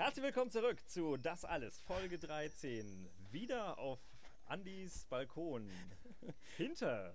Herzlich 0.00 0.24
willkommen 0.24 0.50
zurück 0.50 0.80
zu 0.88 1.18
Das 1.18 1.44
Alles, 1.44 1.78
Folge 1.82 2.18
13. 2.18 3.06
Wieder 3.30 3.78
auf 3.78 4.00
Andys 4.46 5.04
Balkon. 5.10 5.70
Hinter 6.56 7.14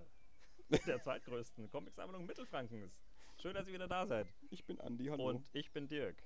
der 0.86 1.02
zweitgrößten 1.02 1.68
Comicsammlung 1.72 2.28
Mittelfrankens. 2.28 2.94
Schön, 3.42 3.56
dass 3.56 3.68
ihr 3.68 3.74
wieder 3.74 3.88
da 3.88 4.06
seid. 4.06 4.28
Ich 4.52 4.66
bin 4.66 4.80
Andi, 4.80 5.06
hallo. 5.08 5.30
Und 5.30 5.50
ich 5.54 5.72
bin 5.72 5.88
Dirk. 5.88 6.22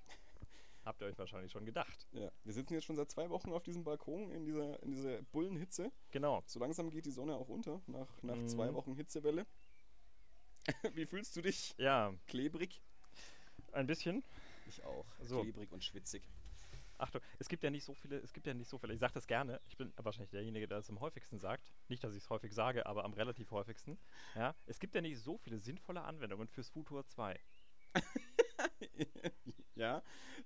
Habt 0.83 1.01
ihr 1.01 1.07
euch 1.07 1.17
wahrscheinlich 1.17 1.53
schon 1.53 1.65
gedacht. 1.65 2.07
ja, 2.11 2.29
wir 2.43 2.51
sitzen 2.53 2.73
jetzt 2.73 2.83
schon 2.83 2.97
seit 2.97 3.09
zwei 3.09 3.29
Wochen 3.29 3.53
auf 3.53 3.63
diesem 3.63 3.85
Balkon 3.85 4.29
in 4.29 4.43
dieser, 4.43 4.83
in 4.83 4.91
dieser 4.91 5.21
Bullenhitze. 5.23 5.93
Genau. 6.11 6.43
So 6.45 6.59
langsam 6.59 6.89
geht 6.89 7.05
die 7.05 7.11
Sonne 7.11 7.35
auch 7.35 7.47
unter, 7.47 7.81
nach, 7.87 8.21
nach 8.21 8.35
Mhm. 8.35 8.49
zwei 8.49 8.73
Wochen 8.73 8.95
Hitzewelle. 8.95 9.47
Wie 10.93 11.05
fühlst 11.05 11.37
du 11.37 11.41
dich? 11.41 11.73
Ja, 11.77 12.13
Klebrig? 12.27 12.81
ein 13.71 13.87
bisschen. 13.87 14.25
Ich 14.67 14.83
auch. 14.83 15.05
So. 15.21 15.41
Klebrig 15.41 15.71
und 15.71 15.85
schwitzig. 15.85 16.27
Achtung, 16.99 17.21
es 17.39 17.47
gibt 17.47 17.63
ja 17.63 17.69
nicht 17.69 17.85
so 17.85 17.93
viele, 17.93 18.17
es 18.17 18.33
gibt 18.33 18.45
ja 18.45 18.53
nicht 18.53 18.67
so 18.67 18.77
viele. 18.77 18.93
Ich 18.93 18.99
sage 18.99 19.13
das 19.13 19.25
gerne. 19.25 19.61
Ich 19.67 19.77
bin 19.77 19.93
wahrscheinlich 19.95 20.31
derjenige, 20.31 20.67
der 20.67 20.79
es 20.79 20.89
am 20.89 20.99
häufigsten 20.99 21.39
sagt. 21.39 21.71
Nicht, 21.87 22.03
dass 22.03 22.13
ich 22.13 22.23
es 22.23 22.29
häufig 22.29 22.53
sage, 22.53 22.85
aber 22.85 23.05
am 23.05 23.13
relativ 23.13 23.51
häufigsten. 23.51 23.97
Ja, 24.35 24.53
es 24.65 24.79
gibt 24.79 24.95
ja 24.95 25.01
nicht 25.01 25.19
so 25.19 25.37
viele 25.37 25.59
sinnvolle 25.59 26.01
Anwendungen 26.01 26.47
fürs 26.47 26.69
Futur 26.69 27.05
2. 27.07 27.39
ja, 29.75 30.03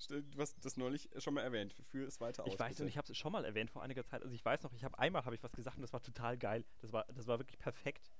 du 0.09 0.39
hast 0.39 0.63
das 0.63 0.77
neulich 0.77 1.09
schon 1.17 1.33
mal 1.33 1.41
erwähnt. 1.41 1.73
Für 1.91 2.05
es 2.05 2.21
weiter 2.21 2.43
aus. 2.43 2.53
Ich 2.53 2.59
weiß 2.59 2.81
und 2.81 2.87
ich 2.87 2.97
habe 2.97 3.11
es 3.11 3.17
schon 3.17 3.31
mal 3.31 3.45
erwähnt 3.45 3.71
vor 3.71 3.81
einiger 3.81 4.05
Zeit. 4.05 4.21
Also 4.21 4.35
ich 4.35 4.45
weiß 4.45 4.63
noch, 4.63 4.73
ich 4.73 4.83
habe 4.83 4.97
einmal 4.99 5.25
habe 5.25 5.35
ich 5.35 5.43
was 5.43 5.53
gesagt 5.53 5.77
und 5.77 5.81
das 5.81 5.93
war 5.93 6.03
total 6.03 6.37
geil. 6.37 6.63
Das 6.81 6.93
war, 6.93 7.05
das 7.13 7.25
war 7.27 7.39
wirklich 7.39 7.57
perfekt. 7.57 8.11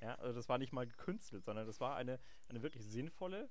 Ja, 0.00 0.14
also 0.14 0.34
das 0.34 0.48
war 0.48 0.58
nicht 0.58 0.72
mal 0.72 0.86
gekünstelt, 0.86 1.44
sondern 1.44 1.66
das 1.66 1.80
war 1.80 1.96
eine, 1.96 2.18
eine 2.48 2.62
wirklich 2.62 2.84
sinnvolle, 2.86 3.50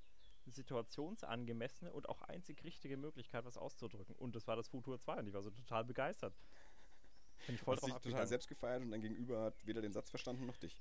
situationsangemessene 0.50 1.92
und 1.92 2.08
auch 2.08 2.22
einzig 2.22 2.64
richtige 2.64 2.96
Möglichkeit, 2.96 3.44
was 3.44 3.56
auszudrücken. 3.56 4.14
Und 4.16 4.34
das 4.34 4.46
war 4.46 4.56
das 4.56 4.68
Futur 4.68 4.98
2 4.98 5.20
und 5.20 5.26
ich 5.26 5.34
war 5.34 5.42
so 5.42 5.50
total 5.50 5.84
begeistert. 5.84 6.34
Bin 7.46 7.54
ich 7.54 7.62
voll 7.62 7.76
hast 7.76 7.82
drauf 7.82 8.00
dich 8.00 8.12
total 8.12 8.26
selbst 8.26 8.48
gefeiert 8.48 8.82
und 8.82 8.90
dein 8.90 9.00
Gegenüber 9.00 9.44
hat 9.44 9.66
weder 9.66 9.80
den 9.80 9.92
Satz 9.92 10.10
verstanden 10.10 10.46
noch 10.46 10.58
dich. 10.58 10.80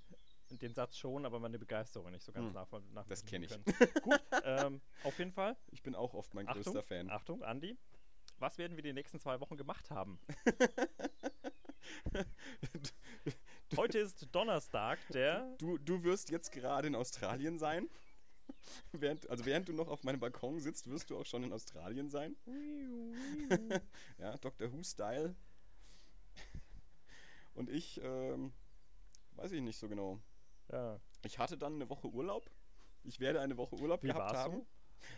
Den 0.49 0.73
Satz 0.73 0.97
schon, 0.97 1.25
aber 1.25 1.39
meine 1.39 1.59
Begeisterung 1.59 2.11
nicht 2.11 2.23
so 2.23 2.31
ganz 2.31 2.47
Hm, 2.47 2.53
nachvoll 2.53 2.81
nachvollziehen 2.93 3.09
das 3.09 3.25
kenn 3.25 3.43
ich. 3.43 4.01
Gut, 4.01 4.21
ähm, 4.43 4.81
auf 5.03 5.17
jeden 5.19 5.31
Fall. 5.31 5.55
Ich 5.71 5.83
bin 5.83 5.95
auch 5.95 6.13
oft 6.13 6.33
mein 6.33 6.47
Achtung, 6.47 6.63
größter 6.63 6.83
Fan. 6.83 7.09
Achtung, 7.09 7.43
Andi. 7.43 7.77
Was 8.39 8.57
werden 8.57 8.75
wir 8.75 8.83
die 8.83 8.93
nächsten 8.93 9.19
zwei 9.19 9.39
Wochen 9.39 9.57
gemacht 9.57 9.91
haben? 9.91 10.19
Heute 13.77 13.99
ist 13.99 14.27
Donnerstag, 14.31 14.99
der. 15.09 15.55
Du, 15.57 15.77
du 15.77 16.03
wirst 16.03 16.29
jetzt 16.31 16.51
gerade 16.51 16.87
in 16.87 16.95
Australien 16.95 17.59
sein. 17.59 17.89
Während, 18.91 19.29
also 19.29 19.45
während 19.45 19.67
du 19.67 19.73
noch 19.73 19.87
auf 19.87 20.03
meinem 20.03 20.19
Balkon 20.19 20.59
sitzt, 20.59 20.89
wirst 20.89 21.09
du 21.09 21.17
auch 21.17 21.25
schon 21.25 21.43
in 21.43 21.53
Australien 21.53 22.09
sein. 22.09 22.35
Ja, 24.17 24.37
Dr. 24.37 24.71
Who-Style. 24.71 25.35
Und 27.53 27.69
ich, 27.69 27.99
ähm, 28.03 28.53
weiß 29.33 29.51
ich 29.53 29.61
nicht 29.61 29.77
so 29.77 29.87
genau. 29.89 30.19
Ja. 30.71 30.99
Ich 31.23 31.39
hatte 31.39 31.57
dann 31.57 31.75
eine 31.75 31.89
Woche 31.89 32.07
Urlaub. 32.07 32.49
Ich 33.03 33.19
werde 33.19 33.41
eine 33.41 33.57
Woche 33.57 33.75
Urlaub 33.75 34.03
Wie 34.03 34.07
gehabt 34.07 34.35
haben. 34.35 34.53
so? 34.57 34.67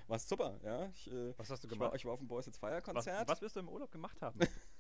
War 0.08 0.20
super, 0.20 0.60
ja. 0.64 0.88
Ich, 0.90 1.12
äh, 1.12 1.34
Was 1.38 1.50
hast 1.50 1.64
du 1.64 1.68
ich 1.68 1.72
war, 1.74 1.88
gemacht? 1.88 1.96
ich 1.96 2.06
war 2.06 2.14
auf 2.14 2.20
dem 2.20 2.28
Boys 2.28 2.48
It's 2.48 2.58
Fire 2.58 2.76
Was, 2.78 2.84
Konzert. 2.84 3.28
was 3.28 3.42
wirst 3.42 3.56
du 3.56 3.60
im 3.62 3.70
Urlaub 3.70 3.92
gemacht 3.92 4.22
haben? 4.22 4.40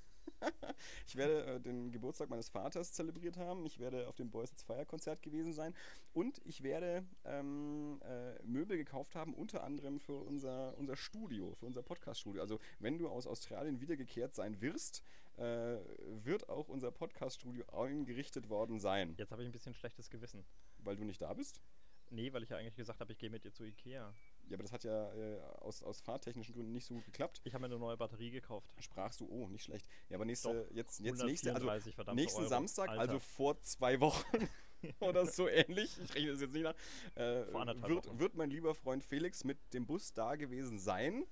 Ich 1.08 1.16
werde 1.16 1.46
äh, 1.46 1.60
den 1.60 1.92
Geburtstag 1.92 2.30
meines 2.30 2.50
Vaters 2.50 2.94
zelebriert 2.94 3.38
haben. 3.38 3.66
Ich 3.66 3.80
werde 3.80 4.08
auf 4.08 4.16
dem 4.16 4.30
Boys 4.30 4.52
It's 4.52 4.64
Fire 4.64 4.86
Konzert 4.86 5.22
gewesen 5.22 5.54
sein. 5.54 5.74
Und 6.14 6.42
ich 6.46 6.64
werde 6.64 7.06
ähm, 7.26 8.00
äh, 8.04 8.42
Möbel 8.44 8.78
gekauft 8.78 9.16
haben, 9.16 9.34
unter 9.34 9.64
anderem 9.64 10.00
für 10.00 10.20
unser, 10.20 10.78
unser 10.78 10.96
Studio, 10.96 11.54
für 11.56 11.66
unser 11.66 11.84
Podcast-Studio. 11.84 12.42
Also, 12.42 12.60
wenn 12.80 12.98
du 12.98 13.10
aus 13.10 13.28
Australien 13.28 13.80
wiedergekehrt 13.80 14.34
sein 14.34 14.62
wirst, 14.62 15.04
äh, 15.38 15.78
wird 16.24 16.50
auch 16.50 16.68
unser 16.68 16.92
Podcast-Studio 16.92 17.66
eingerichtet 17.72 18.50
worden 18.50 18.80
sein. 18.80 19.16
Jetzt 19.18 19.32
habe 19.32 19.44
ich 19.44 19.50
ein 19.50 19.54
bisschen 19.54 19.74
schlechtes 19.74 20.10
Gewissen. 20.10 20.46
Weil 20.80 20.96
du 20.96 21.04
nicht 21.04 21.22
da 21.22 21.34
bist? 21.34 21.62
Nee, 22.10 22.34
weil 22.34 22.44
ich 22.44 22.50
ja 22.50 22.58
eigentlich 22.58 22.76
gesagt 22.76 23.00
habe, 23.00 23.14
ich 23.14 23.18
gehe 23.18 23.30
mit 23.30 23.46
dir 23.46 23.54
zu 23.54 23.64
Ikea. 23.64 24.14
Ja, 24.48 24.56
aber 24.56 24.64
das 24.64 24.72
hat 24.72 24.84
ja 24.84 25.14
äh, 25.14 25.40
aus, 25.60 25.84
aus 25.84 26.02
fahrtechnischen 26.02 26.54
Gründen 26.54 26.74
nicht 26.74 26.86
so 26.86 26.94
gut 26.94 27.06
geklappt. 27.06 27.42
Ich 27.44 27.54
habe 27.54 27.62
mir 27.62 27.68
eine 27.68 27.80
neue 27.80 27.98
Batterie 27.98 28.32
gekauft. 28.32 28.70
Sprachst 28.80 29.20
du, 29.22 29.28
oh, 29.30 29.48
nicht 29.48 29.64
schlecht. 29.64 29.88
Ja, 30.10 30.18
aber 30.18 30.26
nächste, 30.26 30.50
Doch, 30.50 30.76
jetzt, 30.76 31.00
jetzt 31.00 31.24
nächste, 31.24 31.54
also 31.54 31.68
134 31.68 31.96
verdammte 31.96 32.22
nächsten 32.22 32.42
Euro. 32.42 32.50
Samstag, 32.50 32.90
Alter. 32.90 33.02
also 33.02 33.20
vor 33.20 33.62
zwei 33.62 34.00
Wochen 34.00 34.50
oder 35.00 35.26
so 35.26 35.48
ähnlich, 35.48 35.98
ich 36.04 36.16
rechne 36.16 36.32
das 36.32 36.42
jetzt 36.42 36.54
nicht 36.54 36.64
nach, 36.64 36.76
äh, 37.16 37.46
wird, 37.54 38.08
Wochen. 38.08 38.20
wird 38.20 38.36
mein 38.36 38.50
lieber 38.50 38.76
Freund 38.76 39.04
Felix 39.04 39.44
mit 39.44 39.58
dem 39.74 39.86
Bus 39.86 40.14
da 40.14 40.36
gewesen 40.36 40.80
sein, 40.80 41.26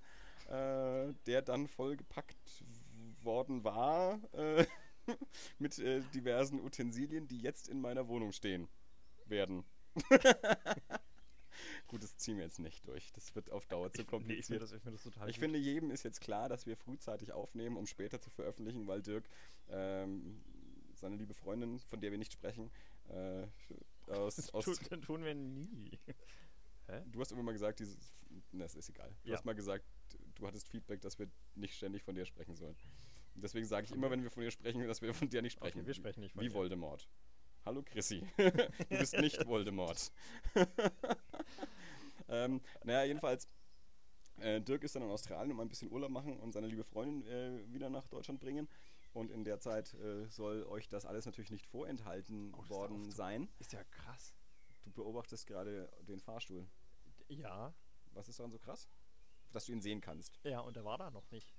äh, 0.47 1.13
der 1.25 1.41
dann 1.41 1.67
vollgepackt 1.67 2.63
worden 3.21 3.63
war 3.63 4.19
äh, 4.33 4.65
mit 5.59 5.77
äh, 5.79 6.01
diversen 6.13 6.59
Utensilien, 6.61 7.27
die 7.27 7.39
jetzt 7.39 7.67
in 7.67 7.81
meiner 7.81 8.07
Wohnung 8.07 8.31
stehen 8.31 8.67
werden. 9.25 9.65
Gut, 11.87 12.03
das 12.03 12.17
ziehen 12.17 12.37
wir 12.37 12.43
jetzt 12.45 12.59
nicht 12.59 12.87
durch. 12.87 13.11
Das 13.13 13.35
wird 13.35 13.51
auf 13.51 13.65
Dauer 13.65 13.91
zu 13.91 14.01
Ich, 14.01 14.07
nee, 14.07 14.07
ich 14.07 14.09
kompliziert. 14.09 14.61
das, 14.61 14.71
ich 14.71 14.81
das 14.83 15.05
Ich 15.27 15.39
finde, 15.39 15.57
jedem 15.59 15.91
ist 15.91 16.03
jetzt 16.03 16.21
klar, 16.21 16.49
dass 16.49 16.65
wir 16.65 16.75
frühzeitig 16.77 17.31
aufnehmen, 17.31 17.77
um 17.77 17.85
später 17.87 18.19
zu 18.21 18.29
veröffentlichen, 18.29 18.87
weil 18.87 19.01
Dirk 19.01 19.27
ähm, 19.69 20.41
seine 20.93 21.15
liebe 21.15 21.33
Freundin, 21.33 21.79
von 21.79 22.01
der 22.01 22.11
wir 22.11 22.17
nicht 22.17 22.33
sprechen, 22.33 22.69
äh, 23.09 23.47
aus, 24.07 24.49
aus 24.53 24.65
Tun, 24.65 25.01
tun 25.01 25.23
wir 25.23 25.35
nie. 25.35 25.97
Hä? 26.87 27.03
Du 27.07 27.19
hast 27.21 27.31
immer 27.31 27.43
mal 27.43 27.51
gesagt, 27.53 27.79
dieses. 27.79 27.97
Ne, 28.51 28.63
es 28.65 28.75
ist 28.75 28.89
egal. 28.89 29.15
Du 29.23 29.29
Ja. 29.29 29.37
hast 29.37 29.45
mal 29.45 29.53
gesagt, 29.53 29.85
du 30.35 30.47
hattest 30.47 30.67
Feedback, 30.67 31.01
dass 31.01 31.19
wir 31.19 31.29
nicht 31.55 31.75
ständig 31.75 32.03
von 32.03 32.15
dir 32.15 32.25
sprechen 32.25 32.55
sollen. 32.55 32.75
Deswegen 33.35 33.65
sage 33.67 33.85
ich 33.85 33.91
immer, 33.91 34.09
wenn 34.09 34.23
wir 34.23 34.29
von 34.31 34.41
dir 34.43 34.51
sprechen, 34.51 34.85
dass 34.87 35.01
wir 35.01 35.13
von 35.13 35.29
dir 35.29 35.41
nicht 35.41 35.53
sprechen. 35.53 35.79
Okay, 35.79 35.87
wir 35.87 35.93
sprechen 35.93 36.19
nicht 36.21 36.33
von 36.33 36.43
Wie 36.43 36.49
dir. 36.49 36.53
Voldemort. 36.55 37.07
Hallo 37.65 37.83
Chrissy. 37.83 38.23
du 38.37 38.97
bist 38.97 39.13
nicht 39.17 39.45
Voldemort. 39.45 40.11
ähm, 42.27 42.61
naja, 42.83 43.03
jedenfalls. 43.03 43.47
Äh, 44.37 44.61
Dirk 44.61 44.83
ist 44.83 44.95
dann 44.95 45.03
in 45.03 45.09
Australien, 45.09 45.51
um 45.51 45.59
ein 45.59 45.67
bisschen 45.67 45.91
Urlaub 45.91 46.11
machen 46.11 46.39
und 46.39 46.53
seine 46.53 46.67
liebe 46.67 46.83
Freundin 46.85 47.27
äh, 47.27 47.73
wieder 47.73 47.89
nach 47.89 48.07
Deutschland 48.07 48.39
bringen. 48.39 48.69
Und 49.13 49.31
in 49.31 49.43
der 49.43 49.59
Zeit 49.59 49.93
äh, 49.95 50.27
soll 50.29 50.63
euch 50.63 50.87
das 50.87 51.05
alles 51.05 51.25
natürlich 51.25 51.51
nicht 51.51 51.65
vorenthalten 51.67 52.53
Oh, 52.55 52.69
worden 52.69 53.03
du. 53.05 53.11
sein. 53.11 53.49
Ist 53.59 53.73
ja 53.73 53.83
krass. 53.83 54.33
Du 54.83 54.91
beobachtest 54.91 55.45
gerade 55.47 55.91
den 56.01 56.19
Fahrstuhl. 56.21 56.67
Ja. 57.27 57.73
Was 58.13 58.29
ist 58.29 58.39
daran 58.39 58.51
so 58.51 58.59
krass? 58.59 58.87
Dass 59.51 59.65
du 59.65 59.73
ihn 59.73 59.81
sehen 59.81 59.99
kannst. 59.99 60.39
Ja, 60.43 60.61
und 60.61 60.77
er 60.77 60.85
war 60.85 60.97
da 60.97 61.11
noch 61.11 61.29
nicht. 61.31 61.53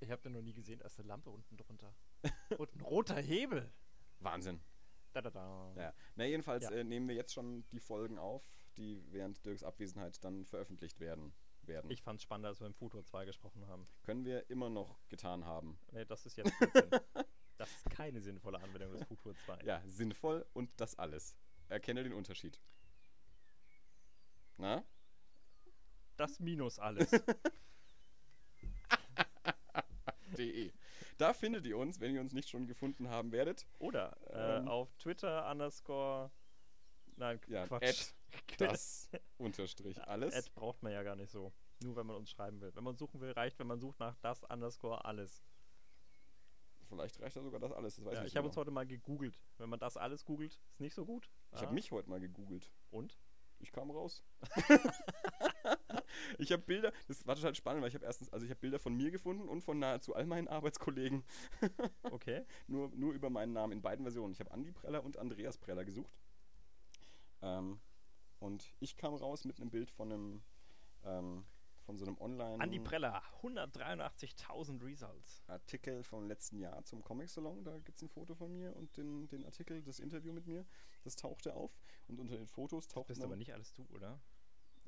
Ich 0.00 0.10
habe 0.10 0.22
den 0.22 0.32
noch 0.32 0.42
nie 0.42 0.52
gesehen, 0.52 0.78
da 0.78 0.86
ist 0.86 0.98
eine 1.00 1.08
Lampe 1.08 1.30
unten 1.30 1.56
drunter. 1.56 1.92
und 2.58 2.72
ein 2.76 2.80
roter 2.82 3.16
Hebel. 3.20 3.72
Wahnsinn. 4.20 4.60
Da, 5.20 5.30
da, 5.30 5.72
da. 5.74 5.82
Ja. 5.82 5.94
Na, 6.14 6.24
jedenfalls 6.24 6.64
Ja. 6.64 6.70
äh, 6.70 6.84
nehmen 6.84 7.08
wir 7.08 7.14
jetzt 7.16 7.32
schon 7.34 7.64
die 7.72 7.80
Folgen 7.80 8.18
auf, 8.18 8.44
die 8.76 9.02
während 9.10 9.44
Dirks 9.44 9.62
Abwesenheit 9.64 10.22
dann 10.24 10.44
veröffentlicht 10.46 11.00
werden. 11.00 11.32
werden. 11.62 11.90
Ich 11.90 12.02
fand's 12.02 12.22
spannender, 12.22 12.50
als 12.50 12.60
wir 12.60 12.66
im 12.68 12.74
Futur 12.74 13.04
2 13.04 13.24
gesprochen 13.24 13.66
haben. 13.66 13.88
Können 14.04 14.24
wir 14.24 14.48
immer 14.48 14.70
noch 14.70 14.96
getan 15.08 15.44
haben. 15.44 15.78
Nee, 15.92 16.04
das 16.04 16.24
ist 16.26 16.36
jetzt. 16.36 16.52
Das 17.58 17.68
ist 17.74 17.90
keine 17.90 18.20
sinnvolle 18.20 18.60
Anwendung 18.60 18.92
des 18.92 19.02
Futur 19.08 19.34
2. 19.44 19.64
Ja, 19.64 19.82
sinnvoll 19.84 20.46
und 20.52 20.70
das 20.76 20.96
alles. 20.96 21.36
Erkenne 21.68 22.04
den 22.04 22.12
Unterschied. 22.12 22.60
Na? 24.58 24.84
Das 26.16 26.38
minus 26.38 26.78
alles. 26.78 27.10
De. 30.38 30.72
Da 31.18 31.32
findet 31.34 31.66
ihr 31.66 31.76
uns, 31.76 32.00
wenn 32.00 32.14
ihr 32.14 32.20
uns 32.20 32.32
nicht 32.32 32.48
schon 32.48 32.66
gefunden 32.66 33.10
haben 33.10 33.32
werdet. 33.32 33.66
Oder 33.78 34.16
äh, 34.30 34.58
Ähm. 34.58 34.68
auf 34.68 34.94
Twitter 34.96 35.50
underscore. 35.50 36.30
Nein, 37.16 37.40
Ja, 37.48 37.66
Quatsch. 37.66 38.12
Das 38.58 39.08
unterstrich 39.38 40.00
alles. 40.06 40.34
Ad 40.34 40.50
braucht 40.54 40.82
man 40.82 40.92
ja 40.92 41.02
gar 41.02 41.16
nicht 41.16 41.30
so. 41.30 41.52
Nur 41.82 41.96
wenn 41.96 42.06
man 42.06 42.16
uns 42.16 42.30
schreiben 42.30 42.60
will. 42.60 42.74
Wenn 42.74 42.84
man 42.84 42.96
suchen 42.96 43.20
will, 43.20 43.32
reicht, 43.32 43.58
wenn 43.58 43.66
man 43.66 43.80
sucht 43.80 43.98
nach 44.00 44.16
das 44.20 44.44
underscore 44.44 45.04
alles. 45.04 45.42
Vielleicht 46.88 47.20
reicht 47.20 47.36
da 47.36 47.42
sogar 47.42 47.58
das 47.60 47.72
alles. 47.72 47.96
Das 47.96 48.04
weiß 48.04 48.14
Ja, 48.14 48.20
nicht 48.22 48.30
ich 48.32 48.36
habe 48.36 48.44
so 48.44 48.48
uns 48.48 48.54
genau. 48.54 48.60
heute 48.62 48.70
mal 48.70 48.86
gegoogelt. 48.86 49.40
Wenn 49.58 49.68
man 49.70 49.78
das 49.78 49.96
alles 49.96 50.24
googelt, 50.24 50.58
ist 50.70 50.80
nicht 50.80 50.94
so 50.94 51.04
gut. 51.04 51.28
Ich 51.52 51.58
Ah. 51.58 51.62
habe 51.62 51.74
mich 51.74 51.90
heute 51.90 52.08
mal 52.10 52.20
gegoogelt. 52.20 52.70
Und? 52.90 53.18
Ich 53.60 53.72
kam 53.72 53.90
raus. 53.90 54.22
ich 56.38 56.52
habe 56.52 56.62
Bilder, 56.62 56.92
das 57.06 57.26
war 57.26 57.36
total 57.36 57.54
spannend, 57.54 57.82
weil 57.82 57.88
ich 57.88 57.94
habe 57.94 58.04
erstens, 58.04 58.30
also 58.30 58.44
ich 58.44 58.50
habe 58.50 58.60
Bilder 58.60 58.78
von 58.78 58.94
mir 58.94 59.10
gefunden 59.10 59.48
und 59.48 59.62
von 59.62 59.78
nahezu 59.78 60.14
all 60.14 60.26
meinen 60.26 60.48
Arbeitskollegen. 60.48 61.24
Okay. 62.10 62.44
nur, 62.66 62.90
nur 62.94 63.12
über 63.12 63.30
meinen 63.30 63.52
Namen 63.52 63.72
in 63.72 63.82
beiden 63.82 64.04
Versionen. 64.04 64.32
Ich 64.32 64.40
habe 64.40 64.50
Andi 64.50 64.72
Preller 64.72 65.04
und 65.04 65.18
Andreas 65.18 65.58
Preller 65.58 65.84
gesucht. 65.84 66.12
Ähm, 67.42 67.80
und 68.40 68.72
ich 68.80 68.96
kam 68.96 69.14
raus 69.14 69.44
mit 69.44 69.60
einem 69.60 69.70
Bild 69.70 69.90
von 69.90 70.12
einem, 70.12 70.42
ähm, 71.04 71.44
von 71.84 71.96
so 71.96 72.06
einem 72.06 72.18
Online 72.18 72.60
Andi 72.60 72.78
Preller, 72.80 73.22
183.000 73.42 74.84
Results. 74.84 75.42
Artikel 75.46 76.02
vom 76.02 76.28
letzten 76.28 76.58
Jahr 76.58 76.84
zum 76.84 77.02
Comic 77.02 77.28
Salon. 77.28 77.64
Da 77.64 77.78
gibt 77.78 77.96
es 77.96 78.02
ein 78.02 78.08
Foto 78.08 78.34
von 78.34 78.52
mir 78.52 78.74
und 78.76 78.96
den, 78.96 79.28
den 79.28 79.44
Artikel, 79.44 79.82
das 79.82 79.98
Interview 79.98 80.32
mit 80.32 80.46
mir. 80.46 80.64
Das 81.04 81.16
tauchte 81.16 81.54
auf. 81.54 81.78
Und 82.06 82.20
unter 82.20 82.36
den 82.36 82.46
Fotos 82.46 82.88
taucht 82.88 83.08
Bist 83.08 83.22
aber 83.22 83.36
nicht 83.36 83.52
alles 83.52 83.72
du, 83.72 83.86
oder? 83.90 84.20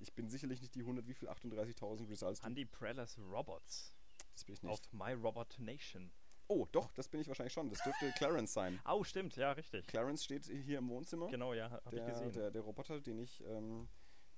Ich 0.00 0.14
bin 0.14 0.28
sicherlich 0.28 0.60
nicht 0.60 0.74
die 0.74 0.80
100, 0.80 1.06
wie 1.06 1.14
viel? 1.14 1.28
38.000 1.28 2.08
Results. 2.08 2.40
Andy 2.40 2.64
Prellers 2.64 3.18
Robots. 3.18 3.94
Das 4.32 4.44
bin 4.44 4.54
ich 4.54 4.62
nicht. 4.62 4.72
Auf 4.72 4.92
My 4.92 5.12
Robot 5.12 5.58
Nation. 5.58 6.10
Oh, 6.48 6.66
doch, 6.72 6.90
das 6.92 7.08
bin 7.08 7.20
ich 7.20 7.28
wahrscheinlich 7.28 7.52
schon. 7.52 7.68
Das 7.68 7.82
dürfte 7.82 8.10
Clarence 8.16 8.52
sein. 8.52 8.80
Oh, 8.86 9.04
stimmt, 9.04 9.36
ja, 9.36 9.52
richtig. 9.52 9.86
Clarence 9.86 10.24
steht 10.24 10.46
hier 10.46 10.78
im 10.78 10.88
Wohnzimmer. 10.88 11.28
Genau, 11.28 11.52
ja, 11.54 11.80
ich 11.84 11.90
der, 11.90 12.06
gesehen. 12.06 12.32
der, 12.32 12.50
der 12.50 12.62
Roboter, 12.62 13.00
den 13.00 13.20
ich 13.20 13.44
ähm, 13.44 13.88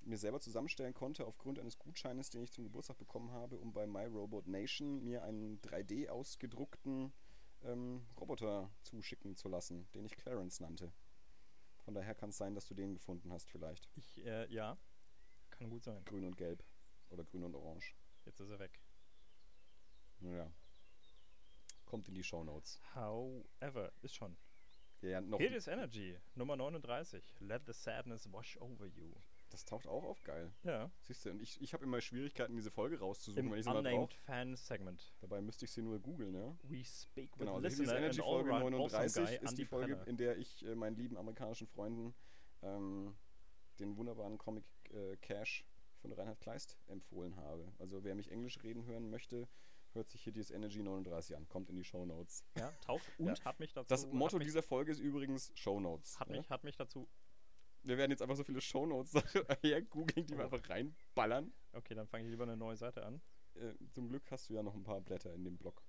mir 0.01 0.17
selber 0.17 0.39
zusammenstellen 0.39 0.93
konnte 0.93 1.25
aufgrund 1.25 1.59
eines 1.59 1.79
Gutscheines, 1.79 2.29
den 2.29 2.43
ich 2.43 2.51
zum 2.51 2.65
Geburtstag 2.65 2.97
bekommen 2.97 3.31
habe, 3.31 3.57
um 3.57 3.73
bei 3.73 3.87
My 3.87 4.05
Robot 4.05 4.47
Nation 4.47 5.03
mir 5.03 5.23
einen 5.23 5.59
3D 5.61 6.09
ausgedruckten 6.09 7.13
ähm, 7.63 8.05
Roboter 8.19 8.69
zuschicken 8.81 9.35
zu 9.35 9.47
lassen, 9.47 9.87
den 9.95 10.05
ich 10.05 10.15
Clarence 10.15 10.59
nannte. 10.59 10.91
Von 11.79 11.93
daher 11.93 12.15
kann 12.15 12.29
es 12.29 12.37
sein, 12.37 12.53
dass 12.53 12.67
du 12.67 12.75
den 12.75 12.93
gefunden 12.93 13.31
hast 13.31 13.49
vielleicht. 13.49 13.89
Ich, 13.95 14.23
äh, 14.25 14.47
ja, 14.53 14.77
kann 15.63 15.69
gut 15.69 15.83
sein. 15.83 16.03
Grün 16.05 16.25
und 16.25 16.37
gelb. 16.37 16.63
Oder 17.09 17.23
grün 17.23 17.43
und 17.43 17.55
orange. 17.55 17.95
Jetzt 18.25 18.39
ist 18.39 18.49
er 18.49 18.59
weg. 18.59 18.79
Naja. 20.19 20.51
Kommt 21.85 22.07
in 22.07 22.15
die 22.15 22.23
Shownotes. 22.23 22.81
However, 22.95 23.91
ist 24.01 24.15
schon. 24.15 24.35
Ja, 25.01 25.09
ja, 25.09 25.21
noch. 25.21 25.39
Here 25.39 25.55
is 25.55 25.67
Energy, 25.67 26.17
Nummer 26.35 26.55
39. 26.55 27.35
Let 27.39 27.65
the 27.65 27.73
sadness 27.73 28.31
wash 28.31 28.57
over 28.57 28.85
you. 28.87 29.13
Das 29.49 29.65
taucht 29.65 29.85
auch 29.85 30.03
auf, 30.03 30.23
geil. 30.23 30.51
Ja. 30.63 30.89
Siehst 31.01 31.25
du, 31.25 31.29
und 31.29 31.41
ich, 31.41 31.61
ich 31.61 31.73
habe 31.73 31.83
immer 31.83 32.01
Schwierigkeiten, 32.01 32.55
diese 32.55 32.71
Folge 32.71 32.99
rauszusuchen, 32.99 33.45
Im 33.45 33.51
wenn 33.51 33.59
ich 33.59 33.65
sie 33.65 33.69
mal 33.69 33.83
brauche. 33.83 33.93
Unnamed 33.93 34.13
Fan 34.13 34.55
Segment. 34.55 35.13
Dabei 35.19 35.41
müsste 35.41 35.65
ich 35.65 35.71
sie 35.71 35.83
nur 35.83 35.99
googeln, 35.99 36.33
ja. 36.33 36.57
We 36.63 36.83
speak 36.83 37.33
with 37.33 37.39
Genau, 37.39 37.55
also 37.55 37.67
listener 37.67 37.97
Energy 37.97 38.21
Folge 38.21 38.51
all-round 38.51 38.75
awesome 38.75 38.97
39 38.99 39.25
guy, 39.25 39.35
ist 39.35 39.41
Andy 39.51 39.55
die 39.55 39.65
Folge, 39.65 39.95
Brenner. 39.95 40.07
in 40.07 40.17
der 40.17 40.37
ich 40.37 40.65
äh, 40.65 40.75
meinen 40.75 40.95
lieben 40.95 41.17
amerikanischen 41.17 41.67
Freunden 41.67 42.15
ähm, 42.63 43.15
den 43.79 43.97
wunderbaren 43.97 44.37
Comic 44.37 44.65
äh, 44.91 45.17
Cash 45.17 45.65
von 46.01 46.11
Reinhard 46.11 46.39
Kleist 46.39 46.77
empfohlen 46.87 47.35
habe. 47.37 47.71
Also 47.79 48.03
wer 48.03 48.15
mich 48.15 48.31
Englisch 48.31 48.61
reden 48.63 48.85
hören 48.85 49.09
möchte, 49.09 49.47
hört 49.93 50.09
sich 50.09 50.21
hier 50.23 50.33
dieses 50.33 50.51
Energy 50.51 50.81
39 50.83 51.35
an. 51.35 51.47
Kommt 51.47 51.69
in 51.69 51.75
die 51.75 51.83
Show 51.83 52.05
Notes. 52.05 52.43
Ja, 52.57 52.71
taucht 52.81 53.03
und 53.19 53.43
hat 53.45 53.59
mich 53.59 53.73
dazu. 53.73 53.87
Das 53.87 54.07
Motto 54.11 54.39
dieser 54.39 54.63
Folge 54.63 54.91
ist 54.91 54.99
übrigens 54.99 55.51
Show 55.55 55.79
Notes. 55.79 56.19
hat 56.19 56.29
ja? 56.29 56.37
mich, 56.37 56.49
hat 56.49 56.63
mich 56.63 56.75
dazu. 56.75 57.07
Wir 57.83 57.97
werden 57.97 58.11
jetzt 58.11 58.21
einfach 58.21 58.35
so 58.37 58.43
viele 58.43 58.61
Show 58.61 58.85
Notes 58.85 59.13
hergoogeln, 59.61 60.25
die 60.25 60.33
wir 60.37 60.41
Oh. 60.45 60.49
einfach 60.53 60.69
reinballern. 60.69 61.53
Okay, 61.73 61.93
dann 61.95 62.07
fange 62.07 62.23
ich 62.25 62.29
lieber 62.29 62.43
eine 62.43 62.55
neue 62.57 62.77
Seite 62.77 63.05
an. 63.05 63.21
Äh, 63.55 63.73
zum 63.91 64.07
Glück 64.07 64.23
hast 64.31 64.49
du 64.49 64.53
ja 64.53 64.63
noch 64.63 64.73
ein 64.73 64.83
paar 64.83 65.01
Blätter 65.01 65.33
in 65.33 65.43
dem 65.43 65.57
Blog. 65.57 65.83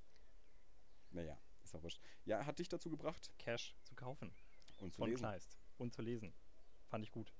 Naja, 1.10 1.38
ist 1.62 1.74
auch 1.74 1.82
wurscht. 1.82 2.00
Ja, 2.24 2.44
hat 2.44 2.58
dich 2.58 2.68
dazu 2.68 2.90
gebracht 2.90 3.30
Cash 3.38 3.74
zu 3.84 3.94
kaufen. 3.94 4.34
und 4.80 4.92
zu 4.92 4.98
von 4.98 5.08
lesen. 5.10 5.20
Kleist. 5.20 5.56
Und 5.78 5.94
zu 5.94 6.02
lesen. 6.02 6.34
Fand 6.88 7.04
ich 7.04 7.12
gut. 7.12 7.32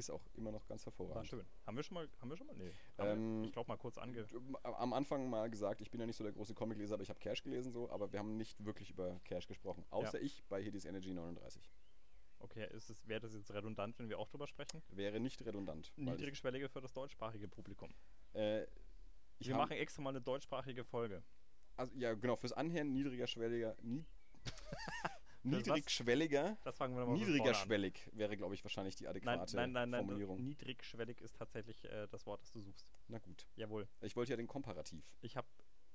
Ist 0.00 0.08
auch 0.10 0.26
immer 0.32 0.50
noch 0.50 0.66
ganz 0.66 0.86
War 0.86 0.92
hervorragend. 0.92 1.28
schön. 1.28 1.46
Haben 1.66 1.76
wir 1.76 1.82
schon 1.82 1.94
mal. 1.94 2.08
Haben 2.22 2.30
wir 2.30 2.36
schon 2.38 2.46
mal? 2.46 2.56
Nee. 2.56 2.72
Ähm, 2.96 3.44
ich 3.44 3.52
glaube 3.52 3.68
mal 3.68 3.76
kurz 3.76 3.98
ange. 3.98 4.26
am 4.62 4.94
Anfang 4.94 5.28
mal 5.28 5.50
gesagt, 5.50 5.82
ich 5.82 5.90
bin 5.90 6.00
ja 6.00 6.06
nicht 6.06 6.16
so 6.16 6.24
der 6.24 6.32
große 6.32 6.54
Comicleser, 6.54 6.94
aber 6.94 7.02
ich 7.02 7.10
habe 7.10 7.20
Cash 7.20 7.42
gelesen 7.42 7.70
so, 7.70 7.90
aber 7.90 8.10
wir 8.12 8.18
haben 8.18 8.38
nicht 8.38 8.64
wirklich 8.64 8.90
über 8.90 9.20
Cash 9.24 9.46
gesprochen. 9.46 9.84
Außer 9.90 10.18
ich 10.18 10.42
bei 10.48 10.64
Hades 10.64 10.86
Energy 10.86 11.12
39. 11.12 11.70
Okay, 12.38 12.66
ist 12.74 12.88
es, 12.88 13.06
wäre 13.06 13.20
das 13.20 13.34
jetzt 13.34 13.52
redundant, 13.52 13.98
wenn 13.98 14.08
wir 14.08 14.18
auch 14.18 14.28
drüber 14.28 14.46
sprechen? 14.46 14.82
Wäre 14.88 15.20
nicht 15.20 15.44
redundant. 15.44 15.92
Niedrigschwellige 15.96 16.70
für 16.70 16.80
das 16.80 16.94
deutschsprachige 16.94 17.46
Publikum. 17.46 17.92
Äh, 18.32 18.66
wir 19.40 19.54
machen 19.54 19.72
extra 19.72 20.00
mal 20.00 20.10
eine 20.10 20.22
deutschsprachige 20.22 20.82
Folge. 20.82 21.22
also, 21.76 21.94
ja 21.94 22.14
genau, 22.14 22.36
fürs 22.36 22.54
Anhören 22.54 22.94
niedriger 22.94 23.26
schwelliger, 23.26 23.76
nie, 23.82 24.06
was? 24.42 24.54
niedrigschwelliger, 25.42 26.58
Das 26.64 26.76
fangen 26.76 26.94
wir 26.94 27.00
nochmal 27.00 27.18
niedriger 27.18 27.54
schwellig 27.54 28.08
wäre, 28.12 28.36
glaube 28.36 28.54
ich, 28.54 28.64
wahrscheinlich 28.64 28.94
die 28.96 29.08
adäquate 29.08 29.56
nein, 29.56 29.72
nein, 29.72 29.90
nein. 29.90 30.00
Formulierung. 30.04 30.42
Niedrigschwellig 30.42 31.20
ist 31.20 31.36
tatsächlich 31.36 31.84
äh, 31.84 32.06
das 32.08 32.26
Wort, 32.26 32.42
das 32.42 32.52
du 32.52 32.60
suchst. 32.60 32.86
Na 33.08 33.18
gut. 33.18 33.46
Jawohl. 33.56 33.88
Ich 34.02 34.16
wollte 34.16 34.32
ja 34.32 34.36
den 34.36 34.46
Komparativ. 34.46 35.04
Ich 35.22 35.36
habe. 35.36 35.48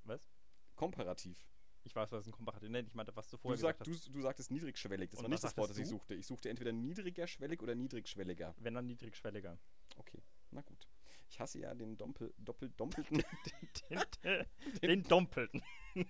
Was? 0.03 0.29
Komparativ. 0.75 1.47
Ich 1.83 1.95
weiß, 1.95 2.11
was 2.11 2.25
ein 2.25 2.31
Komparativ 2.31 2.69
Nein, 2.69 2.85
ich 2.87 2.95
meinte, 2.95 3.15
was 3.15 3.29
du 3.29 3.37
Du, 3.37 3.41
vorher 3.43 3.57
sag, 3.59 3.77
gesagt 3.77 3.95
hast. 3.95 4.07
du, 4.07 4.11
du 4.13 4.21
sagtest 4.21 4.49
niedrigschwellig. 4.51 5.11
Das 5.11 5.19
Und 5.19 5.25
war 5.25 5.29
nicht 5.29 5.43
das 5.43 5.55
Wort, 5.55 5.69
das 5.69 5.77
ich 5.77 5.83
du? 5.83 5.89
suchte. 5.91 6.15
Ich 6.15 6.25
suchte 6.25 6.49
entweder 6.49 6.71
niedriger 6.71 7.27
schwellig 7.27 7.61
oder 7.61 7.75
niedrigschwelliger. 7.75 8.55
Wenn 8.57 8.73
dann 8.73 8.87
niedrigschwelliger. 8.87 9.57
Okay, 9.97 10.23
na 10.51 10.61
gut. 10.61 10.87
Ich 11.35 11.41
hasse 11.41 11.59
ja 11.59 11.73
den 11.73 11.97
Doppel, 11.97 12.33
Doppel, 12.37 12.69
Doppelten. 12.77 13.17
Den, 13.91 13.99
den, 14.23 14.45
den 14.81 15.03
Dompelten. 15.03 15.61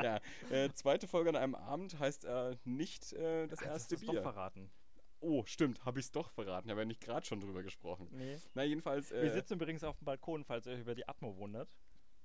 ja, 0.00 0.20
äh, 0.48 0.72
zweite 0.74 1.08
Folge 1.08 1.30
an 1.30 1.34
einem 1.34 1.56
Abend 1.56 1.98
heißt 1.98 2.24
äh, 2.24 2.56
nicht 2.62 3.12
äh, 3.14 3.48
das 3.48 3.62
hast 3.62 3.66
erste 3.66 3.96
doch 4.06 4.12
Bier. 4.12 4.22
verraten. 4.22 4.70
Oh, 5.18 5.44
stimmt, 5.44 5.84
habe 5.84 5.98
ich 5.98 6.06
es 6.06 6.12
doch 6.12 6.30
verraten. 6.30 6.70
Habe 6.70 6.82
ja 6.82 6.84
nicht 6.84 7.00
gerade 7.00 7.26
schon 7.26 7.40
drüber 7.40 7.64
gesprochen. 7.64 8.06
Nee. 8.12 8.38
Na, 8.54 8.62
jedenfalls 8.62 9.10
Wir 9.10 9.22
äh, 9.22 9.32
sitzen 9.32 9.54
übrigens 9.54 9.82
auf 9.82 9.98
dem 9.98 10.04
Balkon, 10.04 10.44
falls 10.44 10.66
ihr 10.66 10.74
euch 10.74 10.82
über 10.82 10.94
die 10.94 11.08
Atmo 11.08 11.36
wundert. 11.36 11.76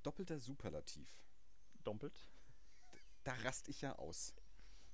doppelter 0.04 0.38
Superlativ. 0.40 1.10
Dompelt. 1.84 2.30
Da 3.24 3.34
rast 3.44 3.70
ich 3.70 3.82
ja 3.82 3.96
aus. 3.96 4.36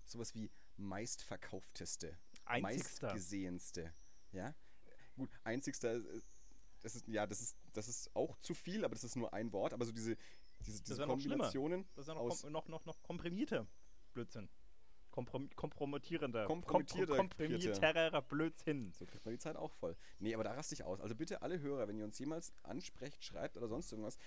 Sowas 0.06 0.34
wie 0.36 0.50
meistverkaufteste, 0.78 2.18
Einzigster. 2.46 3.08
meistgesehenste. 3.08 3.94
Ja? 4.32 4.56
Gut, 5.18 5.38
einzigster, 5.44 5.96
äh, 5.96 6.22
das 6.82 6.96
ist, 6.96 7.08
ja, 7.08 7.26
das 7.26 7.42
ist, 7.42 7.58
das 7.74 7.88
ist 7.88 8.16
auch 8.16 8.38
zu 8.38 8.54
viel, 8.54 8.86
aber 8.86 8.96
das 8.96 9.04
ist 9.04 9.16
nur 9.16 9.34
ein 9.34 9.52
Wort. 9.52 9.74
Aber 9.74 9.86
so 9.86 9.92
diese, 9.92 10.18
diese, 10.66 10.82
diese 10.84 11.06
noch 11.06 11.20
schlimmer. 11.20 11.36
Kombinationen 11.36 11.88
Das 11.96 12.04
ist 12.04 12.08
ja 12.08 12.14
noch, 12.16 12.30
kom 12.30 12.52
noch, 12.52 12.68
noch, 12.68 12.86
noch 12.86 13.02
komprimierter 13.04 13.68
Blödsinn. 14.14 14.50
Komprom 15.12 15.50
kompromittierender. 15.56 16.46
Kompromittierter 16.46 17.16
Kom 17.16 17.30
komprimierterer 17.30 18.22
Blödsinn. 18.22 18.94
So 18.94 19.08
kriegt 19.08 19.26
man 19.26 19.34
die 19.34 19.40
Zeit 19.40 19.56
auch 19.56 19.72
voll. 19.72 19.98
Nee, 20.20 20.36
aber 20.36 20.44
da 20.44 20.52
raste 20.52 20.76
ich 20.76 20.84
aus. 20.84 21.02
Also 21.02 21.16
bitte 21.16 21.42
alle 21.42 21.60
Hörer, 21.60 21.88
wenn 21.88 21.98
ihr 21.98 22.06
uns 22.06 22.20
jemals 22.20 22.54
ansprecht, 22.62 23.24
schreibt 23.24 23.58
oder 23.58 23.68
sonst 23.68 23.92
irgendwas, 23.92 24.20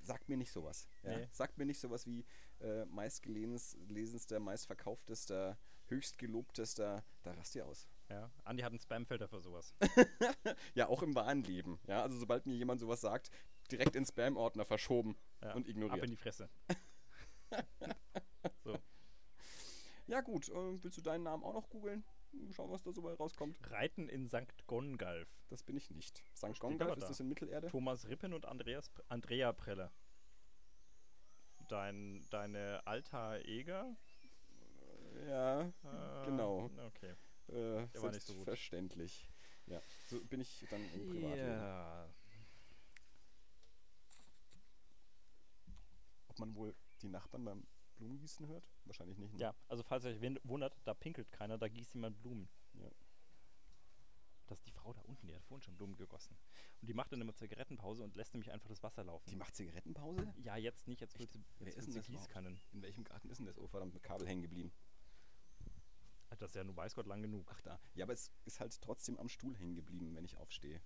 sagt 0.00 0.30
mir 0.30 0.38
nicht 0.38 0.50
sowas. 0.50 0.88
Ja? 1.02 1.18
Nee. 1.18 1.28
Sagt 1.30 1.58
mir 1.58 1.66
nicht 1.66 1.78
sowas 1.78 2.06
wie 2.06 2.24
äh, 2.60 2.86
meistgelesenster, 2.86 4.40
meistverkauftester, 4.40 5.58
höchstgelobtester. 5.88 7.04
Da 7.22 7.32
rast 7.32 7.54
ihr 7.54 7.66
aus. 7.66 7.86
Ja, 8.10 8.30
Andi 8.44 8.62
hat 8.62 8.72
einen 8.72 8.80
Spamfilter 8.80 9.28
für 9.28 9.40
sowas. 9.40 9.74
Ja, 10.74 10.88
auch 10.88 11.02
im 11.02 11.14
wahren 11.14 11.42
Leben. 11.44 11.78
Ja, 11.86 12.02
also 12.02 12.18
sobald 12.18 12.44
mir 12.46 12.54
jemand 12.54 12.80
sowas 12.80 13.00
sagt, 13.00 13.30
direkt 13.70 13.94
in 13.96 14.04
Spam-Ordner 14.04 14.64
verschoben 14.64 15.16
Ja, 15.42 15.52
und 15.54 15.62
Ab 15.64 15.68
ignoriert. 15.68 16.04
in 16.04 16.10
die 16.10 16.16
Fresse. 16.16 16.48
so. 18.64 18.76
Ja 20.06 20.20
gut, 20.22 20.48
äh, 20.48 20.82
willst 20.82 20.96
du 20.98 21.02
deinen 21.02 21.22
Namen 21.22 21.44
auch 21.44 21.54
noch 21.54 21.68
googeln? 21.70 22.04
Schauen, 22.52 22.70
was 22.70 22.82
da 22.82 22.92
so 22.92 23.02
bei 23.02 23.12
rauskommt. 23.14 23.56
Reiten 23.70 24.08
in 24.08 24.26
St. 24.28 24.66
Gongalf. 24.66 25.28
Das 25.48 25.62
bin 25.64 25.76
ich 25.76 25.90
nicht. 25.90 26.22
St. 26.36 26.58
Gongalf, 26.60 26.96
ist 26.96 27.02
da. 27.04 27.08
das 27.08 27.20
in 27.20 27.28
Mittelerde? 27.28 27.68
Thomas 27.68 28.08
Rippen 28.08 28.32
und 28.32 28.46
Andreas, 28.46 28.90
Andrea 29.08 29.52
Preller. 29.52 29.92
Dein, 31.68 32.24
deine 32.30 32.84
Alta 32.86 33.36
Eger? 33.38 33.96
Ja, 35.28 35.62
Äh, 35.62 36.24
Genau. 36.24 36.70
Okay. 36.86 37.14
Äh, 37.50 37.86
Der 37.88 38.02
war 38.02 38.10
nicht 38.10 38.26
so 38.26 38.34
gut. 38.34 38.44
selbstverständlich. 38.44 39.28
Ja, 39.66 39.80
so 40.08 40.20
bin 40.24 40.40
ich 40.40 40.66
dann 40.70 40.82
im 40.94 41.06
Privatleben. 41.08 41.48
Ja. 41.48 42.08
Ob 46.28 46.38
man 46.38 46.54
wohl 46.54 46.74
die 47.02 47.08
Nachbarn 47.08 47.44
beim 47.44 47.66
Blumengießen 47.96 48.46
hört? 48.48 48.68
Wahrscheinlich 48.84 49.18
nicht. 49.18 49.34
Ne? 49.34 49.40
ja, 49.40 49.54
also 49.68 49.82
falls 49.82 50.04
ihr 50.04 50.10
euch 50.10 50.20
wundert, 50.44 50.76
da 50.84 50.94
pinkelt 50.94 51.30
keiner, 51.30 51.58
da 51.58 51.68
gießt 51.68 51.94
jemand 51.94 52.20
Blumen. 52.22 52.48
Ja. 52.74 52.90
Das 54.46 54.58
ist 54.58 54.66
die 54.66 54.72
Frau 54.72 54.92
da 54.92 55.00
unten, 55.02 55.28
die 55.28 55.34
hat 55.34 55.44
vorhin 55.44 55.62
schon 55.62 55.76
Blumen 55.76 55.96
gegossen. 55.96 56.36
Und 56.80 56.88
die 56.88 56.94
macht 56.94 57.12
dann 57.12 57.20
immer 57.20 57.34
Zigarettenpause 57.34 58.02
und 58.02 58.16
lässt 58.16 58.34
nämlich 58.34 58.50
einfach 58.50 58.68
das 58.68 58.82
Wasser 58.82 59.04
laufen. 59.04 59.30
Die 59.30 59.36
macht 59.36 59.54
Zigarettenpause? 59.54 60.34
ja, 60.42 60.56
jetzt 60.56 60.88
nicht, 60.88 61.00
jetzt 61.00 61.16
wird 61.20 61.30
sie, 61.30 61.44
jetzt 61.60 61.78
ist 61.78 61.94
wird 61.94 62.04
sie? 62.04 62.12
Gießkannen. 62.12 62.60
In 62.72 62.82
welchem 62.82 63.04
Garten 63.04 63.30
ist 63.30 63.38
denn 63.38 63.46
das? 63.46 63.58
Oh, 63.58 63.68
verdammt, 63.68 63.94
mit 63.94 64.02
Kabel 64.02 64.26
hängen 64.26 64.42
geblieben. 64.42 64.72
Das 66.38 66.50
ist 66.50 66.54
ja 66.54 66.64
nun 66.64 66.76
weiß 66.76 66.94
Gott 66.94 67.06
lang 67.06 67.20
genug. 67.22 67.50
Ach 67.52 67.60
da. 67.60 67.78
Ja, 67.94 68.04
aber 68.06 68.12
es 68.12 68.32
ist 68.44 68.60
halt 68.60 68.80
trotzdem 68.80 69.18
am 69.18 69.28
Stuhl 69.28 69.56
hängen 69.56 69.74
geblieben, 69.74 70.14
wenn 70.14 70.24
ich 70.24 70.36
aufstehe. 70.36 70.80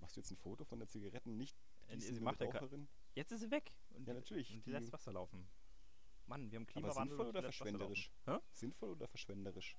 Machst 0.00 0.16
du 0.16 0.20
jetzt 0.20 0.30
ein 0.30 0.36
Foto 0.36 0.64
von 0.64 0.78
der 0.78 0.88
Zigaretten 0.88 1.36
nicht? 1.36 1.56
Äh, 1.88 1.98
sie 1.98 2.20
macht 2.20 2.40
Raucherin? 2.42 2.88
Jetzt 3.14 3.32
ist 3.32 3.40
sie 3.40 3.50
weg. 3.50 3.72
Und 3.90 4.06
Ja, 4.08 4.14
natürlich, 4.14 4.50
Und 4.50 4.56
die, 4.56 4.62
die- 4.64 4.70
lässt 4.70 4.92
Wasser 4.92 5.12
laufen. 5.12 5.48
Mann, 6.26 6.50
wir 6.50 6.56
haben 6.58 6.64
Aber 6.64 6.72
Klimawandel. 6.72 7.08
sinnvoll 7.08 7.26
oder 7.28 7.42
verschwenderisch? 7.42 8.10
Sinnvoll 8.52 8.90
oder 8.90 9.06
verschwenderisch? 9.06 9.76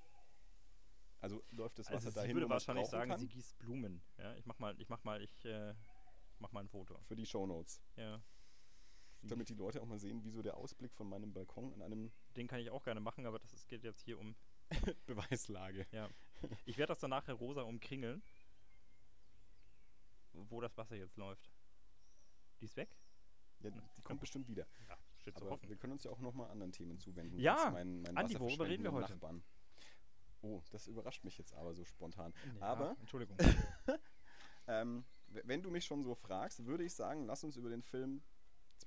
Also 1.19 1.43
läuft 1.49 1.77
das 1.79 1.87
Wasser 1.87 2.07
Also 2.07 2.11
dahin, 2.11 2.35
würde 2.35 2.47
man 2.47 2.57
es 2.57 2.67
wahrscheinlich 2.67 2.89
sagen, 2.89 3.09
kann? 3.11 3.19
sie 3.19 3.27
gießt 3.27 3.57
Blumen. 3.59 4.01
Ja, 4.17 4.35
ich 4.35 4.45
mach 4.45 4.57
mal, 4.59 4.79
ich 4.79 4.87
mach 4.87 5.03
mal, 5.03 5.21
ich 5.21 5.45
äh, 5.45 5.73
mach 6.39 6.51
mal 6.51 6.61
ein 6.61 6.69
Foto. 6.69 6.97
Für 7.05 7.15
die 7.15 7.25
Shownotes. 7.25 7.81
Ja. 7.95 8.21
Damit 9.23 9.49
die 9.49 9.55
Leute 9.55 9.81
auch 9.81 9.87
mal 9.87 9.99
sehen, 9.99 10.23
wie 10.23 10.29
so 10.29 10.41
der 10.43 10.55
Ausblick 10.57 10.93
von 10.93 11.09
meinem 11.09 11.33
Balkon 11.33 11.73
an 11.73 11.81
einem 11.81 12.11
Den 12.35 12.47
kann 12.47 12.59
ich 12.59 12.69
auch 12.69 12.83
gerne 12.83 12.99
machen, 13.01 13.25
aber 13.25 13.39
das 13.39 13.51
ist, 13.51 13.67
geht 13.67 13.83
jetzt 13.83 14.01
hier 14.01 14.19
um. 14.19 14.35
Beweislage. 15.05 15.85
Ja. 15.91 16.09
Ich 16.65 16.77
werde 16.77 16.91
das 16.91 16.99
dann 16.99 17.11
nachher 17.11 17.33
rosa 17.33 17.61
umkringeln. 17.61 18.21
Wo 20.33 20.61
das 20.61 20.77
Wasser 20.77 20.95
jetzt 20.95 21.17
läuft. 21.17 21.49
Die 22.59 22.65
ist 22.65 22.75
weg? 22.75 22.95
Ja, 23.61 23.71
die 23.71 24.01
kommt 24.03 24.19
bestimmt 24.19 24.47
wieder. 24.47 24.67
Ja, 24.87 24.97
steht 25.17 25.35
zu 25.35 25.43
Aber 25.43 25.51
hoffen. 25.51 25.69
wir 25.69 25.77
können 25.77 25.93
uns 25.93 26.03
ja 26.03 26.11
auch 26.11 26.19
nochmal 26.19 26.49
anderen 26.51 26.71
Themen 26.71 26.99
zuwenden. 26.99 27.39
Ja, 27.39 27.71
mein, 27.71 28.01
mein 28.01 28.17
Andi, 28.17 28.39
worüber 28.39 28.67
reden 28.67 28.83
wir 28.83 28.91
heute? 28.91 29.13
Nachbarn. 29.13 29.43
Oh, 30.41 30.61
das 30.71 30.87
überrascht 30.87 31.23
mich 31.23 31.37
jetzt 31.37 31.53
aber 31.53 31.73
so 31.73 31.83
spontan. 31.83 32.33
Ja, 32.59 32.67
aber 32.67 32.95
Entschuldigung. 32.99 33.37
ähm, 34.67 35.05
wenn 35.27 35.63
du 35.63 35.71
mich 35.71 35.85
schon 35.85 36.03
so 36.03 36.13
fragst, 36.13 36.65
würde 36.65 36.83
ich 36.83 36.93
sagen, 36.93 37.25
lass 37.25 37.43
uns 37.43 37.57
über 37.57 37.69
den 37.69 37.81
Film 37.81 38.21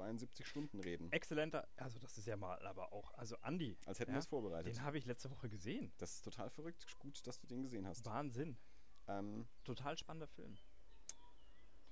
72 0.01 0.47
Stunden 0.47 0.81
reden. 0.81 1.13
Exzellenter, 1.13 1.69
also 1.77 1.99
das 1.99 2.17
ist 2.17 2.27
ja 2.27 2.37
mal 2.37 2.65
aber 2.67 2.93
auch, 2.93 3.13
also 3.15 3.37
Andi, 3.43 3.77
Als 3.87 4.01
hätten 4.01 4.11
ja, 4.13 4.17
wir 4.17 4.21
es 4.21 4.27
vorbereitet. 4.27 4.75
den 4.75 4.83
habe 4.83 4.97
ich 4.99 5.05
letzte 5.05 5.31
Woche 5.31 5.49
gesehen. 5.49 5.93
Das 5.99 6.15
ist 6.15 6.23
total 6.23 6.49
verrückt. 6.51 6.87
Gut, 6.99 7.27
dass 7.27 7.39
du 7.39 7.47
den 7.47 7.63
gesehen 7.63 7.87
hast. 7.87 8.05
Wahnsinn. 8.07 8.57
Ähm, 9.09 9.47
Total 9.65 9.97
spannender 9.99 10.29
Film. 10.29 10.57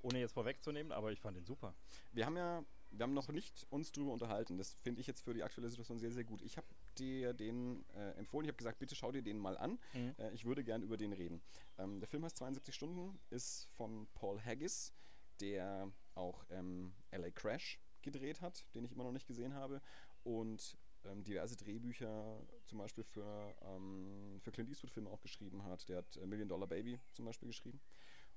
Ohne 0.02 0.20
jetzt 0.20 0.32
vorwegzunehmen, 0.32 0.92
aber 0.92 1.10
ich 1.12 1.20
fand 1.20 1.36
ihn 1.36 1.44
super. 1.44 1.74
wir 2.12 2.24
haben 2.24 2.36
ja, 2.36 2.64
wir 2.90 3.02
haben 3.02 3.14
noch 3.14 3.28
nicht 3.28 3.66
uns 3.68 3.90
drüber 3.92 4.12
unterhalten. 4.12 4.56
Das 4.56 4.74
finde 4.82 5.00
ich 5.00 5.06
jetzt 5.06 5.22
für 5.22 5.34
die 5.34 5.42
aktuelle 5.42 5.68
Situation 5.68 5.98
sehr, 5.98 6.12
sehr 6.12 6.24
gut. 6.24 6.40
Ich 6.42 6.56
habe 6.56 6.66
dir 6.96 7.34
den 7.34 7.84
äh, 7.94 8.12
empfohlen. 8.12 8.44
Ich 8.44 8.48
habe 8.48 8.56
gesagt, 8.58 8.78
bitte 8.78 8.94
schau 8.94 9.10
dir 9.12 9.22
den 9.22 9.38
mal 9.38 9.58
an. 9.58 9.78
Mhm. 9.92 10.14
Äh, 10.18 10.30
ich 10.32 10.44
würde 10.44 10.62
gern 10.64 10.82
über 10.82 10.96
den 10.96 11.12
reden. 11.12 11.42
Ähm, 11.78 11.98
der 11.98 12.08
Film 12.08 12.24
heißt 12.24 12.36
72 12.36 12.74
Stunden, 12.74 13.18
ist 13.30 13.68
von 13.76 14.06
Paul 14.14 14.40
Haggis, 14.40 14.94
der 15.40 15.90
auch 16.14 16.44
ähm, 16.50 16.94
LA 17.10 17.30
Crash 17.30 17.80
gedreht 18.02 18.40
hat, 18.40 18.64
den 18.74 18.84
ich 18.84 18.92
immer 18.92 19.04
noch 19.04 19.12
nicht 19.12 19.26
gesehen 19.26 19.54
habe. 19.54 19.80
Und 20.24 20.78
ähm, 21.04 21.22
diverse 21.24 21.56
Drehbücher 21.56 22.40
zum 22.64 22.78
Beispiel 22.78 23.04
für, 23.04 23.54
ähm, 23.62 24.40
für 24.40 24.50
Clint 24.50 24.68
Eastwood-Filme 24.68 25.08
auch 25.10 25.20
geschrieben 25.20 25.64
hat. 25.64 25.88
Der 25.88 25.98
hat 25.98 26.16
äh, 26.16 26.26
Million 26.26 26.48
Dollar 26.48 26.66
Baby 26.66 27.00
zum 27.10 27.24
Beispiel 27.24 27.48
geschrieben. 27.48 27.80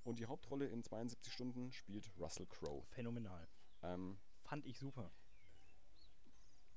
Und 0.03 0.19
die 0.19 0.25
Hauptrolle 0.25 0.67
in 0.67 0.83
72 0.83 1.31
Stunden 1.31 1.71
spielt 1.71 2.11
Russell 2.19 2.47
Crowe. 2.47 2.83
Phänomenal. 2.89 3.47
Ähm, 3.83 4.17
Fand 4.43 4.65
ich 4.65 4.79
super. 4.79 5.11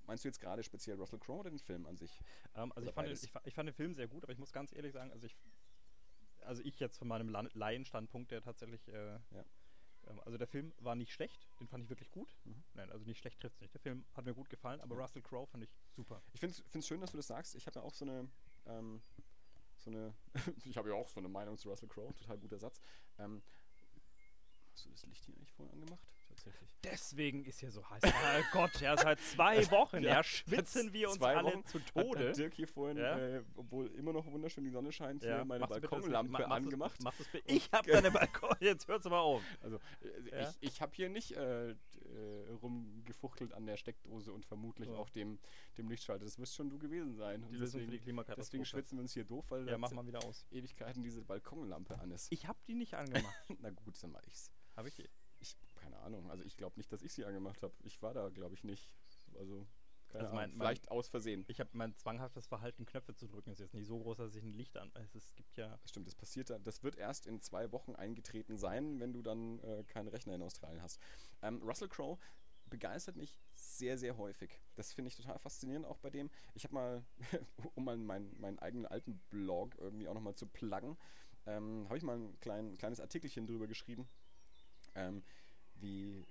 meinst 0.06 0.24
du 0.24 0.28
jetzt 0.28 0.40
gerade 0.40 0.62
speziell 0.62 0.96
Russell 0.96 1.18
Crowe 1.18 1.40
oder 1.40 1.50
den 1.50 1.58
Film 1.58 1.86
an 1.86 1.96
sich? 1.96 2.20
Ähm, 2.54 2.72
also 2.72 2.88
ich 2.88 2.94
fand, 2.94 3.08
den, 3.08 3.14
ich, 3.14 3.32
ich 3.44 3.54
fand 3.54 3.68
den 3.68 3.74
Film 3.74 3.94
sehr 3.94 4.08
gut, 4.08 4.22
aber 4.24 4.32
ich 4.32 4.38
muss 4.38 4.52
ganz 4.52 4.72
ehrlich 4.72 4.92
sagen, 4.92 5.10
also 5.10 5.26
ich, 5.26 5.36
also 6.42 6.62
ich 6.62 6.78
jetzt 6.78 6.98
von 6.98 7.08
meinem 7.08 7.28
Laienstandpunkt, 7.28 8.30
der 8.30 8.42
tatsächlich, 8.42 8.86
äh, 8.88 9.18
Ja. 9.30 9.44
Ähm, 10.08 10.20
also 10.24 10.38
der 10.38 10.46
Film 10.46 10.72
war 10.78 10.94
nicht 10.94 11.12
schlecht, 11.12 11.48
den 11.60 11.68
fand 11.68 11.84
ich 11.84 11.90
wirklich 11.90 12.10
gut. 12.10 12.36
Mhm. 12.44 12.62
Nein, 12.74 12.90
also 12.90 13.04
nicht 13.04 13.18
schlecht 13.18 13.40
trifft 13.40 13.56
es 13.56 13.60
nicht. 13.60 13.74
Der 13.74 13.80
Film 13.80 14.04
hat 14.14 14.24
mir 14.24 14.34
gut 14.34 14.48
gefallen, 14.50 14.80
aber 14.80 14.96
Ja. 14.96 15.02
Russell 15.02 15.22
Crowe 15.22 15.46
fand 15.46 15.64
ich 15.64 15.70
super. 15.92 16.22
Ich 16.32 16.40
finde 16.40 16.56
es 16.72 16.86
schön, 16.86 17.00
dass 17.00 17.10
du 17.10 17.16
das 17.16 17.26
sagst. 17.26 17.54
Ich 17.54 17.66
habe 17.66 17.78
ja 17.80 17.84
auch 17.84 17.94
so 17.94 18.04
eine, 18.04 18.28
ähm, 18.66 19.02
so 19.78 19.90
eine, 19.90 20.14
ich 20.64 20.76
habe 20.76 20.88
ja 20.88 20.94
auch 20.94 21.08
so 21.08 21.20
eine 21.20 21.28
Meinung 21.28 21.58
zu 21.58 21.68
Russell 21.68 21.88
Crowe, 21.88 22.14
total 22.14 22.38
guter 22.38 22.58
Satz. 22.58 22.80
Ähm, 23.18 23.42
hast 24.72 24.86
du 24.86 24.90
das 24.90 25.02
Licht 25.04 25.24
hier 25.24 25.34
eigentlich 25.36 25.52
vorhin 25.52 25.72
angemacht? 25.72 26.13
Tatsächlich. 26.44 26.70
Deswegen 26.84 27.44
ist 27.46 27.60
hier 27.60 27.70
so 27.70 27.88
heiß. 27.88 28.02
Oh 28.04 28.42
Gott, 28.52 28.78
ja, 28.80 28.94
seit 28.96 29.18
zwei 29.20 29.56
Wochen, 29.70 30.02
ja, 30.02 30.16
Ja, 30.16 30.22
schwitzen 30.22 30.92
wir 30.92 31.08
uns 31.08 31.22
alle 31.22 31.44
Wochen 31.44 31.64
zu 31.64 31.78
Hat, 31.78 31.86
Tode. 31.94 32.28
hat 32.28 32.36
Dirk 32.36 32.54
hier 32.54 32.68
vorhin, 32.68 32.98
Ja. 32.98 33.18
äh, 33.18 33.42
obwohl 33.54 33.86
immer 33.94 34.12
noch 34.12 34.26
wunderschön 34.30 34.64
die 34.64 34.70
Sonne 34.70 34.92
scheint, 34.92 35.22
Ja, 35.22 35.36
hier 35.36 35.44
meine 35.46 35.66
das- 35.66 35.80
Balkonlampe 35.80 36.42
du's- 36.42 36.50
angemacht. 36.50 37.02
machst 37.02 37.20
du's 37.20 37.28
bitte- 37.28 37.50
Ich 37.50 37.72
habe 37.72 37.90
deine 37.90 38.10
Balkon, 38.10 38.54
jetzt 38.60 38.86
hört's 38.86 39.06
mal 39.06 39.18
auf. 39.18 39.42
Also 39.62 39.78
äh, 40.30 40.42
ich, 40.42 40.56
ich 40.74 40.80
habe 40.82 40.92
hier 40.94 41.08
nicht 41.08 41.32
äh, 41.32 41.70
äh, 41.70 41.74
rumgefuchtelt 42.60 43.54
an 43.54 43.64
der 43.64 43.78
Steckdose 43.78 44.30
und 44.32 44.44
vermutlich 44.44 44.90
auch 44.90 45.08
dem, 45.08 45.38
dem 45.78 45.88
Lichtschalter. 45.88 46.24
Das 46.26 46.38
wirst 46.38 46.54
schon 46.54 46.68
du 46.68 46.78
gewesen 46.78 47.14
sein. 47.14 47.46
Die 47.50 47.56
Lösung 47.56 47.80
für 47.80 47.86
die 47.86 47.92
deswegen, 47.92 48.02
Klimakatastrophe. 48.04 48.40
deswegen 48.44 48.64
schwitzen 48.66 48.98
wir 48.98 49.02
uns 49.02 49.14
hier 49.14 49.24
doof, 49.24 49.46
weil 49.48 49.64
Ja, 49.64 49.72
da 49.72 49.78
mach 49.78 49.90
mal 49.92 50.06
wieder 50.06 50.22
aus. 50.24 50.44
Ewigkeiten 50.50 51.02
diese 51.02 51.22
Balkonlampe 51.22 51.98
an 51.98 52.10
ist. 52.10 52.30
Ich 52.30 52.46
habe 52.46 52.58
die 52.68 52.74
nicht 52.74 52.92
angemacht. 52.94 53.34
Na 53.60 53.70
gut, 53.70 54.02
dann 54.02 54.12
mach 54.12 54.22
ich's. 54.26 54.50
Habe 54.76 54.88
ich? 54.88 55.08
Keine 55.84 55.98
Ahnung. 55.98 56.30
Also 56.30 56.42
ich 56.44 56.56
glaube 56.56 56.76
nicht, 56.78 56.90
dass 56.92 57.02
ich 57.02 57.12
sie 57.12 57.24
angemacht 57.26 57.62
habe. 57.62 57.74
Ich 57.84 58.00
war 58.00 58.14
da, 58.14 58.30
glaube 58.30 58.54
ich, 58.54 58.64
nicht. 58.64 58.90
Also, 59.38 59.66
keine 60.08 60.24
Also 60.24 60.34
mein- 60.34 60.44
Ahnung. 60.44 60.56
mein- 60.58 60.66
Vielleicht 60.66 60.90
aus 60.90 61.08
Versehen. 61.08 61.44
Ich 61.48 61.60
habe 61.60 61.70
mein 61.74 61.94
zwanghaftes 61.96 62.46
Verhalten, 62.46 62.86
Knöpfe 62.86 63.14
zu 63.14 63.26
drücken. 63.28 63.50
Ist 63.52 63.58
jetzt 63.60 63.74
nicht 63.74 63.86
so 63.86 63.98
groß, 63.98 64.16
dass 64.16 64.34
ich 64.34 64.42
ein 64.42 64.54
Licht 64.54 64.76
an. 64.78 64.90
Es, 65.14 65.34
gibt 65.34 65.56
ja. 65.58 65.76
Das 65.82 65.90
stimmt, 65.90 66.06
das 66.06 66.14
passiert 66.14 66.48
dann. 66.50 66.64
Das 66.64 66.82
wird 66.82 66.96
erst 66.96 67.26
in 67.26 67.40
zwei 67.42 67.70
Wochen 67.72 67.94
eingetreten 67.94 68.56
sein, 68.56 68.98
wenn 69.00 69.12
du 69.12 69.22
dann 69.22 69.58
äh, 69.60 69.84
keinen 69.84 70.08
Rechner 70.08 70.34
in 70.34 70.42
Australien 70.42 70.82
hast. 70.82 70.98
Ähm, 71.42 71.62
Russell 71.62 71.88
Crowe 71.88 72.18
begeistert 72.70 73.16
mich 73.16 73.38
sehr, 73.54 73.98
sehr 73.98 74.16
häufig. 74.16 74.58
Das 74.74 74.92
finde 74.94 75.08
ich 75.08 75.16
total 75.16 75.38
faszinierend 75.38 75.84
auch 75.86 75.98
bei 75.98 76.08
dem. 76.10 76.30
Ich 76.54 76.64
habe 76.64 76.74
mal, 76.74 77.04
um 77.74 77.84
mal 77.84 77.96
meinen, 77.98 78.34
meinen 78.40 78.58
eigenen 78.58 78.86
alten 78.86 79.18
Blog 79.28 79.76
irgendwie 79.78 80.08
auch 80.08 80.14
nochmal 80.14 80.34
zu 80.34 80.46
pluggen, 80.46 80.96
ähm, 81.46 81.84
habe 81.88 81.98
ich 81.98 82.02
mal 82.04 82.16
ein 82.16 82.40
klein, 82.40 82.74
kleines 82.78 83.00
Artikelchen 83.00 83.46
drüber 83.46 83.66
geschrieben, 83.66 84.08
ähm, 84.94 85.22
wie 85.84 86.24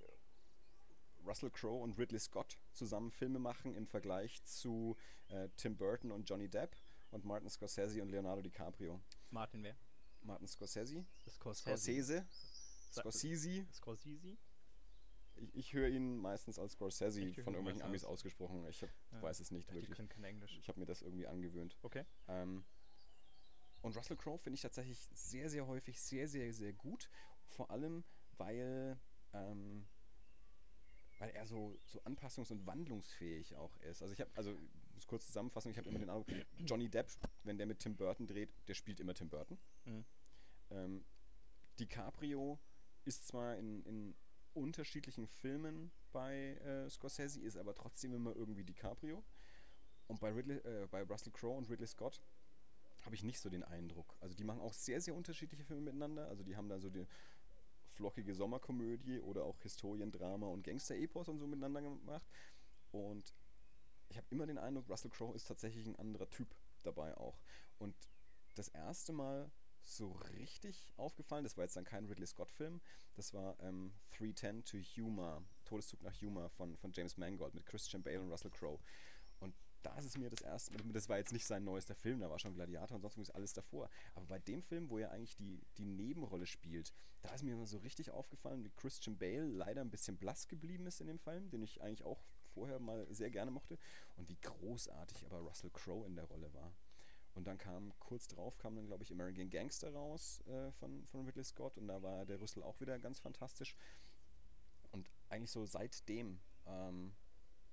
Russell 1.24 1.50
Crowe 1.50 1.82
und 1.82 1.96
Ridley 1.98 2.18
Scott 2.20 2.58
zusammen 2.72 3.10
Filme 3.10 3.38
machen 3.38 3.74
im 3.74 3.86
Vergleich 3.86 4.42
zu 4.44 4.96
äh, 5.28 5.48
Tim 5.56 5.76
Burton 5.76 6.10
und 6.12 6.28
Johnny 6.28 6.48
Depp 6.48 6.76
und 7.12 7.24
Martin 7.24 7.48
Scorsese 7.48 8.02
und 8.02 8.10
Leonardo 8.10 8.42
DiCaprio. 8.42 9.00
Martin 9.30 9.62
wer? 9.62 9.76
Martin 10.22 10.46
Scorsese? 10.48 11.04
Scorsese. 11.28 11.62
Scorsese? 11.62 12.26
Scorsese? 12.92 13.66
Scorsese? 13.72 14.36
Ich, 15.36 15.54
ich 15.54 15.72
höre 15.72 15.88
ihn 15.88 16.18
meistens 16.18 16.58
als 16.58 16.72
Scorsese 16.72 17.20
von 17.42 17.54
irgendwelchen 17.54 17.82
Amis 17.82 18.04
als- 18.04 18.10
ausgesprochen. 18.12 18.66
Ich 18.68 18.82
hab, 18.82 18.90
Ja. 19.12 19.22
weiß 19.22 19.40
es 19.40 19.50
nicht 19.50 19.68
Ja, 19.68 19.74
die 19.74 19.80
wirklich. 19.82 19.96
können 19.96 20.08
kein 20.08 20.24
Englisch. 20.24 20.56
Ich 20.58 20.68
habe 20.68 20.78
mir 20.80 20.86
das 20.86 21.02
irgendwie 21.02 21.26
angewöhnt. 21.26 21.76
Okay. 21.82 22.04
Ähm, 22.28 22.64
und 23.82 23.96
Russell 23.96 24.16
Crowe 24.16 24.38
finde 24.38 24.54
ich 24.56 24.62
tatsächlich 24.62 24.98
sehr, 25.14 25.48
sehr 25.50 25.66
häufig 25.66 26.00
sehr, 26.00 26.28
sehr, 26.28 26.52
sehr 26.52 26.72
gut. 26.72 27.08
Vor 27.46 27.70
allem, 27.70 28.04
weil, 28.38 28.98
ähm, 29.34 29.86
weil 31.18 31.30
er 31.30 31.46
so, 31.46 31.78
so 31.84 32.00
anpassungs- 32.02 32.50
und 32.50 32.66
wandlungsfähig 32.66 33.56
auch 33.56 33.76
ist. 33.78 34.02
Also 34.02 34.14
ich 34.14 34.20
habe, 34.20 34.30
also 34.34 34.56
kurz 35.06 35.26
zusammenfassen, 35.26 35.70
ich 35.70 35.78
habe 35.78 35.88
immer 35.88 35.98
den 35.98 36.08
Eindruck, 36.08 36.26
Johnny 36.58 36.88
Depp, 36.88 37.10
wenn 37.42 37.58
der 37.58 37.66
mit 37.66 37.80
Tim 37.80 37.96
Burton 37.96 38.26
dreht, 38.26 38.50
der 38.68 38.74
spielt 38.74 39.00
immer 39.00 39.14
Tim 39.14 39.28
Burton. 39.28 39.58
Mhm. 39.84 40.04
Ähm, 40.70 41.04
DiCaprio 41.78 42.58
ist 43.04 43.26
zwar 43.26 43.56
in, 43.56 43.82
in 43.84 44.14
unterschiedlichen 44.54 45.26
Filmen 45.26 45.90
bei 46.12 46.56
äh, 46.56 46.88
Scorsese, 46.88 47.40
ist 47.40 47.56
aber 47.56 47.74
trotzdem 47.74 48.14
immer 48.14 48.34
irgendwie 48.34 48.64
DiCaprio. 48.64 49.22
Und 50.06 50.20
bei, 50.20 50.30
Ridley, 50.30 50.56
äh, 50.58 50.86
bei 50.90 51.02
Russell 51.02 51.32
Crowe 51.32 51.56
und 51.56 51.68
Ridley 51.68 51.86
Scott 51.86 52.20
habe 53.02 53.14
ich 53.14 53.24
nicht 53.24 53.40
so 53.40 53.50
den 53.50 53.62
Eindruck. 53.62 54.16
Also 54.20 54.34
die 54.34 54.44
machen 54.44 54.60
auch 54.60 54.72
sehr, 54.72 55.00
sehr 55.00 55.14
unterschiedliche 55.14 55.64
Filme 55.64 55.82
miteinander. 55.82 56.28
Also 56.28 56.42
die 56.42 56.56
haben 56.56 56.68
da 56.68 56.78
so 56.78 56.88
die 56.88 57.06
flockige 57.94 58.34
Sommerkomödie 58.34 59.20
oder 59.20 59.44
auch 59.44 59.60
Historiendrama 59.62 60.46
und 60.46 60.64
Gangster-Epos 60.64 61.28
und 61.28 61.38
so 61.38 61.46
miteinander 61.46 61.82
gemacht. 61.82 62.26
Und 62.90 63.32
ich 64.08 64.16
habe 64.16 64.26
immer 64.30 64.46
den 64.46 64.58
Eindruck, 64.58 64.88
Russell 64.88 65.10
Crowe 65.10 65.34
ist 65.34 65.48
tatsächlich 65.48 65.86
ein 65.86 65.96
anderer 65.96 66.28
Typ 66.28 66.54
dabei 66.82 67.16
auch. 67.16 67.40
Und 67.78 67.94
das 68.54 68.68
erste 68.68 69.12
Mal 69.12 69.50
so 69.82 70.12
richtig 70.38 70.92
aufgefallen, 70.96 71.44
das 71.44 71.56
war 71.56 71.64
jetzt 71.64 71.76
dann 71.76 71.84
kein 71.84 72.06
Ridley 72.06 72.26
Scott-Film, 72.26 72.80
das 73.14 73.34
war 73.34 73.58
ähm, 73.60 73.92
310 74.16 74.64
to 74.64 74.78
Humor, 74.78 75.42
Todeszug 75.64 76.02
nach 76.02 76.14
Humor 76.20 76.48
von, 76.50 76.76
von 76.76 76.92
James 76.92 77.16
Mangold 77.16 77.54
mit 77.54 77.66
Christian 77.66 78.02
Bale 78.02 78.20
und 78.20 78.30
Russell 78.30 78.50
Crowe. 78.50 78.80
Da 79.84 79.94
ist 79.98 80.06
es 80.06 80.16
mir 80.16 80.30
das 80.30 80.40
erste 80.40 80.72
Mal, 80.72 80.92
das 80.92 81.10
war 81.10 81.18
jetzt 81.18 81.32
nicht 81.32 81.46
sein 81.46 81.62
neuester 81.62 81.94
Film, 81.94 82.20
da 82.20 82.30
war 82.30 82.38
schon 82.38 82.54
Gladiator 82.54 82.96
und 82.96 83.02
sonst 83.02 83.18
was 83.18 83.30
alles 83.30 83.52
davor. 83.52 83.90
Aber 84.14 84.24
bei 84.24 84.38
dem 84.38 84.62
Film, 84.62 84.88
wo 84.88 84.96
er 84.96 85.10
eigentlich 85.10 85.36
die, 85.36 85.60
die 85.76 85.84
Nebenrolle 85.84 86.46
spielt, 86.46 86.94
da 87.20 87.34
ist 87.34 87.44
mir 87.44 87.52
immer 87.52 87.66
so 87.66 87.76
richtig 87.78 88.10
aufgefallen, 88.10 88.64
wie 88.64 88.70
Christian 88.70 89.18
Bale 89.18 89.44
leider 89.44 89.82
ein 89.82 89.90
bisschen 89.90 90.16
blass 90.16 90.48
geblieben 90.48 90.86
ist 90.86 91.02
in 91.02 91.06
dem 91.06 91.18
Film, 91.18 91.50
den 91.50 91.62
ich 91.62 91.82
eigentlich 91.82 92.04
auch 92.04 92.22
vorher 92.54 92.78
mal 92.78 93.06
sehr 93.10 93.30
gerne 93.30 93.50
mochte. 93.50 93.78
Und 94.16 94.26
wie 94.30 94.38
großartig 94.40 95.26
aber 95.26 95.40
Russell 95.40 95.70
Crowe 95.70 96.06
in 96.06 96.16
der 96.16 96.24
Rolle 96.24 96.52
war. 96.54 96.72
Und 97.34 97.46
dann 97.46 97.58
kam 97.58 97.92
kurz 97.98 98.26
drauf, 98.26 98.56
kam 98.56 98.76
dann, 98.76 98.86
glaube 98.86 99.02
ich, 99.02 99.12
American 99.12 99.50
Gangster 99.50 99.92
raus 99.92 100.40
äh, 100.46 100.70
von, 100.72 101.04
von 101.08 101.26
Ridley 101.26 101.44
Scott 101.44 101.76
und 101.76 101.88
da 101.88 102.00
war 102.00 102.24
der 102.24 102.38
Russell 102.38 102.62
auch 102.62 102.80
wieder 102.80 102.98
ganz 102.98 103.18
fantastisch. 103.18 103.76
Und 104.92 105.10
eigentlich 105.28 105.50
so 105.50 105.66
seitdem 105.66 106.40
ähm, 106.66 107.12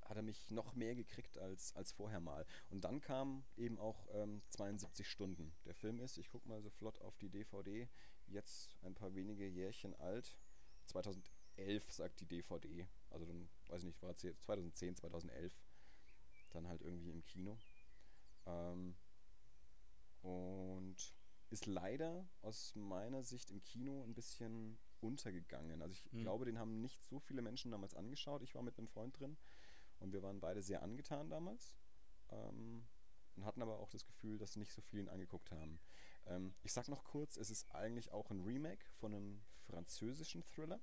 hat 0.06 0.18
er 0.18 0.24
mich 0.24 0.50
noch 0.52 0.74
mehr 0.76 0.96
gekriegt 0.96 1.38
als, 1.38 1.76
als 1.76 1.92
vorher 1.92 2.20
mal. 2.20 2.46
Und 2.70 2.84
dann 2.84 3.02
kam 3.02 3.44
eben 3.58 3.80
auch 3.80 4.08
ähm, 4.14 4.42
72 4.50 5.08
Stunden. 5.08 5.54
Der 5.66 5.74
Film 5.74 6.00
ist, 6.00 6.18
ich 6.18 6.30
gucke 6.30 6.48
mal 6.48 6.62
so 6.62 6.70
flott 6.70 7.00
auf 7.02 7.18
die 7.18 7.30
DVD, 7.30 7.88
jetzt 8.28 8.78
ein 8.84 8.94
paar 8.94 9.14
wenige 9.16 9.48
Jährchen 9.48 9.94
alt. 9.96 10.38
2011 10.86 11.92
sagt 11.92 12.20
die 12.20 12.26
DVD. 12.26 12.88
Also 13.10 13.26
dann, 13.26 13.50
weiß 13.68 13.82
ich 13.82 13.88
nicht, 13.88 14.02
war 14.02 14.12
es 14.12 14.18
2010, 14.42 14.96
2011. 14.96 15.54
Dann 16.52 16.68
halt 16.68 16.82
irgendwie 16.82 17.12
im 17.12 17.24
Kino. 17.24 17.58
Ähm, 18.46 18.96
und 20.22 20.96
ist 21.50 21.66
leider 21.66 22.28
aus 22.42 22.74
meiner 22.76 23.24
Sicht 23.24 23.52
im 23.52 23.62
Kino 23.64 24.04
ein 24.04 24.14
bisschen 24.14 24.78
untergegangen. 25.02 25.82
Also 25.82 25.94
ich 25.94 26.12
Hm. 26.12 26.22
glaube, 26.22 26.46
den 26.46 26.58
haben 26.60 26.80
nicht 26.82 27.04
so 27.04 27.20
viele 27.20 27.42
Menschen 27.42 27.72
damals 27.72 27.94
angeschaut. 27.96 28.42
Ich 28.44 28.56
war 28.56 28.62
mit 28.62 28.78
einem 28.78 28.88
Freund 28.88 29.20
drin 29.20 29.38
und 30.02 30.14
wir 30.14 30.22
waren 30.24 30.40
beide 30.40 30.62
sehr 30.62 30.82
angetan 30.82 31.30
damals. 31.30 31.76
Ähm, 32.30 32.86
und 33.36 33.46
hatten 33.46 33.62
aber 33.62 33.80
auch 33.80 33.90
das 33.90 34.06
Gefühl, 34.06 34.38
dass 34.38 34.56
nicht 34.56 34.74
so 34.74 34.82
viele 34.82 35.04
ihn 35.04 35.10
angeguckt 35.10 35.52
haben. 35.52 35.80
Ähm, 36.28 36.54
ich 36.64 36.74
sag 36.74 36.88
noch 36.90 37.04
kurz, 37.04 37.38
es 37.38 37.50
ist 37.50 37.74
eigentlich 37.74 38.12
auch 38.12 38.30
ein 38.30 38.42
Remake 38.42 38.86
von 39.00 39.14
einem 39.14 39.42
französischen 39.68 40.44
Thriller, 40.44 40.82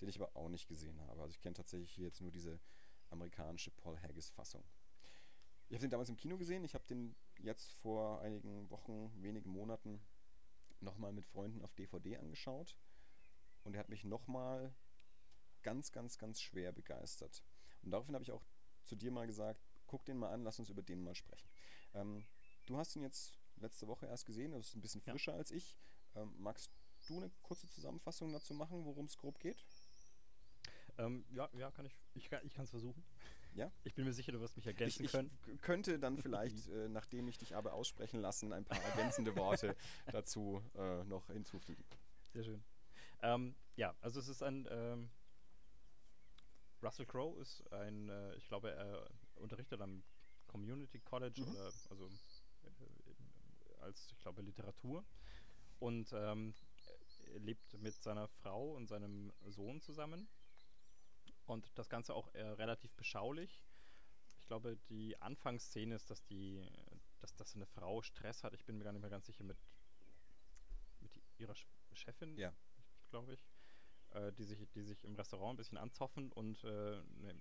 den 0.00 0.08
ich 0.08 0.20
aber 0.20 0.34
auch 0.36 0.48
nicht 0.48 0.68
gesehen 0.68 1.00
habe. 1.02 1.20
Also 1.20 1.32
ich 1.32 1.40
kenne 1.40 1.54
tatsächlich 1.54 1.92
hier 1.92 2.06
jetzt 2.06 2.20
nur 2.20 2.32
diese 2.32 2.58
amerikanische 3.10 3.70
Paul 3.70 4.00
Haggis-Fassung. 4.00 4.64
Ich 5.68 5.74
habe 5.74 5.86
den 5.86 5.90
damals 5.90 6.08
im 6.08 6.16
Kino 6.16 6.36
gesehen. 6.36 6.64
Ich 6.64 6.74
habe 6.74 6.86
den 6.86 7.14
jetzt 7.38 7.72
vor 7.72 8.20
einigen 8.20 8.68
Wochen, 8.70 9.10
wenigen 9.22 9.50
Monaten 9.50 10.00
nochmal 10.80 11.12
mit 11.12 11.24
Freunden 11.24 11.62
auf 11.62 11.74
DVD 11.74 12.16
angeschaut. 12.16 12.76
Und 13.64 13.74
er 13.74 13.80
hat 13.80 13.88
mich 13.88 14.04
nochmal 14.04 14.74
ganz, 15.62 15.92
ganz, 15.92 16.18
ganz 16.18 16.40
schwer 16.40 16.72
begeistert. 16.72 17.42
Und 17.82 17.90
daraufhin 17.90 18.14
habe 18.14 18.24
ich 18.24 18.32
auch 18.32 18.44
zu 18.84 18.96
dir 18.96 19.10
mal 19.10 19.26
gesagt, 19.26 19.60
guck 19.86 20.04
den 20.04 20.18
mal 20.18 20.30
an, 20.32 20.42
lass 20.42 20.58
uns 20.58 20.68
über 20.70 20.82
den 20.82 21.02
mal 21.02 21.14
sprechen. 21.14 21.48
Ähm, 21.94 22.24
du 22.66 22.76
hast 22.78 22.94
ihn 22.96 23.02
jetzt 23.02 23.38
letzte 23.56 23.86
Woche 23.86 24.06
erst 24.06 24.26
gesehen, 24.26 24.52
das 24.52 24.68
ist 24.68 24.74
ein 24.76 24.80
bisschen 24.80 25.02
Ja. 25.06 25.12
frischer 25.12 25.34
als 25.34 25.50
ich. 25.50 25.76
Ähm, 26.14 26.34
magst 26.38 26.70
du 27.06 27.16
eine 27.18 27.30
kurze 27.42 27.68
Zusammenfassung 27.68 28.32
dazu 28.32 28.54
machen, 28.54 28.84
worum 28.84 29.06
es 29.06 29.16
grob 29.16 29.38
geht? 29.38 29.64
Ähm, 30.98 31.24
ja, 31.30 31.48
ja, 31.54 31.70
kann 31.70 31.86
ich. 31.86 31.96
Ich, 32.14 32.28
kann- 32.28 32.44
ich 32.44 32.54
kann 32.54 32.64
es 32.64 32.70
versuchen. 32.70 33.02
Ja? 33.54 33.70
Ich 33.84 33.94
bin 33.94 34.04
mir 34.04 34.12
sicher, 34.12 34.32
du 34.32 34.40
wirst 34.40 34.56
mich 34.56 34.64
Ich, 34.66 34.68
ergänzen 34.68 35.04
ich 35.04 35.10
können. 35.12 35.30
k- 35.42 35.56
könnte 35.58 35.98
dann 35.98 36.18
vielleicht, 36.18 36.68
äh, 36.68 36.88
nachdem 36.88 37.28
ich 37.28 37.38
dich 37.38 37.54
aber 37.56 37.74
aussprechen 37.74 38.20
lassen, 38.20 38.52
ein 38.52 38.64
paar 38.64 38.82
ergänzende 38.82 39.34
Worte 39.36 39.76
dazu 40.10 40.62
äh, 40.74 41.04
noch 41.04 41.26
hinzufügen. 41.28 41.84
Sehr 42.32 42.44
schön. 42.44 42.64
Ähm, 43.22 43.54
ja, 43.76 43.94
also 44.00 44.20
es 44.20 44.28
ist 44.28 44.42
ein. 44.42 44.66
Ähm, 44.70 45.10
Russell 46.82 47.06
Crowe 47.06 47.40
ist 47.40 47.62
ein, 47.72 48.08
äh, 48.08 48.34
ich 48.36 48.46
glaube, 48.48 48.70
er 48.72 49.08
unterrichtet 49.36 49.80
am 49.80 50.02
Community 50.46 51.00
College 51.00 51.40
Mhm. 51.42 51.48
oder 51.50 51.72
also 51.90 52.06
äh, 52.08 53.80
als, 53.80 54.10
ich 54.12 54.20
glaube, 54.20 54.42
Literatur. 54.42 55.04
Und 55.78 56.12
ähm, 56.12 56.54
er 57.32 57.40
lebt 57.40 57.72
mit 57.80 57.94
seiner 58.02 58.28
Frau 58.28 58.72
und 58.74 58.86
seinem 58.88 59.32
Sohn 59.46 59.80
zusammen. 59.80 60.28
Und 61.46 61.76
das 61.76 61.88
Ganze 61.88 62.14
auch 62.14 62.32
äh, 62.34 62.42
relativ 62.42 62.92
beschaulich. 62.94 63.64
Ich 64.38 64.46
glaube, 64.46 64.76
die 64.88 65.20
Anfangsszene 65.20 65.94
ist, 65.94 66.10
dass 66.10 66.24
die, 66.24 66.64
dass, 67.20 67.34
dass 67.36 67.54
eine 67.54 67.66
Frau 67.66 68.02
Stress 68.02 68.44
hat. 68.44 68.54
Ich 68.54 68.64
bin 68.64 68.78
mir 68.78 68.84
gar 68.84 68.92
nicht 68.92 69.00
mehr 69.02 69.10
ganz 69.10 69.26
sicher 69.26 69.44
mit, 69.44 69.58
mit 71.00 71.20
ihrer 71.38 71.54
Sch- 71.54 71.66
Chefin, 71.94 72.36
Ja. 72.38 72.52
glaube 73.10 73.34
ich, 73.34 73.51
äh, 74.14 74.32
die, 74.32 74.44
sich, 74.44 74.58
die 74.74 74.82
sich 74.82 75.04
im 75.04 75.14
Restaurant 75.14 75.54
ein 75.54 75.56
bisschen 75.56 75.78
anzoffen 75.78 76.30
und 76.32 76.62
äh, 76.64 77.02
ne, 77.02 77.34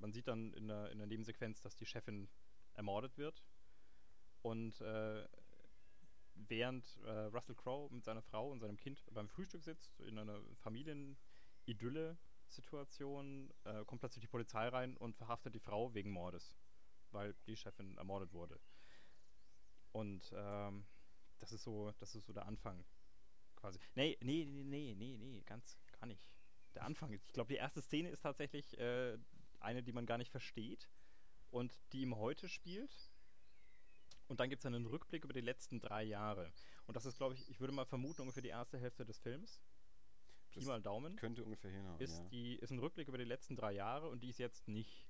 man, 0.00 0.12
sieht 0.12 0.28
dann 0.28 0.52
in 0.54 0.68
der, 0.68 0.90
in 0.90 0.98
der 0.98 1.06
Nebensequenz, 1.06 1.60
dass 1.60 1.76
die 1.76 1.86
Chefin 1.86 2.28
ermordet 2.74 3.18
wird. 3.18 3.42
Und 4.42 4.80
äh, 4.80 5.26
während 6.34 6.98
äh, 7.04 7.26
Russell 7.26 7.54
Crowe 7.54 7.92
mit 7.92 8.04
seiner 8.04 8.22
Frau 8.22 8.50
und 8.50 8.58
seinem 8.60 8.76
Kind 8.76 9.04
beim 9.12 9.28
Frühstück 9.28 9.62
sitzt, 9.62 10.00
in 10.00 10.18
einer 10.18 10.40
Familienidylle-Situation, 10.60 13.52
äh, 13.64 13.84
kommt 13.84 14.00
plötzlich 14.00 14.22
die 14.22 14.28
Polizei 14.28 14.68
rein 14.68 14.96
und 14.96 15.16
verhaftet 15.16 15.54
die 15.54 15.60
Frau 15.60 15.94
wegen 15.94 16.10
Mordes, 16.10 16.56
weil 17.10 17.34
die 17.46 17.56
Chefin 17.56 17.96
ermordet 17.96 18.32
wurde. 18.32 18.58
Und 19.92 20.32
ähm, 20.34 20.84
das 21.38 21.52
ist 21.52 21.62
so, 21.62 21.92
das 21.98 22.14
ist 22.14 22.26
so 22.26 22.32
der 22.32 22.46
Anfang 22.46 22.84
quasi. 23.56 23.78
Nee, 23.94 24.16
nee, 24.20 24.44
nee, 24.44 24.64
nee, 24.64 24.94
nee, 24.94 25.16
nee, 25.16 25.42
ganz 25.46 25.78
gar 26.04 26.06
nicht. 26.06 26.30
Der 26.74 26.84
Anfang. 26.84 27.12
Ich 27.12 27.32
glaube, 27.32 27.48
die 27.48 27.56
erste 27.56 27.80
Szene 27.80 28.10
ist 28.10 28.22
tatsächlich 28.22 28.78
äh, 28.78 29.16
eine, 29.60 29.82
die 29.82 29.92
man 29.92 30.06
gar 30.06 30.18
nicht 30.18 30.30
versteht 30.30 30.88
und 31.50 31.72
die 31.92 32.02
im 32.02 32.16
Heute 32.16 32.48
spielt. 32.48 33.10
Und 34.26 34.40
dann 34.40 34.48
gibt 34.48 34.60
es 34.60 34.66
einen 34.66 34.86
Rückblick 34.86 35.24
über 35.24 35.32
die 35.32 35.40
letzten 35.40 35.80
drei 35.80 36.02
Jahre. 36.02 36.52
Und 36.86 36.96
das 36.96 37.06
ist, 37.06 37.16
glaube 37.16 37.34
ich, 37.34 37.48
ich 37.48 37.60
würde 37.60 37.72
mal 37.72 37.84
vermuten, 37.84 38.22
ungefähr 38.22 38.42
die 38.42 38.48
erste 38.48 38.78
Hälfte 38.78 39.04
des 39.04 39.18
Films. 39.18 39.62
Pi 40.50 40.64
mal 40.64 40.80
Daumen. 40.80 41.16
Könnte 41.16 41.44
ungefähr 41.44 41.70
hinhauen. 41.70 42.00
Ist, 42.00 42.18
ja. 42.18 42.28
die, 42.30 42.54
ist 42.56 42.70
ein 42.70 42.78
Rückblick 42.78 43.08
über 43.08 43.18
die 43.18 43.24
letzten 43.24 43.56
drei 43.56 43.72
Jahre 43.72 44.08
und 44.08 44.22
die 44.22 44.28
ist 44.28 44.38
jetzt 44.38 44.68
nicht, 44.68 45.06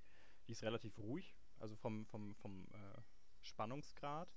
die 0.46 0.52
ist 0.52 0.62
relativ 0.62 0.98
ruhig, 0.98 1.34
also 1.58 1.76
vom, 1.76 2.06
vom, 2.06 2.34
vom 2.36 2.66
äh, 2.72 3.02
Spannungsgrad 3.42 4.28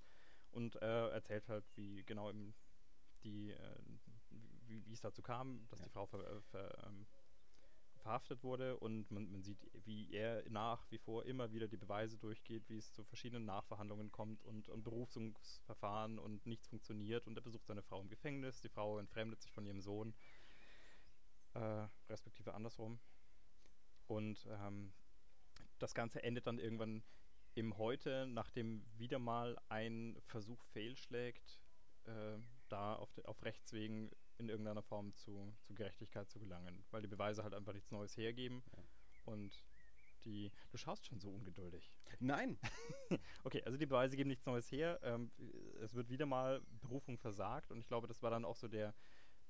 und 0.51 0.75
äh, 0.81 1.09
erzählt 1.09 1.47
halt, 1.47 1.65
wie 1.75 2.03
genau 2.03 2.29
eben 2.29 2.53
die, 3.23 3.51
äh, 3.51 3.79
wie, 4.67 4.86
wie 4.86 4.93
es 4.93 5.01
dazu 5.01 5.21
kam, 5.21 5.67
dass 5.69 5.79
Ja. 5.79 5.86
die 5.86 5.91
Frau 5.91 6.05
ver, 6.05 6.19
äh, 6.19 6.41
ver, 6.41 6.83
ähm, 6.86 7.07
verhaftet 7.97 8.43
wurde 8.43 8.77
und 8.77 9.12
man, 9.12 9.29
man 9.31 9.43
sieht, 9.43 9.69
wie 9.86 10.13
er 10.13 10.47
nach 10.50 10.89
wie 10.91 10.97
vor 10.97 11.25
immer 11.25 11.51
wieder 11.51 11.67
die 11.67 11.77
Beweise 11.77 12.17
durchgeht, 12.17 12.69
wie 12.69 12.77
es 12.77 12.93
zu 12.93 13.03
verschiedenen 13.03 13.45
Nachverhandlungen 13.45 14.12
kommt 14.12 14.43
und, 14.45 14.69
und 14.69 14.83
Berufungsverfahren 14.83 16.20
und 16.20 16.46
nichts 16.46 16.68
funktioniert 16.68 17.27
und 17.27 17.37
er 17.37 17.42
besucht 17.42 17.65
seine 17.65 17.81
Frau 17.81 18.00
im 18.00 18.07
Gefängnis, 18.07 18.61
die 18.61 18.70
Frau 18.70 18.98
entfremdet 19.00 19.42
sich 19.42 19.51
von 19.51 19.65
ihrem 19.65 19.81
Sohn 19.81 20.13
äh, 21.53 21.87
respektive 22.09 22.53
andersrum. 22.53 23.00
Und 24.07 24.46
ähm, 24.50 24.94
das 25.79 25.94
Ganze 25.94 26.24
endet 26.24 26.48
dann 26.48 26.59
irgendwann 26.59 27.03
im 27.55 27.77
Heute, 27.77 28.27
nachdem 28.27 28.85
wieder 28.98 29.20
mal 29.20 29.57
ein 29.68 30.18
Versuch 30.27 30.63
fehlschlägt, 30.65 31.59
äh, 32.05 32.37
da 32.70 32.96
auf, 32.96 33.11
de, 33.13 33.25
auf 33.25 33.44
Rechtswegen 33.44 34.11
in 34.37 34.50
irgendeiner 34.50 34.81
Form 34.81 35.13
zu, 35.15 35.53
zu 35.61 35.73
Gerechtigkeit 35.73 36.29
zu 36.29 36.39
gelangen, 36.39 36.85
weil 36.91 37.01
die 37.01 37.07
Beweise 37.07 37.43
halt 37.43 37.53
einfach 37.53 37.73
nichts 37.73 37.91
Neues 37.91 38.15
hergeben. 38.17 38.63
Ja. 38.75 38.83
Und 39.25 39.63
die. 40.25 40.51
Du 40.71 40.77
schaust 40.77 41.05
schon 41.05 41.19
so 41.19 41.29
ungeduldig. 41.29 41.91
Nein! 42.19 42.59
Okay, 43.43 43.63
also 43.63 43.77
die 43.77 43.85
Beweise 43.85 44.17
geben 44.17 44.27
nichts 44.27 44.45
Neues 44.45 44.69
her. 44.73 45.00
Ähm, 45.01 45.31
es 45.81 45.93
wird 45.93 46.09
wieder 46.09 46.25
mal 46.25 46.61
Berufung 46.81 47.17
versagt 47.17 47.71
und 47.71 47.79
ich 47.79 47.87
glaube, 47.87 48.05
das 48.05 48.21
war 48.21 48.29
dann 48.29 48.43
auch 48.43 48.57
so 48.57 48.67
der, 48.67 48.93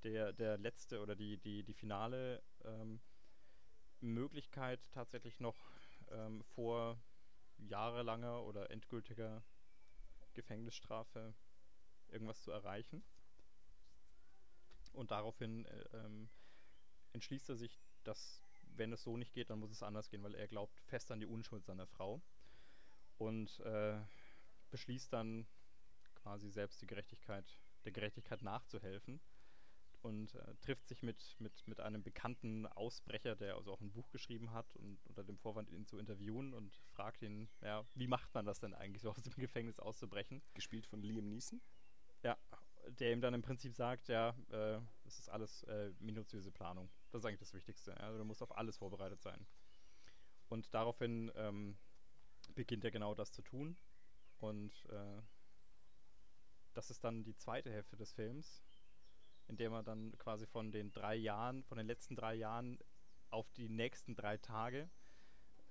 der, 0.04 0.34
der 0.34 0.60
letzte 0.60 1.02
oder 1.02 1.15
die, 1.15 1.39
die, 1.39 1.63
die 1.63 1.73
finale 1.73 2.43
ähm, 2.63 3.02
Möglichkeit, 4.00 4.80
tatsächlich 4.91 5.39
noch 5.39 5.56
ähm, 6.12 6.43
vor 6.43 7.02
jahrelanger 7.58 8.43
oder 8.43 8.69
endgültiger 8.69 9.43
Gefängnisstrafe 10.36 11.34
irgendwas 12.10 12.43
zu 12.43 12.52
erreichen. 12.52 13.04
Und 14.98 15.12
daraufhin 15.12 15.66
äh, 15.66 15.84
ähm, 15.94 16.28
entschließt 17.14 17.50
er 17.50 17.56
sich, 17.56 17.80
dass, 18.04 18.42
wenn 18.76 18.92
es 18.92 19.04
so 19.04 19.16
nicht 19.16 19.32
geht, 19.32 19.52
dann 19.52 19.60
muss 19.60 19.70
es 19.70 19.84
anders 19.84 20.10
gehen, 20.10 20.24
weil 20.24 20.34
er 20.34 20.48
glaubt 20.48 20.80
fest 20.88 21.12
an 21.12 21.20
die 21.20 21.28
Unschuld 21.28 21.64
seiner 21.66 21.86
Frau 21.86 22.20
und 23.20 23.60
äh, 23.60 24.00
beschließt 24.72 25.14
dann 25.14 25.46
quasi 26.16 26.50
selbst 26.50 26.82
die 26.82 26.88
Gerechtigkeit, 26.88 27.46
der 27.86 27.92
Gerechtigkeit 27.92 28.42
nachzuhelfen 28.42 29.20
und 30.02 30.34
äh, 30.34 30.56
trifft 30.62 30.88
sich 30.88 31.04
mit, 31.04 31.36
mit, 31.38 31.68
mit 31.68 31.80
einem 31.80 32.02
bekannten 32.02 32.66
Ausbrecher, 32.66 33.36
der 33.36 33.56
also 33.56 33.74
auch 33.74 33.82
ein 33.82 33.92
Buch 33.92 34.10
geschrieben 34.10 34.52
hat 34.52 34.76
und 34.78 35.06
unter 35.06 35.24
dem 35.24 35.38
Vorwand 35.38 35.70
ihn 35.70 35.86
zu 35.86 36.00
interviewen 36.00 36.56
und 36.56 36.76
fragt 36.90 37.22
ihn, 37.22 37.50
ja, 37.62 37.86
wie 37.94 38.08
macht 38.08 38.34
man 38.34 38.48
das 38.48 38.60
denn 38.60 38.74
eigentlich, 38.74 39.04
so 39.04 39.12
aus 39.12 39.22
dem 39.22 39.34
Gefängnis 39.38 39.80
auszubrechen? 39.80 40.42
Gespielt 40.56 40.88
von 40.88 41.04
Liam 41.04 41.30
Neeson. 41.30 41.62
Ja, 42.24 42.36
der 42.89 43.12
ihm 43.12 43.21
dann 43.21 43.34
im 43.34 43.41
Prinzip 43.41 43.76
sagt, 43.76 44.08
ja, 44.08 44.30
äh, 44.50 44.80
das 45.04 45.19
ist 45.19 45.30
alles 45.30 45.63
äh, 45.63 45.91
minutiöse 46.00 46.52
Planung. 46.52 46.89
Das 47.12 47.21
ist 47.21 47.26
eigentlich 47.26 47.39
das 47.39 47.54
Wichtigste. 47.54 47.97
Also 48.00 48.17
du 48.17 48.26
musst 48.26 48.41
auf 48.41 48.58
alles 48.58 48.78
vorbereitet 48.78 49.21
sein. 49.21 49.45
Und 50.50 50.73
daraufhin 50.73 51.32
ähm, 51.36 51.78
beginnt 52.56 52.86
er 52.86 52.91
genau 52.91 53.13
das 53.15 53.32
zu 53.32 53.41
tun. 53.41 53.78
Und 54.39 54.86
äh, 54.89 55.21
das 56.73 56.89
ist 56.89 57.04
dann 57.04 57.23
die 57.23 57.36
zweite 57.36 57.71
Hälfte 57.71 57.97
des 57.97 58.13
Films, 58.13 58.63
in 59.47 59.58
der 59.58 59.69
man 59.69 59.84
dann 59.84 60.17
quasi 60.17 60.45
von 60.45 60.71
den 60.71 60.91
drei 60.91 61.15
Jahren, 61.15 61.63
von 61.63 61.78
den 61.78 61.88
letzten 61.88 62.15
drei 62.15 62.36
Jahren 62.36 62.78
auf 63.30 63.52
die 63.54 63.67
nächsten 63.67 64.15
drei 64.15 64.38
Tage 64.38 64.89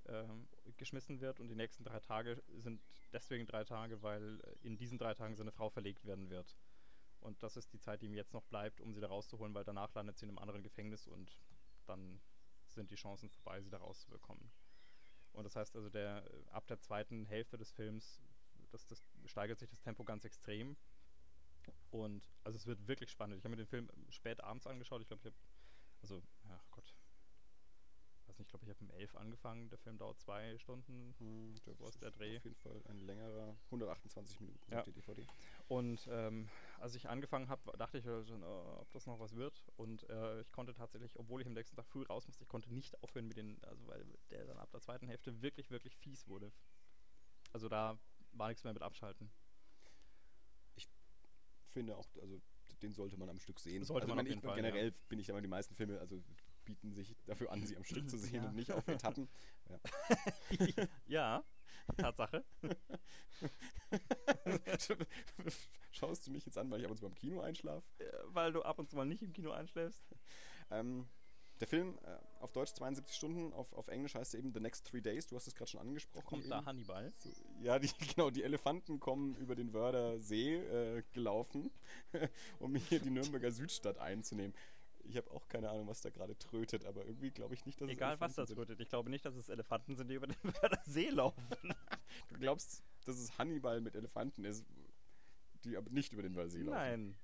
ähm, 0.07 0.49
geschmissen 0.77 1.21
wird. 1.21 1.41
Und 1.41 1.49
die 1.49 1.55
nächsten 1.55 1.85
drei 1.85 2.01
Tage 2.01 2.43
sind 2.49 2.81
deswegen 3.13 3.47
drei 3.47 3.65
Tage, 3.65 4.03
weil 4.03 4.41
in 4.63 4.77
diesen 4.77 4.99
drei 4.99 5.15
Tagen 5.15 5.37
seine 5.37 5.53
Frau 5.53 5.71
verlegt 5.71 6.05
werden 6.05 6.29
wird. 6.29 6.57
Und 7.27 7.43
das 7.43 7.57
ist 7.57 7.73
die 7.73 7.81
Zeit, 7.81 8.03
die 8.03 8.07
ihm 8.07 8.15
jetzt 8.15 8.33
noch 8.33 8.45
bleibt, 8.45 8.81
um 8.81 8.95
sie 8.95 9.01
da 9.01 9.09
rauszuholen, 9.09 9.53
weil 9.53 9.65
danach 9.65 9.93
landet 9.95 10.17
sie 10.17 10.27
in 10.27 10.31
einem 10.31 10.39
anderen 10.39 10.63
Gefängnis 10.63 11.09
und 11.09 11.37
dann 11.87 12.21
sind 12.69 12.91
die 12.93 12.95
Chancen 12.95 13.29
vorbei, 13.31 13.61
sie 13.61 13.71
da 13.71 13.79
rauszubekommen. 13.79 14.49
Und 15.33 15.43
das 15.43 15.57
heißt 15.57 15.75
also, 15.75 15.91
der, 15.91 16.25
ab 16.53 16.69
der 16.69 16.79
zweiten 16.79 17.27
Hälfte 17.27 17.59
des 17.59 17.73
Films, 17.73 18.23
das, 18.71 18.87
das 18.87 19.03
steigert 19.25 19.59
sich 19.59 19.69
das 19.69 19.81
Tempo 19.81 20.05
ganz 20.05 20.25
extrem. 20.25 20.77
Und 21.91 22.23
also 22.45 22.57
es 22.57 22.67
wird 22.67 22.87
wirklich 22.87 23.11
spannend. 23.11 23.39
Ich 23.39 23.45
habe 23.45 23.51
mir 23.51 23.57
den 23.57 23.67
Film 23.67 23.91
spät 24.09 24.41
abends 24.41 24.69
angeschaut. 24.69 25.03
Ich 25.03 25.09
glaube, 25.09 25.21
ich 25.21 25.27
habe, 25.27 25.37
also, 26.03 26.23
ach 26.49 26.71
Gott, 26.71 26.95
weiß 28.37 28.41
nicht, 28.41 28.47
ich 28.47 28.51
glaube, 28.51 28.65
ich 28.65 28.71
habe 28.71 28.85
um 28.85 28.91
elf 28.91 29.17
angefangen. 29.17 29.69
Der 29.71 29.79
Film 29.79 29.99
dauert 29.99 30.19
zwei 30.21 30.59
Stunden. 30.59 31.15
Hm, 31.19 31.55
Wo 31.79 31.89
ist 31.89 32.03
der 32.03 32.11
Dreh? 32.11 32.37
Auf 32.37 32.45
jeden 32.45 32.57
Fall 32.57 32.83
ein 32.89 33.01
längerer, 33.01 33.57
128 33.67 34.41
Minuten 34.41 34.73
Ja. 34.73 34.83
die 34.83 34.93
DVD. 34.93 35.27
Und 35.69 36.07
ähm, 36.11 36.49
als 36.79 36.95
ich 36.95 37.09
angefangen 37.09 37.49
habe, 37.49 37.77
dachte 37.79 37.99
ich 37.99 38.07
äh, 38.07 38.11
ob 38.11 38.93
das 38.93 39.07
noch 39.07 39.19
was 39.19 39.35
wird. 39.35 39.65
Und 39.77 40.09
äh, 40.11 40.41
ich 40.41 40.53
konnte 40.53 40.75
tatsächlich, 40.75 41.19
obwohl 41.19 41.41
ich 41.41 41.47
am 41.47 41.55
nächsten 41.55 41.77
Tag 41.77 41.87
früh 41.87 42.03
raus 42.03 42.27
musste, 42.27 42.43
ich 42.43 42.49
konnte 42.49 42.73
nicht 42.73 43.03
aufhören 43.03 43.29
mit 43.29 43.37
den, 43.37 43.63
also 43.65 43.87
weil 43.87 44.05
der 44.31 44.45
dann 44.45 44.59
ab 44.59 44.71
der 44.71 44.81
zweiten 44.81 45.09
Hälfte 45.09 45.41
wirklich, 45.41 45.71
wirklich 45.71 45.97
fies 45.97 46.29
wurde. 46.29 46.53
Also 47.53 47.69
da 47.69 47.99
war 48.33 48.49
nichts 48.49 48.65
mehr 48.65 48.73
mit 48.75 48.83
abschalten. 48.83 49.31
Finde 51.73 51.97
auch, 51.97 52.07
also 52.21 52.41
den 52.83 52.93
sollte 52.93 53.17
man 53.17 53.29
am 53.29 53.39
Stück 53.39 53.61
sehen. 53.61 53.85
Sollte 53.85 54.05
also 54.05 54.15
man 54.15 54.27
ich 54.27 54.35
meine, 54.35 54.43
Fall, 54.43 54.57
Generell 54.57 54.93
bin 55.09 55.19
ich 55.19 55.31
aber 55.31 55.41
die 55.41 55.49
meisten 55.49 55.75
Filme, 55.75 55.99
also 56.01 56.23
bieten 56.67 56.93
sich 56.93 57.17
dafür 57.25 57.51
an, 57.51 57.65
sie 57.65 57.77
am 57.77 57.85
Stück 57.85 58.11
zu 58.11 58.19
sehen 58.19 58.43
Ja. 58.43 58.49
und 58.49 58.57
nicht 58.57 58.71
auf 58.73 58.87
Etappen. 58.87 59.29
ja, 61.07 61.43
Tatsache. 61.97 62.45
Schaust 65.93 66.27
du 66.27 66.31
mich 66.31 66.45
jetzt 66.45 66.59
an, 66.59 66.71
weil 66.71 66.81
ich 66.81 66.85
ab 66.85 66.91
und 66.91 66.99
zu 66.99 67.05
beim 67.05 67.15
Kino 67.15 67.41
einschlafe? 67.41 67.87
Äh, 67.99 68.05
weil 68.27 68.53
du 68.53 68.63
ab 68.63 68.79
und 68.79 68.91
zu 68.91 68.97
mal 68.97 69.07
nicht 69.07 69.23
im 69.23 69.33
Kino 69.33 69.53
einschläfst. 69.53 70.03
Ähm, 70.71 71.09
der 71.61 71.69
Film 71.69 71.99
äh, 72.05 72.19
auf 72.41 72.53
Deutsch 72.53 72.75
72 72.75 73.17
Stunden, 73.17 73.53
auf, 73.55 73.73
auf 73.73 73.89
Englisch 73.89 74.15
heißt 74.15 74.35
er 74.35 74.41
eben 74.41 74.53
The 74.53 74.61
Next 74.61 74.87
Three 74.87 75.01
Days. 75.01 75.27
Du 75.27 75.37
hast 75.37 75.47
es 75.47 75.55
gerade 75.55 75.71
schon 75.71 75.81
angesprochen. 75.81 76.27
Kommt 76.27 76.43
eben. 76.43 76.51
da 76.51 76.65
Hannibal? 76.67 77.13
So, 77.17 77.31
ja, 77.63 77.79
die, 77.79 77.89
genau, 78.15 78.31
die 78.31 78.43
Elefanten 78.43 79.01
kommen 79.01 79.35
über 79.37 79.55
den 79.55 79.73
Wörder 79.73 80.21
See 80.21 80.57
äh, 80.57 81.03
gelaufen, 81.13 81.71
um 82.59 82.75
hier 82.75 83.01
die 83.01 83.11
Nürnberger 83.11 83.51
Südstadt 83.51 83.99
einzunehmen. 83.99 84.55
Ich 85.09 85.17
habe 85.17 85.31
auch 85.31 85.49
keine 85.49 85.71
Ahnung, 85.71 85.87
was 85.87 86.01
da 86.01 86.11
gerade 86.11 86.37
trötet, 86.37 86.85
aber 86.85 87.07
irgendwie 87.07 87.31
glaube 87.31 87.55
ich 87.55 87.65
nicht, 87.65 87.81
dass 87.81 87.89
Egal 87.89 88.15
es 88.15 88.21
was 88.21 88.35
das 88.35 88.51
trötet. 88.51 88.81
Ich 88.81 88.89
glaube 88.89 89.11
nicht, 89.11 89.25
dass 89.25 89.35
es 89.35 89.49
Elefanten 89.49 89.97
sind, 89.97 90.09
die 90.09 90.15
über 90.15 90.27
den 90.27 90.37
Werder 90.43 90.83
See 90.85 91.11
laufen. 91.11 91.47
Du 92.29 92.39
glaubst, 92.39 92.83
dass 93.05 93.19
es 93.19 93.39
Hannibal 93.39 93.81
mit 93.81 93.95
Elefanten 93.95 94.45
ist, 94.45 94.65
die 95.65 95.77
aber 95.77 95.91
nicht 95.91 96.13
über 96.13 96.23
den 96.23 96.35
See 96.49 96.63
laufen. 96.63 96.71
Nein. 96.71 97.17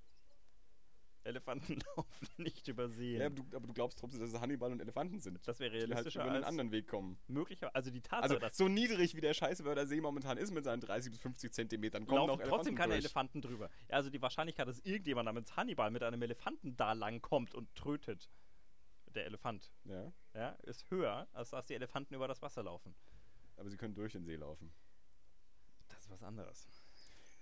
Elefanten 1.25 1.79
laufen 1.97 2.29
nicht 2.39 2.67
über 2.69 2.89
See. 2.89 3.17
Ja, 3.19 3.27
aber, 3.27 3.35
du, 3.37 3.57
aber 3.57 3.67
du 3.67 3.73
glaubst 3.73 3.99
trotzdem, 3.99 4.21
dass 4.21 4.31
es 4.33 4.41
Hannibal 4.41 4.73
und 4.73 4.81
Elefanten 4.81 5.21
sind. 5.21 5.39
das 5.47 5.59
wäre 5.61 5.71
Die 5.71 5.79
halt 5.81 5.89
realistischer 5.91 6.23
über 6.25 6.33
einen 6.33 6.45
anderen 6.45 6.71
Weg 6.73 6.89
kommen. 6.89 7.19
möglicher. 7.29 7.75
Also 7.75 7.91
die 7.91 8.01
Tatsache, 8.01 8.23
Also 8.23 8.39
dass 8.39 8.57
so 8.57 8.69
niedrig 8.69 9.15
wie 9.15 9.21
der 9.21 9.35
scheiße 9.35 9.65
Wörder 9.65 9.87
See 9.87 10.01
momentan 10.01 10.39
ist 10.39 10.51
mit 10.53 10.65
seinen 10.65 10.81
30 10.81 11.13
bis 11.13 11.21
50 11.21 11.53
Zentimetern, 11.53 12.07
kommen 12.07 12.27
laufen 12.27 12.29
noch 12.29 12.37
trotzdem 12.39 12.75
Elefanten 12.75 12.75
keine 12.77 12.93
durch. 12.95 13.05
Elefanten 13.05 13.41
drüber. 13.41 13.71
Ja, 13.89 13.97
also 13.97 14.11
die 14.11 14.21
Wahrscheinlichkeit, 14.23 14.67
dass 14.69 14.81
irgendjemand 14.81 15.27
namens 15.27 15.57
Hannibal 15.57 15.91
mit 15.91 16.03
einem 16.03 16.23
Elefanten 16.23 16.77
da 16.77 16.93
lang 16.93 17.21
kommt 17.23 17.55
und 17.55 17.75
trötet, 17.75 18.29
der 19.15 19.27
Elefant, 19.27 19.71
Ja, 19.85 20.11
ja, 20.35 20.49
ist 20.63 20.91
höher, 20.91 21.29
als 21.33 21.51
dass 21.51 21.67
die 21.67 21.75
Elefanten 21.75 22.15
über 22.15 22.27
das 22.29 22.41
Wasser 22.43 22.63
laufen. 22.63 22.95
aber 23.57 23.69
sie 23.69 23.77
können 23.77 23.95
durch 23.95 24.13
den 24.13 24.25
See 24.25 24.37
laufen. 24.37 24.73
Das 25.89 26.01
ist 26.01 26.11
was 26.11 26.23
anderes. 26.23 26.67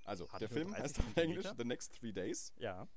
Also, 0.04 0.28
Hat 0.32 0.40
der 0.40 0.48
Film 0.48 0.68
30 0.72 0.82
heißt 0.82 0.98
auf 0.98 1.16
Englisch? 1.16 1.46
The 1.56 1.64
Next 1.64 1.94
Three 1.98 2.12
Days. 2.12 2.52
Ja, 2.56 2.88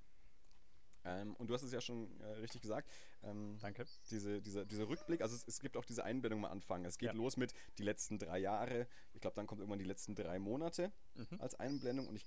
Ähm, 1.05 1.35
und 1.35 1.47
du 1.47 1.53
hast 1.53 1.63
es 1.63 1.71
ja 1.71 1.81
schon 1.81 2.19
äh, 2.21 2.25
richtig 2.35 2.61
gesagt. 2.61 2.89
Ähm, 3.23 3.57
danke. 3.61 3.85
diese, 4.09 4.41
dieser, 4.41 4.65
dieser 4.65 4.87
Rückblick, 4.87 5.21
also 5.21 5.35
es, 5.35 5.47
es 5.47 5.59
gibt 5.59 5.75
auch 5.77 5.85
diese 5.85 6.03
Einblendung 6.03 6.45
am 6.45 6.51
Anfang. 6.51 6.85
Es 6.85 6.97
geht 6.97 7.07
Ja. 7.07 7.13
los 7.13 7.35
mit 7.37 7.53
die 7.77 7.83
letzten 7.83 8.19
drei 8.19 8.39
Jahre. 8.39 8.87
Ich 9.13 9.21
glaube, 9.21 9.35
dann 9.35 9.47
kommt 9.47 9.59
irgendwann 9.59 9.79
die 9.79 9.85
letzten 9.85 10.15
drei 10.15 10.39
Monate 10.39 10.91
Mhm. 11.15 11.39
als 11.41 11.55
Einblendung 11.55 12.07
und 12.07 12.15
ich 12.15 12.25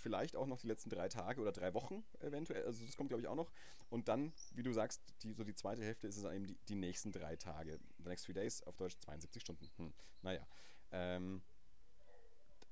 vielleicht 0.00 0.36
auch 0.36 0.46
noch 0.46 0.58
die 0.60 0.68
letzten 0.68 0.90
drei 0.90 1.08
Tage 1.08 1.40
oder 1.40 1.50
drei 1.52 1.74
Wochen 1.74 2.04
eventuell. 2.20 2.64
Also 2.64 2.84
das 2.84 2.96
kommt, 2.96 3.08
glaube 3.08 3.20
ich, 3.20 3.26
auch 3.28 3.34
noch. 3.34 3.50
Und 3.90 4.06
dann, 4.08 4.32
wie 4.52 4.62
du 4.62 4.72
sagst, 4.72 5.02
die, 5.22 5.32
so 5.32 5.42
die 5.42 5.54
zweite 5.54 5.82
Hälfte 5.82 6.06
ist 6.06 6.16
es 6.16 6.22
dann 6.22 6.34
eben 6.34 6.46
die, 6.46 6.56
die 6.68 6.76
nächsten 6.76 7.10
drei 7.10 7.34
Tage. 7.36 7.80
The 7.98 8.08
next 8.08 8.24
three 8.26 8.32
days, 8.34 8.62
auf 8.62 8.76
Deutsch 8.76 8.96
72 9.00 9.42
Stunden. 9.42 9.68
Hm. 9.76 9.92
Naja. 10.22 10.46
Ähm, 10.92 11.42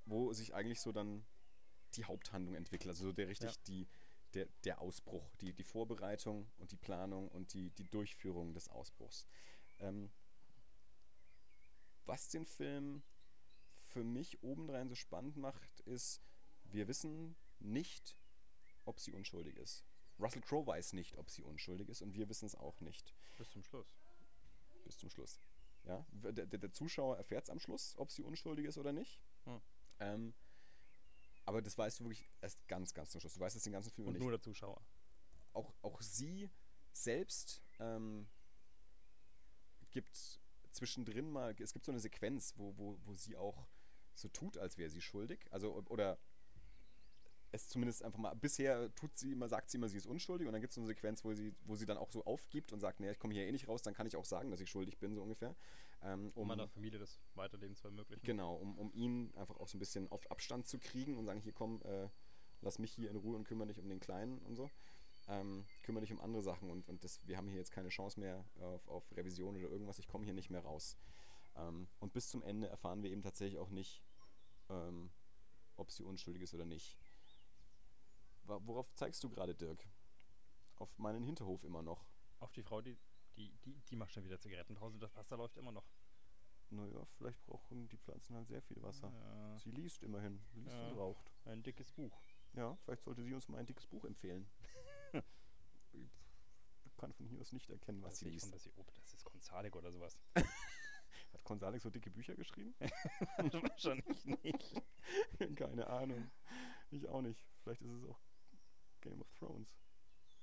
wo 0.05 0.33
sich 0.33 0.55
eigentlich 0.55 0.81
so 0.81 0.93
dann 0.93 1.25
die 1.95 2.05
Haupthandlung 2.05 2.55
entwickelt. 2.55 2.91
Also 2.91 3.07
so 3.07 3.13
der 3.13 3.29
richtig 3.29 3.51
Ja. 3.51 3.57
die, 3.67 3.89
der, 4.37 4.47
der 4.65 4.81
Ausbruch, 4.81 5.35
die, 5.41 5.53
die 5.55 5.65
Vorbereitung 5.65 6.51
und 6.59 6.71
die 6.71 6.77
Planung 6.77 7.29
und 7.29 7.55
die, 7.55 7.71
die 7.71 7.89
Durchführung 7.89 8.53
des 8.53 8.69
Ausbruchs. 8.69 9.27
Ähm, 9.79 10.11
was 12.05 12.29
den 12.29 12.45
Film 12.47 13.03
für 13.73 14.05
mich 14.05 14.43
obendrein 14.43 14.89
so 14.89 14.95
spannend 14.95 15.37
macht, 15.37 15.81
ist, 15.81 16.21
wir 16.65 16.87
wissen 16.87 17.35
nicht, 17.61 18.17
ob 18.85 19.01
sie 19.01 19.13
unschuldig 19.13 19.57
ist. 19.57 19.85
Russell 20.19 20.43
Crowe 20.43 20.67
weiß 20.67 20.93
nicht, 20.93 21.17
ob 21.17 21.31
sie 21.31 21.43
unschuldig 21.43 21.89
ist 21.89 22.03
und 22.03 22.15
wir 22.15 22.29
wissen 22.29 22.47
es 22.47 22.55
auch 22.55 22.81
nicht 22.81 23.15
Bis 23.39 23.51
zum 23.51 23.63
Schluss. 23.63 23.99
bis 24.85 24.99
zum 24.99 25.11
Schluss. 25.11 25.41
Ja? 25.85 26.05
Der, 26.11 26.47
der, 26.47 26.73
Zuschauer 26.73 27.17
erfährt 27.17 27.45
es 27.45 27.51
am 27.51 27.59
Schluss, 27.59 27.95
ob 27.97 28.11
sie 28.11 28.23
unschuldig 28.23 28.67
ist 28.67 28.77
oder 28.79 28.93
nicht. 28.93 29.23
Hm. 29.45 29.61
Ähm, 30.01 30.35
aber 31.47 31.63
das 31.63 31.79
weißt 31.79 32.01
du 32.01 32.05
wirklich 32.05 32.29
erst 32.43 32.67
ganz, 32.69 32.93
ganz 32.93 33.11
zum 33.11 33.21
Schluss. 33.21 33.35
Du 33.35 33.41
weißt 33.41 33.57
es 33.57 33.63
den 33.63 33.73
ganzen 33.73 33.91
Film 33.91 34.09
Und 34.09 34.15
nicht. 34.15 34.23
nur 34.23 34.33
der 34.33 34.41
Zuschauer. 34.41 34.81
Auch, 35.53 35.73
auch 35.81 36.03
sie 36.03 36.51
selbst 36.93 37.63
ähm, 37.79 38.29
gibt 39.91 40.41
zwischendrin 40.73 41.31
mal, 41.31 41.55
es 41.59 41.73
gibt 41.73 41.87
so 41.87 41.93
eine 41.93 42.01
Sequenz, 42.01 42.55
wo, 42.57 42.77
wo, 42.77 42.99
wo 43.05 43.15
sie 43.15 43.37
auch 43.37 43.67
so 44.15 44.29
tut, 44.29 44.59
als 44.59 44.77
wäre 44.77 44.91
sie 44.91 45.01
schuldig. 45.01 45.47
Also, 45.51 45.83
oder 45.89 46.19
es 47.53 47.69
zumindest 47.69 48.03
einfach 48.03 48.19
mal, 48.19 48.35
bisher 48.35 48.95
tut 48.95 49.17
sie 49.17 49.33
immer, 49.33 49.49
sagt 49.49 49.71
sie 49.71 49.79
immer, 49.79 49.89
sie 49.89 49.97
ist 49.97 50.07
unschuldig 50.07 50.47
und 50.47 50.53
dann 50.53 50.61
gibt 50.61 50.73
es 50.73 50.75
so 50.75 50.81
eine 50.81 50.89
Sequenz, 50.89 51.25
wo 51.25 51.33
sie, 51.33 51.55
wo 51.65 51.77
sie 51.77 51.87
dann 51.87 51.97
auch 51.97 52.11
so 52.11 52.25
aufgibt 52.25 52.73
und 52.73 52.81
sagt, 52.81 53.01
nee, 53.01 53.11
ich 53.11 53.19
komme 53.19 53.35
hier 53.35 53.47
eh 53.47 53.53
nicht 53.53 53.69
raus, 53.69 53.83
dann 53.83 53.95
kann 53.95 54.07
ich 54.07 54.17
auch 54.17 54.25
sagen, 54.25 54.51
dass 54.51 54.61
ich 54.61 54.69
schuldig 54.69 54.99
bin, 54.99 55.15
so 55.15 55.23
ungefähr. 55.23 55.55
Ähm, 56.03 56.31
Um 56.35 56.49
meiner 56.49 56.69
Familie 56.69 56.99
das 56.99 57.19
Weiterleben 57.35 57.75
zu 57.75 57.89
ermöglichen. 57.89 58.25
Genau, 58.25 58.55
um, 58.55 58.79
um 58.79 58.93
ihn 58.93 59.35
einfach 59.35 59.57
auch 59.57 59.69
so 59.69 59.77
ein 59.77 59.81
bisschen 59.81 60.11
auf 60.13 60.31
Abstand 60.31 60.67
zu 60.67 60.79
kriegen 60.79 61.17
und 61.17 61.25
sagen, 61.25 61.41
hier 61.41 61.53
komm, 61.53 61.83
äh, 61.83 62.09
lass 62.61 62.79
mich 62.79 62.93
hier 62.93 63.11
in 63.11 63.17
Ruhe 63.17 63.37
und 63.37 63.45
kümmere 63.45 63.69
dich 63.69 63.81
um 63.81 63.89
den 63.89 64.01
Kleinen 64.01 64.39
und 64.41 64.57
so. 64.57 64.71
Ähm, 65.29 65.67
kümmere 65.83 66.03
dich 66.03 66.13
um 66.13 66.21
andere 66.21 66.43
Sachen 66.43 66.71
und, 66.71 66.89
und 66.89 67.03
das, 67.03 67.27
wir 67.27 67.37
haben 67.37 67.49
hier 67.49 67.59
jetzt 67.59 67.73
keine 67.73 67.89
Chance 67.89 68.21
mehr 68.21 68.45
auf, 68.61 68.87
auf 68.87 69.17
Revision 69.17 69.57
oder 69.57 69.69
irgendwas, 69.69 69.99
ich 69.99 70.07
komme 70.07 70.25
hier 70.25 70.35
nicht 70.35 70.51
mehr 70.51 70.61
raus. 70.61 70.97
Ähm, 71.57 71.89
und 71.99 72.13
bis 72.13 72.29
zum 72.29 72.43
Ende 72.43 72.69
erfahren 72.69 73.03
wir 73.03 73.11
eben 73.11 73.23
tatsächlich 73.23 73.59
auch 73.59 73.71
nicht, 73.71 74.03
ähm, 74.69 75.11
ob 75.77 75.91
sie 75.91 76.05
unschuldig 76.05 76.43
ist 76.43 76.55
oder 76.55 76.65
nicht. 76.65 76.97
Worauf 78.45 78.93
zeigst 78.95 79.25
du 79.25 79.29
gerade, 79.29 79.55
Dirk? 79.55 79.85
Auf 80.77 80.97
meinen 80.99 81.25
Hinterhof 81.25 81.65
immer 81.65 81.83
noch. 81.83 82.05
Auf 82.39 82.53
die 82.53 82.63
Frau, 82.63 82.81
die, 82.81 82.97
die, 83.37 83.53
die, 83.65 83.81
die 83.91 83.97
macht 83.97 84.13
schon 84.13 84.25
wieder 84.25 84.39
Zigarettenpause, 84.39 84.99
das 84.99 85.15
Wasser 85.17 85.37
läuft 85.37 85.57
immer 85.57 85.73
noch. 85.73 85.87
Naja, 86.71 87.05
vielleicht 87.17 87.45
brauchen 87.47 87.89
die 87.89 87.97
Pflanzen 87.99 88.35
halt 88.35 88.49
sehr 88.49 88.61
viel 88.63 88.83
Wasser. 88.83 89.13
Ja, 89.13 89.59
Sie 89.59 89.71
liest 89.71 90.03
immerhin, 90.03 90.41
liest 90.55 90.73
Ja. 90.73 90.89
und 90.89 90.99
raucht. 90.99 91.33
ein 91.45 91.63
dickes 91.63 91.93
Buch. 91.93 92.21
Ja, 92.55 92.77
vielleicht 92.85 93.05
sollte 93.05 93.23
sie 93.23 93.35
uns 93.35 93.49
mal 93.49 93.59
ein 93.59 93.67
dickes 93.67 93.87
Buch 93.87 94.05
empfehlen. 94.05 94.49
ich 95.13 96.97
kann 96.97 97.13
von 97.13 97.27
hier 97.27 97.41
aus 97.41 97.53
nicht 97.53 97.71
erkennen, 97.71 98.03
was 98.03 98.15
Das 98.15 98.19
sie 98.21 98.31
liest. 98.31 98.45
schon, 98.47 98.53
dass 98.53 98.63
sie, 98.65 98.73
oh, 98.77 98.85
das 98.97 99.13
ist 99.15 99.25
Gonzalik 99.25 99.77
oder 99.77 99.93
sowas. 99.93 100.19
Hat 101.33 101.43
González 101.45 101.81
so 101.81 101.91
dicke 101.91 102.11
Bücher 102.11 102.35
geschrieben? 102.35 102.75
Wahrscheinlich 103.37 104.25
nicht. 104.25 104.83
Keine 105.57 105.87
Ahnung. 105.87 106.31
Ich 106.91 107.07
auch 107.09 107.21
nicht. 107.23 107.45
Vielleicht 107.63 107.83
ist 107.83 107.91
es 107.93 108.05
auch 108.05 108.19
Game 109.03 109.21
of 109.21 109.31
Thrones 109.35 109.77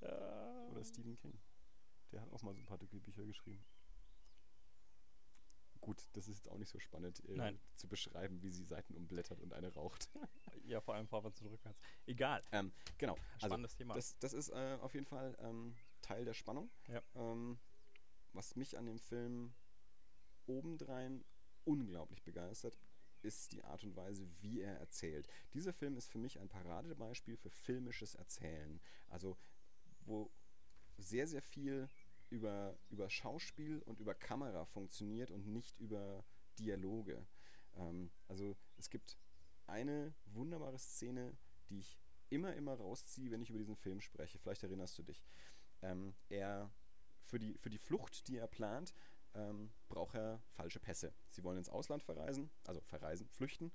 Ja. 0.02 0.68
oder 0.70 0.84
Stephen 0.84 1.18
King. 1.18 1.38
Der 2.13 2.21
hat 2.21 2.32
auch 2.32 2.41
mal 2.43 2.54
so 2.54 2.62
ein 2.62 2.65
paar 2.65 2.78
Bücher 2.78 3.26
geschrieben. 3.26 3.65
Gut, 5.82 6.08
das 6.13 6.30
ist 6.30 6.38
jetzt 6.38 6.49
auch 6.49 6.58
nicht 6.58 6.69
so 6.69 6.80
spannend 6.80 7.21
äh, 7.28 7.58
zu 7.76 7.89
beschreiben, 7.89 8.41
wie 8.41 8.52
sie 8.52 8.63
Seiten 8.63 8.95
umblättert 8.95 9.41
und 9.41 9.54
eine 9.54 9.73
raucht. 9.73 10.10
Ja, 10.65 10.80
vor 10.80 10.95
allem 10.95 11.10
vorwärts 11.10 11.41
und 11.41 11.47
rückwärts. 11.47 11.78
Egal. 12.06 12.41
ähm, 12.54 12.71
genau. 12.97 13.17
Also, 13.34 13.47
Spannendes 13.47 13.76
Thema. 13.76 13.95
Das, 13.95 14.17
das 14.19 14.32
ist 14.32 14.47
äh, 14.47 14.78
auf 14.80 14.93
jeden 14.93 15.06
Fall 15.06 15.36
ähm, 15.41 15.76
Teil 16.02 16.23
der 16.23 16.34
Spannung. 16.34 16.71
Ja. 16.88 17.02
Ähm, 17.15 17.60
was 18.32 18.56
mich 18.56 18.78
an 18.78 18.86
dem 18.86 18.97
Film 18.97 19.54
obendrein 20.45 21.26
unglaublich 21.65 22.23
begeistert, 22.23 22.78
ist 23.23 23.52
die 23.52 23.62
Art 23.65 23.84
und 23.84 23.97
Weise, 23.97 24.26
wie 24.41 24.62
er 24.62 24.78
erzählt. 24.78 25.28
Dieser 25.54 25.73
Film 25.73 25.97
ist 25.97 26.10
für 26.10 26.17
mich 26.17 26.39
ein 26.39 26.47
Paradebeispiel 26.47 27.36
für 27.36 27.49
filmisches 27.49 28.15
Erzählen. 28.15 28.80
Also, 29.10 29.38
wo 30.06 30.32
sehr, 30.97 31.28
sehr 31.28 31.41
viel 31.41 31.89
über, 32.34 32.76
über 32.89 33.10
Schauspiel 33.10 33.80
und 33.84 34.00
über 34.00 34.15
Kamera 34.15 34.65
funktioniert 34.65 35.30
und 35.30 35.48
nicht 35.48 35.80
über 35.80 36.26
Dialoge. 36.58 37.26
Ähm, 37.76 38.10
also, 38.28 38.58
es 38.78 38.89
gibt 38.89 39.17
eine 39.67 40.13
wunderbare 40.26 40.80
Szene, 40.80 41.38
die 41.69 41.80
ich 41.80 41.98
immer, 42.30 42.56
immer 42.56 42.74
rausziehe, 42.74 43.30
wenn 43.30 43.41
ich 43.41 43.52
über 43.52 43.60
diesen 43.60 43.76
Film 43.76 44.02
spreche. 44.02 44.39
Vielleicht 44.39 44.63
erinnerst 44.63 44.98
du 44.98 45.04
dich. 45.04 45.24
Ähm, 45.84 46.15
er 46.30 46.72
für 47.26 47.38
die, 47.38 47.56
für 47.60 47.69
die 47.69 47.78
Flucht, 47.78 48.28
die 48.28 48.38
er 48.38 48.48
plant, 48.48 48.96
ähm, 49.36 49.72
braucht 49.88 50.15
er 50.15 50.41
falsche 50.54 50.80
Pässe. 50.80 51.13
Sie 51.30 51.43
wollen 51.43 51.60
ins 51.60 51.69
Ausland 51.69 52.02
verreisen, 52.02 52.50
also 52.63 52.82
verreisen, 52.82 53.30
flüchten, 53.30 53.72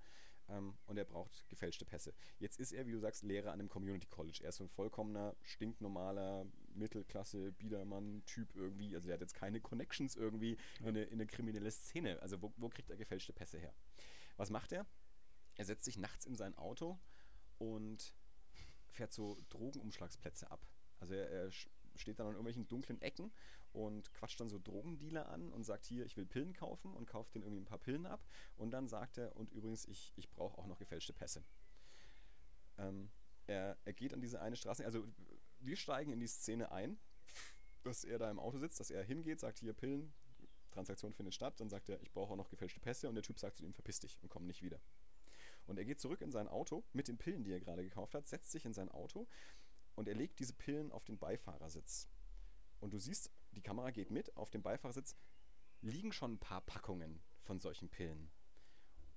ähm, 0.48 0.76
und 0.86 0.96
er 0.96 1.04
braucht 1.04 1.48
gefälschte 1.48 1.84
Pässe. 1.84 2.12
Jetzt 2.40 2.58
ist 2.58 2.72
er, 2.72 2.86
wie 2.86 2.92
du 2.92 2.98
sagst, 2.98 3.22
Lehrer 3.22 3.52
an 3.52 3.60
einem 3.60 3.68
Community 3.68 4.08
College. 4.08 4.40
Er 4.42 4.48
ist 4.48 4.56
so 4.56 4.64
ein 4.64 4.68
vollkommener, 4.68 5.36
stinknormaler, 5.42 6.46
Mittelklasse, 6.78 7.52
Biedermann-Typ 7.52 8.54
irgendwie. 8.54 8.94
Also 8.94 9.08
er 9.08 9.14
hat 9.14 9.20
jetzt 9.20 9.34
keine 9.34 9.60
Connections 9.60 10.16
irgendwie 10.16 10.56
in, 10.80 10.88
eine, 10.88 11.04
in 11.04 11.14
eine 11.14 11.26
kriminelle 11.26 11.70
Szene. 11.70 12.20
Also 12.22 12.40
wo, 12.40 12.52
wo 12.56 12.68
kriegt 12.68 12.90
er 12.90 12.96
gefälschte 12.96 13.32
Pässe 13.32 13.58
her? 13.58 13.74
Was 14.36 14.50
macht 14.50 14.72
er? 14.72 14.86
Er 15.56 15.64
setzt 15.64 15.84
sich 15.84 15.98
nachts 15.98 16.24
in 16.24 16.36
sein 16.36 16.56
Auto 16.56 16.98
und 17.58 18.14
fährt 18.90 19.12
so 19.12 19.38
Drogenumschlagsplätze 19.50 20.50
ab. 20.50 20.66
Also 21.00 21.14
er, 21.14 21.28
er 21.30 21.50
steht 21.96 22.18
dann 22.18 22.26
an 22.26 22.32
irgendwelchen 22.32 22.68
dunklen 22.68 23.00
Ecken 23.02 23.32
und 23.72 24.12
quatscht 24.14 24.40
dann 24.40 24.48
so 24.48 24.58
Drogendealer 24.58 25.28
an 25.28 25.52
und 25.52 25.64
sagt 25.64 25.84
hier, 25.86 26.06
ich 26.06 26.16
will 26.16 26.26
Pillen 26.26 26.52
kaufen 26.52 26.94
und 26.94 27.06
kauft 27.06 27.34
den 27.34 27.42
irgendwie 27.42 27.62
ein 27.62 27.66
paar 27.66 27.78
Pillen 27.78 28.06
ab. 28.06 28.24
Und 28.56 28.70
dann 28.70 28.88
sagt 28.88 29.18
er, 29.18 29.36
und 29.36 29.52
übrigens, 29.52 29.84
ich, 29.86 30.12
ich 30.16 30.30
brauche 30.30 30.58
auch 30.58 30.66
noch 30.66 30.78
gefälschte 30.78 31.12
Pässe. 31.12 31.44
Ähm, 32.78 33.10
er, 33.46 33.76
er 33.84 33.92
geht 33.92 34.14
an 34.14 34.20
diese 34.20 34.40
eine 34.40 34.56
Straße, 34.56 34.84
also 34.84 35.06
wir 35.60 35.76
steigen 35.76 36.12
in 36.12 36.20
die 36.20 36.26
Szene 36.26 36.72
ein, 36.72 36.98
dass 37.82 38.04
er 38.04 38.18
da 38.18 38.30
im 38.30 38.38
Auto 38.38 38.58
sitzt, 38.58 38.80
dass 38.80 38.90
er 38.90 39.02
hingeht, 39.02 39.40
sagt 39.40 39.58
hier 39.58 39.72
Pillen, 39.72 40.12
Transaktion 40.70 41.12
findet 41.12 41.34
statt, 41.34 41.58
dann 41.60 41.70
sagt 41.70 41.88
er, 41.88 42.00
ich 42.02 42.12
brauche 42.12 42.32
auch 42.32 42.36
noch 42.36 42.50
gefälschte 42.50 42.80
Pässe 42.80 43.08
und 43.08 43.14
der 43.14 43.22
Typ 43.24 43.38
sagt 43.38 43.56
zu 43.56 43.64
ihm, 43.64 43.72
verpiss 43.72 44.00
dich 44.00 44.18
und 44.22 44.28
komm 44.28 44.46
nicht 44.46 44.62
wieder. 44.62 44.80
Und 45.66 45.78
er 45.78 45.84
geht 45.84 46.00
zurück 46.00 46.20
in 46.20 46.30
sein 46.30 46.48
Auto 46.48 46.84
mit 46.92 47.08
den 47.08 47.18
Pillen, 47.18 47.44
die 47.44 47.52
er 47.52 47.60
gerade 47.60 47.82
gekauft 47.82 48.14
hat, 48.14 48.26
setzt 48.26 48.50
sich 48.50 48.64
in 48.64 48.72
sein 48.72 48.88
Auto 48.88 49.26
und 49.94 50.08
er 50.08 50.14
legt 50.14 50.38
diese 50.38 50.54
Pillen 50.54 50.92
auf 50.92 51.04
den 51.04 51.18
Beifahrersitz. 51.18 52.08
Und 52.80 52.92
du 52.92 52.98
siehst 52.98 53.30
die 53.52 53.62
Kamera 53.62 53.90
geht 53.90 54.10
mit, 54.10 54.36
auf 54.36 54.50
dem 54.50 54.62
Beifahrersitz 54.62 55.16
liegen 55.80 56.12
schon 56.12 56.34
ein 56.34 56.38
paar 56.38 56.60
Packungen 56.60 57.20
von 57.40 57.58
solchen 57.58 57.88
Pillen. 57.88 58.30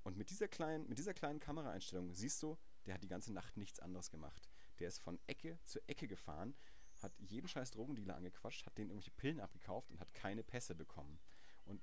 Und 0.03 0.17
mit 0.17 0.29
dieser 0.29 0.47
kleinen, 0.47 0.87
mit 0.87 0.97
dieser 0.97 1.13
kleinen 1.13 1.39
Kameraeinstellung 1.39 2.13
siehst 2.13 2.41
du, 2.41 2.57
der 2.85 2.95
hat 2.95 3.03
die 3.03 3.07
ganze 3.07 3.33
Nacht 3.33 3.57
nichts 3.57 3.79
anderes 3.79 4.09
gemacht. 4.09 4.50
Der 4.81 4.87
ist 4.87 4.99
von 4.99 5.19
Ecke 5.27 5.59
zu 5.63 5.79
Ecke 5.87 6.07
gefahren, 6.07 6.55
hat 7.01 7.13
jeden 7.19 7.47
scheiß 7.47 7.69
Drogendealer 7.71 8.15
angequatscht, 8.15 8.65
hat 8.65 8.77
denen 8.77 8.89
irgendwelche 8.89 9.11
Pillen 9.11 9.39
abgekauft 9.39 9.91
und 9.91 9.99
hat 9.99 10.11
keine 10.13 10.43
Pässe 10.43 10.73
bekommen. 10.73 11.19
Und 11.65 11.81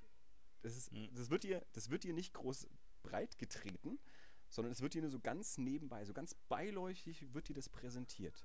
das, 0.62 0.76
ist, 0.76 0.92
Mhm. 0.92 1.08
das, 1.14 1.30
wird 1.30 1.44
dir, 1.44 1.64
das 1.72 1.90
wird 1.90 2.02
dir 2.02 2.12
nicht 2.12 2.34
groß 2.34 2.66
breit 3.04 3.38
getreten, 3.38 4.00
sondern 4.48 4.72
es 4.72 4.80
wird 4.80 4.94
dir 4.94 5.02
nur 5.02 5.10
so 5.10 5.20
ganz 5.20 5.58
nebenbei, 5.58 6.04
so 6.04 6.12
ganz 6.12 6.34
beiläufig 6.34 7.32
wird 7.32 7.48
dir 7.48 7.54
das 7.54 7.68
präsentiert. 7.68 8.44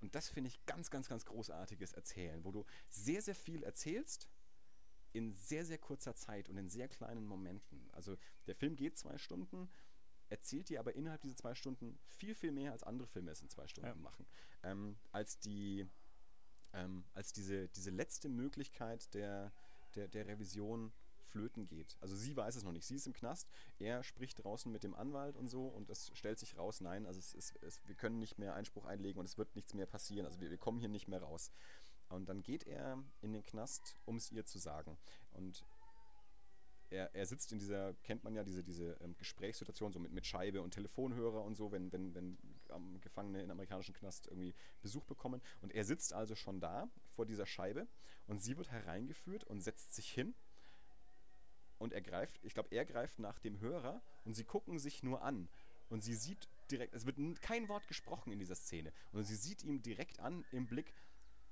Und 0.00 0.14
das 0.14 0.28
finde 0.28 0.48
ich 0.48 0.64
ganz, 0.66 0.90
ganz, 0.90 1.08
ganz 1.08 1.24
großartiges 1.24 1.92
Erzählen, 1.92 2.44
wo 2.44 2.52
du 2.52 2.64
sehr, 2.88 3.20
sehr 3.22 3.34
viel 3.34 3.64
erzählst 3.64 4.28
in 5.12 5.34
sehr, 5.34 5.64
sehr 5.64 5.78
kurzer 5.78 6.14
Zeit 6.14 6.48
und 6.48 6.56
in 6.56 6.68
sehr 6.68 6.88
kleinen 6.88 7.26
Momenten. 7.26 7.88
Also 7.92 8.16
der 8.46 8.54
Film 8.54 8.76
geht 8.76 8.96
zwei 8.96 9.18
Stunden, 9.18 9.68
erzählt 10.32 10.70
dir 10.70 10.80
aber 10.80 10.94
innerhalb 10.94 11.20
dieser 11.20 11.36
zwei 11.36 11.54
Stunden 11.54 11.98
viel, 12.06 12.34
viel 12.34 12.52
mehr, 12.52 12.72
als 12.72 12.82
andere 12.82 13.06
Filme 13.06 13.30
es 13.30 13.42
in 13.42 13.48
zwei 13.50 13.66
Stunden 13.66 13.88
Ja. 13.90 13.94
machen. 13.94 14.26
Ähm, 14.62 14.96
als 15.12 15.38
die, 15.38 15.86
ähm, 16.72 17.04
als 17.12 17.32
diese, 17.32 17.68
diese 17.68 17.90
letzte 17.90 18.28
Möglichkeit 18.28 19.12
der, 19.14 19.52
der, 19.94 20.08
der 20.08 20.26
Revision 20.26 20.92
flöten 21.24 21.66
geht. 21.66 21.96
Also 22.00 22.16
sie 22.16 22.36
weiß 22.36 22.56
es 22.56 22.62
noch 22.62 22.72
nicht. 22.72 22.86
Sie 22.86 22.96
ist 22.96 23.06
im 23.06 23.12
Knast, 23.12 23.48
er 23.78 24.02
spricht 24.02 24.42
draußen 24.42 24.72
mit 24.72 24.82
dem 24.84 24.94
Anwalt 24.94 25.36
und 25.36 25.48
so 25.48 25.66
und 25.68 25.88
es 25.90 26.10
stellt 26.14 26.38
sich 26.38 26.56
raus, 26.56 26.80
nein, 26.80 27.06
also 27.06 27.18
es 27.18 27.34
ist, 27.34 27.56
es, 27.62 27.80
wir 27.86 27.94
können 27.94 28.18
nicht 28.18 28.38
mehr 28.38 28.54
Einspruch 28.54 28.86
einlegen 28.86 29.18
und 29.20 29.26
es 29.26 29.38
wird 29.38 29.54
nichts 29.54 29.74
mehr 29.74 29.86
passieren. 29.86 30.26
Also 30.26 30.40
wir, 30.40 30.50
wir 30.50 30.58
kommen 30.58 30.78
hier 30.80 30.88
nicht 30.88 31.08
mehr 31.08 31.22
raus. 31.22 31.50
Und 32.08 32.28
dann 32.28 32.42
geht 32.42 32.66
er 32.66 33.02
in 33.20 33.32
den 33.32 33.42
Knast, 33.42 33.96
um 34.04 34.16
es 34.16 34.30
ihr 34.30 34.44
zu 34.44 34.58
sagen. 34.58 34.98
Und 35.32 35.64
er, 36.92 37.14
er 37.14 37.26
sitzt 37.26 37.52
in 37.52 37.58
dieser, 37.58 37.94
kennt 38.04 38.22
man 38.22 38.34
ja, 38.34 38.44
diese, 38.44 38.62
diese 38.62 38.96
ähm, 39.00 39.16
Gesprächssituation 39.16 39.92
so 39.92 39.98
mit, 39.98 40.12
mit 40.12 40.26
Scheibe 40.26 40.62
und 40.62 40.72
Telefonhörer 40.72 41.42
und 41.42 41.56
so, 41.56 41.72
wenn, 41.72 41.90
wenn, 41.92 42.14
wenn 42.14 42.38
ähm, 42.70 43.00
Gefangene 43.00 43.42
in 43.42 43.50
amerikanischen 43.50 43.94
Knast 43.94 44.26
irgendwie 44.26 44.54
Besuch 44.80 45.04
bekommen. 45.04 45.40
Und 45.60 45.72
er 45.72 45.84
sitzt 45.84 46.12
also 46.12 46.34
schon 46.34 46.60
da 46.60 46.88
vor 47.16 47.26
dieser 47.26 47.46
Scheibe 47.46 47.86
und 48.26 48.42
sie 48.42 48.56
wird 48.56 48.70
hereingeführt 48.70 49.44
und 49.44 49.60
setzt 49.60 49.94
sich 49.94 50.10
hin 50.10 50.34
und 51.78 51.92
er 51.92 52.00
greift, 52.00 52.38
ich 52.42 52.54
glaube, 52.54 52.68
er 52.70 52.84
greift 52.84 53.18
nach 53.18 53.38
dem 53.40 53.58
Hörer 53.58 54.02
und 54.24 54.34
sie 54.34 54.44
gucken 54.44 54.78
sich 54.78 55.02
nur 55.02 55.22
an. 55.22 55.48
Und 55.88 56.02
sie 56.02 56.14
sieht 56.14 56.48
direkt, 56.70 56.94
es 56.94 57.06
wird 57.06 57.18
kein 57.42 57.68
Wort 57.68 57.88
gesprochen 57.88 58.32
in 58.32 58.38
dieser 58.38 58.54
Szene. 58.54 58.92
Und 59.12 59.24
sie 59.24 59.34
sieht 59.34 59.62
ihm 59.64 59.82
direkt 59.82 60.20
an 60.20 60.44
im 60.52 60.66
Blick, 60.66 60.94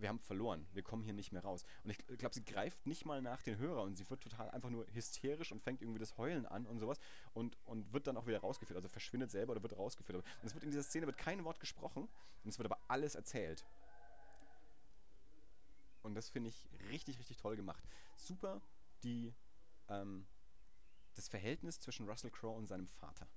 wir 0.01 0.09
haben 0.09 0.21
verloren, 0.21 0.67
wir 0.73 0.83
kommen 0.83 1.03
hier 1.03 1.13
nicht 1.13 1.33
mehr 1.33 1.43
raus. 1.43 1.65
Und 1.85 1.91
ich 1.91 1.99
glaube, 2.19 2.35
sie 2.35 2.45
greift 2.45 2.87
nicht 2.87 3.05
mal 3.05 3.21
nach 3.23 3.43
den 3.43 3.59
Hörer 3.59 3.83
und 3.83 3.97
sie 3.97 4.09
wird 4.09 4.23
total 4.23 4.51
einfach 4.51 4.71
nur 4.71 4.87
hysterisch 4.93 5.53
und 5.53 5.63
fängt 5.63 5.83
irgendwie 5.83 5.99
das 5.99 6.17
Heulen 6.17 6.47
an 6.47 6.67
und 6.67 6.79
sowas 6.79 6.99
und, 7.35 7.57
und 7.67 7.93
wird 7.93 8.07
dann 8.07 8.17
auch 8.17 8.27
wieder 8.27 8.41
rausgeführt. 8.41 8.77
Also 8.77 8.89
verschwindet 8.89 9.31
selber 9.31 9.53
oder 9.53 9.63
wird 9.63 9.77
rausgeführt. 9.77 10.19
Und 10.19 10.25
es 10.43 10.55
wird 10.55 10.65
in 10.65 10.71
dieser 10.71 10.83
Szene 10.83 11.07
wird 11.07 11.19
kein 11.19 11.45
Wort 11.45 11.61
gesprochen 11.61 12.09
und 12.45 12.49
es 12.51 12.59
wird 12.59 12.71
aber 12.71 12.81
alles 12.89 13.15
erzählt. 13.15 13.65
Und 16.03 16.15
das 16.15 16.31
finde 16.31 16.49
ich 16.49 16.69
richtig, 16.91 17.19
richtig 17.19 17.37
toll 17.37 17.57
gemacht. 17.57 17.85
Super 18.17 18.63
die, 19.03 19.35
ähm, 19.89 20.27
das 21.15 21.29
Verhältnis 21.29 21.81
zwischen 21.81 22.09
Russell 22.09 22.31
Crowe 22.31 22.57
und 22.57 22.67
seinem 22.67 22.89
Vater. 22.89 23.29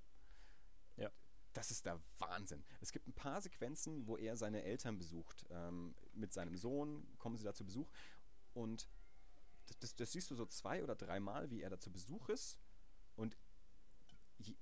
Ja. 0.97 1.11
Das 1.53 1.71
ist 1.71 1.85
der 1.85 2.01
Wahnsinn. 2.17 2.63
Es 2.81 2.91
gibt 2.91 3.07
ein 3.07 3.13
paar 3.13 3.39
Sequenzen, 3.39 4.07
wo 4.07 4.17
er 4.17 4.35
seine 4.35 4.63
Eltern 4.63 4.97
besucht. 4.97 5.45
Ähm, 5.49 5.95
mit 6.13 6.33
seinem 6.33 6.55
Sohn 6.55 7.07
kommen 7.17 7.37
sie 7.37 7.43
da 7.43 7.53
zu 7.53 7.63
Besuch. 7.63 7.89
Und 8.53 8.89
das, 9.67 9.77
das, 9.79 9.95
das 9.95 10.11
siehst 10.11 10.31
du 10.31 10.35
so 10.35 10.45
zwei 10.45 10.83
oder 10.83 10.95
dreimal, 10.95 11.49
wie 11.49 11.61
er 11.61 11.69
da 11.69 11.79
zu 11.79 11.91
Besuch 11.91 12.29
ist. 12.29 12.59
Und 13.15 13.37
die, 14.39 14.57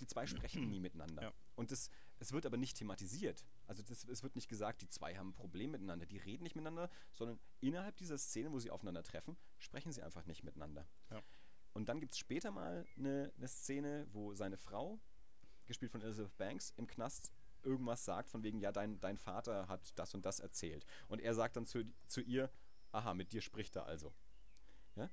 die 0.00 0.06
zwei 0.06 0.26
sprechen 0.26 0.68
nie 0.68 0.80
miteinander. 0.80 1.22
Ja. 1.22 1.32
Und 1.54 1.70
das, 1.70 1.90
es 2.18 2.32
wird 2.32 2.46
aber 2.46 2.56
nicht 2.56 2.76
thematisiert. 2.76 3.44
Also 3.66 3.82
das, 3.82 4.04
es 4.04 4.22
wird 4.22 4.36
nicht 4.36 4.48
gesagt, 4.48 4.82
die 4.82 4.88
zwei 4.88 5.16
haben 5.16 5.30
ein 5.30 5.34
Problem 5.34 5.72
miteinander. 5.72 6.06
Die 6.06 6.18
reden 6.18 6.42
nicht 6.42 6.56
miteinander, 6.56 6.90
sondern 7.12 7.38
innerhalb 7.60 7.96
dieser 7.96 8.18
Szene, 8.18 8.52
wo 8.52 8.58
sie 8.58 8.70
aufeinander 8.70 9.02
treffen, 9.02 9.36
sprechen 9.58 9.92
sie 9.92 10.02
einfach 10.02 10.26
nicht 10.26 10.44
miteinander. 10.44 10.88
Ja. 11.10 11.22
Und 11.72 11.88
dann 11.88 12.00
gibt 12.00 12.12
es 12.12 12.18
später 12.18 12.50
mal 12.50 12.84
eine, 12.96 13.32
eine 13.36 13.48
Szene, 13.48 14.06
wo 14.12 14.34
seine 14.34 14.58
Frau, 14.58 15.00
gespielt 15.66 15.92
von 15.92 16.02
Elizabeth 16.02 16.36
Banks, 16.36 16.72
im 16.76 16.86
Knast 16.86 17.32
irgendwas 17.62 18.04
sagt, 18.04 18.28
von 18.28 18.42
wegen, 18.42 18.58
ja, 18.60 18.72
dein, 18.72 18.98
dein 19.00 19.16
Vater 19.18 19.68
hat 19.68 19.96
das 19.98 20.14
und 20.14 20.26
das 20.26 20.40
erzählt. 20.40 20.84
Und 21.08 21.20
er 21.20 21.34
sagt 21.34 21.56
dann 21.56 21.66
zu, 21.66 21.84
zu 22.06 22.20
ihr, 22.20 22.50
aha, 22.90 23.14
mit 23.14 23.32
dir 23.32 23.40
spricht 23.40 23.76
er 23.76 23.86
also. 23.86 24.12
Ja? 24.96 25.08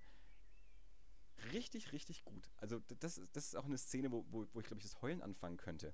Richtig, 1.53 1.91
richtig 1.91 2.25
gut. 2.25 2.49
Also 2.57 2.79
das, 2.99 3.17
ist- 3.17 3.35
das 3.35 3.45
ist 3.45 3.55
auch 3.55 3.65
eine 3.65 3.77
Szene, 3.77 4.11
wo, 4.11 4.25
wo, 4.29 4.45
wo 4.53 4.59
ich, 4.59 4.65
glaube 4.67 4.79
ich, 4.81 4.89
das 4.89 5.01
Heulen 5.01 5.21
anfangen 5.21 5.57
könnte. 5.57 5.93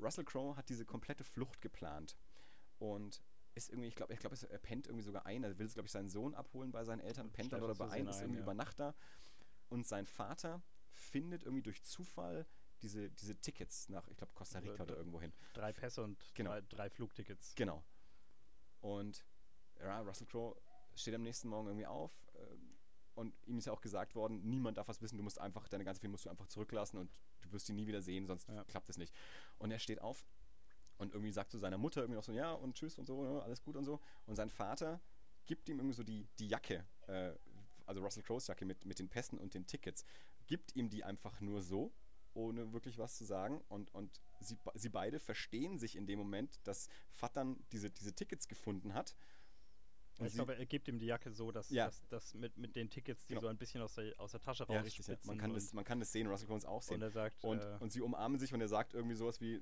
Russell 0.00 0.24
Crowe 0.24 0.56
hat 0.56 0.68
diese 0.68 0.84
komplette 0.84 1.24
Flucht 1.24 1.60
geplant 1.60 2.16
und 2.78 3.22
ist 3.54 3.68
irgendwie, 3.70 3.88
ich 3.88 3.94
glaube, 3.94 4.12
ich 4.12 4.18
glaube, 4.18 4.36
er 4.48 4.58
pennt 4.58 4.86
irgendwie 4.86 5.04
sogar 5.04 5.26
ein. 5.26 5.44
Er 5.44 5.58
will, 5.58 5.68
glaube 5.68 5.86
ich, 5.86 5.92
seinen 5.92 6.08
Sohn 6.08 6.34
abholen 6.34 6.72
bei 6.72 6.84
seinen 6.84 7.00
Eltern, 7.00 7.30
pennt 7.30 7.52
dann 7.52 7.62
oder 7.62 7.74
bei 7.74 7.86
Versehen 7.86 8.06
ein, 8.08 8.10
ist 8.10 8.20
irgendwie 8.20 8.38
ja. 8.38 8.42
über 8.44 8.54
Nacht 8.54 8.80
da. 8.80 8.94
Und 9.68 9.86
sein 9.86 10.06
Vater 10.06 10.62
findet 10.90 11.44
irgendwie 11.44 11.62
durch 11.62 11.82
Zufall 11.84 12.46
diese, 12.84 13.10
diese 13.10 13.34
Tickets 13.36 13.88
nach, 13.88 14.06
ich 14.08 14.16
glaube, 14.16 14.32
Costa 14.34 14.58
Rica 14.60 14.74
Äh, 14.78 14.82
oder 14.82 14.96
irgendwo 14.96 15.20
hin. 15.20 15.32
Drei 15.54 15.72
Pässe 15.72 16.02
und 16.02 16.16
Genau. 16.34 16.50
drei, 16.50 16.60
drei 16.62 16.90
Flugtickets. 16.90 17.54
Genau. 17.56 17.82
Und 18.80 19.24
ja, 19.80 20.00
Russell 20.00 20.26
Crowe 20.26 20.56
steht 20.94 21.14
am 21.14 21.22
nächsten 21.22 21.48
Morgen 21.48 21.66
irgendwie 21.68 21.86
auf 21.86 22.12
ähm, 22.36 22.76
und 23.14 23.34
ihm 23.46 23.58
ist 23.58 23.64
ja 23.66 23.72
auch 23.72 23.80
gesagt 23.80 24.14
worden, 24.14 24.42
niemand 24.48 24.76
darf 24.78 24.88
was 24.88 25.00
wissen, 25.00 25.16
du 25.16 25.22
musst 25.24 25.40
einfach, 25.40 25.68
deine 25.68 25.84
ganze 25.84 26.00
Film 26.00 26.12
musst 26.12 26.26
du 26.26 26.30
einfach 26.30 26.46
zurücklassen 26.46 26.98
und 26.98 27.10
du 27.42 27.52
wirst 27.52 27.68
ihn 27.68 27.76
nie 27.76 27.86
wieder 27.86 28.02
sehen, 28.02 28.26
sonst 28.26 28.48
Ja. 28.48 28.64
klappt 28.64 28.88
es 28.88 28.98
nicht. 28.98 29.14
Und 29.58 29.70
er 29.70 29.78
steht 29.78 30.00
auf 30.00 30.24
und 30.98 31.12
irgendwie 31.12 31.32
sagt 31.32 31.50
zu 31.50 31.58
seiner 31.58 31.78
Mutter 31.78 32.02
irgendwie 32.02 32.16
noch 32.16 32.24
so, 32.24 32.32
ja 32.32 32.52
und 32.52 32.74
tschüss 32.76 32.98
und 32.98 33.06
so, 33.06 33.24
ja, 33.24 33.38
alles 33.40 33.62
gut 33.62 33.76
und 33.76 33.84
so. 33.84 34.00
Und 34.26 34.34
sein 34.36 34.50
Vater 34.50 35.00
gibt 35.46 35.68
ihm 35.68 35.78
irgendwie 35.78 35.94
so 35.94 36.02
die, 36.04 36.26
die 36.38 36.48
Jacke, 36.48 36.84
äh, 37.06 37.32
also 37.86 38.00
Russell 38.02 38.22
Crowe's 38.22 38.46
Jacke 38.46 38.64
mit, 38.64 38.84
mit 38.84 38.98
den 38.98 39.08
Pässen 39.08 39.38
und 39.38 39.54
den 39.54 39.66
Tickets, 39.66 40.04
gibt 40.46 40.74
ihm 40.76 40.88
die 40.88 41.04
einfach 41.04 41.40
nur 41.40 41.60
so, 41.62 41.92
ohne 42.34 42.72
wirklich 42.72 42.98
was 42.98 43.16
zu 43.16 43.24
sagen. 43.24 43.60
Und, 43.68 43.92
und 43.94 44.20
sie, 44.40 44.56
sie 44.74 44.88
beide 44.88 45.18
verstehen 45.18 45.78
sich 45.78 45.96
in 45.96 46.06
dem 46.06 46.18
Moment, 46.18 46.58
dass 46.64 46.88
Vattern 47.10 47.64
diese, 47.72 47.90
diese 47.90 48.12
Tickets 48.14 48.48
gefunden 48.48 48.94
hat. 48.94 49.16
Und 50.18 50.26
ich 50.26 50.34
glaube, 50.34 50.54
er 50.56 50.66
gibt 50.66 50.86
ihm 50.86 50.98
die 51.00 51.06
Jacke 51.06 51.32
so, 51.32 51.50
dass, 51.50 51.70
Ja. 51.70 51.86
dass, 51.86 52.06
dass 52.06 52.34
mit, 52.34 52.56
mit 52.56 52.76
den 52.76 52.88
Tickets, 52.88 53.24
die 53.26 53.30
Genau. 53.34 53.40
so 53.42 53.48
ein 53.48 53.56
bisschen 53.58 53.82
aus 53.82 53.94
der, 53.94 54.14
aus 54.20 54.30
der 54.30 54.40
Tasche 54.40 54.64
ja, 54.68 54.80
richtig, 54.80 55.04
ja. 55.06 55.12
rausspitzen 55.14 55.26
Man, 55.28 55.38
kann 55.38 55.52
das, 55.54 55.72
man 55.72 55.84
kann 55.84 55.98
das 55.98 56.12
sehen, 56.12 56.28
Russell 56.28 56.46
Crowe 56.46 56.68
auch 56.68 56.82
sehen. 56.82 56.96
und 56.96 57.02
er 57.02 57.10
sagt, 57.10 57.42
Und, 57.42 57.58
äh, 57.60 57.76
und 57.80 57.92
sie 57.92 58.00
umarmen 58.00 58.38
sich 58.38 58.54
und 58.54 58.60
er 58.60 58.68
sagt 58.68 58.94
irgendwie 58.94 59.16
sowas 59.16 59.40
wie, 59.40 59.60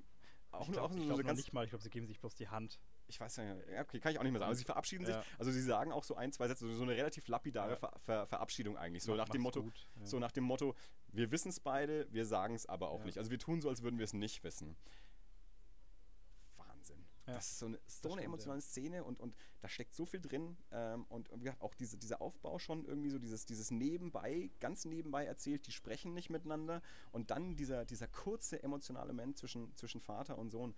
auch 0.53 0.69
ich 0.69 0.79
auch 0.79 0.91
nur 0.91 1.05
glaub 1.07 1.17
so 1.19 1.23
ganz 1.23 1.39
nicht 1.39 1.53
mal, 1.53 1.65
ich 1.65 1.71
glaube, 1.71 1.83
sie 1.83 1.91
geben 1.91 2.07
sich 2.07 2.19
bloß 2.21 2.35
die 2.35 2.49
Hand. 2.49 2.79
ich 3.09 3.19
weiß 3.21 3.37
ja, 3.37 3.55
okay, 3.81 4.01
kann 4.01 4.13
ich 4.13 4.19
auch 4.19 4.23
nicht 4.23 4.33
mehr 4.33 4.39
sagen. 4.39 4.49
Aber 4.51 4.55
sie 4.55 4.65
verabschieden 4.65 5.05
sich, 5.07 5.15
Ja. 5.15 5.23
also 5.39 5.51
sie 5.51 5.61
sagen 5.63 5.93
auch 5.93 6.05
so 6.05 6.15
ein, 6.17 6.33
zwei 6.33 6.49
Sätze, 6.49 6.73
so 6.75 6.83
eine 6.83 6.93
relativ 6.93 7.27
lapidare 7.29 7.71
Ja. 7.73 7.77
Ver 7.77 7.93
Ver 8.01 8.27
Verabschiedung 8.27 8.77
eigentlich. 8.77 9.03
So 9.03 9.13
Mach- 9.13 9.19
nach 9.19 9.29
dem 9.31 9.43
Motto, 9.43 9.63
gut, 9.63 9.89
ja. 9.99 10.07
so 10.07 10.19
nach 10.19 10.33
dem 10.33 10.45
Motto, 10.45 10.75
wir 11.09 11.31
wissen 11.31 11.49
es 11.49 11.61
beide, 11.61 12.07
wir 12.13 12.25
sagen 12.27 12.55
es 12.55 12.67
aber 12.67 12.91
auch 12.91 13.05
nicht. 13.05 13.19
Also 13.19 13.31
wir 13.31 13.39
tun 13.39 13.61
so, 13.61 13.69
als 13.69 13.83
würden 13.83 13.99
wir 13.99 14.05
es 14.05 14.13
nicht 14.13 14.45
wissen. 14.45 14.77
Ja, 17.27 17.35
Das 17.35 17.53
ist 17.53 17.59
so 17.61 17.67
eine, 17.67 17.79
so 17.87 18.09
eine 18.09 18.13
stimmt, 18.15 18.25
emotionale 18.27 18.61
Szene 18.61 19.05
und, 19.05 19.21
und 19.21 19.37
da 19.61 19.69
steckt 19.69 19.95
so 19.95 20.05
viel 20.05 20.21
drin. 20.21 20.57
Ähm, 20.73 21.05
und, 21.09 21.29
und 21.31 21.41
wie 21.41 21.45
gesagt, 21.45 21.63
auch 21.63 21.75
diese, 21.75 21.97
dieser 21.97 22.21
Aufbau 22.21 22.59
schon 22.59 22.85
irgendwie 22.85 23.11
so 23.11 23.19
dieses, 23.19 23.47
dieses 23.47 23.71
Nebenbei, 23.71 24.51
ganz 24.61 24.85
nebenbei 24.85 25.25
erzählt, 25.25 25.67
die 25.67 25.73
sprechen 25.73 26.15
nicht 26.15 26.31
miteinander. 26.31 26.83
Und 27.13 27.31
dann 27.31 27.55
dieser, 27.57 27.85
dieser 27.85 28.09
kurze 28.09 28.63
emotionale 28.63 29.13
Moment 29.13 29.39
zwischen, 29.39 29.75
zwischen 29.77 30.01
Vater 30.01 30.37
und 30.37 30.51
Sohn, 30.51 30.75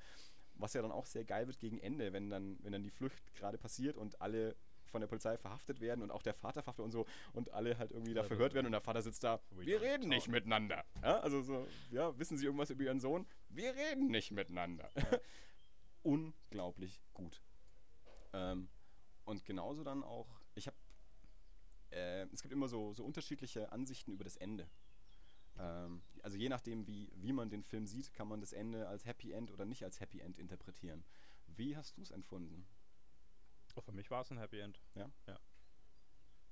was 0.56 0.74
ja 0.74 0.82
dann 0.82 0.92
auch 0.92 1.06
sehr 1.06 1.24
geil 1.24 1.46
wird 1.46 1.58
gegen 1.58 1.78
Ende, 1.78 2.12
wenn 2.12 2.30
dann, 2.30 2.58
wenn 2.62 2.72
dann 2.72 2.82
die 2.82 2.90
Flucht 2.90 3.34
gerade 3.34 3.58
passiert 3.58 3.96
und 3.96 4.20
alle 4.20 4.54
von 4.86 5.00
der 5.00 5.08
Polizei 5.08 5.36
verhaftet 5.36 5.80
werden 5.80 6.02
und 6.02 6.12
auch 6.12 6.22
der 6.22 6.34
Vater 6.34 6.62
verhaftet 6.62 6.84
und 6.84 6.92
so 6.92 7.04
und 7.32 7.52
alle 7.52 7.78
halt 7.78 7.90
irgendwie 7.90 8.14
da 8.14 8.20
Ja, 8.20 8.28
verhört 8.28 8.54
werden 8.54 8.66
und 8.66 8.72
der 8.72 8.80
Vater 8.80 9.02
sitzt 9.02 9.24
da, 9.24 9.40
wir 9.50 9.80
reden 9.80 10.08
nicht 10.08 10.28
miteinander. 10.28 10.84
Ja, 11.02 11.18
also 11.18 11.42
so, 11.42 11.66
ja, 11.90 12.16
wissen 12.16 12.38
Sie 12.38 12.44
irgendwas 12.44 12.70
über 12.70 12.84
Ihren 12.84 13.00
Sohn? 13.00 13.26
Wir 13.48 13.74
reden 13.74 14.06
nicht 14.08 14.30
miteinander. 14.30 14.88
Unglaublich 16.04 17.00
gut. 17.14 17.42
Ähm, 18.32 18.68
und 19.24 19.44
genauso 19.44 19.82
dann 19.84 20.04
auch, 20.04 20.28
ich 20.54 20.66
habe, 20.66 20.76
äh, 21.90 22.26
es 22.32 22.42
gibt 22.42 22.52
immer 22.52 22.68
so, 22.68 22.92
so 22.92 23.04
unterschiedliche 23.04 23.72
Ansichten 23.72 24.12
über 24.12 24.22
das 24.22 24.36
Ende. 24.36 24.68
Ähm, 25.58 26.02
also 26.22 26.36
je 26.36 26.50
nachdem, 26.50 26.86
wie, 26.86 27.10
wie 27.16 27.32
man 27.32 27.48
den 27.48 27.64
Film 27.64 27.86
sieht, 27.86 28.12
kann 28.12 28.28
man 28.28 28.40
das 28.40 28.52
Ende 28.52 28.86
als 28.86 29.06
Happy 29.06 29.32
End 29.32 29.50
oder 29.50 29.64
nicht 29.64 29.82
als 29.82 29.98
Happy 29.98 30.20
End 30.20 30.38
interpretieren. 30.38 31.04
Wie 31.46 31.74
hast 31.74 31.96
du 31.96 32.02
es 32.02 32.10
empfunden? 32.10 32.66
Oh, 33.74 33.80
für 33.80 33.92
mich 33.92 34.10
war 34.10 34.20
es 34.20 34.30
ein 34.30 34.38
Happy 34.38 34.60
End. 34.60 34.82
Ja? 34.94 35.10
Ja. 35.26 35.40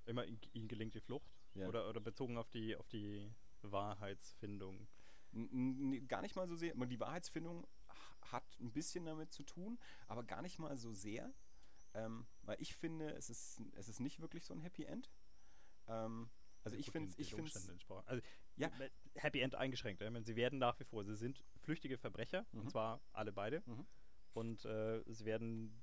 Immer 0.07 0.25
ihm 0.25 0.67
gelingt 0.67 0.95
die 0.95 1.01
Flucht. 1.01 1.31
Ja. 1.55 1.69
Oder, 1.69 1.89
oder 1.91 2.01
bezogen 2.01 2.39
auf 2.39 2.49
die, 2.49 2.75
auf 2.75 2.89
die 2.89 3.31
Wahrheitsfindung. 3.61 4.89
N- 5.33 6.07
gar 6.09 6.23
nicht 6.23 6.37
mal 6.37 6.49
so 6.49 6.57
sehr. 6.57 6.75
Die 6.75 7.01
Wahrheitsfindung 7.01 7.67
hat 8.23 8.45
ein 8.61 8.73
bisschen 8.73 9.05
damit 9.05 9.33
zu 9.33 9.43
tun, 9.43 9.79
aber 10.07 10.23
gar 10.25 10.43
nicht 10.43 10.59
mal 10.59 10.77
so 10.77 10.93
sehr. 10.93 11.33
ähm, 11.95 12.27
weil 12.43 12.57
ich 12.61 12.75
finde, 12.75 13.11
es 13.11 13.29
ist, 13.29 13.61
es 13.75 13.89
ist 13.89 14.01
nicht 14.01 14.21
wirklich 14.21 14.45
so 14.45 14.55
ein 14.55 14.61
Happy 14.61 14.85
End. 14.85 15.11
Ähm, 15.89 16.31
also 16.65 16.77
ich 16.77 16.91
finde 16.91 17.13
ich 17.17 17.35
finde 17.35 17.51
also 18.07 18.23
ja. 18.57 18.71
Happy 19.17 19.41
End 19.41 19.55
eingeschränkt. 19.55 20.01
Ja? 20.01 20.23
Sie 20.23 20.37
werden 20.37 20.59
nach 20.59 20.79
wie 20.81 20.85
vor, 20.85 21.05
sie 21.05 21.17
sind 21.17 21.45
flüchtige 21.61 21.99
Verbrecher, 21.99 22.47
mhm. 22.53 22.61
und 22.61 22.71
zwar 22.71 23.03
alle 23.13 23.33
beide. 23.33 23.63
Mhm. 23.67 23.87
Und 24.33 24.65
äh, 24.65 25.03
sie 25.07 25.25
werden 25.25 25.83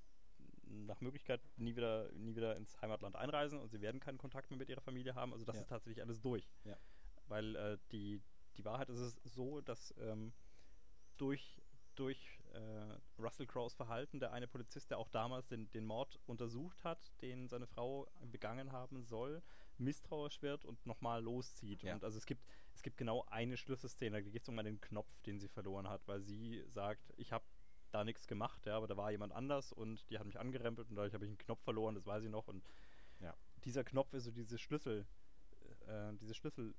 nach 0.70 1.02
Möglichkeit 1.02 1.42
nie 1.58 1.76
wieder, 1.76 2.12
nie 2.14 2.36
wieder 2.36 2.56
ins 2.56 2.80
Heimatland 2.82 3.16
einreisen 3.16 3.60
und 3.60 3.70
sie 3.70 3.82
werden 3.82 4.00
keinen 4.00 4.18
Kontakt 4.18 4.50
mehr 4.50 4.58
mit 4.58 4.70
ihrer 4.70 4.82
Familie 4.82 5.16
haben. 5.16 5.34
Also 5.34 5.46
das 5.46 5.56
ja. 5.56 5.62
ist 5.62 5.68
tatsächlich 5.68 6.02
alles 6.02 6.22
durch. 6.22 6.50
Ja. 6.64 6.78
Weil 7.28 7.56
äh, 7.56 7.78
die, 7.92 8.22
die 8.58 8.66
Wahrheit 8.66 8.90
ist 8.90 9.00
es 9.00 9.16
so, 9.24 9.62
dass 9.62 9.94
ähm, 10.00 10.34
durch, 11.18 11.59
durch 12.00 12.40
äh, 12.54 13.22
Russell 13.22 13.46
Crowes 13.46 13.74
Verhalten, 13.74 14.20
der 14.20 14.32
eine 14.32 14.48
Polizist, 14.48 14.90
der 14.90 14.98
auch 14.98 15.10
damals 15.10 15.48
den, 15.48 15.70
den 15.72 15.86
Mord 15.86 16.20
untersucht 16.26 16.84
hat, 16.84 17.12
den 17.22 17.48
seine 17.48 17.68
Frau 17.68 18.08
begangen 18.32 18.72
haben 18.72 19.04
soll, 19.04 19.42
misstrauisch 19.78 20.42
wird 20.42 20.66
und 20.66 20.86
nochmal 20.86 21.22
loszieht. 21.22 21.84
Ja. 21.84 21.96
Und 21.96 22.04
also 22.04 22.18
es 22.18 22.26
gibt, 22.26 22.48
es 22.74 22.82
gibt 22.82 22.98
genau 22.98 23.26
eine 23.30 23.58
Schlüsselszene, 23.58 24.12
da 24.12 24.22
geht 24.22 24.44
es 24.44 24.50
um 24.50 24.58
einen 24.58 24.80
Knopf, 24.80 25.20
den 25.26 25.40
sie 25.40 25.50
verloren 25.50 25.90
hat, 25.90 26.02
weil 26.08 26.22
sie 26.22 26.64
sagt, 26.68 27.14
ich 27.18 27.32
habe 27.32 27.44
da 27.92 28.04
nichts 28.04 28.28
gemacht, 28.28 28.66
ja, 28.66 28.78
aber 28.78 28.88
da 28.88 28.96
war 28.98 29.12
jemand 29.12 29.34
anders 29.34 29.74
und 29.74 30.10
die 30.10 30.20
hat 30.20 30.26
mich 30.26 30.40
angerempelt 30.40 30.90
und 30.90 30.96
dadurch 30.96 31.14
habe 31.14 31.26
ich 31.26 31.30
einen 31.30 31.38
Knopf 31.38 31.62
verloren, 31.64 31.96
das 31.96 32.06
weiß 32.06 32.24
ich 32.24 32.30
noch. 32.30 32.48
Und 32.48 32.64
ja. 33.20 33.36
dieser 33.66 33.84
Knopf 33.84 34.14
ist 34.14 34.26
so 34.26 34.32
diese 34.32 34.58
Schlüssel, 34.58 35.06
äh, 35.88 36.14
diese 36.14 36.34
Schlüssel. 36.34 36.74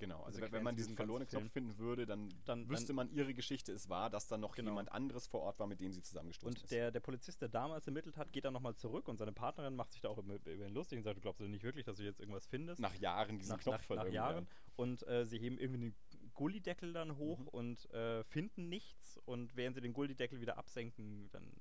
Genau, 0.00 0.22
also 0.22 0.40
wenn 0.40 0.62
man 0.62 0.74
diesen 0.74 0.96
verlorenen 0.96 1.28
Knopf 1.28 1.52
finden 1.52 1.76
würde, 1.76 2.06
dann, 2.06 2.30
dann 2.46 2.66
wüsste 2.70 2.88
dann, 2.88 2.96
man, 2.96 3.10
ihre 3.12 3.34
Geschichte 3.34 3.70
es 3.70 3.90
war, 3.90 4.08
dass 4.08 4.26
da 4.28 4.38
noch 4.38 4.54
genau. 4.54 4.70
jemand 4.70 4.90
anderes 4.90 5.26
vor 5.26 5.42
Ort 5.42 5.58
war, 5.58 5.66
mit 5.66 5.78
dem 5.78 5.92
sie 5.92 6.00
zusammengestoßen 6.00 6.48
und 6.48 6.56
ist. 6.56 6.62
Und 6.64 6.70
der, 6.70 6.90
der 6.90 7.00
Polizist, 7.00 7.42
der 7.42 7.50
damals 7.50 7.86
ermittelt 7.86 8.16
hat, 8.16 8.32
geht 8.32 8.46
dann 8.46 8.54
nochmal 8.54 8.74
zurück 8.74 9.08
und 9.08 9.18
seine 9.18 9.32
Partnerin 9.32 9.76
macht 9.76 9.92
sich 9.92 10.00
da 10.00 10.08
auch 10.08 10.16
über, 10.16 10.36
über 10.46 10.66
ihn 10.66 10.72
lustig 10.72 10.96
und 10.96 11.04
sagt, 11.04 11.18
du 11.18 11.20
glaubst 11.20 11.42
du 11.42 11.48
nicht 11.48 11.62
wirklich, 11.62 11.84
dass 11.84 11.98
du 11.98 12.02
jetzt 12.02 12.18
irgendwas 12.18 12.46
findest? 12.46 12.80
Nach 12.80 12.94
Jahren 12.94 13.38
diesen 13.38 13.52
nach, 13.52 13.60
Knopf 13.60 13.90
nach, 13.90 13.96
nach 14.04 14.08
Jahren. 14.08 14.48
Und 14.74 15.06
äh, 15.06 15.26
sie 15.26 15.38
heben 15.38 15.58
irgendwie 15.58 15.82
einen 15.82 15.94
Gullideckel 16.32 16.94
dann 16.94 17.18
hoch 17.18 17.40
mhm. 17.40 17.48
und 17.48 17.90
äh, 17.90 18.24
finden 18.24 18.70
nichts. 18.70 19.18
Und 19.26 19.54
während 19.54 19.74
sie 19.74 19.82
den 19.82 19.92
Gullideckel 19.92 20.40
wieder 20.40 20.56
absenken, 20.56 21.28
dann 21.30 21.52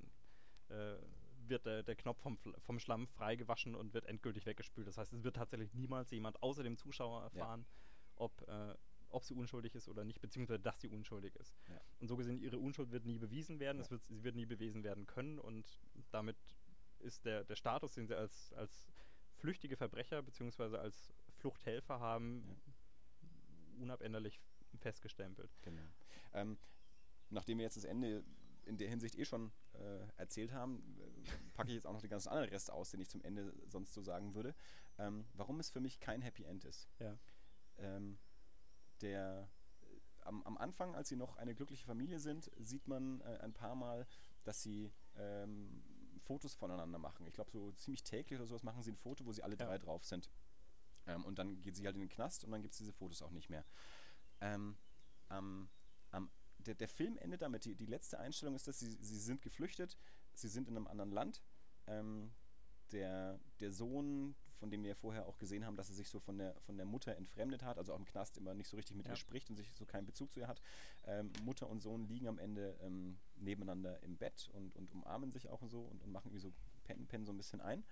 äh, 0.69 0.95
wird 1.49 1.65
der, 1.65 1.84
der 1.84 1.95
Knopf 1.95 2.21
vom, 2.21 2.38
vom 2.60 2.80
Schlamm 2.80 3.08
freigewaschen 3.08 3.75
und 3.75 3.93
wird 3.93 4.06
endgültig 4.06 4.45
weggespült. 4.45 4.88
Das 4.88 4.97
heißt, 4.97 5.12
es 5.12 5.23
wird 5.23 5.36
tatsächlich 5.36 5.73
niemals 5.73 6.12
jemand 6.12 6.41
außer 6.41 6.63
dem 6.63 6.78
Zuschauer 6.78 7.23
erfahren, 7.23 7.65
ja. 7.67 7.88
Ob, 8.20 8.48
äh, 8.48 8.76
ob 9.10 9.24
sie 9.24 9.34
unschuldig 9.34 9.74
ist 9.76 9.88
oder 9.90 10.04
nicht, 10.04 10.22
beziehungsweise 10.22 10.60
dass 10.60 10.80
sie 10.80 10.88
unschuldig 10.88 11.36
ist. 11.36 11.56
Ja. 11.68 11.82
Und 12.00 12.08
so 12.08 12.16
gesehen, 12.16 12.40
ihre 12.40 12.60
Unschuld 12.60 12.92
wird 12.92 13.06
nie 13.06 13.18
bewiesen 13.18 13.60
werden, 13.60 13.82
ja. 13.82 13.90
wird, 13.90 14.06
sie 14.06 14.24
wird 14.24 14.36
nie 14.36 14.46
bewiesen 14.46 14.84
werden 14.84 15.06
können 15.08 15.40
und 15.40 15.82
damit 16.12 16.38
ist 17.00 17.26
der, 17.26 17.44
der 17.44 17.56
Status, 17.56 17.94
den 17.94 18.08
sie 18.08 18.16
als, 18.16 18.54
als 18.54 18.88
flüchtige 19.38 19.78
Verbrecher 19.78 20.22
beziehungsweise 20.22 20.80
als 20.80 21.12
Fluchthelfer 21.38 22.00
haben, 22.00 22.44
unabänderlich 23.80 24.40
festgestempelt. 24.78 25.52
Genau. 25.62 25.82
Ähm, 26.34 26.58
nachdem 27.30 27.58
wir 27.58 27.64
jetzt 27.64 27.78
das 27.78 27.86
Ende 27.86 28.24
in 28.66 28.78
der 28.78 28.90
Hinsicht 28.90 29.16
eh 29.16 29.26
schon 29.26 29.52
äh, 29.74 30.00
erzählt 30.18 30.52
haben, 30.52 30.98
äh, 31.00 31.32
packe 31.54 31.70
ich 31.70 31.76
jetzt 31.76 31.88
auch 31.88 31.94
noch 31.94 32.02
den 32.02 32.10
ganzen 32.10 32.30
anderen 32.30 32.50
Rest 32.50 32.72
aus, 32.72 32.92
den 32.92 33.00
ich 33.00 33.10
zum 33.10 33.22
Ende 33.22 33.54
sonst 33.66 33.94
so 33.94 34.02
sagen 34.02 34.36
würde. 34.36 34.54
Ähm, 34.98 35.26
warum 35.34 35.60
es 35.60 35.70
für 35.70 35.80
mich 35.80 36.00
kein 36.00 36.22
Happy 36.22 36.44
End 36.44 36.66
ist. 36.66 36.90
Ja. 37.00 37.18
Ähm, 37.80 38.18
der, 39.02 39.50
äh, 39.82 39.86
am, 40.22 40.44
am, 40.44 40.58
Anfang, 40.58 40.96
als 40.96 41.10
sie 41.10 41.15
noch 41.15 41.38
eine 41.38 41.56
glückliche 41.56 41.86
Familie 41.86 42.20
sind, 42.20 42.52
sieht 42.58 42.88
man 42.88 43.22
äh, 43.22 43.39
ein 43.42 43.54
paar 43.54 43.76
Mal, 43.76 44.08
dass 44.44 44.62
sie 44.62 44.92
ähm, 45.18 45.84
Fotos 46.20 46.54
voneinander 46.54 47.00
machen. 47.00 47.26
Ich 47.26 47.34
glaube, 47.34 47.52
so 47.52 47.72
ziemlich 47.74 48.04
täglich 48.04 48.39
oder 48.39 48.48
sowas 48.48 48.63
machen 48.63 48.84
sie 48.84 48.92
ein 48.92 48.98
Foto, 48.98 49.26
wo 49.26 49.32
sie 49.32 49.44
alle 49.44 49.58
ja. 49.58 49.65
drei 49.65 49.78
drauf 49.78 50.06
sind. 50.06 50.30
Ähm, 51.08 51.26
und 51.26 51.39
dann 51.39 51.62
geht 51.62 51.76
sie 51.76 51.86
halt 51.86 51.96
in 51.96 52.02
den 52.02 52.10
Knast 52.10 52.44
und 52.44 52.52
dann 52.52 52.62
gibt 52.62 52.74
es 52.74 52.78
diese 52.78 52.94
Fotos 52.94 53.22
auch 53.22 53.32
nicht 53.32 53.50
mehr. 53.50 53.65
Ähm, 54.42 54.78
am, 55.28 55.70
am, 56.12 56.30
der, 56.60 56.76
der 56.76 56.88
Film 56.88 57.18
endet 57.18 57.42
damit. 57.42 57.65
Die, 57.65 57.76
die 57.76 57.86
letzte 57.86 58.20
Einstellung 58.20 58.56
ist, 58.56 58.68
dass 58.68 58.80
sie, 58.80 58.98
sie 59.00 59.20
sind 59.20 59.42
geflüchtet, 59.42 59.98
sie 60.34 60.50
sind 60.50 60.68
in 60.68 60.76
einem 60.76 60.88
anderen 60.88 61.12
Land. 61.12 61.42
Ähm, 61.88 62.32
der, 62.92 63.39
der 63.60 63.72
Sohn, 63.72 64.36
von 64.60 64.69
dem 64.69 64.84
wir 64.84 64.89
ja 64.89 64.95
vorher 64.95 65.26
auch 65.28 65.38
gesehen 65.38 65.65
haben, 65.65 65.78
dass 65.78 65.89
er 65.89 65.95
sich 65.95 66.10
so 66.10 66.19
von 66.19 66.38
der, 66.38 66.54
von 66.62 66.78
der 66.78 66.86
Mutter 66.86 67.15
entfremdet 67.15 67.63
hat, 67.63 67.78
also 67.78 67.93
auch 67.93 68.00
im 68.00 68.06
Knast 68.06 68.38
immer 68.38 68.54
nicht 68.54 68.67
so 68.67 68.78
richtig 68.78 68.95
mit 68.95 69.08
ja. 69.08 69.13
ihr 69.13 69.15
spricht 69.15 69.50
und 69.50 69.56
sich 69.56 69.72
so 69.74 69.86
keinen 69.86 70.06
Bezug 70.06 70.32
zu 70.32 70.39
ihr 70.39 70.48
hat. 70.48 70.62
Ähm, 71.06 71.32
Mutter 71.43 71.69
und 71.69 71.80
Sohn 71.80 72.04
liegen 72.08 72.28
am 72.28 72.38
Ende 72.38 72.78
ähm, 72.82 73.17
nebeneinander 73.36 74.02
im 74.04 74.17
Bett 74.17 74.50
und, 74.54 74.76
und 74.76 74.91
umarmen 74.91 75.32
sich 75.32 75.50
auch 75.50 75.62
und 75.62 75.69
so 75.69 75.82
und, 75.82 76.04
und 76.04 76.12
machen 76.12 76.34
wie 76.34 76.39
so 76.39 76.52
pennen, 76.84 77.08
pennen 77.08 77.26
so 77.26 77.32
ein 77.32 77.38
bisschen 77.38 77.62
ein. 77.62 77.84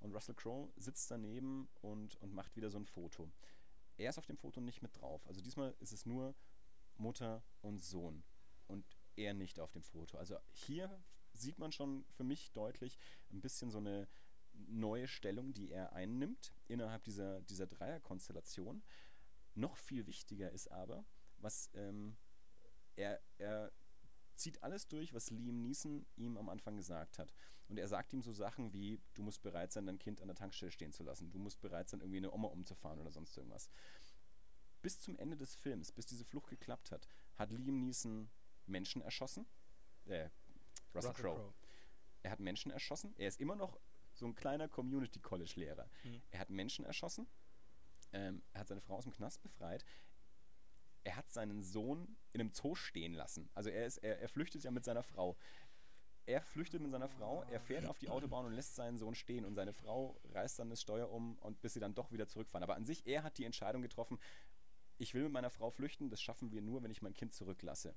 Und 0.00 0.12
Russell 0.12 0.34
Crowe 0.34 0.68
sitzt 0.76 1.10
daneben 1.10 1.68
und, 1.80 2.16
und 2.16 2.34
macht 2.34 2.56
wieder 2.56 2.70
so 2.70 2.78
ein 2.78 2.86
Foto. 2.86 3.30
Er 3.96 4.10
ist 4.10 4.18
auf 4.18 4.26
dem 4.26 4.36
Foto 4.36 4.60
nicht 4.60 4.82
mit 4.82 5.00
drauf. 5.00 5.26
Also 5.26 5.40
diesmal 5.40 5.74
ist 5.80 5.92
es 5.92 6.04
nur 6.04 6.34
Mutter 6.98 7.42
und 7.62 7.82
Sohn 7.82 8.22
und 8.66 8.84
er 9.16 9.32
nicht 9.32 9.58
auf 9.60 9.72
dem 9.72 9.82
Foto. 9.82 10.18
Also 10.18 10.36
hier 10.52 10.90
sieht 11.32 11.58
man 11.58 11.72
schon 11.72 12.04
für 12.16 12.24
mich 12.24 12.52
deutlich 12.52 12.98
ein 13.32 13.40
bisschen 13.40 13.70
so 13.70 13.78
eine 13.78 14.08
neue 14.68 15.08
Stellung, 15.08 15.52
die 15.52 15.70
er 15.70 15.92
einnimmt 15.92 16.52
innerhalb 16.68 17.04
dieser, 17.04 17.40
dieser 17.42 17.66
Dreierkonstellation. 17.66 18.82
Noch 19.54 19.76
viel 19.76 20.06
wichtiger 20.06 20.50
ist 20.50 20.70
aber, 20.70 21.04
was 21.38 21.70
ähm, 21.74 22.16
er, 22.96 23.20
er 23.38 23.72
zieht 24.34 24.62
alles 24.62 24.86
durch, 24.88 25.14
was 25.14 25.30
Liam 25.30 25.62
Neeson 25.62 26.06
ihm 26.16 26.36
am 26.36 26.48
Anfang 26.48 26.76
gesagt 26.76 27.18
hat. 27.18 27.32
Und 27.68 27.78
er 27.78 27.88
sagt 27.88 28.12
ihm 28.12 28.22
so 28.22 28.32
Sachen 28.32 28.72
wie, 28.72 29.00
du 29.14 29.22
musst 29.22 29.42
bereit 29.42 29.72
sein, 29.72 29.86
dein 29.86 29.98
Kind 29.98 30.20
an 30.20 30.28
der 30.28 30.36
Tankstelle 30.36 30.70
stehen 30.70 30.92
zu 30.92 31.02
lassen. 31.02 31.30
Du 31.30 31.38
musst 31.38 31.60
bereit 31.60 31.88
sein, 31.88 32.00
irgendwie 32.00 32.18
eine 32.18 32.32
Oma 32.32 32.48
umzufahren 32.48 33.00
oder 33.00 33.10
sonst 33.10 33.36
irgendwas. 33.36 33.68
Bis 34.82 35.00
zum 35.00 35.16
Ende 35.18 35.36
des 35.36 35.54
Films, 35.54 35.90
bis 35.90 36.06
diese 36.06 36.24
Flucht 36.24 36.50
geklappt 36.50 36.92
hat, 36.92 37.08
hat 37.36 37.50
Liam 37.50 37.80
Neeson 37.80 38.28
Menschen 38.66 39.02
erschossen. 39.02 39.46
Äh, 40.04 40.28
Russell, 40.94 41.10
Russell 41.10 41.12
Crowe. 41.14 41.54
Er 42.22 42.30
hat 42.30 42.40
Menschen 42.40 42.70
erschossen. 42.70 43.14
Er 43.18 43.28
ist 43.28 43.40
immer 43.40 43.56
noch 43.56 43.78
so 44.16 44.26
ein 44.26 44.34
kleiner 44.34 44.68
Community 44.68 45.20
College 45.20 45.54
Lehrer. 45.56 45.88
Mhm. 46.04 46.22
Er 46.30 46.40
hat 46.40 46.50
Menschen 46.50 46.84
erschossen. 46.84 47.26
Ähm, 48.12 48.42
er 48.52 48.60
hat 48.60 48.68
seine 48.68 48.80
Frau 48.80 48.96
aus 48.96 49.04
dem 49.04 49.12
Knast 49.12 49.42
befreit 49.42 49.84
er 51.06 51.14
hat 51.14 51.30
seinen 51.30 51.62
Sohn 51.62 52.16
in 52.32 52.40
einem 52.40 52.52
Zoo 52.52 52.74
stehen 52.74 53.14
lassen. 53.14 53.48
Also 53.54 53.70
er, 53.70 53.86
ist, 53.86 53.98
er, 53.98 54.20
er 54.20 54.28
flüchtet 54.28 54.64
ja 54.64 54.72
mit 54.72 54.84
seiner 54.84 55.04
Frau. 55.04 55.36
Er 56.26 56.42
flüchtet 56.42 56.82
mit 56.82 56.90
seiner 56.90 57.08
Frau, 57.08 57.44
er 57.44 57.60
fährt 57.60 57.86
auf 57.86 58.00
die 58.00 58.08
Autobahn 58.08 58.44
und 58.44 58.52
lässt 58.52 58.74
seinen 58.74 58.98
Sohn 58.98 59.14
stehen 59.14 59.44
und 59.44 59.54
seine 59.54 59.72
Frau 59.72 60.18
reißt 60.32 60.58
dann 60.58 60.68
das 60.68 60.80
Steuer 60.80 61.08
um 61.12 61.38
und 61.38 61.60
bis 61.62 61.74
sie 61.74 61.80
dann 61.80 61.94
doch 61.94 62.10
wieder 62.10 62.26
zurückfahren. 62.26 62.64
Aber 62.64 62.74
an 62.74 62.84
sich, 62.84 63.06
er 63.06 63.22
hat 63.22 63.38
die 63.38 63.44
Entscheidung 63.44 63.80
getroffen, 63.80 64.18
ich 64.98 65.14
will 65.14 65.22
mit 65.22 65.32
meiner 65.32 65.50
Frau 65.50 65.70
flüchten, 65.70 66.10
das 66.10 66.20
schaffen 66.20 66.50
wir 66.50 66.60
nur, 66.60 66.82
wenn 66.82 66.90
ich 66.90 67.00
mein 67.00 67.14
Kind 67.14 67.32
zurücklasse. 67.32 67.94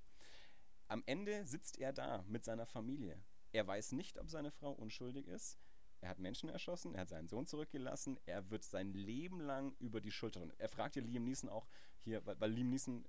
Am 0.87 1.01
Ende 1.07 1.47
sitzt 1.47 1.79
er 1.79 1.91
da 1.91 2.23
mit 2.27 2.43
seiner 2.43 2.67
Familie. 2.67 3.19
Er 3.51 3.65
weiß 3.65 3.93
nicht, 3.93 4.19
ob 4.19 4.29
seine 4.29 4.51
Frau 4.51 4.73
unschuldig 4.73 5.27
ist. 5.27 5.57
Er 6.01 6.09
hat 6.09 6.19
Menschen 6.19 6.49
erschossen, 6.49 6.95
er 6.95 7.01
hat 7.01 7.09
seinen 7.09 7.27
Sohn 7.27 7.45
zurückgelassen, 7.45 8.17
er 8.25 8.49
wird 8.49 8.63
sein 8.63 8.93
Leben 8.93 9.41
lang 9.41 9.75
über 9.79 9.99
die 9.99 10.11
Schulter. 10.11 10.47
Er 10.57 10.69
fragt 10.69 10.95
ja 10.95 11.01
Liam 11.01 11.25
Neeson 11.25 11.49
auch 11.49 11.67
hier, 11.97 12.25
weil, 12.25 12.39
weil 12.39 12.51
Liam 12.51 12.69
Neeson 12.69 13.05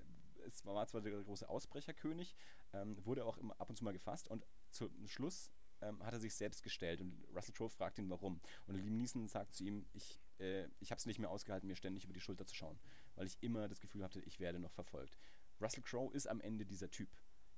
es 0.47 0.65
war 0.65 0.87
zwar 0.87 1.01
der 1.01 1.23
große 1.23 1.49
Ausbrecherkönig, 1.49 2.35
ähm, 2.73 2.97
wurde 3.05 3.25
auch 3.25 3.37
immer 3.39 3.59
ab 3.61 3.69
und 3.69 3.77
zu 3.77 3.85
mal 3.85 3.93
gefasst 3.93 4.29
und 4.29 4.47
zum 4.71 4.91
Schluss 5.07 5.51
ähm, 5.81 6.03
hat 6.05 6.13
er 6.13 6.21
sich 6.21 6.35
selbst 6.35 6.63
gestellt 6.63 7.01
und 7.01 7.25
Russell 7.35 7.55
Crowe 7.55 7.71
fragt 7.71 7.99
ihn, 7.99 8.11
warum. 8.11 8.41
Und 8.67 8.77
Liam 8.77 8.97
Neeson 8.97 9.29
sagt 9.29 9.55
zu 9.55 9.65
ihm, 9.65 9.87
ich, 9.93 10.21
äh, 10.39 10.67
ich 10.81 10.91
habe 10.91 10.99
es 10.99 11.07
nicht 11.07 11.19
mehr 11.19 11.31
ausgehalten, 11.31 11.67
mir 11.67 11.77
ständig 11.77 12.05
über 12.05 12.13
die 12.13 12.21
Schulter 12.21 12.47
zu 12.47 12.55
schauen, 12.55 12.79
weil 13.15 13.27
ich 13.27 13.37
immer 13.41 13.69
das 13.69 13.81
Gefühl 13.81 14.05
hatte, 14.05 14.21
ich 14.21 14.41
werde 14.41 14.59
noch 14.59 14.73
verfolgt. 14.73 15.19
Russell 15.61 15.83
Crowe 15.83 16.15
ist 16.15 16.27
am 16.27 16.41
Ende 16.41 16.65
dieser 16.65 16.91
Typ. 16.91 17.09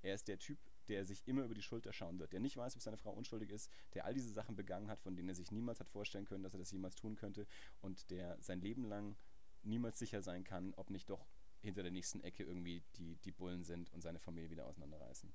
Er 0.03 0.15
ist 0.15 0.29
der 0.29 0.39
Typ, 0.39 0.59
der 0.93 1.07
sich 1.07 1.27
immer 1.27 1.45
über 1.45 1.55
die 1.55 1.63
Schulter 1.63 1.91
schauen 1.95 2.19
wird, 2.19 2.35
der 2.35 2.41
nicht 2.41 2.59
weiß, 2.59 2.77
ob 2.77 2.83
seine 2.83 2.99
Frau 2.99 3.13
unschuldig 3.13 3.49
ist, 3.49 3.71
der 3.95 4.05
all 4.05 4.13
diese 4.13 4.31
Sachen 4.31 4.57
begangen 4.57 4.89
hat, 4.89 5.01
von 5.01 5.17
denen 5.17 5.31
er 5.31 5.35
sich 5.35 5.51
niemals 5.51 5.81
hat 5.81 5.89
vorstellen 5.89 6.27
können, 6.27 6.43
dass 6.43 6.53
er 6.53 6.59
das 6.59 6.71
jemals 6.71 6.97
tun 6.97 7.17
könnte 7.17 7.47
und 7.81 8.11
der 8.11 8.37
sein 8.43 8.61
Leben 8.61 8.85
lang 8.85 9.17
niemals 9.63 9.99
sicher 9.99 10.21
sein 10.21 10.45
kann, 10.45 10.75
ob 10.75 10.91
nicht 10.91 11.09
doch 11.09 11.27
hinter 11.63 11.83
der 11.83 11.93
nächsten 11.93 12.21
Ecke 12.21 12.43
irgendwie 12.45 12.83
die, 12.97 13.17
die 13.25 13.33
Bullen 13.33 13.65
sind 13.65 13.91
und 13.95 14.03
seine 14.03 14.19
Familie 14.19 14.51
wieder 14.51 14.67
auseinanderreißen. 14.67 15.33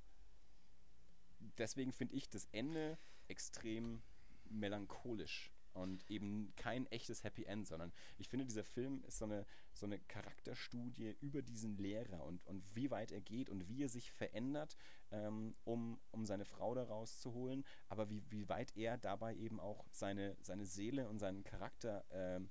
Deswegen 1.57 1.91
finde 1.91 2.13
ich 2.13 2.29
das 2.29 2.45
Ende 2.51 2.99
extrem 3.27 4.03
melancholisch 4.45 5.51
und 5.77 6.09
eben 6.09 6.53
kein 6.55 6.85
echtes 6.87 7.23
Happy 7.23 7.43
End, 7.45 7.67
sondern 7.67 7.93
ich 8.17 8.27
finde, 8.27 8.45
dieser 8.45 8.63
Film 8.63 9.03
ist 9.05 9.19
so 9.19 9.25
eine, 9.25 9.45
so 9.73 9.85
eine 9.85 9.99
Charakterstudie 9.99 11.15
über 11.21 11.41
diesen 11.41 11.77
Lehrer 11.77 12.23
und, 12.23 12.45
und 12.45 12.63
wie 12.75 12.91
weit 12.91 13.11
er 13.11 13.21
geht 13.21 13.49
und 13.49 13.67
wie 13.67 13.83
er 13.83 13.89
sich 13.89 14.11
verändert, 14.11 14.77
ähm, 15.11 15.55
um, 15.63 15.99
um 16.11 16.25
seine 16.25 16.45
Frau 16.45 16.75
da 16.75 16.83
rauszuholen, 16.83 17.63
aber 17.87 18.09
wie, 18.09 18.23
wie 18.29 18.49
weit 18.49 18.75
er 18.75 18.97
dabei 18.97 19.35
eben 19.35 19.59
auch 19.59 19.85
seine, 19.91 20.35
seine 20.41 20.65
Seele 20.65 21.07
und 21.07 21.19
seinen 21.19 21.43
Charakter 21.43 22.05
ähm, 22.11 22.49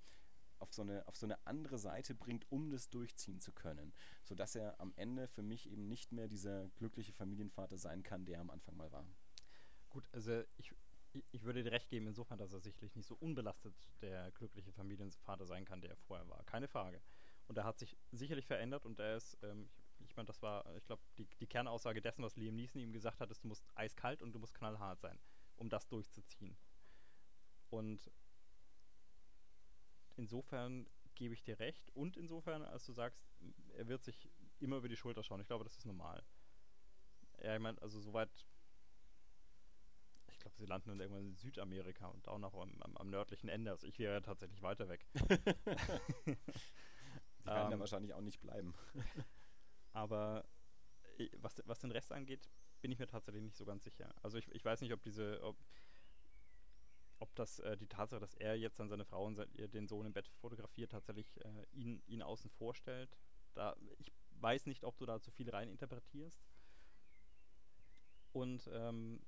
auf 0.58 0.72
so, 0.72 0.82
eine, 0.82 1.06
auf 1.06 1.16
so 1.16 1.26
eine 1.26 1.44
andere 1.46 1.78
Seite 1.78 2.14
bringt, 2.14 2.50
um 2.50 2.70
das 2.70 2.88
durchziehen 2.88 3.40
zu 3.40 3.52
können. 3.52 3.92
Sodass 4.24 4.54
er 4.54 4.80
am 4.80 4.92
Ende 4.96 5.28
für 5.28 5.42
mich 5.42 5.70
eben 5.70 5.86
nicht 5.88 6.12
mehr 6.12 6.28
dieser 6.28 6.68
glückliche 6.76 7.12
Familienvater 7.12 7.78
sein 7.78 8.02
kann, 8.02 8.24
der 8.24 8.36
er 8.36 8.40
am 8.40 8.50
Anfang 8.50 8.76
mal 8.76 8.90
war. 8.92 9.06
Gut, 9.90 10.08
also 10.12 10.42
ich, 10.56 10.74
Ich, 11.30 11.42
würde 11.44 11.62
dir 11.62 11.72
recht 11.72 11.88
geben, 11.88 12.06
insofern, 12.06 12.38
dass 12.38 12.52
er 12.52 12.60
sicherlich 12.60 12.94
nicht 12.94 13.06
so 13.06 13.16
unbelastet 13.16 13.74
der 14.00 14.30
glückliche 14.32 14.72
Familienvater 14.72 15.46
sein 15.46 15.64
kann, 15.64 15.80
der 15.80 15.90
er 15.90 15.96
vorher 15.96 16.28
war. 16.28 16.44
Keine 16.44 16.68
Frage. 16.68 17.00
Und 17.48 17.56
er 17.58 17.64
hat 17.64 17.78
sich 17.78 17.96
sicherlich 18.12 18.46
verändert 18.46 18.84
und 18.84 18.98
er 18.98 19.16
ist, 19.16 19.38
ähm, 19.42 19.68
ich, 19.98 20.10
ich 20.10 20.16
meine, 20.16 20.26
das 20.26 20.42
war, 20.42 20.64
ich 20.76 20.84
glaube, 20.86 21.02
die, 21.16 21.26
die 21.40 21.46
Kernaussage 21.46 22.00
dessen, 22.00 22.22
was 22.22 22.36
Liam 22.36 22.56
Neeson 22.56 22.80
ihm 22.80 22.92
gesagt 22.92 23.20
hat, 23.20 23.30
ist, 23.30 23.44
du 23.44 23.48
musst 23.48 23.64
eiskalt 23.74 24.22
und 24.22 24.32
du 24.32 24.38
musst 24.38 24.54
knallhart 24.54 25.00
sein, 25.00 25.18
um 25.56 25.68
das 25.68 25.86
durchzuziehen. 25.88 26.56
Und 27.70 28.10
insofern 30.16 30.86
gebe 31.14 31.34
ich 31.34 31.42
dir 31.42 31.58
recht 31.58 31.90
und 31.94 32.16
insofern, 32.16 32.62
als 32.62 32.84
du 32.84 32.92
sagst, 32.92 33.24
er 33.74 33.88
wird 33.88 34.02
sich 34.02 34.28
immer 34.58 34.76
über 34.76 34.88
die 34.88 34.96
Schulter 34.96 35.22
schauen. 35.22 35.40
Ich 35.40 35.46
glaube, 35.46 35.64
das 35.64 35.76
ist 35.76 35.86
normal. 35.86 36.22
Ja, 37.42 37.54
ich 37.54 37.60
meine, 37.60 37.80
also 37.82 38.00
soweit. 38.00 38.30
Glaube, 40.46 40.58
sie 40.58 40.66
landen 40.66 40.90
dann 40.90 41.00
irgendwann 41.00 41.26
in 41.26 41.34
Südamerika 41.34 42.06
und 42.06 42.28
auch 42.28 42.38
noch 42.38 42.54
am, 42.54 42.80
am, 42.80 42.96
am 42.98 43.10
nördlichen 43.10 43.48
Ende. 43.48 43.72
Also 43.72 43.84
ich 43.88 43.98
wäre 43.98 44.14
ja 44.14 44.20
tatsächlich 44.20 44.62
weiter 44.62 44.88
weg. 44.88 45.04
Die 47.44 47.52
werden 47.52 47.68
da 47.70 47.74
Ähm, 47.74 47.80
wahrscheinlich 47.80 48.14
auch 48.14 48.20
nicht 48.20 48.40
bleiben. 48.40 48.72
Aber 49.92 50.44
i- 51.18 51.30
was, 51.38 51.60
was 51.66 51.80
den 51.80 51.90
Rest 51.90 52.12
angeht, 52.12 52.48
bin 52.80 52.92
ich 52.92 52.98
mir 53.00 53.08
tatsächlich 53.08 53.42
nicht 53.42 53.56
so 53.56 53.64
ganz 53.64 53.82
sicher. 53.82 54.14
Also 54.22 54.38
ich, 54.38 54.48
ich 54.52 54.64
weiß 54.64 54.82
nicht, 54.82 54.92
ob 54.92 55.02
diese, 55.02 55.42
ob, 55.42 55.56
ob 57.18 57.34
das 57.34 57.58
äh, 57.58 57.76
die 57.76 57.88
Tatsache, 57.88 58.20
dass 58.20 58.34
er 58.34 58.54
jetzt 58.56 58.78
dann 58.78 58.88
seine 58.88 59.04
Frau 59.04 59.24
und 59.26 59.34
sein, 59.34 59.50
ihr 59.52 59.66
den 59.66 59.88
Sohn 59.88 60.06
im 60.06 60.12
Bett 60.12 60.28
fotografiert, 60.28 60.92
tatsächlich 60.92 61.44
äh, 61.44 61.66
ihn, 61.72 62.04
ihn 62.06 62.22
außen 62.22 62.50
vor 62.50 62.72
stellt. 62.76 63.16
Da, 63.54 63.74
ich 63.98 64.12
weiß 64.30 64.66
nicht, 64.66 64.84
ob 64.84 64.96
du 64.96 65.06
da 65.06 65.20
zu 65.20 65.32
viel 65.32 65.50
rein 65.50 65.68
interpretierst. 65.68 66.46
Und 68.32 68.68
ähm, 68.72 69.20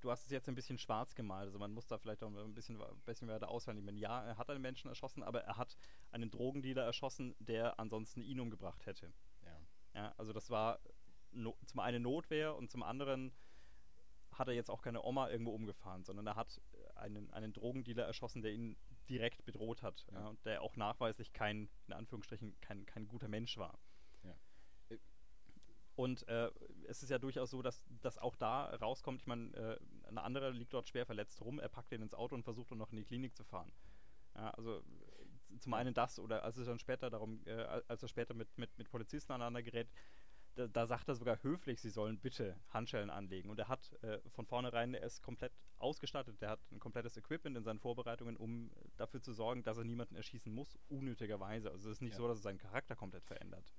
du 0.00 0.10
hast 0.10 0.24
es 0.24 0.30
jetzt 0.30 0.48
ein 0.48 0.54
bisschen 0.54 0.78
schwarz 0.78 1.14
gemalt. 1.14 1.46
Also 1.46 1.58
man 1.58 1.72
muss 1.72 1.86
da 1.86 1.98
vielleicht 1.98 2.22
auch 2.22 2.30
ein 2.30 2.54
bisschen, 2.54 2.78
wa- 2.78 2.92
bisschen 3.04 3.28
weiter 3.28 3.48
auswählen. 3.48 3.96
Ja, 3.96 4.24
er 4.24 4.38
hat 4.38 4.48
einen 4.50 4.62
Menschen 4.62 4.88
erschossen, 4.88 5.22
aber 5.22 5.42
er 5.44 5.56
hat 5.56 5.76
einen 6.10 6.30
Drogendealer 6.30 6.84
erschossen, 6.84 7.34
der 7.38 7.78
ansonsten 7.80 8.22
ihn 8.22 8.40
umgebracht 8.40 8.86
hätte. 8.86 9.12
Ja. 9.44 9.60
Ja, 9.94 10.14
also 10.16 10.32
das 10.32 10.50
war 10.50 10.78
no 11.32 11.56
zum 11.66 11.80
einen 11.80 12.02
Notwehr 12.02 12.56
und 12.56 12.70
zum 12.70 12.82
anderen 12.82 13.32
hat 14.32 14.48
er 14.48 14.54
jetzt 14.54 14.70
auch 14.70 14.82
keine 14.82 15.02
Oma 15.02 15.28
irgendwo 15.30 15.50
umgefahren, 15.52 16.04
sondern 16.04 16.26
er 16.26 16.36
hat 16.36 16.60
einen, 16.94 17.30
einen 17.32 17.52
Drogendealer 17.52 18.04
erschossen, 18.04 18.42
der 18.42 18.52
ihn 18.52 18.76
direkt 19.08 19.44
bedroht 19.44 19.82
hat 19.82 20.06
ja. 20.12 20.20
Ja. 20.20 20.28
und 20.28 20.44
der 20.44 20.62
auch 20.62 20.76
nachweislich 20.76 21.32
kein, 21.32 21.68
in 21.86 21.92
Anführungsstrichen, 21.94 22.58
kein, 22.60 22.86
kein 22.86 23.08
guter 23.08 23.26
Mensch 23.28 23.56
war. 23.56 23.78
Und 25.98 26.28
äh, 26.28 26.48
es 26.86 27.02
ist 27.02 27.08
ja 27.08 27.18
durchaus 27.18 27.50
so, 27.50 27.60
dass 27.60 27.84
das 28.02 28.18
auch 28.18 28.36
da 28.36 28.66
rauskommt. 28.76 29.20
Ich 29.20 29.26
meine, 29.26 29.52
äh, 29.56 29.80
ein 30.06 30.18
anderer 30.18 30.52
liegt 30.52 30.72
dort 30.72 30.86
schwer 30.88 31.04
verletzt 31.04 31.40
rum, 31.40 31.58
er 31.58 31.68
packt 31.68 31.90
ihn 31.90 32.02
ins 32.02 32.14
Auto 32.14 32.36
und 32.36 32.44
versucht 32.44 32.70
dann 32.70 32.78
noch 32.78 32.92
in 32.92 32.98
die 32.98 33.04
Klinik 33.04 33.34
zu 33.34 33.42
fahren. 33.42 33.72
Ja, 34.36 34.50
also 34.50 34.80
zum 35.58 35.74
einen 35.74 35.94
das 35.94 36.20
oder 36.20 36.44
als 36.44 36.56
es 36.56 36.66
dann 36.66 36.78
später 36.78 37.10
darum, 37.10 37.42
äh, 37.46 37.82
als 37.88 38.00
er 38.00 38.08
später 38.08 38.32
mit, 38.32 38.46
mit, 38.56 38.78
mit 38.78 38.88
Polizisten 38.88 39.32
aneinander 39.32 39.60
gerät, 39.60 39.88
da, 40.54 40.68
da 40.68 40.86
sagt 40.86 41.08
er 41.08 41.16
sogar 41.16 41.42
höflich, 41.42 41.80
sie 41.80 41.90
sollen 41.90 42.20
bitte 42.20 42.54
Handschellen 42.68 43.10
anlegen. 43.10 43.50
Und 43.50 43.58
er 43.58 43.66
hat 43.66 43.92
äh, 44.04 44.20
von 44.30 44.46
vornherein, 44.46 44.94
er 44.94 45.02
ist 45.02 45.20
komplett 45.20 45.52
ausgestattet, 45.78 46.40
er 46.40 46.50
hat 46.50 46.60
ein 46.70 46.78
komplettes 46.78 47.16
Equipment 47.16 47.56
in 47.56 47.64
seinen 47.64 47.80
Vorbereitungen, 47.80 48.36
um 48.36 48.70
dafür 48.96 49.20
zu 49.20 49.32
sorgen, 49.32 49.64
dass 49.64 49.78
er 49.78 49.84
niemanden 49.84 50.14
erschießen 50.14 50.54
muss, 50.54 50.78
unnötigerweise. 50.88 51.72
Also 51.72 51.88
es 51.90 51.96
ist 51.96 52.02
nicht 52.02 52.12
Ja. 52.12 52.18
so, 52.18 52.28
dass 52.28 52.38
er 52.38 52.42
seinen 52.42 52.58
Charakter 52.58 52.94
komplett 52.94 53.24
verändert. 53.24 53.74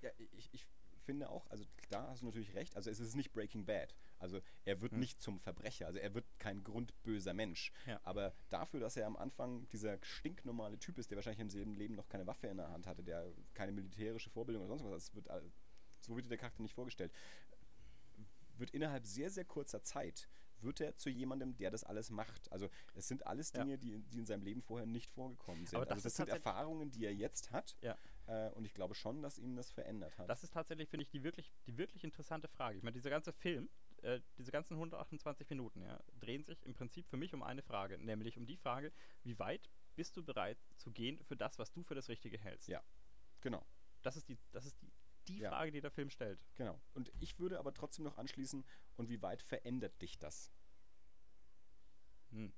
Ja, 0.00 0.10
ich, 0.18 0.48
ich 0.52 0.68
finde 1.08 1.30
auch, 1.30 1.48
also 1.48 1.64
da 1.88 2.06
hast 2.08 2.20
du 2.20 2.26
natürlich 2.26 2.54
recht, 2.54 2.76
also 2.76 2.90
es 2.90 3.00
ist 3.00 3.14
nicht 3.16 3.32
Breaking 3.32 3.64
Bad. 3.64 3.94
Also 4.18 4.42
er 4.66 4.82
wird 4.82 4.92
Hm. 4.92 5.00
nicht 5.00 5.22
zum 5.22 5.40
Verbrecher, 5.40 5.86
also 5.86 5.98
er 5.98 6.12
wird 6.12 6.26
kein 6.38 6.62
grundböser 6.62 7.32
Mensch. 7.32 7.72
Ja. 7.86 7.98
Aber 8.04 8.34
dafür, 8.50 8.78
dass 8.78 8.94
er 8.98 9.06
am 9.06 9.16
Anfang 9.16 9.66
dieser 9.70 9.98
stinknormale 10.02 10.78
Typ 10.78 10.98
ist, 10.98 11.10
der 11.10 11.16
wahrscheinlich 11.16 11.40
im 11.40 11.48
selben 11.48 11.74
Leben 11.76 11.94
noch 11.94 12.10
keine 12.10 12.26
Waffe 12.26 12.48
in 12.48 12.58
der 12.58 12.68
Hand 12.68 12.86
hatte, 12.86 13.02
der 13.02 13.32
keine 13.54 13.72
militärische 13.72 14.28
Vorbildung 14.28 14.64
oder 14.64 14.76
sonst 14.76 14.84
was, 14.84 15.04
das 15.06 15.14
wird, 15.14 15.28
so 16.00 16.14
wird 16.14 16.30
der 16.30 16.36
Charakter 16.36 16.60
nicht 16.60 16.74
vorgestellt, 16.74 17.10
wird 18.58 18.70
innerhalb 18.72 19.06
sehr, 19.06 19.30
sehr 19.30 19.46
kurzer 19.46 19.82
Zeit 19.82 20.28
wird 20.60 20.80
er 20.80 20.94
zu 20.96 21.08
jemandem, 21.08 21.56
der 21.56 21.70
das 21.70 21.84
alles 21.84 22.10
macht. 22.10 22.50
Also 22.52 22.68
es 22.94 23.08
sind 23.08 23.26
alles 23.26 23.52
Ja. 23.52 23.62
Dinge, 23.62 23.78
die, 23.78 23.98
die 24.00 24.18
in 24.18 24.26
seinem 24.26 24.42
Leben 24.42 24.60
vorher 24.60 24.86
nicht 24.86 25.10
vorgekommen 25.10 25.64
sind. 25.64 25.76
Aber 25.76 25.86
das 25.86 25.94
also 25.94 26.02
das 26.02 26.16
sind 26.16 26.28
Erfahrungen, 26.28 26.90
die 26.90 27.06
er 27.06 27.14
jetzt 27.14 27.52
hat. 27.52 27.76
Ja. 27.80 27.96
Äh, 28.28 28.50
und 28.50 28.64
ich 28.66 28.74
glaube 28.74 28.94
schon, 28.94 29.22
dass 29.22 29.38
ihn 29.38 29.56
das 29.56 29.70
verändert 29.70 30.18
hat. 30.18 30.28
Das 30.28 30.44
ist 30.44 30.52
tatsächlich, 30.52 30.88
finde 30.90 31.02
ich, 31.02 31.08
die 31.08 31.22
wirklich, 31.24 31.50
die 31.66 31.78
wirklich 31.78 32.04
interessante 32.04 32.46
Frage. 32.46 32.76
Ich 32.76 32.82
meine, 32.84 32.92
dieser 32.92 33.08
ganze 33.10 33.32
Film, 33.32 33.70
äh, 34.02 34.20
diese 34.36 34.52
ganzen 34.52 34.74
128 34.74 35.48
Minuten, 35.48 35.82
ja, 35.82 35.98
drehen 36.20 36.44
sich 36.44 36.62
im 36.64 36.74
Prinzip 36.74 37.08
für 37.08 37.16
mich 37.16 37.32
um 37.32 37.42
eine 37.42 37.62
Frage, 37.62 37.98
nämlich 37.98 38.36
um 38.36 38.46
die 38.46 38.56
Frage, 38.58 38.92
wie 39.24 39.38
weit 39.38 39.70
bist 39.96 40.16
du 40.16 40.22
bereit 40.22 40.58
zu 40.76 40.92
gehen 40.92 41.18
für 41.24 41.36
das, 41.36 41.58
was 41.58 41.72
du 41.72 41.82
für 41.82 41.94
das 41.94 42.08
Richtige 42.08 42.38
hältst? 42.38 42.68
Ja. 42.68 42.82
genau. 43.40 43.64
Das 44.02 44.16
ist 44.16 44.28
die, 44.28 44.38
das 44.52 44.64
ist 44.64 44.80
die, 44.80 44.92
die 45.26 45.38
Ja. 45.38 45.50
Frage, 45.50 45.72
die 45.72 45.80
der 45.80 45.90
Film 45.90 46.08
stellt. 46.10 46.38
Genau. 46.54 46.78
Und 46.94 47.10
ich 47.20 47.38
würde 47.38 47.58
aber 47.58 47.74
trotzdem 47.74 48.04
noch 48.04 48.16
anschließen, 48.18 48.64
und 48.96 49.08
wie 49.08 49.22
weit 49.22 49.42
verändert 49.42 50.00
dich 50.02 50.18
das? 50.18 50.52
Hm. 52.30 52.52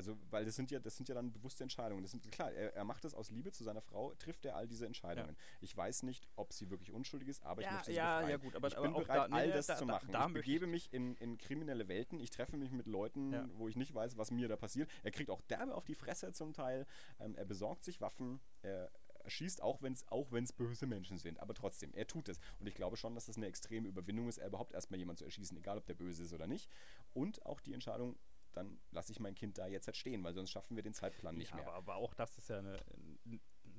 Also, 0.00 0.16
weil 0.30 0.46
das 0.46 0.56
sind 0.56 0.70
ja, 0.70 0.78
das 0.80 0.96
sind 0.96 1.10
ja 1.10 1.14
dann 1.14 1.30
bewusste 1.30 1.62
Entscheidungen. 1.62 2.00
Das 2.00 2.12
sind, 2.12 2.32
klar, 2.32 2.50
er, 2.52 2.74
er 2.74 2.84
macht 2.84 3.04
das 3.04 3.12
aus 3.14 3.30
Liebe 3.30 3.52
zu 3.52 3.64
seiner 3.64 3.82
Frau, 3.82 4.14
trifft 4.14 4.46
er 4.46 4.56
all 4.56 4.66
diese 4.66 4.86
Entscheidungen. 4.86 5.36
Ich 5.60 5.76
weiß 5.76 6.04
nicht, 6.04 6.26
ob 6.36 6.54
sie 6.54 6.70
wirklich 6.70 6.90
unschuldig 6.90 7.28
ist, 7.28 7.42
aber 7.44 7.60
ich 7.60 7.66
Ja, 7.66 7.72
möchte 7.74 7.90
sie 7.90 7.96
ja, 7.98 8.20
befreien. 8.20 8.30
ja, 8.30 8.36
gut, 8.42 8.56
aber- 8.56 8.68
ich 8.68 8.76
bin 8.76 8.92
bereit, 8.94 9.08
da- 9.08 9.28
nee, 9.28 9.34
all 9.34 9.46
nee, 9.48 9.52
das 9.52 9.66
da- 9.66 9.76
zu 9.76 9.84
machen. 9.84 10.10
da 10.10 10.26
ich 10.26 10.32
begebe 10.32 10.66
mich 10.66 10.90
in, 10.94 11.16
in 11.16 11.36
kriminelle 11.36 11.86
Welten, 11.88 12.18
ich 12.18 12.30
treffe 12.30 12.56
mich 12.56 12.70
mit 12.72 12.86
Leuten, 12.86 13.30
Ja. 13.34 13.46
wo 13.58 13.68
ich 13.68 13.76
nicht 13.76 13.92
weiß, 13.94 14.16
was 14.16 14.30
mir 14.30 14.48
da 14.48 14.56
passiert. 14.56 14.90
Er 15.02 15.10
kriegt 15.10 15.28
auch 15.28 15.42
derbe 15.42 15.74
auf 15.74 15.84
die 15.84 15.94
Fresse 15.94 16.32
zum 16.32 16.54
Teil. 16.54 16.86
Ähm, 17.18 17.34
er 17.34 17.44
besorgt 17.44 17.84
sich 17.84 18.00
Waffen. 18.00 18.40
Er 18.62 18.90
schießt, 19.26 19.62
auch 19.62 19.82
wenn 19.82 19.92
es 19.92 20.08
auch 20.08 20.32
wenn's 20.32 20.50
böse 20.50 20.86
Menschen 20.86 21.18
sind. 21.18 21.38
Aber 21.40 21.52
trotzdem, 21.52 21.92
er 21.92 22.06
tut 22.06 22.30
es. 22.30 22.40
Und 22.58 22.66
ich 22.66 22.74
glaube 22.74 22.96
schon, 22.96 23.14
dass 23.14 23.26
das 23.26 23.36
eine 23.36 23.46
extreme 23.48 23.86
Überwindung 23.86 24.28
ist, 24.30 24.38
er 24.38 24.46
überhaupt 24.48 24.72
erstmal 24.72 24.98
jemanden 24.98 25.18
zu 25.18 25.24
erschießen, 25.26 25.58
egal 25.58 25.76
ob 25.76 25.84
der 25.84 25.92
böse 25.94 26.22
ist 26.22 26.32
oder 26.32 26.46
nicht. 26.46 26.70
Und 27.12 27.44
auch 27.44 27.60
die 27.60 27.74
Entscheidung, 27.74 28.16
dann 28.52 28.78
lasse 28.90 29.12
ich 29.12 29.20
mein 29.20 29.34
Kind 29.34 29.58
da 29.58 29.66
jetzt 29.66 29.86
halt 29.86 29.96
stehen, 29.96 30.22
weil 30.24 30.34
sonst 30.34 30.50
schaffen 30.50 30.76
wir 30.76 30.82
den 30.82 30.94
Zeitplan 30.94 31.36
nicht 31.36 31.50
ja, 31.50 31.56
mehr. 31.56 31.66
Aber, 31.66 31.76
aber 31.76 31.94
auch 31.96 32.14
das 32.14 32.36
ist 32.38 32.48
ja 32.48 32.58
eine, 32.58 32.78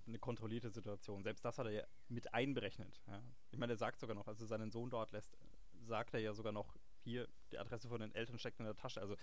eine 0.08 0.20
kontrollierte 0.20 0.70
Situation. 0.70 1.24
Selbst 1.24 1.44
das 1.44 1.58
hat 1.58 1.66
er 1.66 1.72
ja 1.72 1.84
mit 2.08 2.34
einberechnet. 2.34 3.02
Ja. 3.08 3.22
Ich 3.52 3.58
meine, 3.58 3.74
er 3.74 3.78
sagt 3.78 4.00
sogar 4.00 4.16
noch, 4.16 4.28
als 4.28 4.40
er 4.42 4.48
seinen 4.48 4.72
Sohn 4.72 4.90
dort 4.90 5.12
lässt, 5.12 5.38
sagt 5.82 6.14
er 6.14 6.20
ja 6.20 6.34
sogar 6.34 6.52
noch, 6.52 6.76
hier, 7.04 7.28
die 7.52 7.58
Adresse 7.58 7.90
von 7.90 8.00
den 8.00 8.14
Eltern 8.14 8.38
steckt 8.38 8.60
in 8.60 8.66
der 8.66 8.76
Tasche. 8.76 9.02
Also 9.02 9.16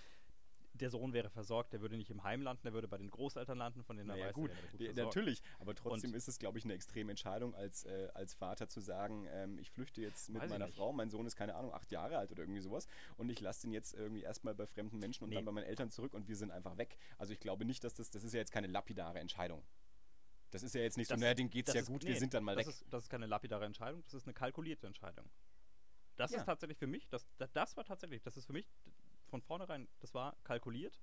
der 0.81 0.91
Sohn 0.91 1.13
wäre 1.13 1.29
versorgt, 1.31 1.73
der 1.73 1.81
würde 1.81 1.97
nicht 1.97 2.11
im 2.11 2.23
Heim 2.25 2.43
landen, 2.43 2.63
der 2.65 2.73
würde 2.73 2.89
bei 2.89 2.99
den 2.99 3.11
Großeltern 3.11 3.59
landen, 3.59 3.83
von 3.85 3.97
denen 3.97 4.09
er 4.11 4.17
Naja, 4.17 4.27
weiß, 4.29 4.35
gut, 4.35 4.51
er 4.51 4.57
die- 4.79 4.85
versorgt. 4.87 4.97
natürlich. 5.17 5.43
Aber 5.59 5.75
trotzdem 5.75 6.11
Und- 6.11 6.17
ist 6.17 6.29
es, 6.29 6.39
glaube 6.39 6.59
ich, 6.59 6.65
eine 6.65 6.75
extreme 6.75 7.11
Entscheidung 7.11 7.55
als, 7.55 7.85
äh, 7.85 8.09
als 8.15 8.35
Vater 8.35 8.69
zu 8.69 8.81
sagen, 8.81 9.27
ähm, 9.31 9.59
ich 9.59 9.71
flüchte 9.71 10.01
jetzt 10.01 10.31
mit 10.31 10.49
meiner. 10.49 10.69
Frau, 10.69 10.93
mein 10.93 11.11
Sohn 11.11 11.27
ist, 11.27 11.37
keine 11.37 11.55
Ahnung, 11.55 11.73
acht 11.73 11.91
Jahre 11.91 12.19
alt 12.19 12.31
oder 12.31 12.43
irgendwie 12.43 12.61
sowas 12.61 12.87
und 13.17 13.29
ich 13.31 13.41
lasse 13.41 13.63
den 13.63 13.73
jetzt 13.73 13.95
irgendwie 13.95 14.23
erstmal 14.23 14.55
bei 14.55 14.67
fremden 14.67 14.99
Menschen 14.99 15.25
und 15.25 15.31
Nee. 15.31 15.37
dann 15.37 15.45
bei 15.45 15.53
meinen 15.53 15.65
Eltern 15.67 15.91
zurück 15.91 16.15
und 16.15 16.29
wir 16.29 16.37
sind 16.37 16.51
einfach 16.51 16.77
weg. 16.79 16.99
Also 17.19 17.33
ich 17.33 17.41
glaube 17.41 17.65
nicht, 17.65 17.83
dass 17.85 17.95
das, 17.95 18.11
das 18.11 18.25
ist 18.25 18.33
ja 18.33 18.39
jetzt 18.41 18.53
keine 18.53 18.67
lapidare 18.69 19.19
Entscheidung. 19.19 19.63
Das 20.51 20.63
ist 20.63 20.75
ja 20.75 20.81
jetzt 20.81 20.97
nicht 20.97 21.11
Das- 21.11 21.19
so, 21.19 21.21
naja, 21.23 21.35
denen 21.35 21.51
geht's 21.51 21.73
ja 21.75 21.81
ist- 21.81 21.87
gut, 21.89 22.03
nee, 22.05 22.11
wir 22.11 22.19
sind 22.19 22.33
dann 22.33 22.43
mal 22.45 22.55
das 22.57 22.67
weg. 22.67 22.75
Ist, 22.75 22.85
das 22.91 23.03
ist 23.05 23.09
keine 23.11 23.27
lapidare 23.27 23.65
Entscheidung, 23.67 24.03
das 24.05 24.15
ist 24.15 24.25
eine 24.25 24.35
kalkulierte 24.35 24.87
Entscheidung. 24.87 25.29
Das 26.17 26.33
Ja. 26.33 26.39
ist 26.39 26.47
tatsächlich 26.47 26.79
für 26.79 26.87
mich, 26.87 27.09
das, 27.09 27.27
das 27.53 27.77
war 27.77 27.85
tatsächlich, 27.85 28.23
das 28.23 28.37
ist 28.37 28.47
für 28.47 28.53
mich 28.53 28.67
von 29.29 29.43
vornherein, 29.43 29.89
das 30.01 30.15
war 30.15 30.37
kalkuliert. 30.45 31.01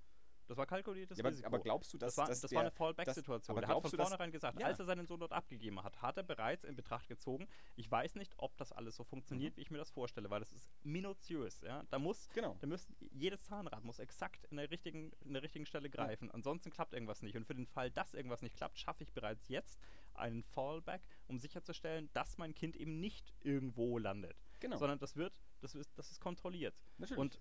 Das 0.47 0.57
war 0.57 0.67
kalkuliertes 0.67 1.17
Ja, 1.17 1.23
aber, 1.23 1.31
Risiko. 1.31 1.47
aber 1.47 1.57
glaubst 1.59 1.91
du, 1.91 1.97
dass 1.97 2.13
das 2.13 2.17
war, 2.19 2.27
dass 2.27 2.39
das 2.41 2.49
der, 2.51 2.57
war 2.57 2.61
eine 2.65 2.69
Fallback-Situation. 2.71 3.57
Der 3.59 3.67
hat 3.67 3.81
von 3.81 3.89
du, 3.89 3.97
dass- 3.97 4.09
vornherein 4.09 4.31
gesagt, 4.31 4.59
Ja. 4.59 4.67
als 4.67 4.77
er 4.77 4.85
seinen 4.85 5.07
Sohn 5.07 5.19
dort 5.19 5.31
abgegeben 5.33 5.81
hat, 5.83 5.99
hat 6.03 6.17
er 6.17 6.23
bereits 6.23 6.63
in 6.63 6.75
Betracht 6.75 7.07
gezogen, 7.07 7.47
ich 7.75 7.89
weiß 7.89 8.13
nicht, 8.13 8.31
ob 8.37 8.55
das 8.57 8.71
alles 8.71 8.95
so 8.95 9.03
funktioniert, 9.03 9.53
Mhm. 9.53 9.57
wie 9.57 9.61
ich 9.61 9.71
mir 9.71 9.79
das 9.79 9.89
vorstelle, 9.89 10.29
weil 10.29 10.41
das 10.41 10.51
ist 10.53 10.69
minutiös. 10.83 11.61
Ja? 11.61 11.81
Da 11.89 11.97
muss, 11.97 12.29
Genau. 12.29 12.55
da 12.61 12.67
müssen, 12.67 12.95
jedes 13.11 13.41
Zahnrad 13.41 13.83
muss 13.83 13.97
exakt 13.97 14.45
in 14.51 14.57
der 14.57 14.69
richtigen, 14.69 15.11
in 15.21 15.33
der 15.33 15.41
richtigen 15.41 15.65
Stelle 15.65 15.89
greifen. 15.89 16.29
Ansonsten 16.29 16.69
klappt 16.69 16.93
irgendwas 16.93 17.23
nicht. 17.23 17.35
Und 17.35 17.45
für 17.47 17.55
den 17.55 17.65
Fall, 17.65 17.89
dass 17.89 18.13
irgendwas 18.13 18.43
nicht 18.43 18.55
klappt, 18.55 18.77
schaffe 18.77 19.01
ich 19.01 19.13
bereits 19.13 19.47
jetzt 19.47 19.79
einen 20.13 20.43
Fallback, 20.43 21.01
um 21.27 21.39
sicherzustellen, 21.39 22.11
dass 22.13 22.37
mein 22.37 22.53
Kind 22.53 22.75
eben 22.75 22.99
nicht 22.99 23.33
irgendwo 23.41 23.97
landet. 23.97 24.37
Genau. 24.59 24.77
Sondern 24.77 24.99
das 24.99 25.15
wird, 25.15 25.33
das 25.61 25.73
ist, 25.73 25.97
das 25.97 26.11
ist 26.11 26.21
kontrolliert. 26.21 26.83
Natürlich. 26.99 27.19
Und 27.19 27.39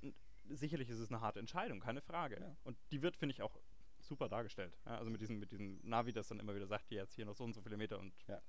sicherlich 0.50 0.88
ist 0.88 0.98
es 0.98 1.10
eine 1.10 1.20
harte 1.20 1.38
Entscheidung, 1.40 1.80
keine 1.80 2.00
Frage. 2.00 2.40
Ja. 2.40 2.56
Und 2.64 2.76
die 2.90 3.02
wird, 3.02 3.16
finde 3.16 3.32
ich, 3.34 3.42
auch 3.42 3.58
super 4.00 4.28
dargestellt. 4.28 4.76
Ja, 4.86 4.98
also 4.98 5.10
mit 5.10 5.20
diesem, 5.20 5.38
mit 5.38 5.50
diesem 5.50 5.80
Navi, 5.82 6.12
das 6.12 6.28
dann 6.28 6.38
immer 6.40 6.54
wieder 6.54 6.66
sagt, 6.66 6.88
hier 6.88 6.98
jetzt 6.98 7.14
hier 7.14 7.24
noch 7.24 7.34
so 7.34 7.44
und 7.44 7.54
so 7.54 7.62
viele 7.62 7.76
Meter 7.76 7.98
und 7.98 8.14
Ja. 8.28 8.40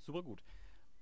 super 0.00 0.22
gut. 0.22 0.42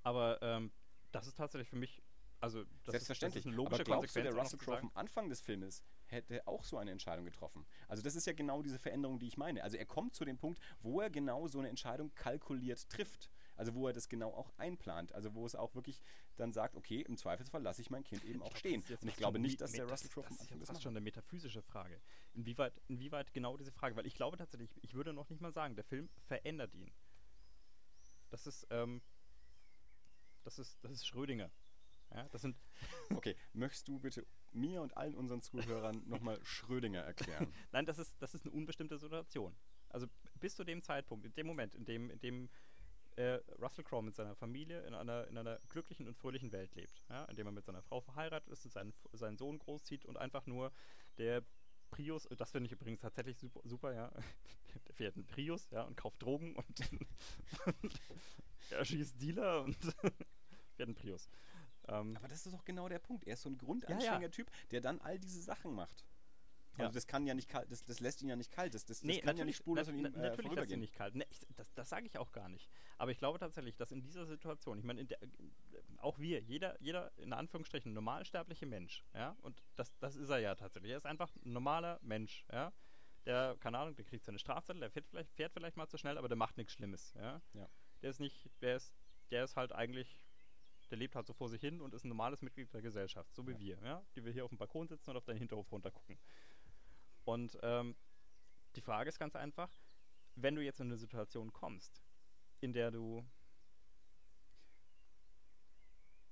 Aber 0.03 0.41
ähm, 0.43 0.73
das 1.13 1.27
ist 1.27 1.37
tatsächlich 1.37 1.69
für 1.69 1.77
mich, 1.77 2.03
also 2.41 2.65
das 2.85 2.93
Selbstverständlich. 2.93 3.45
ist 3.45 3.47
eine 3.49 3.57
logische 3.57 3.75
aber 3.77 3.85
glaubst 3.85 4.17
du, 4.17 4.21
Konsequenz. 4.21 4.25
der 4.25 4.33
auch 4.33 4.37
noch 4.37 4.45
Russell 4.45 4.59
Crowe 4.59 4.79
am 4.79 4.91
Anfang 4.95 5.29
des 5.29 5.41
Filmes 5.41 5.85
hätte 6.07 6.47
auch 6.47 6.65
so 6.65 6.79
eine 6.79 6.91
Entscheidung 6.91 7.25
getroffen? 7.25 7.67
Also 7.87 8.03
das 8.03 8.15
ist 8.17 8.27
ja 8.27 8.33
genau 8.33 8.63
diese 8.63 8.79
Veränderung, 8.79 9.19
die 9.19 9.27
ich 9.29 9.37
meine. 9.37 9.63
Also 9.63 9.77
er 9.77 9.87
kommt 9.87 10.15
zu 10.15 10.25
dem 10.25 10.39
Punkt, 10.39 10.59
wo 10.81 11.01
er 11.01 11.11
genau 11.11 11.47
so 11.49 11.59
eine 11.59 11.69
Entscheidung 11.69 12.13
kalkuliert 12.15 12.89
trifft. 12.89 13.31
Also 13.61 13.75
wo 13.75 13.87
er 13.87 13.93
das 13.93 14.09
genau 14.09 14.33
auch 14.33 14.51
einplant. 14.57 15.13
Also 15.13 15.35
wo 15.35 15.45
es 15.45 15.55
auch 15.55 15.75
wirklich 15.75 16.01
dann 16.37 16.51
sagt, 16.51 16.77
okay, 16.77 17.03
im 17.03 17.19
Zweifelsfall 17.19 17.63
lasse 17.63 17.83
ich 17.83 17.91
mein 17.91 18.05
Kind 18.05 18.25
eben 18.25 18.43
auch 18.43 18.57
stehen. 18.57 18.83
Und 19.03 19.09
ich 19.09 19.17
glaube 19.17 19.39
nicht, 19.39 19.61
dass 19.61 19.73
der 19.73 19.87
Russell 19.87 20.09
Crowe 20.09 20.25
das, 20.27 20.39
das 20.39 20.51
ist 20.51 20.67
fast 20.67 20.83
schon 20.83 20.95
eine 20.95 21.03
metaphysische 21.03 21.61
Frage. 21.61 22.01
Inwieweit, 22.33 22.73
inwieweit 22.89 23.35
genau 23.35 23.59
diese 23.59 23.71
Frage, 23.71 23.97
weil 23.97 24.07
ich 24.07 24.15
glaube 24.15 24.39
tatsächlich, 24.39 24.71
ich 24.81 24.95
würde 24.95 25.13
noch 25.13 25.29
nicht 25.29 25.43
mal 25.43 25.53
sagen, 25.53 25.77
der 25.77 25.85
Film 25.85 26.09
verändert 26.27 26.75
ihn. 26.75 26.91
Das 28.31 28.47
ist, 28.47 28.67
ähm, 28.71 29.03
das 30.43 30.59
ist, 30.59 30.83
das 30.83 30.93
ist 30.93 31.07
Schrödinger. 31.07 31.51
Ja, 32.15 32.27
das 32.31 32.41
sind 32.41 32.57
okay, 33.15 33.37
möchtest 33.53 33.89
du 33.89 33.99
bitte 33.99 34.27
mir 34.53 34.81
und 34.81 34.97
allen 34.97 35.15
unseren 35.15 35.43
Zuhörern 35.43 36.03
nochmal 36.07 36.43
Schrödinger 36.45 37.03
erklären? 37.03 37.53
Nein, 37.73 37.85
das 37.85 37.99
ist, 37.99 38.17
das 38.23 38.35
ist 38.35 38.47
eine 38.47 38.55
unbestimmte 38.55 38.97
Situation. 38.97 39.55
Also 39.91 40.07
bis 40.39 40.57
zu 40.57 40.65
dem 40.65 40.83
Zeitpunkt, 40.83 41.27
in 41.27 41.35
dem 41.35 41.47
Moment, 41.47 41.75
in 41.75 41.85
dem, 41.85 42.09
in 42.09 42.21
dem 42.21 42.49
äh, 43.21 43.41
Russell 43.61 43.85
Crowe 43.85 44.03
mit 44.03 44.15
seiner 44.15 44.35
Familie 44.35 44.81
in 44.87 44.95
einer, 44.95 45.27
in 45.29 45.37
einer 45.37 45.59
glücklichen 45.69 46.09
und 46.09 46.17
fröhlichen 46.17 46.53
Welt 46.53 46.75
lebt, 46.75 47.05
ja, 47.09 47.25
in 47.27 47.37
dem 47.37 47.47
er 47.47 47.53
mit 47.53 47.65
seiner 47.65 47.83
Frau 47.83 48.01
verheiratet 48.01 48.51
ist 48.51 48.65
und 48.65 48.73
seinen, 48.73 48.95
seinen 49.13 49.37
Sohn 49.37 49.59
großzieht 49.59 50.07
und 50.07 50.17
einfach 50.17 50.47
nur 50.47 50.73
der 51.19 51.45
Prius, 51.91 52.29
das 52.39 52.51
finde 52.51 52.67
ich 52.67 52.73
übrigens 52.73 53.01
tatsächlich 53.01 53.39
super, 53.39 53.61
super 53.65 53.93
ja. 53.93 54.11
Der 54.87 54.95
fährt 54.95 55.17
einen 55.17 55.27
Prius, 55.27 55.69
ja, 55.71 55.83
und 55.83 55.97
kauft 55.97 56.23
Drogen 56.23 56.55
und, 56.55 56.93
und 57.83 58.01
er 58.71 58.85
schießt 58.85 59.21
Dealer 59.21 59.63
und 59.65 59.77
fährt 60.77 60.89
einen 60.89 60.95
Prius. 60.95 61.29
Ähm, 61.89 62.17
Aber 62.17 62.29
das 62.29 62.47
ist 62.47 62.55
doch 62.55 62.65
genau 62.65 62.89
der 62.89 63.01
Punkt. 63.01 63.25
Er 63.27 63.35
ist 63.35 63.43
so 63.43 63.51
ein 63.51 63.59
Grundanständiger-Typ, 63.59 64.49
ja, 64.49 64.57
ja. 64.57 64.69
der 64.71 64.81
dann 64.81 65.01
all 65.01 65.19
diese 65.19 65.43
Sachen 65.43 65.75
macht. 65.75 66.05
Also 66.75 66.85
ja. 66.85 66.91
das 66.93 67.07
kann 67.07 67.27
ja 67.27 67.35
nicht 67.35 67.49
kalt, 67.49 67.71
das, 67.71 67.85
das 67.85 68.01
lässt 68.01 68.23
ihn 68.23 68.29
ja 68.29 68.37
nicht 68.37 68.51
kalt. 68.51 68.75
Das, 68.75 68.85
das, 68.85 69.03
nee, 69.03 69.17
das 69.17 69.25
kann 69.25 69.37
ja 69.37 69.45
nicht 69.45 69.57
spurlos 69.57 69.89
an 69.89 69.99
ihm 69.99 70.05
äh, 70.07 70.11
Natürlich 70.11 70.53
lässt 70.53 70.71
ihn 70.71 70.81
nicht 70.81 70.95
kalt. 70.95 71.15
Ne, 71.15 71.27
ich, 71.29 71.41
das 71.57 71.73
das 71.75 71.89
sage 71.89 72.07
ich 72.07 72.17
auch 72.19 72.33
gar 72.33 72.49
nicht. 72.49 72.71
Aber 72.97 73.11
ich 73.11 73.19
glaube 73.19 73.39
tatsächlich, 73.39 73.77
dass 73.77 73.93
in 73.93 74.03
dieser 74.03 74.27
Situation, 74.27 74.79
ich 74.79 74.85
meine, 74.85 75.07
auch 75.99 76.19
wir, 76.19 76.41
jeder, 76.41 76.81
jeder 76.81 77.13
in 77.19 77.33
Anführungsstrichen 77.33 77.93
normalsterbliche 77.93 78.67
Mensch, 78.67 79.05
ja, 79.15 79.37
und 79.43 79.63
das, 79.77 79.97
das 79.99 80.17
ist 80.17 80.31
er 80.31 80.39
ja 80.39 80.55
tatsächlich. 80.55 80.93
Er 80.93 80.99
ist 80.99 81.07
einfach 81.07 81.35
ein 81.45 81.53
normaler 81.53 81.99
Mensch, 82.03 82.45
ja. 82.53 82.73
Der, 83.27 83.57
keine 83.61 83.79
Ahnung, 83.79 83.95
der 83.97 84.07
kriegt 84.07 84.25
seine 84.25 84.39
Strafzettel, 84.39 84.81
der 84.81 84.91
fährt 84.91 85.07
vielleicht, 85.07 85.31
fährt 85.35 85.53
vielleicht 85.53 85.77
mal 85.77 85.87
zu 85.89 85.99
schnell, 85.99 86.17
aber 86.17 86.29
der 86.29 86.39
macht 86.39 86.57
nichts 86.57 86.73
Schlimmes, 86.73 87.13
ja. 87.15 87.43
ja. 87.53 87.69
Der 88.01 88.11
ist 88.11 88.19
nicht, 88.19 88.51
der 88.63 88.77
ist, 88.77 88.95
der 89.31 89.45
ist 89.45 89.57
halt 89.57 89.73
eigentlich 89.73 90.23
der 90.91 90.99
lebt 90.99 91.15
halt 91.15 91.27
so 91.27 91.33
vor 91.33 91.49
sich 91.49 91.61
hin 91.61 91.81
und 91.81 91.95
ist 91.95 92.05
ein 92.05 92.09
normales 92.09 92.43
Mitglied 92.43 92.73
der 92.75 92.83
Gesellschaft, 92.83 93.33
so 93.35 93.47
wie 93.47 93.53
ja. 93.53 93.59
wir, 93.59 93.79
ja, 93.85 94.03
die 94.15 94.25
wir 94.25 94.33
hier 94.33 94.45
auf 94.45 94.51
dem 94.51 94.59
Balkon 94.59 94.89
sitzen 94.89 95.11
und 95.11 95.17
auf 95.17 95.25
deinen 95.25 95.39
Hinterhof 95.39 95.71
runtergucken. 95.71 96.19
Und 97.25 97.59
ähm, 97.63 97.97
die 98.77 98.81
Frage 98.81 99.09
ist 99.09 99.19
ganz 99.19 99.37
einfach, 99.37 99.71
wenn 100.37 100.55
du 100.55 100.63
jetzt 100.63 100.81
in 100.81 100.87
eine 100.87 100.97
Situation 100.97 101.53
kommst, 101.53 102.03
in 102.61 102.73
der 102.73 102.91
du 102.91 103.25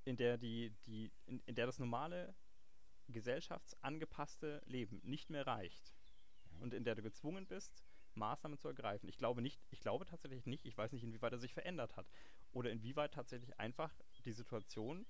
in 0.04 0.16
der 0.16 0.38
die, 0.38 0.70
die, 0.86 1.12
in, 1.26 1.40
in 1.44 1.54
der 1.54 1.66
das 1.66 1.78
normale 1.78 2.34
gesellschaftsangepasste 3.08 4.62
Leben 4.64 5.00
nicht 5.04 5.28
mehr 5.28 5.46
reicht 5.46 5.94
und 6.60 6.72
in 6.72 6.84
der 6.84 6.94
du 6.94 7.02
gezwungen 7.02 7.46
bist, 7.46 7.84
Maßnahmen 8.14 8.58
zu 8.58 8.68
ergreifen. 8.68 9.08
Ich 9.08 9.18
glaube 9.18 9.42
nicht, 9.42 9.60
ich 9.70 9.80
glaube 9.80 10.06
tatsächlich 10.06 10.46
nicht, 10.46 10.64
ich 10.64 10.76
weiß 10.76 10.92
nicht, 10.92 11.04
inwieweit 11.04 11.32
er 11.32 11.38
sich 11.38 11.52
verändert 11.52 11.96
hat. 11.96 12.06
Oder 12.52 12.70
inwieweit 12.70 13.14
tatsächlich 13.14 13.58
einfach 13.58 13.94
die 14.24 14.32
Situation 14.32 15.06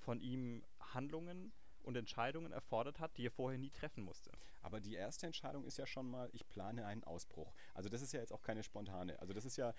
von 0.00 0.20
ihm 0.20 0.64
Handlungen 0.78 1.52
und 1.86 1.96
Entscheidungen 1.96 2.52
erfordert 2.52 3.00
hat, 3.00 3.16
die 3.16 3.26
er 3.26 3.30
vorher 3.30 3.58
nie 3.58 3.70
treffen 3.70 4.02
musste. 4.04 4.30
Aber 4.60 4.80
die 4.80 4.94
erste 4.94 5.26
Entscheidung 5.26 5.64
ist 5.64 5.78
ja 5.78 5.86
schon 5.86 6.10
mal, 6.10 6.28
ich 6.32 6.48
plane 6.48 6.84
einen 6.84 7.04
Ausbruch. 7.04 7.54
Also 7.72 7.88
das 7.88 8.02
ist 8.02 8.12
ja 8.12 8.18
jetzt 8.18 8.32
auch 8.32 8.42
keine 8.42 8.64
spontane. 8.64 9.18
Also 9.20 9.32
das 9.32 9.44
ist 9.44 9.56
ja, 9.56 9.72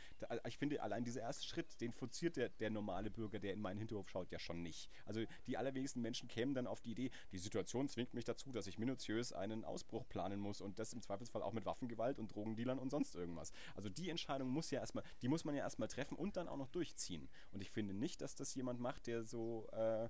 ich 0.47 0.58
finde, 0.58 0.82
allein 0.82 1.03
dieser 1.03 1.22
erste 1.22 1.45
Schritt, 1.45 1.82
den 1.82 1.91
forciert 1.91 2.38
der, 2.38 2.47
der 2.49 2.70
normale 2.70 3.12
Bürger, 3.12 3.39
der 3.39 3.51
in 3.51 3.60
meinen 3.60 3.80
Hinterhof 3.80 4.10
schaut, 4.10 4.32
ja 4.32 4.39
schon 4.39 4.64
nicht. 4.64 4.89
Also 5.05 5.26
die 5.45 5.58
allerwenigsten 5.58 6.01
Menschen 6.01 6.30
kämen 6.30 6.53
dann 6.53 6.68
auf 6.68 6.80
die 6.80 6.91
Idee, 6.91 7.12
die 7.34 7.38
Situation 7.38 7.89
zwingt 7.89 8.14
mich 8.14 8.24
dazu, 8.24 8.53
dass 8.53 8.66
ich 8.68 8.78
minutiös 8.78 9.34
einen 9.34 9.66
Ausbruch 9.66 10.08
planen 10.08 10.39
muss 10.39 10.62
und 10.62 10.80
das 10.80 10.93
im 10.93 11.01
Zweifelsfall 11.01 11.41
auch 11.41 11.53
mit 11.53 11.66
Waffengewalt 11.66 12.18
und 12.18 12.34
Drogendealern 12.34 12.80
und 12.80 12.89
sonst 12.89 13.16
irgendwas. 13.16 13.51
Also 13.76 13.89
die 13.89 14.10
Entscheidung 14.10 14.49
muss 14.49 14.72
ja 14.72 14.80
erstmal, 14.80 15.03
die 15.22 15.28
muss 15.28 15.43
man 15.43 15.53
ja 15.53 15.64
erstmal 15.64 15.89
treffen 15.89 16.16
und 16.16 16.38
dann 16.38 16.47
auch 16.47 16.58
noch 16.58 16.70
durchziehen. 16.70 17.28
Und 17.51 17.62
ich 17.62 17.72
finde 17.72 17.93
nicht, 17.93 18.22
dass 18.22 18.36
das 18.36 18.55
jemand 18.55 18.80
macht, 18.80 19.08
der 19.08 19.26
so 19.26 19.68
äh, 19.74 20.08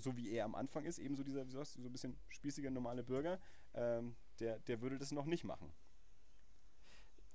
so 0.00 0.16
wie 0.16 0.30
er 0.30 0.44
am 0.44 0.54
Anfang 0.54 0.84
ist, 0.84 0.98
eben 0.98 1.16
so 1.16 1.22
dieser, 1.22 1.46
wie 1.46 1.52
sagst 1.52 1.76
du, 1.76 1.82
so 1.82 1.88
ein 1.88 1.92
bisschen 1.92 2.16
spießiger 2.28 2.70
normale 2.70 3.02
Bürger, 3.02 3.40
ähm, 3.74 4.16
der, 4.40 4.58
der 4.60 4.80
würde 4.80 4.98
das 4.98 5.12
noch 5.12 5.26
nicht 5.26 5.44
machen. 5.44 5.72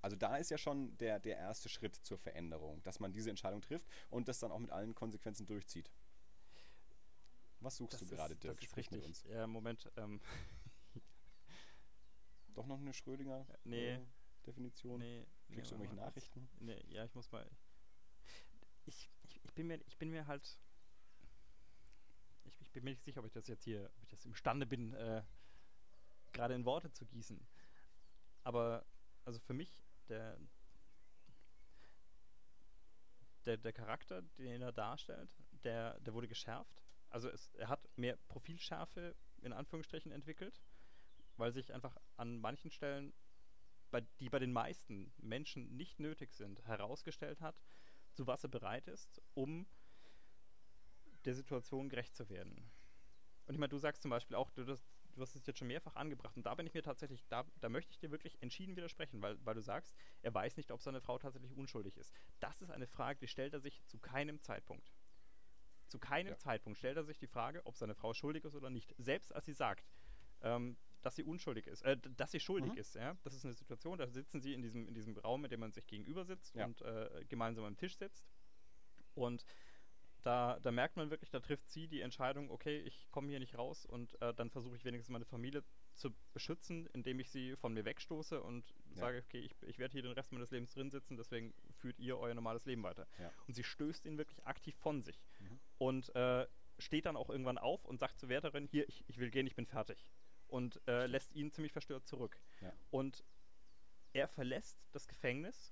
Also 0.02 0.16
da 0.16 0.38
ist 0.38 0.50
ja 0.50 0.58
schon 0.58 0.98
der, 0.98 1.20
der 1.20 1.38
erste 1.38 1.70
Schritt 1.70 1.96
zur 1.96 2.18
Veränderung, 2.18 2.82
dass 2.84 3.00
man 3.00 3.14
diese 3.14 3.30
Entscheidung 3.30 3.62
trifft 3.62 3.86
und 4.10 4.28
das 4.28 4.40
dann 4.40 4.52
auch 4.52 4.60
mit 4.60 4.72
allen 4.72 4.96
Konsequenzen 4.96 5.46
durchzieht. 5.46 5.92
Was 7.60 7.78
suchst 7.78 7.94
das 7.94 8.10
du 8.10 8.16
gerade, 8.16 8.36
Dirk? 8.36 8.60
Das 8.60 8.70
ist 8.70 8.78
richtig. 8.78 9.06
Uns. 9.06 9.24
Ja, 9.26 9.46
Moment. 9.46 9.92
Ähm. 9.96 10.20
Doch 12.56 12.66
noch 12.66 12.80
eine 12.80 12.94
Schrödinger 12.94 13.46
nee. 13.64 13.94
äh, 13.94 14.00
Definition? 14.48 15.00
Nee. 15.00 15.28
Kriegst 15.52 15.72
nee, 15.72 15.78
du 15.78 15.84
irgendwelche 15.84 15.96
Nachrichten? 15.96 16.50
Nee, 16.60 16.84
ja, 16.90 17.06
ich 17.06 17.14
muss 17.14 17.32
mal. 17.32 17.48
Ich, 18.86 19.10
ich, 19.24 19.40
ich, 19.44 19.54
bin 19.54 19.68
mir, 19.68 19.80
ich 19.86 19.98
bin 19.98 20.10
mir 20.10 20.26
halt 20.26 20.58
bin 22.72 22.84
mir 22.84 22.92
nicht 22.92 23.04
sicher, 23.04 23.20
ob 23.20 23.26
ich 23.26 23.34
das 23.34 23.48
jetzt 23.48 23.64
hier, 23.64 23.90
ob 23.98 24.04
ich 24.04 24.10
das 24.10 24.26
imstande 24.26 24.66
bin, 24.66 24.94
äh, 24.94 25.24
gerade 26.32 26.54
in 26.54 26.66
Worte 26.66 26.92
zu 26.92 27.06
gießen. 27.06 27.40
Aber 28.44 28.86
also 29.26 29.40
für 29.40 29.54
mich, 29.54 29.84
der, 30.10 30.38
der, 33.46 33.58
der 33.58 33.74
Charakter, 33.74 34.22
den 34.38 34.62
er 34.62 34.72
darstellt, 34.72 35.30
der, 35.64 36.00
der 36.00 36.14
wurde 36.14 36.28
geschärft. 36.28 36.82
Also 37.10 37.30
es, 37.30 37.54
er 37.56 37.68
hat 37.68 37.88
mehr 37.98 38.18
Profilschärfe 38.28 39.16
in 39.42 39.54
Anführungsstrichen 39.54 40.12
entwickelt, 40.12 40.62
weil 41.38 41.52
sich 41.52 41.74
einfach 41.74 41.98
an 42.18 42.38
manchen 42.38 42.72
Stellen, 42.72 43.14
bei, 43.90 44.02
die 44.20 44.30
bei 44.30 44.40
den 44.40 44.54
meisten 44.54 45.12
Menschen 45.18 45.76
nicht 45.76 46.00
nötig 46.00 46.34
sind, 46.34 46.66
herausgestellt 46.66 47.42
hat, 47.42 47.62
zu 48.14 48.28
was 48.28 48.44
er 48.44 48.50
bereit 48.50 48.88
ist, 48.88 49.22
um 49.34 49.68
der 51.26 51.36
Situation 51.36 51.90
gerecht 51.90 52.16
zu 52.16 52.30
werden. 52.30 52.72
Und 53.46 53.56
ich 53.56 53.60
meine, 53.60 53.70
du 53.70 53.78
sagst 53.78 54.02
zum 54.02 54.12
Beispiel 54.12 54.36
auch, 54.36 54.50
du, 54.52 54.64
das, 54.64 54.84
du 55.14 55.22
hast 55.22 55.36
es 55.36 55.46
jetzt 55.46 55.60
schon 55.60 55.68
mehrfach 55.68 55.96
angebracht 55.96 56.38
und 56.38 56.46
da 56.46 56.56
bin 56.56 56.68
ich 56.68 56.74
mir 56.74 56.84
tatsächlich, 56.84 57.26
da, 57.28 57.46
da 57.60 57.70
möchte 57.70 57.92
ich 57.92 58.00
dir 58.00 58.12
wirklich 58.12 58.42
entschieden 58.42 58.76
widersprechen, 58.76 59.22
weil, 59.22 59.38
weil 59.46 59.56
du 59.56 59.62
sagst, 59.62 59.96
er 60.22 60.34
weiß 60.34 60.58
nicht, 60.58 60.72
ob 60.72 60.82
seine 60.82 61.02
Frau 61.02 61.18
tatsächlich 61.18 61.56
unschuldig 61.56 61.98
ist. 61.98 62.14
Das 62.40 62.62
ist 62.62 62.72
eine 62.72 62.88
Frage, 62.88 63.20
die 63.20 63.28
stellt 63.28 63.54
er 63.54 63.60
sich 63.60 63.84
zu 63.88 64.00
keinem 64.00 64.42
Zeitpunkt. 64.42 64.94
Zu 65.88 66.00
keinem 66.00 66.30
ja. 66.30 66.38
Zeitpunkt 66.38 66.78
stellt 66.78 66.96
er 66.96 67.04
sich 67.04 67.20
die 67.20 67.28
Frage, 67.28 67.66
ob 67.66 67.76
seine 67.76 67.96
Frau 67.96 68.14
schuldig 68.14 68.46
ist 68.46 68.56
oder 68.56 68.70
nicht. 68.70 68.96
Selbst 68.98 69.34
als 69.36 69.46
sie 69.46 69.54
sagt, 69.54 69.86
ähm, 70.42 70.78
dass 71.02 71.16
sie 71.16 71.24
unschuldig 71.24 71.68
ist, 71.68 71.82
äh, 71.82 71.98
dass 72.16 72.32
sie 72.32 72.40
schuldig 72.40 72.74
mhm. 72.74 72.78
ist, 72.78 72.96
ja. 72.96 73.18
Das 73.24 73.34
ist 73.34 73.44
eine 73.44 73.54
Situation, 73.54 73.98
da 73.98 74.08
sitzen 74.08 74.40
sie 74.42 74.54
in 74.54 74.62
diesem, 74.62 74.88
in 74.88 74.94
diesem 74.94 75.18
Raum, 75.18 75.44
in 75.44 75.50
dem 75.50 75.60
man 75.60 75.74
sich 75.74 75.88
gegenüber 75.88 76.24
sitzt 76.24 76.56
ja. 76.56 76.66
und 76.66 76.82
äh, 76.82 77.26
gemeinsam 77.28 77.66
am 77.66 77.76
Tisch 77.76 77.98
sitzt. 77.98 78.26
Und 79.14 79.44
da, 80.24 80.60
da 80.62 80.72
merkt 80.72 80.98
man 80.98 81.10
wirklich, 81.10 81.30
da 81.30 81.40
trifft 81.40 81.70
sie 81.70 81.88
die 81.88 82.02
Entscheidung, 82.02 82.52
okay, 82.52 82.80
ich 82.80 83.10
komme 83.12 83.30
hier 83.30 83.40
nicht 83.40 83.58
raus 83.58 83.86
und 83.86 84.22
äh, 84.22 84.34
dann 84.34 84.50
versuche 84.50 84.76
ich 84.76 84.86
wenigstens 84.86 85.12
meine 85.12 85.26
Familie 85.26 85.64
zu 85.96 86.12
beschützen, 86.34 86.88
indem 86.94 87.20
ich 87.20 87.30
sie 87.30 87.56
von 87.56 87.74
mir 87.74 87.86
wegstoße 87.86 88.42
und 88.42 88.64
ja. 88.90 89.02
sage, 89.02 89.24
okay, 89.26 89.40
ich, 89.40 89.56
ich 89.64 89.80
werde 89.80 89.94
hier 89.94 90.04
den 90.04 90.14
Rest 90.14 90.32
meines 90.32 90.52
Lebens 90.52 90.74
drin 90.74 90.90
sitzen, 90.90 91.18
deswegen 91.18 91.54
führt 91.80 92.00
ihr 92.00 92.18
euer 92.18 92.34
normales 92.34 92.66
Leben 92.66 92.84
weiter. 92.84 93.08
Ja. 93.20 93.32
Und 93.48 93.56
sie 93.56 93.64
stößt 93.64 94.06
ihn 94.06 94.18
wirklich 94.18 94.46
aktiv 94.46 94.76
von 94.78 95.02
sich 95.02 95.24
mhm. 95.40 95.60
und 95.78 96.16
äh, 96.16 96.48
steht 96.78 97.06
dann 97.06 97.16
auch 97.16 97.30
irgendwann 97.30 97.58
auf 97.58 97.86
und 97.86 98.00
sagt 98.00 98.20
zur 98.20 98.30
Wärterin, 98.30 98.68
hier, 98.68 98.88
ich, 98.88 99.04
ich 99.08 99.18
will 99.18 99.30
gehen, 99.30 99.48
ich 99.48 99.56
bin 99.56 99.66
fertig. 99.66 100.10
Und 100.48 100.82
äh, 100.88 101.06
lässt 101.06 101.34
ihn 101.34 101.52
ziemlich 101.52 101.72
verstört 101.72 102.06
zurück. 102.08 102.38
Ja. 102.62 102.74
Und 102.90 103.24
er 104.12 104.28
verlässt 104.28 104.78
das 104.92 105.08
Gefängnis 105.08 105.72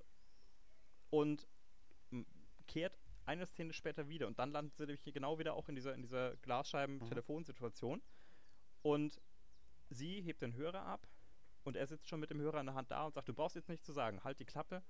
und 1.09 1.47
kehrt 2.67 2.97
eine 3.29 3.45
Szene 3.45 3.73
später 3.73 4.09
wieder 4.09 4.27
und 4.27 4.39
dann 4.39 4.51
landet 4.51 4.75
sie 4.75 4.83
nämlich 4.83 5.03
genau 5.03 5.37
wieder 5.37 5.53
auch 5.53 5.69
in 5.69 5.75
dieser, 5.75 5.93
in 5.93 6.01
dieser 6.01 6.35
Glasscheiben-Telefonsituation. 6.37 8.01
Und 8.81 9.21
sie 9.89 10.21
hebt 10.21 10.41
den 10.41 10.55
Hörer 10.55 10.81
ab 10.81 11.07
und 11.63 11.75
er 11.75 11.85
sitzt 11.85 12.09
schon 12.09 12.19
mit 12.19 12.31
dem 12.31 12.41
Hörer 12.41 12.59
in 12.59 12.65
der 12.65 12.75
Hand 12.75 12.89
da 12.89 13.05
und 13.05 13.13
sagt, 13.13 13.29
du 13.29 13.33
brauchst 13.33 13.55
jetzt 13.55 13.69
nichts 13.69 13.85
zu 13.85 13.93
sagen, 13.93 14.23
halt 14.23 14.39
die 14.39 14.45
Klappe, 14.45 14.81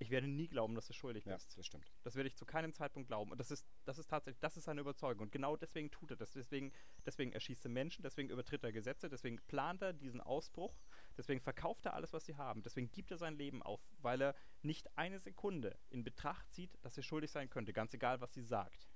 ich 0.00 0.10
werde 0.10 0.28
nie 0.28 0.46
glauben, 0.46 0.74
dass 0.74 0.86
du 0.86 0.92
schuldig 0.92 1.24
bist. 1.24 1.50
Ja, 1.50 1.56
das 1.56 1.66
stimmt. 1.66 1.90
Das 2.04 2.14
werde 2.14 2.28
ich 2.28 2.36
zu 2.36 2.44
keinem 2.44 2.72
Zeitpunkt 2.72 3.08
glauben. 3.08 3.32
Und 3.32 3.38
das 3.38 3.50
ist, 3.50 3.66
das 3.84 3.98
ist 3.98 4.08
tatsächlich, 4.08 4.38
das 4.38 4.56
ist 4.56 4.64
seine 4.64 4.80
Überzeugung. 4.80 5.24
Und 5.24 5.32
genau 5.32 5.56
deswegen 5.56 5.90
tut 5.90 6.10
er 6.10 6.16
das. 6.16 6.32
Deswegen, 6.32 6.72
deswegen 7.04 7.32
erschießt 7.32 7.64
er 7.64 7.70
Menschen, 7.70 8.02
deswegen 8.02 8.30
übertritt 8.30 8.62
er 8.62 8.70
Gesetze, 8.70 9.08
deswegen 9.08 9.40
plant 9.48 9.82
er 9.82 9.92
diesen 9.92 10.20
Ausbruch, 10.20 10.76
deswegen 11.18 11.40
verkauft 11.40 11.84
er 11.86 11.94
alles, 11.94 12.12
was 12.12 12.24
sie 12.24 12.36
haben, 12.36 12.62
deswegen 12.62 12.90
gibt 12.90 13.10
er 13.10 13.18
sein 13.18 13.36
Leben 13.36 13.62
auf, 13.62 13.80
weil 14.00 14.20
er 14.22 14.34
nicht 14.62 14.96
eine 14.96 15.18
Sekunde 15.18 15.78
in 15.90 16.04
Betracht 16.04 16.50
zieht, 16.50 16.78
dass 16.82 16.96
er 16.96 17.02
schuldig 17.02 17.30
sein 17.30 17.50
könnte, 17.50 17.72
ganz 17.72 17.92
egal, 17.92 18.20
was 18.20 18.32
sie 18.32 18.42
sagt. 18.42 18.88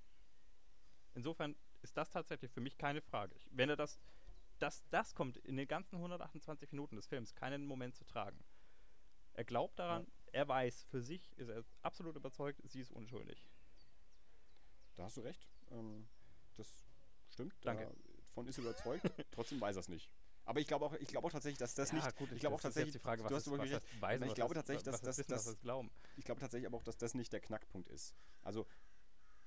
Insofern 1.15 1.55
ist 1.83 1.97
das 1.97 2.11
tatsächlich 2.11 2.51
für 2.51 2.61
mich 2.61 2.79
keine 2.79 3.03
Frage. 3.03 3.35
Ich, 3.35 3.49
wenn 3.53 3.69
er 3.69 3.77
das, 3.77 4.01
das, 4.59 4.83
das 4.89 5.15
kommt 5.15 5.37
in 5.39 5.57
den 5.57 5.69
ganzen 5.69 5.97
128 5.97 6.73
Minuten 6.73 6.97
des 6.97 7.07
Films 7.07 7.35
keinen 7.35 7.67
Moment 7.67 7.97
zu 7.97 8.05
tragen. 8.05 8.43
Er 9.35 9.45
glaubt 9.45 9.79
daran, 9.79 10.05
ja 10.05 10.23
er 10.33 10.49
weiß, 10.49 10.85
für 10.85 11.03
sich 11.03 11.37
ist 11.37 11.49
er 11.49 11.65
absolut 11.83 12.17
überzeugt, 12.17 12.61
sie 12.65 12.81
ist 12.81 12.91
unschuldig. 12.91 13.47
Da 14.97 15.05
hast 15.05 15.19
du 15.19 15.21
recht. 15.21 15.49
Ähm, 15.71 16.09
das 16.57 16.85
stimmt. 17.31 17.55
Danke. 17.63 17.91
Davon 18.29 18.47
ist 18.49 18.59
er 18.59 18.65
überzeugt. 18.65 19.11
Trotzdem 19.31 19.61
weiß 19.61 19.77
er 19.77 19.81
es 19.81 19.89
nicht. 19.89 20.11
Aber 20.45 20.61
ich 20.61 20.67
glaube 20.67 20.85
auch, 20.85 20.95
ich 20.95 21.09
glaube 21.09 21.27
auch 21.27 21.33
tatsächlich, 21.33 21.59
dass 21.59 21.75
das 21.75 21.93
nicht. 21.93 22.17
gut, 22.17 22.33
ich 22.33 22.41
glaube 22.41 22.57
auch 22.57 22.61
tatsächlich. 22.61 22.93
die 22.93 22.99
Frage, 22.99 23.23
was 23.23 23.31
du 23.31 23.37
hast 23.37 23.51
was 23.51 23.61
recht. 23.61 23.83
weisen, 24.01 24.27
ich 24.27 24.35
glaube 24.35 24.55
tatsächlich, 24.55 24.83
dass 24.83 25.01
das, 25.01 25.17
das, 25.17 25.61
glauben. 25.61 25.91
ich 26.17 26.25
glaube 26.25 26.41
tatsächlich 26.41 26.67
aber 26.67 26.79
auch, 26.79 26.83
dass 26.83 26.97
das 26.97 27.15
nicht 27.15 27.33
der 27.33 27.41
Knackpunkt 27.41 27.89
ist. 27.89 28.15
Also 28.43 28.67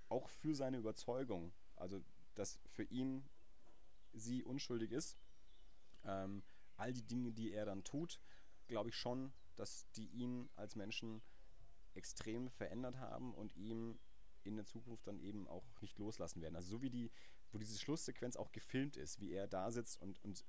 auch 0.09 0.29
für 0.29 0.55
seine 0.55 0.77
Überzeugung, 0.77 1.51
also 1.75 2.01
dass 2.35 2.59
für 2.69 2.83
ihn 2.83 3.27
sie 4.13 4.43
unschuldig 4.43 4.91
ist, 4.91 5.17
ähm, 6.05 6.43
all 6.77 6.93
die 6.93 7.03
Dinge, 7.03 7.31
die 7.31 7.51
er 7.51 7.65
dann 7.65 7.83
tut, 7.83 8.19
glaube 8.67 8.89
ich 8.89 8.95
schon, 8.95 9.33
dass 9.55 9.89
die 9.91 10.07
ihn 10.07 10.49
als 10.55 10.75
Menschen 10.75 11.21
extrem 11.93 12.49
verändert 12.49 12.97
haben 12.97 13.33
und 13.33 13.55
ihm 13.55 13.97
in 14.43 14.55
der 14.55 14.65
Zukunft 14.65 15.07
dann 15.07 15.19
eben 15.19 15.47
auch 15.47 15.63
nicht 15.81 15.97
loslassen 15.97 16.41
werden. 16.41 16.55
Also 16.55 16.69
so 16.69 16.81
wie 16.81 16.89
die, 16.89 17.11
wo 17.51 17.57
diese 17.57 17.79
Schlusssequenz 17.79 18.35
auch 18.35 18.51
gefilmt 18.51 18.97
ist, 18.97 19.19
wie 19.19 19.31
er 19.31 19.47
da 19.47 19.71
sitzt 19.71 20.01
und, 20.01 20.23
und 20.23 20.45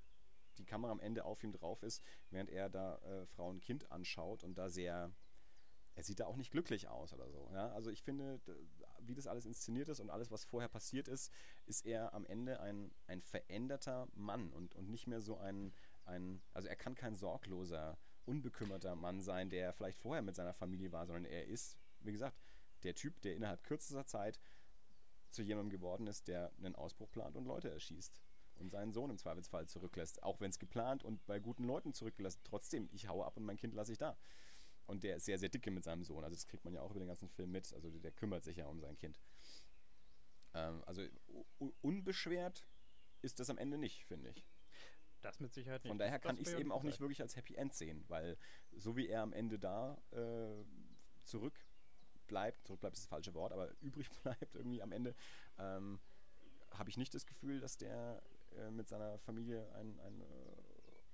die 0.58 0.64
Kamera 0.64 0.92
am 0.92 1.00
Ende 1.00 1.24
auf 1.24 1.42
ihm 1.42 1.52
drauf 1.52 1.82
ist, 1.82 2.02
während 2.30 2.50
er 2.50 2.68
da 2.68 2.98
äh, 2.98 3.26
Frau 3.26 3.48
und 3.48 3.60
Kind 3.60 3.90
anschaut 3.90 4.44
und 4.44 4.56
da 4.58 4.68
sehr, 4.68 5.12
er 5.94 6.02
sieht 6.02 6.20
da 6.20 6.26
auch 6.26 6.36
nicht 6.36 6.50
glücklich 6.50 6.88
aus 6.88 7.12
oder 7.12 7.30
so. 7.30 7.50
Ja? 7.52 7.70
Also 7.72 7.90
ich 7.90 8.02
finde, 8.02 8.40
wie 9.00 9.14
das 9.14 9.26
alles 9.26 9.46
inszeniert 9.46 9.88
ist 9.88 10.00
und 10.00 10.10
alles, 10.10 10.30
was 10.30 10.44
vorher 10.44 10.68
passiert 10.68 11.08
ist, 11.08 11.32
ist 11.66 11.86
er 11.86 12.14
am 12.14 12.24
Ende 12.26 12.60
ein, 12.60 12.92
ein 13.06 13.22
veränderter 13.22 14.08
Mann 14.14 14.52
und, 14.52 14.74
und 14.74 14.88
nicht 14.88 15.06
mehr 15.06 15.20
so 15.20 15.36
ein, 15.38 15.72
ein, 16.04 16.42
also 16.52 16.68
er 16.68 16.76
kann 16.76 16.94
kein 16.94 17.14
sorgloser, 17.14 17.98
unbekümmerter 18.24 18.96
Mann 18.96 19.22
sein, 19.22 19.50
der 19.50 19.72
vielleicht 19.72 19.98
vorher 19.98 20.22
mit 20.22 20.34
seiner 20.34 20.54
Familie 20.54 20.92
war, 20.92 21.06
sondern 21.06 21.24
er 21.24 21.46
ist, 21.46 21.78
wie 22.00 22.12
gesagt, 22.12 22.36
der 22.82 22.94
Typ, 22.94 23.20
der 23.22 23.34
innerhalb 23.34 23.62
kürzester 23.62 24.04
Zeit 24.06 24.40
zu 25.30 25.42
jemandem 25.42 25.70
geworden 25.70 26.06
ist, 26.06 26.28
der 26.28 26.52
einen 26.58 26.74
Ausbruch 26.74 27.10
plant 27.10 27.36
und 27.36 27.44
Leute 27.44 27.70
erschießt 27.70 28.20
und 28.58 28.70
seinen 28.70 28.92
Sohn 28.92 29.10
im 29.10 29.18
Zweifelsfall 29.18 29.66
zurücklässt. 29.66 30.22
Auch 30.22 30.40
wenn 30.40 30.50
es 30.50 30.58
geplant 30.58 31.04
und 31.04 31.24
bei 31.26 31.38
guten 31.38 31.64
Leuten 31.64 31.92
zurückgelassen. 31.92 32.40
Trotzdem, 32.44 32.88
ich 32.92 33.08
haue 33.08 33.24
ab 33.24 33.36
und 33.36 33.44
mein 33.44 33.56
Kind 33.56 33.74
lasse 33.74 33.92
ich 33.92 33.98
da. 33.98 34.16
Und 34.86 35.02
der 35.02 35.16
ist 35.16 35.24
sehr, 35.24 35.38
sehr 35.38 35.48
dicke 35.48 35.70
mit 35.70 35.84
seinem 35.84 36.04
Sohn. 36.04 36.22
Also 36.22 36.36
das 36.36 36.46
kriegt 36.46 36.64
man 36.64 36.72
ja 36.74 36.80
auch 36.80 36.90
über 36.90 37.00
den 37.00 37.08
ganzen 37.08 37.28
Film 37.28 37.50
mit. 37.50 37.72
Also 37.72 37.90
der 37.90 38.12
kümmert 38.12 38.44
sich 38.44 38.56
ja 38.56 38.66
um 38.66 38.80
sein 38.80 38.96
Kind. 38.96 39.20
Ähm, 40.54 40.82
also 40.86 41.02
unbeschwert 41.82 42.66
ist 43.22 43.40
das 43.40 43.50
am 43.50 43.58
Ende 43.58 43.78
nicht, 43.78 44.04
finde 44.04 44.30
ich. 44.30 44.44
Das 45.20 45.40
mit 45.40 45.52
Sicherheit 45.52 45.82
nicht. 45.82 45.90
Von 45.90 45.98
daher 45.98 46.18
kann 46.18 46.36
ich 46.38 46.46
es 46.46 46.54
eben 46.54 46.70
auch 46.70 46.84
nicht 46.84 47.00
wirklich 47.00 47.20
als 47.20 47.36
Happy 47.36 47.56
End 47.56 47.74
sehen, 47.74 48.04
weil 48.08 48.36
so 48.72 48.96
wie 48.96 49.08
er 49.08 49.22
am 49.22 49.32
Ende 49.32 49.58
da 49.58 50.00
äh, 50.12 50.64
zurück 51.24 51.58
bleibt, 52.26 52.66
zurück 52.66 52.80
bleibt 52.80 52.96
ist 52.96 53.04
das 53.04 53.08
falsche 53.08 53.34
Wort, 53.34 53.52
aber 53.52 53.70
übrig 53.80 54.08
bleibt 54.22 54.54
irgendwie 54.54 54.82
am 54.82 54.92
Ende, 54.92 55.14
ähm, 55.58 56.00
habe 56.70 56.90
ich 56.90 56.96
nicht 56.96 57.14
das 57.14 57.26
Gefühl, 57.26 57.60
dass 57.60 57.76
der 57.76 58.22
äh, 58.56 58.70
mit 58.70 58.88
seiner 58.88 59.18
Familie 59.18 59.70
ein, 59.74 59.98
ein 60.00 60.20
äh, 60.20 60.24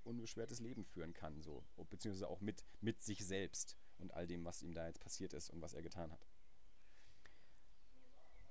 unbeschwertes 0.05 0.61
Leben 0.61 0.85
führen 0.85 1.13
kann, 1.13 1.43
so, 1.43 1.65
beziehungsweise 1.91 2.29
auch 2.29 2.41
mit, 2.41 2.65
mit 2.81 3.01
sich 3.03 3.25
selbst 3.25 3.77
und 3.99 4.13
all 4.15 4.27
dem, 4.27 4.45
was 4.45 4.63
ihm 4.63 4.75
da 4.75 4.87
jetzt 4.87 5.01
passiert 5.01 5.33
ist 5.33 5.51
und 5.51 5.61
was 5.63 5.75
er 5.75 5.83
getan 5.83 6.11
hat. 6.11 6.27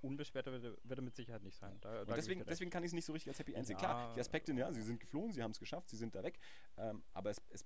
Unbeschwert 0.02 0.48
wird, 0.48 0.64
er- 0.64 0.78
wird 0.84 1.00
er 1.00 1.04
mit 1.04 1.16
Sicherheit 1.16 1.44
nicht 1.44 1.58
sein. 1.58 1.78
Da, 1.82 2.06
da 2.06 2.16
deswegen, 2.16 2.44
deswegen 2.46 2.72
kann 2.72 2.84
ich 2.84 2.88
es 2.88 2.94
nicht 2.94 3.06
so 3.06 3.14
richtig 3.14 3.30
als 3.30 3.40
Happy 3.40 3.54
End 3.54 3.68
sehen. 3.68 3.76
Ja. 3.76 3.80
Klar, 3.80 4.14
die 4.16 4.20
Aspekte, 4.20 4.52
ja, 4.54 4.72
sie 4.72 4.82
sind 4.82 5.00
geflohen, 5.00 5.32
sie 5.32 5.44
haben 5.44 5.52
es 5.52 5.60
geschafft, 5.60 5.90
sie 5.90 5.98
sind 5.98 6.16
da 6.16 6.24
weg, 6.24 6.40
ähm, 6.78 7.04
aber 7.14 7.30
es, 7.30 7.40
es 7.50 7.66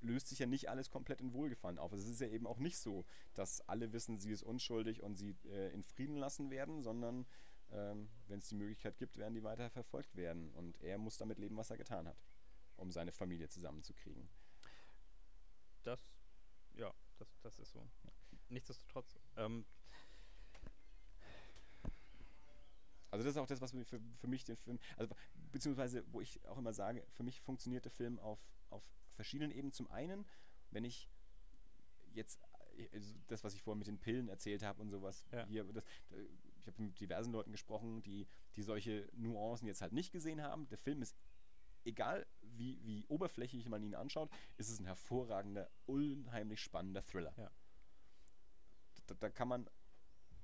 löst 0.00 0.28
sich 0.28 0.38
ja 0.38 0.46
nicht 0.46 0.70
alles 0.70 0.88
komplett 0.90 1.20
in 1.20 1.34
Wohlgefallen 1.34 1.78
auf. 1.78 1.92
Es 1.92 2.06
ist 2.06 2.20
ja 2.20 2.28
eben 2.28 2.46
auch 2.46 2.58
nicht 2.58 2.78
so, 2.78 3.04
dass 3.34 3.60
alle 3.68 3.92
wissen, 3.92 4.18
sie 4.18 4.30
ist 4.30 4.44
unschuldig 4.44 5.02
und 5.02 5.16
sie 5.16 5.36
äh, 5.46 5.70
in 5.74 5.82
Frieden 5.82 6.16
lassen 6.16 6.50
werden, 6.50 6.80
sondern 6.80 7.26
ähm, 7.72 8.08
wenn 8.26 8.38
es 8.38 8.48
die 8.48 8.54
Möglichkeit 8.54 8.98
gibt, 8.98 9.16
werden 9.16 9.34
die 9.34 9.42
weiter 9.42 9.70
verfolgt 9.70 10.14
werden. 10.16 10.50
Und 10.52 10.80
er 10.82 10.98
muss 10.98 11.18
damit 11.18 11.38
leben, 11.38 11.56
was 11.56 11.70
er 11.70 11.76
getan 11.76 12.08
hat, 12.08 12.16
um 12.76 12.90
seine 12.90 13.12
Familie 13.12 13.48
zusammenzukriegen. 13.48 14.28
Das, 15.82 16.00
ja, 16.74 16.92
das, 17.18 17.28
das 17.42 17.58
ist 17.58 17.72
so. 17.72 17.86
Nichtsdestotrotz, 18.48 19.18
ähm, 19.36 19.64
Also 23.10 23.24
das 23.24 23.34
ist 23.34 23.38
auch 23.38 23.46
das, 23.46 23.60
was 23.60 23.70
für, 23.72 23.84
für 23.84 24.26
mich 24.26 24.44
den 24.44 24.56
Film, 24.56 24.78
also 24.96 25.14
beziehungsweise 25.50 26.04
wo 26.12 26.20
ich 26.20 26.44
auch 26.46 26.58
immer 26.58 26.72
sage, 26.72 27.06
für 27.10 27.22
mich 27.22 27.40
funktioniert 27.40 27.84
der 27.84 27.92
Film 27.92 28.18
auf, 28.18 28.38
auf 28.70 28.84
verschiedenen 29.14 29.50
Ebenen. 29.50 29.72
Zum 29.72 29.90
einen, 29.90 30.26
wenn 30.70 30.84
ich 30.84 31.08
jetzt 32.12 32.38
äh, 32.76 32.88
also 32.92 33.14
das, 33.28 33.44
was 33.44 33.54
ich 33.54 33.62
vorhin 33.62 33.78
mit 33.78 33.88
den 33.88 33.98
Pillen 33.98 34.28
erzählt 34.28 34.62
habe 34.62 34.80
und 34.82 34.90
sowas, 34.90 35.24
Ja. 35.32 35.46
hier, 35.46 35.64
das, 35.64 35.84
äh, 36.10 36.26
ich 36.68 36.74
habe 36.74 36.84
mit 36.84 37.00
diversen 37.00 37.32
Leuten 37.32 37.52
gesprochen, 37.52 38.02
die, 38.02 38.26
die 38.56 38.62
solche 38.62 39.08
Nuancen 39.14 39.66
jetzt 39.66 39.82
halt 39.82 39.92
nicht 39.92 40.12
gesehen 40.12 40.42
haben. 40.42 40.68
Der 40.68 40.78
Film 40.78 41.02
ist, 41.02 41.16
egal 41.84 42.26
wie, 42.42 42.78
wie 42.84 43.04
oberflächlich 43.06 43.68
man 43.68 43.82
ihn 43.82 43.94
anschaut, 43.94 44.30
ist 44.56 44.68
es 44.68 44.78
ein 44.78 44.86
hervorragender, 44.86 45.70
unheimlich 45.86 46.60
spannender 46.60 47.04
Thriller. 47.04 47.34
Ja. 47.36 47.50
Da, 49.06 49.14
da 49.14 49.30
kann 49.30 49.48
man 49.48 49.68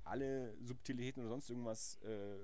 alle 0.03 0.55
Subtilitäten 0.61 1.21
oder 1.21 1.29
sonst 1.29 1.49
irgendwas 1.49 1.97
äh, 2.03 2.37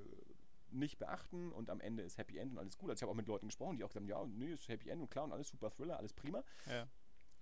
nicht 0.71 0.97
beachten 0.99 1.51
und 1.51 1.69
am 1.69 1.81
Ende 1.81 2.03
ist 2.03 2.17
Happy 2.17 2.37
End 2.37 2.51
und 2.53 2.59
alles 2.59 2.77
gut. 2.77 2.89
Also 2.89 2.99
ich 2.99 3.03
habe 3.03 3.11
auch 3.11 3.15
mit 3.15 3.27
Leuten 3.27 3.47
gesprochen, 3.47 3.77
die 3.77 3.83
auch 3.83 3.89
gesagt 3.89 4.03
haben, 4.03 4.09
ja, 4.09 4.25
nee, 4.25 4.53
ist 4.53 4.67
Happy 4.67 4.89
End 4.89 5.01
und 5.01 5.09
klar 5.09 5.25
und 5.25 5.31
alles 5.31 5.49
super 5.49 5.69
Thriller, 5.69 5.97
alles 5.97 6.13
prima. 6.13 6.43
ja. 6.67 6.87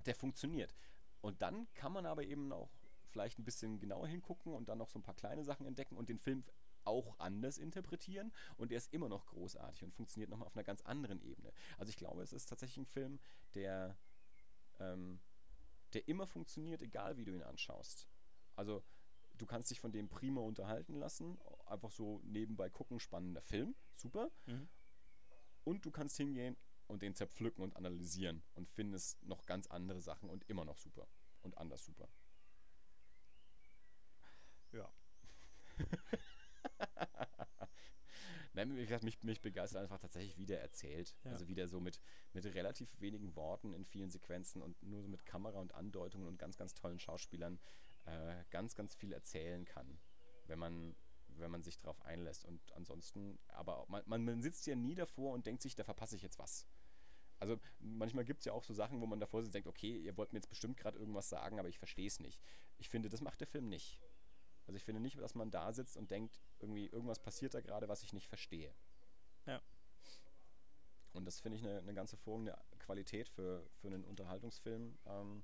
Der 0.06 0.16
funktioniert. 0.16 0.74
Und 1.22 1.42
dann 1.42 1.68
kann 1.74 1.92
man 1.92 2.06
aber 2.06 2.24
eben 2.24 2.52
auch 2.54 2.72
vielleicht 3.10 3.40
ein 3.40 3.44
bisschen 3.44 3.80
genauer 3.80 4.08
hingucken 4.08 4.54
und 4.54 4.70
dann 4.70 4.78
noch 4.78 4.90
so 4.90 5.00
ein 5.00 5.04
paar 5.04 5.16
kleine 5.16 5.44
Sachen 5.44 5.66
entdecken 5.66 5.98
und 5.98 6.10
den 6.10 6.20
Film 6.20 6.44
auch 6.86 7.20
anders 7.20 7.58
interpretieren 7.58 8.32
und 8.58 8.72
er 8.72 8.78
ist 8.78 8.94
immer 8.94 9.10
noch 9.10 9.26
großartig 9.28 9.84
und 9.84 9.94
funktioniert 9.94 10.30
nochmal 10.30 10.48
auf 10.48 10.56
einer 10.56 10.64
ganz 10.64 10.82
anderen 10.82 11.22
Ebene. 11.22 11.52
Also 11.78 11.90
ich 11.90 11.98
glaube, 11.98 12.24
es 12.24 12.34
ist 12.34 12.48
tatsächlich 12.48 12.78
ein 12.78 12.86
Film, 12.86 13.20
der, 13.54 13.98
ähm, 14.80 15.20
der 15.94 16.08
immer 16.08 16.26
funktioniert, 16.26 16.82
egal 16.82 17.18
wie 17.18 17.26
du 17.26 17.34
ihn 17.34 17.44
anschaust. 17.44 18.08
Also 18.56 18.84
du 19.38 19.46
kannst 19.46 19.72
dich 19.72 19.80
von 19.80 19.92
dem 19.92 20.10
prima 20.10 20.42
unterhalten 20.42 20.96
lassen, 20.96 21.38
einfach 21.66 21.92
so 21.92 22.22
nebenbei 22.24 22.70
gucken, 22.70 23.00
spannender 23.00 23.42
Film, 23.42 23.76
super. 23.94 24.32
Mhm. 24.46 24.68
Und 25.64 25.86
du 25.86 25.92
kannst 25.92 26.18
hingehen 26.18 26.58
und 26.88 27.02
den 27.02 27.14
zerpflücken 27.14 27.64
und 27.64 27.76
analysieren 27.76 28.42
und 28.56 28.68
findest 28.68 29.22
noch 29.24 29.46
ganz 29.46 29.68
andere 29.68 30.02
Sachen 30.02 30.30
und 30.30 30.50
immer 30.50 30.66
noch 30.66 30.78
super 30.78 31.08
und 31.42 31.58
anders 31.58 31.86
super. 31.86 32.10
Ja. 34.74 34.90
Nein, 38.54 38.76
wie 38.76 38.82
gesagt, 38.82 39.04
mich, 39.04 39.22
mich 39.24 39.42
begeistert 39.42 39.82
einfach 39.82 40.00
tatsächlich, 40.00 40.38
wie 40.38 40.46
der 40.46 40.62
erzählt. 40.62 41.16
Ja. 41.24 41.32
Also 41.32 41.48
wieder 41.48 41.68
so 41.68 41.80
mit, 41.80 42.02
mit 42.34 42.46
relativ 42.46 42.90
wenigen 43.00 43.36
Worten 43.36 43.74
in 43.74 43.86
vielen 43.86 44.10
Sequenzen 44.10 44.62
und 44.62 44.82
nur 44.84 45.02
so 45.02 45.08
mit 45.08 45.26
Kamera 45.26 45.60
und 45.60 45.74
Andeutungen 45.76 46.28
und 46.28 46.38
ganz, 46.38 46.58
ganz 46.58 46.74
tollen 46.74 47.00
Schauspielern 47.00 47.60
äh, 48.06 48.44
ganz, 48.50 48.76
ganz 48.76 48.96
viel 48.96 49.14
erzählen 49.14 49.66
kann, 49.66 50.00
wenn 50.46 50.60
man, 50.60 50.96
wenn 51.28 51.52
man 51.52 51.64
sich 51.64 51.78
darauf 51.78 52.02
einlässt. 52.02 52.46
Und 52.46 52.60
ansonsten, 52.74 53.40
aber 53.50 53.86
man, 53.88 54.24
man 54.24 54.42
sitzt 54.42 54.66
ja 54.68 54.76
nie 54.76 54.96
davor 54.96 55.34
und 55.34 55.46
denkt 55.46 55.62
sich, 55.62 55.76
da 55.76 55.84
verpasse 55.84 56.16
ich 56.16 56.22
jetzt 56.22 56.40
was. 56.40 56.68
Also 57.40 57.58
manchmal 57.80 58.26
gibt 58.26 58.40
es 58.40 58.46
ja 58.46 58.54
auch 58.54 58.64
so 58.64 58.74
Sachen, 58.74 59.00
wo 59.00 59.06
man 59.06 59.20
davor 59.20 59.42
sitzt 59.42 59.50
und 59.50 59.56
denkt, 59.56 59.70
okay, 59.70 59.98
ihr 59.98 60.18
wollt 60.18 60.34
mir 60.34 60.40
jetzt 60.40 60.50
bestimmt 60.50 60.76
gerade 60.76 61.00
irgendwas 61.00 61.30
sagen, 61.30 61.60
aber 61.60 61.70
ich 61.70 61.80
verstehe 61.80 62.08
es 62.08 62.20
nicht. 62.20 62.42
Ich 62.78 62.90
finde, 62.90 63.10
das 63.10 63.22
macht 63.22 63.40
der 63.40 63.48
Film 63.48 63.70
nicht. 63.70 64.00
Also 64.70 64.78
ich 64.78 64.84
finde 64.84 65.02
nicht, 65.02 65.18
dass 65.20 65.34
man 65.34 65.50
da 65.50 65.74
sitzt 65.74 65.98
und 65.98 66.12
denkt, 66.12 66.40
irgendwie 66.60 66.86
irgendwas 66.86 67.18
passiert 67.18 67.56
da 67.56 67.60
gerade, 67.60 67.88
was 67.90 68.04
ich 68.04 68.14
nicht 68.14 68.28
verstehe. 68.28 68.72
Ja. 69.48 69.60
Und 71.12 71.26
das 71.26 71.40
finde 71.40 71.58
ich 71.58 71.64
eine, 71.66 71.80
eine 71.80 71.96
ganz 71.96 72.12
hervorragende 72.12 72.56
Qualität 72.78 73.30
für, 73.30 73.68
für 73.82 73.88
einen 73.88 74.04
Unterhaltungsfilm, 74.04 74.96
ähm, 75.08 75.44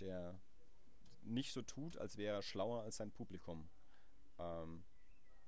der 0.00 0.40
nicht 1.20 1.52
so 1.52 1.60
tut, 1.60 1.98
als 1.98 2.16
wäre 2.16 2.36
er 2.36 2.42
schlauer 2.42 2.80
als 2.80 2.96
sein 2.96 3.10
Publikum. 3.10 3.68
Ähm, 4.38 4.84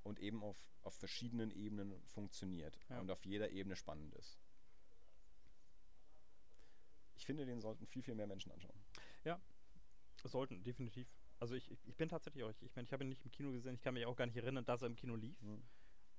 und 0.02 0.18
eben 0.20 0.42
auf, 0.42 0.58
auf 0.82 0.92
verschiedenen 0.92 1.50
Ebenen 1.52 1.98
funktioniert 2.08 2.78
Ja. 2.90 3.00
und 3.00 3.10
auf 3.10 3.24
jeder 3.24 3.48
Ebene 3.52 3.76
spannend 3.76 4.12
ist. 4.16 4.36
Ich 7.14 7.24
finde, 7.24 7.46
den 7.46 7.62
sollten 7.62 7.86
viel, 7.86 8.02
viel 8.02 8.14
mehr 8.16 8.26
Menschen 8.26 8.52
anschauen. 8.52 8.78
Sollten, 10.24 10.62
definitiv. 10.62 11.08
Also 11.38 11.54
ich, 11.54 11.70
ich- 11.70 11.96
bin 11.96 12.08
tatsächlich 12.08 12.44
auch, 12.44 12.50
ich, 12.50 12.62
ich 12.62 12.74
meine, 12.76 12.86
ich 12.86 12.92
habe 12.92 13.04
ihn 13.04 13.08
nicht 13.08 13.24
im 13.24 13.30
Kino 13.30 13.52
gesehen, 13.52 13.74
ich 13.74 13.82
kann 13.82 13.94
mich 13.94 14.06
auch 14.06 14.16
gar 14.16 14.26
nicht 14.26 14.36
erinnern, 14.36 14.64
dass 14.64 14.82
er 14.82 14.86
im 14.88 14.96
Kino 14.96 15.16
lief. 15.16 15.40
Mhm. 15.42 15.62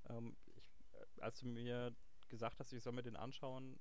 Ähm, 0.09 0.37
ich, 0.55 0.69
äh, 0.93 1.21
als 1.21 1.39
du 1.39 1.47
mir 1.47 1.95
gesagt 2.29 2.59
hast, 2.59 2.71
ich 2.73 2.83
soll 2.83 2.93
mir 2.93 3.03
den 3.03 3.15
anschauen, 3.15 3.79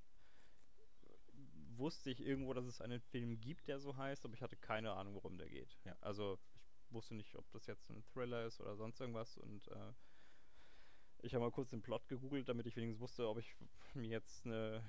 wusste 1.75 2.09
ich 2.09 2.21
irgendwo, 2.21 2.53
dass 2.53 2.65
es 2.65 2.81
einen 2.81 2.99
Film 2.99 3.39
gibt, 3.39 3.67
der 3.67 3.79
so 3.79 3.95
heißt, 3.95 4.25
aber 4.25 4.33
ich 4.33 4.41
hatte 4.41 4.57
keine 4.57 4.93
Ahnung, 4.93 5.13
worum 5.13 5.37
der 5.37 5.47
geht. 5.49 5.77
Ja. 5.85 5.95
Also 6.01 6.39
ich 6.85 6.91
wusste 6.91 7.15
nicht, 7.15 7.35
ob 7.35 7.49
das 7.51 7.67
jetzt 7.67 7.89
ein 7.89 8.03
Thriller 8.13 8.45
ist 8.45 8.59
oder 8.59 8.75
sonst 8.75 8.99
irgendwas 8.99 9.37
und 9.37 9.67
äh, 9.67 9.93
ich 11.21 11.33
habe 11.33 11.43
mal 11.43 11.51
kurz 11.51 11.69
den 11.69 11.81
Plot 11.81 12.07
gegoogelt, 12.07 12.47
damit 12.47 12.67
ich 12.67 12.75
wenigstens 12.75 13.01
wusste, 13.01 13.27
ob 13.27 13.37
ich 13.39 13.55
mir 13.93 14.07
jetzt 14.07 14.45
eine, 14.45 14.83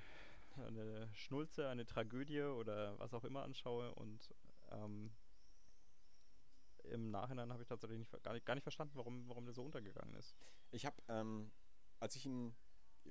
eine 0.57 1.09
Schnulze, 1.13 1.67
eine 1.69 1.85
Tragödie 1.85 2.41
oder 2.41 2.97
was 2.99 3.13
auch 3.13 3.23
immer 3.23 3.43
anschaue 3.43 3.93
und 3.95 4.33
ähm, 4.71 5.11
im 6.83 7.11
Nachhinein 7.11 7.51
habe 7.51 7.61
ich 7.63 7.67
tatsächlich 7.67 7.99
nicht, 7.99 8.23
gar, 8.23 8.33
nicht, 8.33 8.45
gar 8.45 8.55
nicht 8.55 8.63
verstanden, 8.63 8.95
warum, 8.95 9.27
warum 9.27 9.45
der 9.45 9.53
so 9.53 9.63
untergegangen 9.63 10.15
ist. 10.15 10.35
Ich 10.71 10.85
habe, 10.85 10.95
ähm, 11.07 11.51
als 11.99 12.15
ich 12.15 12.25
ihn 12.25 12.55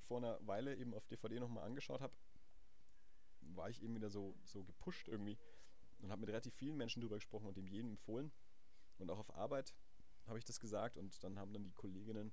vor 0.01 0.19
einer 0.19 0.39
Weile 0.47 0.77
eben 0.77 0.95
auf 0.95 1.07
DVD 1.07 1.41
nochmal 1.41 1.65
angeschaut 1.65 2.01
habe, 2.01 2.15
war 3.41 3.71
ich 3.71 3.83
eben 3.83 3.95
wieder 3.95 4.11
so, 4.11 4.37
so 4.45 4.65
gepusht 4.65 5.09
irgendwie 5.09 5.39
und 6.01 6.11
habe 6.11 6.21
mit 6.21 6.29
relativ 6.29 6.55
vielen 6.55 6.77
Menschen 6.77 7.01
drüber 7.01 7.17
gesprochen 7.17 7.47
und 7.47 7.57
dem 7.57 7.67
jeden 7.67 7.91
empfohlen. 7.91 8.31
Und 8.99 9.11
auch 9.11 9.19
auf 9.19 9.35
Arbeit 9.35 9.75
habe 10.27 10.39
ich 10.39 10.45
das 10.45 10.61
gesagt 10.61 10.97
und 10.97 11.23
dann 11.25 11.39
haben 11.39 11.53
dann 11.53 11.65
die 11.65 11.73
Kolleginnen 11.73 12.33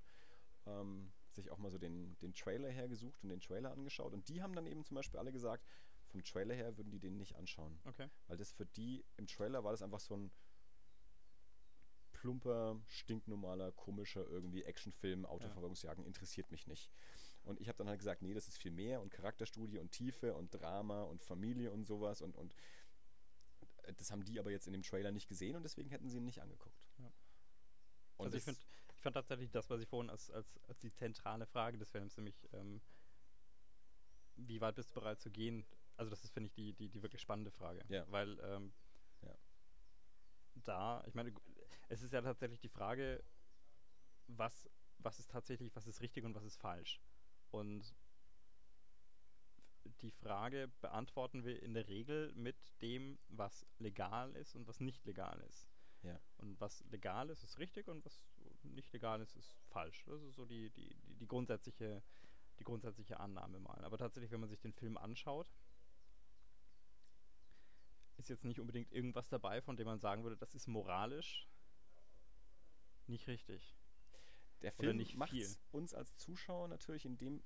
ähm, 0.66 1.12
sich 1.32 1.52
auch 1.52 1.58
mal 1.58 1.72
so 1.72 1.78
den, 1.78 2.18
den 2.20 2.34
Trailer 2.34 2.70
hergesucht 2.70 3.24
und 3.24 3.30
den 3.30 3.40
Trailer 3.40 3.72
angeschaut. 3.72 4.14
Und 4.14 4.28
die 4.30 4.42
haben 4.42 4.54
dann 4.54 4.68
eben 4.68 4.84
zum 4.84 4.96
Beispiel 4.96 5.20
alle 5.20 5.32
gesagt, 5.32 5.66
vom 6.08 6.24
Trailer 6.24 6.56
her 6.56 6.78
würden 6.78 6.92
die 6.92 7.00
den 7.00 7.18
nicht 7.18 7.36
anschauen. 7.36 7.80
Okay. 7.86 8.10
Weil 8.28 8.38
das 8.38 8.52
für 8.52 8.66
die, 8.66 9.04
im 9.18 9.28
Trailer 9.28 9.64
war 9.64 9.72
das 9.72 9.82
einfach 9.82 10.00
so 10.00 10.16
ein 10.16 10.32
plumper, 12.26 12.80
stinknormaler, 12.88 13.72
komischer 13.74 14.26
irgendwie 14.28 14.64
Actionfilm, 14.64 15.28
Autoverfolgungsjagen, 15.28 16.04
interessiert 16.06 16.50
mich 16.50 16.66
nicht. 16.66 16.90
Und 17.44 17.62
ich 17.62 17.68
habe 17.68 17.78
dann 17.78 17.88
halt 17.88 18.00
gesagt, 18.00 18.24
nee, 18.24 18.34
das 18.34 18.48
ist 18.48 18.58
viel 18.58 18.72
mehr 18.72 19.00
und 19.00 19.12
Charakterstudie 19.12 19.78
und 19.78 19.92
Tiefe 19.92 20.34
und 20.34 20.50
Drama 20.50 21.04
und 21.04 21.22
Familie 21.22 21.72
und 21.72 21.84
sowas 21.84 22.22
und, 22.22 22.36
und 22.36 22.56
das 23.98 24.10
haben 24.10 24.24
die 24.24 24.40
aber 24.40 24.50
jetzt 24.50 24.66
in 24.66 24.74
dem 24.74 24.82
Trailer 24.82 25.12
nicht 25.12 25.28
gesehen 25.28 25.56
und 25.56 25.62
deswegen 25.62 25.92
hätten 25.92 26.10
sie 26.10 26.18
ihn 26.18 26.26
nicht 26.26 26.42
angeguckt. 26.42 26.90
Ja. 26.98 27.12
Und 28.18 28.26
also 28.26 28.38
ich 28.38 28.44
finde 28.44 28.60
ich 28.96 29.02
fand 29.04 29.14
tatsächlich 29.14 29.52
das, 29.52 29.70
was 29.70 29.80
ich 29.80 29.88
vorhin 29.88 30.10
als, 30.10 30.32
als, 30.32 30.48
als 30.68 30.80
die 30.80 30.92
zentrale 30.92 31.46
Frage 31.46 31.78
des 31.78 31.92
Films, 31.92 32.18
nämlich 32.18 32.50
ähm, 32.54 32.82
wie 34.36 34.60
weit 34.62 34.74
bist 34.74 34.90
du 34.90 34.96
bereit 34.96 35.22
zu 35.22 35.30
gehen? 35.30 35.64
Also 35.98 36.10
das 36.10 36.24
ist, 36.24 36.34
finde 36.34 36.48
ich, 36.48 36.54
die, 36.54 36.74
die, 36.74 36.90
die 36.90 37.04
wirklich 37.04 37.22
spannende 37.22 37.52
Frage. 37.52 37.86
Ja. 37.88 38.04
Weil 38.10 38.40
ähm, 38.40 38.74
Ja. 39.22 39.36
da, 40.56 41.04
ich 41.06 41.14
meine, 41.14 41.32
es 41.90 42.02
ist 42.02 42.14
ja 42.14 42.22
tatsächlich 42.22 42.60
die 42.60 42.70
Frage, 42.70 43.24
was, 44.28 44.70
was 45.00 45.20
ist 45.20 45.32
tatsächlich, 45.32 45.76
was 45.76 45.88
ist 45.88 46.02
richtig 46.02 46.24
und 46.24 46.36
was 46.36 46.44
ist 46.44 46.58
falsch. 46.58 47.00
Und 47.52 47.94
die 50.02 50.12
Frage 50.12 50.70
beantworten 50.82 51.46
wir 51.46 51.62
in 51.62 51.74
der 51.74 51.88
Regel 51.88 52.34
mit 52.34 52.56
dem, 52.82 53.18
was 53.30 53.66
legal 53.80 54.36
ist 54.36 54.56
und 54.56 54.68
was 54.68 54.80
nicht 54.80 55.06
legal 55.06 55.40
ist. 55.42 55.68
Ja. 56.04 56.20
Und 56.38 56.60
was 56.60 56.84
legal 56.92 57.30
ist, 57.30 57.44
ist 57.44 57.60
richtig 57.60 57.88
und 57.88 58.06
was 58.06 58.22
nicht 58.64 58.92
legal 58.94 59.22
ist, 59.22 59.36
ist 59.36 59.56
falsch. 59.70 60.04
Das 60.06 60.22
ist 60.22 60.36
so 60.36 60.46
die, 60.46 60.70
die, 60.72 60.96
die, 60.96 61.16
die 61.16 61.28
grundsätzliche, 61.28 62.04
die 62.60 62.64
grundsätzliche 62.64 63.20
Annahme 63.20 63.60
mal. 63.60 63.84
Aber 63.84 63.98
tatsächlich, 63.98 64.32
wenn 64.32 64.40
man 64.40 64.50
sich 64.50 64.60
den 64.60 64.74
Film 64.74 64.98
anschaut, 64.98 65.52
ist 68.18 68.30
jetzt 68.30 68.46
nicht 68.46 68.60
unbedingt 68.60 68.92
irgendwas 68.92 69.30
dabei, 69.30 69.62
von 69.62 69.76
dem 69.76 69.86
man 69.86 70.00
sagen 70.00 70.24
würde, 70.24 70.38
das 70.38 70.56
ist 70.56 70.68
moralisch 70.68 71.48
nicht 73.10 73.28
richtig. 73.28 73.76
Der 74.62 74.72
Film 74.72 75.04
macht 75.16 75.32
viel. 75.32 75.48
uns 75.72 75.94
als 75.94 76.16
Zuschauer 76.18 76.68
natürlich 76.68 77.06
in 77.06 77.18
dem 77.18 77.44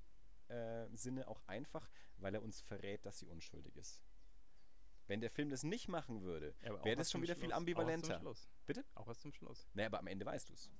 äh, 0.48 0.86
Sinne 0.94 1.28
auch 1.28 1.42
einfach, 1.46 1.90
weil 2.18 2.34
er 2.34 2.42
uns 2.42 2.60
verrät, 2.60 3.04
dass 3.04 3.18
sie 3.18 3.26
unschuldig 3.26 3.76
ist. 3.76 4.02
Wenn 5.06 5.20
der 5.20 5.30
Film 5.30 5.50
das 5.50 5.64
nicht 5.64 5.88
machen 5.88 6.22
würde, 6.22 6.54
Ja, 6.62 6.84
wäre 6.84 6.96
das 6.96 7.10
schon 7.10 7.20
wieder 7.22 7.34
viel 7.34 7.44
Schluss. 7.46 7.52
Auch 7.52 7.56
ambivalenter. 7.58 8.08
zum 8.14 8.20
Schluss. 8.20 8.48
Bitte? 8.66 8.84
Auch 8.94 9.08
erst 9.08 9.20
zum 9.22 9.32
Schluss. 9.32 9.66
Naja, 9.74 9.86
aber 9.88 9.98
am 9.98 10.06
Ende 10.06 10.24
weißt 10.24 10.48
du 10.48 10.52
es. 10.54 10.70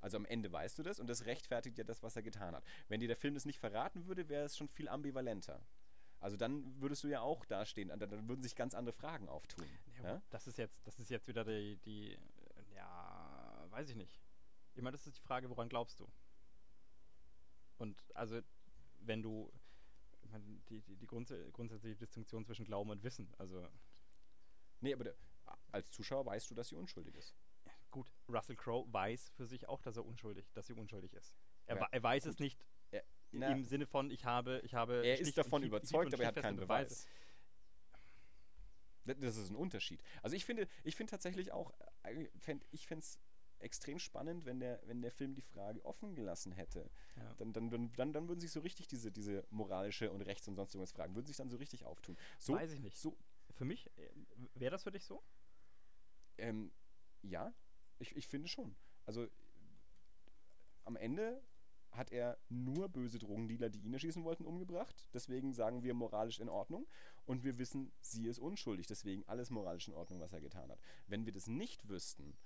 Also 0.00 0.16
am 0.18 0.26
Ende 0.26 0.52
weißt 0.52 0.78
du 0.78 0.82
das 0.82 1.00
und 1.00 1.08
das 1.08 1.24
rechtfertigt 1.24 1.76
ja 1.78 1.84
das, 1.84 2.02
was 2.02 2.14
er 2.14 2.22
getan 2.22 2.54
hat. 2.54 2.62
Wenn 2.88 3.00
dir 3.00 3.08
der 3.08 3.16
Film 3.16 3.34
das 3.34 3.44
nicht 3.46 3.58
verraten 3.58 4.06
würde, 4.06 4.28
wäre 4.28 4.44
es 4.44 4.56
schon 4.56 4.68
viel 4.68 4.88
ambivalenter. 4.88 5.60
Also 6.20 6.36
dann 6.36 6.80
würdest 6.80 7.02
du 7.04 7.08
ja 7.08 7.20
auch 7.20 7.44
dastehen, 7.46 7.88
dann, 7.88 7.98
dann 7.98 8.28
würden 8.28 8.42
sich 8.42 8.54
ganz 8.56 8.74
andere 8.74 8.92
Fragen 8.92 9.28
auftun. 9.28 9.64
Ja, 9.96 10.02
Ja? 10.04 10.14
gut, 10.14 10.22
Das 10.30 10.46
ist 10.46 10.58
jetzt, 10.58 10.86
das 10.86 10.98
ist 11.00 11.10
jetzt 11.10 11.26
wieder 11.26 11.44
die, 11.44 11.76
die, 11.78 12.18
ja, 12.74 13.66
weiß 13.70 13.88
ich 13.90 13.96
nicht. 13.96 14.20
Ich 14.78 14.82
meine, 14.84 14.96
das 14.96 15.08
ist 15.08 15.16
die 15.16 15.22
Frage, 15.22 15.50
woran 15.50 15.68
glaubst 15.68 15.98
du? 15.98 16.06
Und 17.78 18.00
also, 18.14 18.40
wenn 19.00 19.22
du, 19.22 19.52
ich 20.22 20.30
meine, 20.30 20.44
die, 20.44 20.60
die, 20.82 20.96
die 20.96 21.06
grundsä 21.08 21.50
grundsätzliche 21.50 21.96
Distinktion 21.96 22.44
zwischen 22.44 22.64
Glauben 22.64 22.90
und 22.90 23.02
Wissen, 23.02 23.28
also 23.38 23.68
Nee, 24.80 24.94
aber 24.94 25.02
der, 25.02 25.16
als 25.72 25.90
Zuschauer 25.90 26.24
weißt 26.26 26.48
du, 26.48 26.54
dass 26.54 26.68
sie 26.68 26.76
unschuldig 26.76 27.16
ist. 27.16 27.34
gut, 27.90 28.12
Russell 28.28 28.54
Crowe 28.54 28.86
weiß 28.92 29.30
für 29.30 29.48
sich 29.48 29.68
auch, 29.68 29.82
dass 29.82 29.96
er 29.96 30.06
unschuldig, 30.06 30.46
dass 30.54 30.68
sie 30.68 30.74
unschuldig 30.74 31.12
ist. 31.12 31.34
Er, 31.66 31.78
Ja, 31.78 31.88
er 31.90 32.02
weiß 32.04 32.26
es 32.26 32.36
gut. 32.36 32.40
nicht 32.40 32.64
Er, 32.92 33.02
na, 33.32 33.50
im 33.50 33.64
Sinne 33.64 33.84
von, 33.84 34.12
ich 34.12 34.24
habe, 34.24 34.60
ich 34.62 34.74
habe. 34.74 35.04
er 35.04 35.18
ist 35.18 35.36
davon 35.36 35.62
hieb 35.62 35.70
überzeugt, 35.72 36.06
und 36.06 36.14
aber 36.14 36.22
er 36.22 36.28
hat 36.28 36.36
keinen 36.36 36.56
Beweise. 36.56 36.94
Beweis. 36.94 37.08
Das- 39.06 39.36
ist 39.38 39.50
ein 39.50 39.56
Unterschied. 39.56 40.02
Also 40.22 40.36
ich 40.36 40.44
finde, 40.44 40.68
ich 40.84 40.94
finde 40.94 41.10
tatsächlich 41.10 41.50
auch, 41.50 41.72
äh, 42.04 42.28
ich 42.70 42.86
fände 42.86 43.02
es 43.02 43.18
extrem 43.60 43.98
spannend, 43.98 44.44
wenn 44.44 44.60
der, 44.60 44.80
wenn 44.86 45.02
der 45.02 45.12
Film 45.12 45.34
die 45.34 45.42
Frage 45.42 45.84
offen 45.84 46.14
gelassen 46.14 46.52
hätte. 46.52 46.90
Ja. 47.16 47.34
Dann, 47.38 47.52
dann, 47.52 47.92
dann, 47.96 48.12
dann, 48.12 48.28
würden 48.28 48.40
sich 48.40 48.52
so 48.52 48.60
richtig 48.60 48.88
diese, 48.88 49.10
diese 49.10 49.44
moralische 49.50 50.10
und 50.10 50.22
Rechts- 50.22 50.48
und 50.48 50.56
sonst 50.56 50.74
irgendwas 50.74 50.92
Fragen, 50.92 51.14
würden 51.14 51.26
sich 51.26 51.36
dann 51.36 51.50
so 51.50 51.56
richtig 51.56 51.84
auftun. 51.84 52.16
So, 52.38 52.54
Weiß 52.54 52.72
ich 52.72 52.80
nicht. 52.80 52.96
so 52.96 53.16
Für 53.50 53.64
mich, 53.64 53.90
wäre 54.54 54.70
das 54.70 54.84
für 54.84 54.92
dich 54.92 55.04
so? 55.04 55.22
ähm, 56.38 56.70
ja, 57.22 57.52
ich, 57.98 58.16
ich 58.16 58.26
finde 58.26 58.48
schon. 58.48 58.74
Also 59.06 59.28
am 60.84 60.96
Ende 60.96 61.42
hat 61.90 62.12
er 62.12 62.38
nur 62.48 62.88
böse 62.88 63.18
Drogendealer, 63.18 63.70
die 63.70 63.80
ihn 63.80 63.92
erschießen 63.92 64.22
wollten, 64.24 64.44
umgebracht. 64.44 65.08
Deswegen 65.12 65.52
sagen 65.52 65.82
wir 65.82 65.94
moralisch 65.94 66.38
in 66.38 66.48
Ordnung. 66.48 66.86
Und 67.24 67.44
wir 67.44 67.58
wissen, 67.58 67.90
sie 68.00 68.26
ist 68.26 68.38
unschuldig. 68.38 68.86
Deswegen 68.86 69.24
alles 69.26 69.50
moralisch 69.50 69.88
in 69.88 69.94
Ordnung, 69.94 70.20
was 70.20 70.32
er 70.32 70.40
getan 70.40 70.70
hat. 70.70 70.80
Wenn 71.06 71.24
wir 71.26 71.32
das 71.32 71.46
nicht 71.46 71.88
wüssten, 71.88 72.36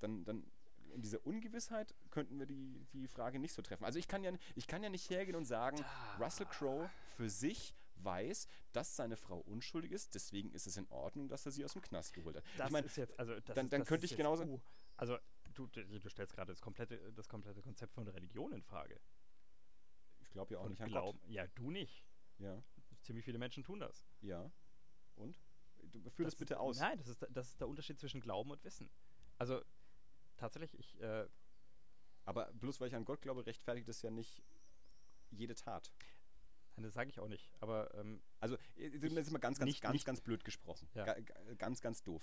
dann, 0.00 0.24
dann 0.24 0.44
in 0.92 1.02
dieser 1.02 1.24
Ungewissheit 1.26 1.94
könnten 2.10 2.38
wir 2.38 2.46
die, 2.46 2.86
die 2.92 3.06
Frage 3.08 3.38
nicht 3.38 3.52
so 3.52 3.60
treffen. 3.62 3.84
Also 3.84 3.98
ich 3.98 4.08
kann 4.08 4.24
ja, 4.24 4.32
ich 4.54 4.66
kann 4.66 4.82
ja 4.82 4.88
nicht 4.88 5.10
hergehen 5.10 5.36
und 5.36 5.44
sagen, 5.44 5.84
Russell 6.18 6.46
Crowe 6.46 6.88
für 7.16 7.28
sich 7.28 7.74
weiß, 7.96 8.46
dass 8.72 8.94
seine 8.96 9.16
Frau 9.16 9.38
unschuldig 9.40 9.90
ist, 9.92 10.14
deswegen 10.14 10.52
ist 10.52 10.66
es 10.66 10.76
in 10.76 10.86
Ordnung, 10.90 11.28
dass 11.28 11.44
er 11.46 11.52
sie 11.52 11.64
aus 11.64 11.72
dem 11.72 11.82
Knast 11.82 12.12
geholt 12.14 12.36
hat. 12.36 12.44
Das 12.56 12.66
ich 12.66 12.72
meine, 12.72 12.86
ist 12.86 12.96
jetzt, 12.96 13.18
also 13.18 13.34
das 13.34 13.44
dann- 13.54 13.66
ist, 13.66 13.72
dann 13.72 13.80
das 13.80 13.88
könnte 13.88 14.06
ich 14.06 14.16
genauso- 14.16 14.44
uh, 14.44 14.60
also 14.96 15.18
du, 15.54 15.66
du, 15.66 16.08
stellst 16.10 16.34
gerade 16.34 16.52
das 16.52 16.60
komplette, 16.60 17.12
das 17.14 17.28
komplette 17.28 17.62
Konzept 17.62 17.94
von 17.94 18.06
Religion 18.08 18.52
in 18.52 18.62
Frage. 18.62 19.00
ich 20.20 20.30
glaube 20.30 20.52
ja 20.54 20.58
auch 20.58 20.64
Von 20.64 20.72
nicht 20.72 20.82
an 20.82 20.88
Glauben. 20.88 21.18
Ja, 21.26 21.46
du 21.48 21.70
nicht. 21.70 22.04
Gott. 22.38 22.46
Ja, 22.46 22.62
Ziemlich 23.02 23.24
viele 23.24 23.38
Menschen 23.38 23.62
tun 23.64 23.80
das. 23.80 24.06
ja. 24.20 24.50
Und? 25.16 25.38
Du, 25.92 26.00
führ 26.10 26.24
das, 26.24 26.34
ist- 26.34 26.38
bitte 26.38 26.58
aus. 26.60 26.78
Nein, 26.80 26.98
das 26.98 27.08
ist, 27.08 27.24
das 27.30 27.48
ist 27.48 27.60
der 27.60 27.68
Unterschied 27.68 27.98
zwischen 27.98 28.20
Glauben 28.20 28.50
und 28.50 28.62
Wissen. 28.64 28.90
Also 29.38 29.62
tatsächlich, 30.36 30.78
ich, 30.78 31.00
äh, 31.00 31.26
Aber 32.24 32.52
bloß 32.54 32.80
weil 32.80 32.88
ich 32.88 32.94
an 32.96 33.04
Gott 33.04 33.22
glaube, 33.22 33.46
rechtfertigt 33.46 33.88
das 33.88 34.02
ja 34.02 34.10
nicht 34.10 34.42
jede 35.30 35.54
Tat. 35.54 35.92
nein, 36.76 36.84
das 36.84 36.94
sage 36.94 37.08
ich 37.10 37.20
auch 37.20 37.28
nicht. 37.28 37.50
Aber 37.60 37.94
ähm, 37.94 38.22
Also, 38.40 38.56
äh, 38.76 38.90
das 38.98 39.12
ist 39.12 39.30
mal 39.30 39.38
ganz, 39.38 39.58
ganz, 39.58 39.66
nicht- 39.66 39.80
ganz, 39.82 39.92
nicht- 39.94 40.04
ganz 40.04 40.20
blöd 40.20 40.44
gesprochen. 40.44 40.88
Ja. 40.94 41.04
Ga, 41.04 41.20
ga, 41.20 41.54
ganz, 41.54 41.80
ganz 41.80 42.02
doof. 42.02 42.22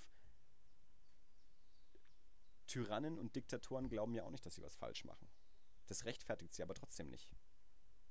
Tyrannen 2.66 3.18
und 3.18 3.34
Diktatoren 3.36 3.88
glauben 3.88 4.14
ja 4.14 4.24
auch 4.24 4.30
nicht, 4.30 4.44
dass 4.46 4.54
sie 4.54 4.62
was 4.62 4.74
falsch 4.76 5.04
machen. 5.04 5.28
Das 5.86 6.04
rechtfertigt 6.06 6.54
sie 6.54 6.62
aber 6.62 6.74
trotzdem 6.74 7.08
nicht. 7.10 7.30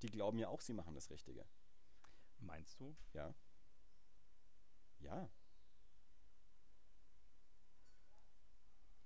Die 0.04 0.10
glauben 0.10 0.38
ja 0.38 0.48
auch, 0.50 0.62
sie 0.62 0.74
machen 0.74 0.94
das 0.96 1.10
Richtige. 1.10 1.46
meinst 2.40 2.80
du? 2.80 2.96
Ja. 3.14 3.34
Ja. 5.00 5.30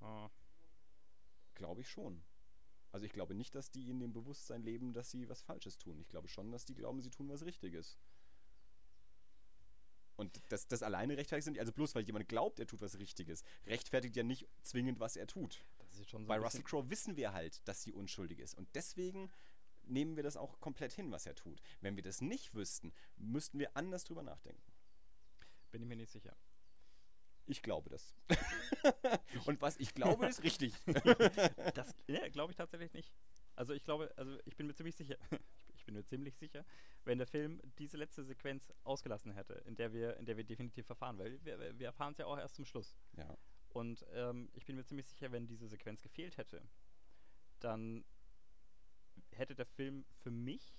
Ah, 0.02 0.30
Glaube 1.58 1.82
ich 1.82 1.89
schon. 1.89 2.22
Also 2.91 3.05
ich 3.05 3.12
glaube 3.12 3.34
nicht, 3.34 3.55
dass 3.55 3.72
die 3.72 3.89
in 3.89 3.99
dem 3.99 4.14
Bewusstsein 4.14 4.62
leben, 4.62 4.93
dass 4.93 5.10
sie 5.10 5.28
was 5.28 5.41
Falsches 5.41 5.78
tun. 5.78 5.99
Ich 5.99 6.08
glaube 6.08 6.28
schon, 6.28 6.51
dass 6.51 6.66
die 6.66 6.76
glauben, 6.76 7.01
sie 7.01 7.10
tun 7.10 7.28
was 7.30 7.43
Richtiges. 7.43 7.97
Und 10.16 10.39
das, 10.49 10.68
das 10.68 10.84
alleine 10.84 11.18
rechtfertigt 11.18 11.45
sind, 11.45 11.60
also 11.60 11.72
bloß 11.72 11.95
weil 11.95 12.03
jemand 12.03 12.28
glaubt, 12.28 12.60
er 12.60 12.68
tut 12.68 12.82
was 12.82 12.97
Richtiges, 12.97 13.43
rechtfertigt 13.66 14.16
ja 14.16 14.24
nicht 14.24 14.47
zwingend, 14.62 14.99
was 14.99 15.16
er 15.16 15.28
tut. 15.28 15.64
so 15.91 16.20
Bei 16.20 16.38
Russell 16.38 16.64
Crowe 16.64 16.89
wissen 16.89 17.18
wir 17.18 17.34
halt, 17.34 17.68
dass 17.68 17.84
sie 17.84 17.91
unschuldig 17.91 18.39
ist. 18.39 18.55
Und 18.55 18.68
deswegen 18.76 19.32
nehmen 19.84 20.16
wir 20.16 20.24
das 20.24 20.38
auch 20.38 20.60
komplett 20.60 20.93
hin, 20.93 21.12
was 21.12 21.26
er 21.26 21.36
tut. 21.36 21.60
Wenn 21.82 21.95
wir 21.95 22.03
das 22.03 22.22
nicht 22.22 22.53
wüssten, 22.53 22.93
müssten 23.18 23.60
wir 23.60 23.76
anders 23.76 24.03
drüber 24.03 24.24
nachdenken. 24.24 24.72
bin 25.72 25.82
ich 25.82 25.88
mir 25.88 25.95
nicht 25.95 26.12
sicher. 26.12 26.36
Ich 27.48 27.62
glaube 27.62 27.89
das. 27.89 28.14
Und 29.45 29.62
was 29.62 29.78
ich 29.78 29.93
glaube, 29.93 30.28
ist 30.28 30.43
richtig. 30.43 30.74
Das 31.74 31.95
ja, 32.08 32.28
glaube 32.30 32.52
ich 32.52 32.58
tatsächlich 32.58 32.93
nicht. 32.93 33.12
Also 33.56 33.74
ich 33.74 33.84
glaube, 33.84 34.14
also 34.18 34.38
ich 34.45 34.56
bin 34.56 34.68
mir 34.68 34.76
ziemlich 34.76 34.95
sicher, 34.95 35.16
ich 35.76 35.86
bin 35.86 35.95
mir 35.95 36.04
ziemlich 36.04 36.36
sicher, 36.36 36.66
wenn 37.06 37.18
der 37.18 37.28
Film 37.28 37.62
diese 37.80 37.98
letzte 37.98 38.24
Sequenz 38.24 38.72
ausgelassen 38.84 39.32
hätte, 39.32 39.54
in 39.66 39.76
der 39.76 39.93
wir, 39.93 40.18
in 40.18 40.26
der 40.26 40.38
wir 40.38 40.43
definitiv 40.43 40.86
verfahren, 40.86 41.18
weil 41.18 41.43
wir, 41.43 41.80
wir 41.80 41.88
erfahren 41.88 42.12
es 42.12 42.20
ja 42.20 42.26
auch 42.26 42.38
erst 42.38 42.56
zum 42.56 42.66
Schluss. 42.66 42.95
Ja. 43.16 43.38
Und 43.70 44.06
ähm, 44.12 44.50
ich 44.54 44.66
bin 44.66 44.76
mir 44.76 44.84
ziemlich 44.84 45.08
sicher, 45.08 45.32
wenn 45.32 45.48
diese 45.48 45.68
Sequenz 45.68 46.02
gefehlt 46.02 46.38
hätte, 46.38 46.62
dann 47.60 48.04
hätte 49.32 49.56
der 49.56 49.66
Film 49.66 50.06
für 50.20 50.32
mich 50.32 50.76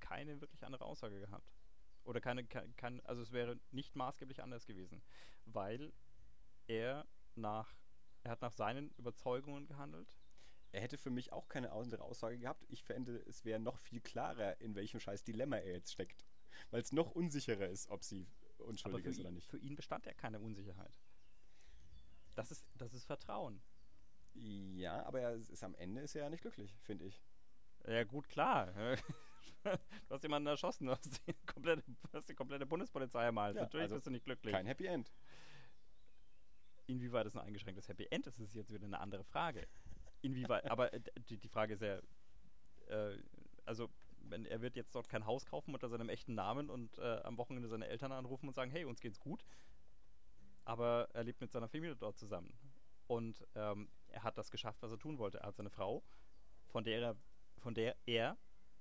keine 0.00 0.40
wirklich 0.40 0.64
andere 0.64 0.84
Aussage 0.84 1.20
gehabt. 1.20 1.59
Oder 2.04 2.20
keine, 2.20 2.44
kein, 2.44 3.00
also 3.04 3.22
es 3.22 3.32
wäre 3.32 3.58
nicht 3.70 3.96
maßgeblich 3.96 4.42
anders 4.42 4.66
gewesen. 4.66 5.02
Weil 5.44 5.92
er 6.66 7.06
nach 7.34 7.74
er 8.22 8.32
hat 8.32 8.42
nach 8.42 8.52
seinen 8.52 8.90
Überzeugungen 8.92 9.66
gehandelt. 9.66 10.14
Er 10.72 10.82
hätte 10.82 10.98
für 10.98 11.10
mich 11.10 11.32
auch 11.32 11.48
keine 11.48 11.72
andere 11.72 12.02
Aussage 12.02 12.38
gehabt. 12.38 12.64
Ich 12.68 12.84
fände, 12.84 13.16
es 13.26 13.44
wäre 13.44 13.58
noch 13.58 13.78
viel 13.78 14.00
klarer, 14.00 14.60
in 14.60 14.74
welchem 14.74 15.00
scheiß 15.00 15.24
Dilemma 15.24 15.56
er 15.56 15.72
jetzt 15.72 15.92
steckt. 15.92 16.24
Weil 16.70 16.82
es 16.82 16.92
noch 16.92 17.10
unsicherer 17.12 17.68
ist, 17.68 17.88
ob 17.88 18.04
sie 18.04 18.28
unschuldig 18.58 19.06
ist 19.06 19.20
oder 19.20 19.30
nicht. 19.30 19.48
für 19.48 19.58
ihn 19.58 19.74
bestand 19.74 20.06
ja 20.06 20.12
keine 20.12 20.38
Unsicherheit. 20.38 21.00
Das 22.34 22.50
ist, 22.50 22.64
das 22.76 22.92
ist 22.94 23.04
Vertrauen. 23.04 23.62
Ja, 24.34 25.04
aber 25.06 25.20
er 25.20 25.34
ist, 25.34 25.64
am 25.64 25.74
Ende 25.74 26.02
ist 26.02 26.14
er 26.14 26.24
ja 26.24 26.30
nicht 26.30 26.42
glücklich, 26.42 26.76
finde 26.82 27.06
ich. 27.06 27.20
Ja, 27.86 28.04
gut, 28.04 28.28
klar. 28.28 28.72
du 29.64 30.14
hast 30.14 30.22
jemanden 30.22 30.48
erschossen, 30.48 30.86
du 30.86 30.92
hast 30.92 31.26
die 31.26 31.34
komplette, 31.46 31.82
hast 32.12 32.28
die 32.28 32.34
komplette 32.34 32.66
Bundespolizei 32.66 33.24
ermalt. 33.24 33.56
Ja, 33.56 33.62
Natürlich 33.62 33.84
also 33.84 33.96
bist 33.96 34.06
du 34.06 34.10
nicht 34.10 34.24
glücklich. 34.24 34.52
Kein 34.52 34.66
Happy 34.66 34.86
End. 34.86 35.12
Inwieweit 36.86 37.26
es 37.26 37.36
ein 37.36 37.42
eingeschränktes 37.42 37.88
Happy 37.88 38.06
End 38.10 38.26
ist, 38.26 38.38
ist 38.40 38.54
jetzt 38.54 38.72
wieder 38.72 38.86
eine 38.86 38.98
andere 38.98 39.24
Frage. 39.24 39.68
Inwieweit, 40.22 40.70
aber 40.70 40.92
äh, 40.92 41.00
die, 41.28 41.38
die 41.38 41.48
Frage 41.48 41.74
ist 41.74 41.82
ja, 41.82 41.98
äh, 42.88 43.18
also 43.64 43.88
wenn, 44.30 44.44
er 44.44 44.60
wird 44.60 44.76
jetzt 44.76 44.94
dort 44.94 45.08
kein 45.08 45.26
Haus 45.26 45.46
kaufen 45.46 45.74
unter 45.74 45.88
seinem 45.88 46.08
echten 46.08 46.34
Namen 46.34 46.70
und 46.70 46.98
äh, 46.98 47.20
am 47.22 47.36
Wochenende 47.38 47.68
seine 47.68 47.88
Eltern 47.88 48.12
anrufen 48.12 48.48
und 48.48 48.54
sagen, 48.54 48.70
hey, 48.70 48.84
uns 48.84 49.00
geht's 49.00 49.20
gut. 49.20 49.44
Aber 50.64 51.08
er 51.12 51.24
lebt 51.24 51.40
mit 51.40 51.50
seiner 51.50 51.68
Familie 51.68 51.96
dort 51.96 52.18
zusammen. 52.18 52.52
Und 53.06 53.44
ähm, 53.54 53.88
er 54.08 54.22
hat 54.22 54.38
das 54.38 54.50
geschafft, 54.50 54.82
was 54.82 54.92
er 54.92 54.98
tun 54.98 55.18
wollte. 55.18 55.38
Er 55.38 55.48
hat 55.48 55.56
seine 55.56 55.70
Frau, 55.70 56.04
von 56.68 56.84
der 56.84 57.00
er, 57.00 57.16
von 57.58 57.74
der 57.74 57.96
er 58.06 58.36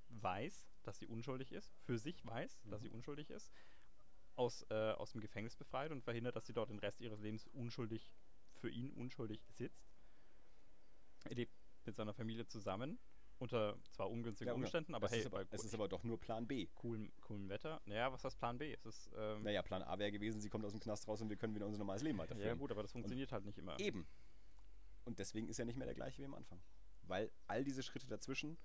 weiß, 0.10 0.68
dass 0.84 1.00
sie 1.00 1.08
unschuldig 1.08 1.52
ist, 1.52 1.74
für 1.84 1.98
sich 1.98 2.26
weiß, 2.26 2.62
dass 2.66 2.82
Mhm. 2.82 2.84
sie 2.86 2.90
unschuldig 2.92 3.30
ist, 3.30 3.52
aus, 4.36 4.66
äh, 4.70 4.92
aus 4.94 5.12
dem 5.12 5.22
Gefängnis 5.22 5.56
befreit 5.56 5.92
und 5.92 6.04
verhindert, 6.04 6.36
dass 6.36 6.46
sie 6.46 6.54
dort 6.54 6.70
den 6.70 6.80
Rest 6.80 7.02
ihres 7.02 7.20
Lebens 7.20 7.48
unschuldig, 7.48 8.10
für 8.56 8.70
ihn 8.70 8.92
unschuldig 8.92 9.42
sitzt. 9.50 9.92
Er 11.26 11.36
lebt 11.36 11.54
mit 11.86 11.96
seiner 11.96 12.14
Familie 12.14 12.46
zusammen, 12.48 12.98
unter 13.38 13.78
zwar 13.92 14.10
ungünstigen 14.10 14.50
Ja. 14.50 14.54
Umständen, 14.54 14.96
aber 14.96 15.06
es, 15.08 15.12
hey, 15.14 15.20
ist 15.22 15.26
aber, 15.28 15.46
es 15.50 15.64
ist 15.64 15.74
aber 15.74 15.88
doch 15.88 16.04
nur 16.04 16.20
Plan 16.20 16.46
B. 16.48 16.68
coolem, 16.76 17.12
coolem 17.22 17.50
Wetter. 17.50 17.82
Naja, 17.86 18.12
was 18.12 18.24
heißt 18.24 18.38
Plan 18.38 18.58
B? 18.58 18.74
Es 18.74 18.86
ist, 18.86 19.10
ähm, 19.16 19.44
Naja, 19.44 19.62
Plan 19.62 19.82
A 19.84 19.98
wäre 20.00 20.12
gewesen, 20.12 20.42
sie 20.42 20.50
kommt 20.50 20.66
aus 20.66 20.72
dem 20.74 20.80
Knast 20.82 21.08
raus 21.08 21.22
und 21.22 21.30
wir 21.30 21.38
können 21.38 21.56
wieder 21.56 21.66
unser 21.66 21.78
normales 21.80 22.02
Leben 22.04 22.18
weiterführen. 22.18 22.48
ja 22.50 22.56
gut, 22.56 22.72
aber 22.72 22.82
das 22.82 22.92
funktioniert 22.92 23.32
halt 23.32 23.46
nicht 23.46 23.58
immer. 23.58 23.80
Eben. 23.80 24.08
Und 25.06 25.20
deswegen 25.20 25.48
ist 25.48 25.60
er 25.60 25.66
nicht 25.66 25.78
mehr 25.78 25.86
der 25.88 25.96
gleiche 25.96 26.22
wie 26.22 26.26
am 26.26 26.34
Anfang. 26.34 26.62
Weil 27.04 27.32
all 27.48 27.64
diese 27.64 27.82
Schritte 27.82 28.08
dazwischen 28.08 28.58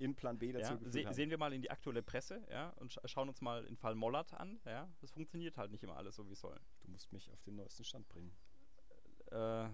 in 0.00 0.14
Plan 0.14 0.38
B 0.38 0.52
dazu 0.52 0.72
Ja, 0.72 0.78
geführt 0.78 1.08
se 1.08 1.14
sehen 1.14 1.30
wir 1.30 1.38
mal 1.38 1.52
in 1.52 1.60
die 1.60 1.70
aktuelle 1.70 2.02
Presse 2.02 2.42
ja, 2.50 2.70
und 2.70 2.92
scha 2.92 3.06
schauen 3.06 3.28
uns 3.28 3.40
mal 3.40 3.64
den 3.64 3.76
Fall 3.76 3.94
Mollert 3.94 4.32
an. 4.34 4.58
Ja, 4.64 4.88
das 5.00 5.10
funktioniert 5.10 5.56
halt 5.58 5.70
nicht 5.70 5.84
immer 5.84 5.96
alles 5.96 6.16
so, 6.16 6.26
wie 6.26 6.32
es 6.32 6.40
soll. 6.40 6.58
Du 6.80 6.90
musst 6.90 7.12
mich 7.12 7.30
auf 7.30 7.42
den 7.42 7.56
neuesten 7.56 7.84
Stand 7.84 8.08
bringen. 8.08 8.34
Äh, 9.30 9.66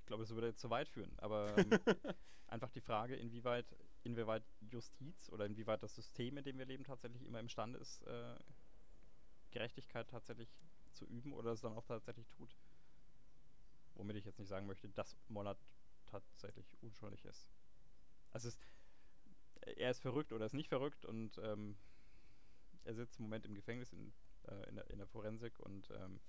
ich 0.00 0.06
glaube, 0.06 0.22
das 0.24 0.30
würde 0.30 0.48
jetzt 0.48 0.60
zu 0.60 0.70
weit 0.70 0.88
führen. 0.88 1.12
Aber 1.18 1.56
ähm, 1.56 1.70
einfach 2.48 2.70
die 2.70 2.80
Frage, 2.80 3.14
inwieweit, 3.14 3.76
inwieweit 4.02 4.44
Justiz 4.60 5.30
oder 5.30 5.46
inwieweit 5.46 5.82
das 5.82 5.94
System, 5.94 6.36
in 6.36 6.44
dem 6.44 6.58
wir 6.58 6.66
leben, 6.66 6.82
tatsächlich 6.82 7.22
immer 7.22 7.38
imstande 7.38 7.78
ist, 7.78 8.02
äh, 8.02 8.36
Gerechtigkeit 9.52 10.08
tatsächlich 10.08 10.48
zu 10.92 11.06
üben 11.06 11.32
oder 11.32 11.52
es 11.52 11.60
dann 11.60 11.74
auch 11.74 11.84
tatsächlich 11.84 12.28
tut. 12.30 12.56
Womit 13.94 14.16
ich 14.16 14.24
jetzt 14.24 14.38
nicht 14.38 14.48
sagen 14.48 14.66
möchte, 14.66 14.88
dass 14.88 15.16
Mollert 15.28 15.64
tatsächlich 16.06 16.76
unschuldig 16.82 17.24
ist. 17.24 17.48
Also 18.32 18.48
es 18.48 18.54
ist, 18.54 18.60
er 19.78 19.90
ist 19.90 20.00
verrückt 20.00 20.32
oder 20.32 20.46
ist 20.46 20.54
nicht 20.54 20.68
verrückt 20.68 21.04
und 21.04 21.38
ähm, 21.38 21.76
er 22.84 22.94
sitzt 22.94 23.18
im 23.18 23.24
Moment 23.24 23.44
im 23.44 23.54
Gefängnis 23.54 23.92
in, 23.92 24.12
äh, 24.46 24.68
in, 24.68 24.76
der, 24.76 24.90
in 24.90 24.98
der 24.98 25.06
Forensik 25.06 25.58
und 25.60 25.90
ähm, 25.90 26.20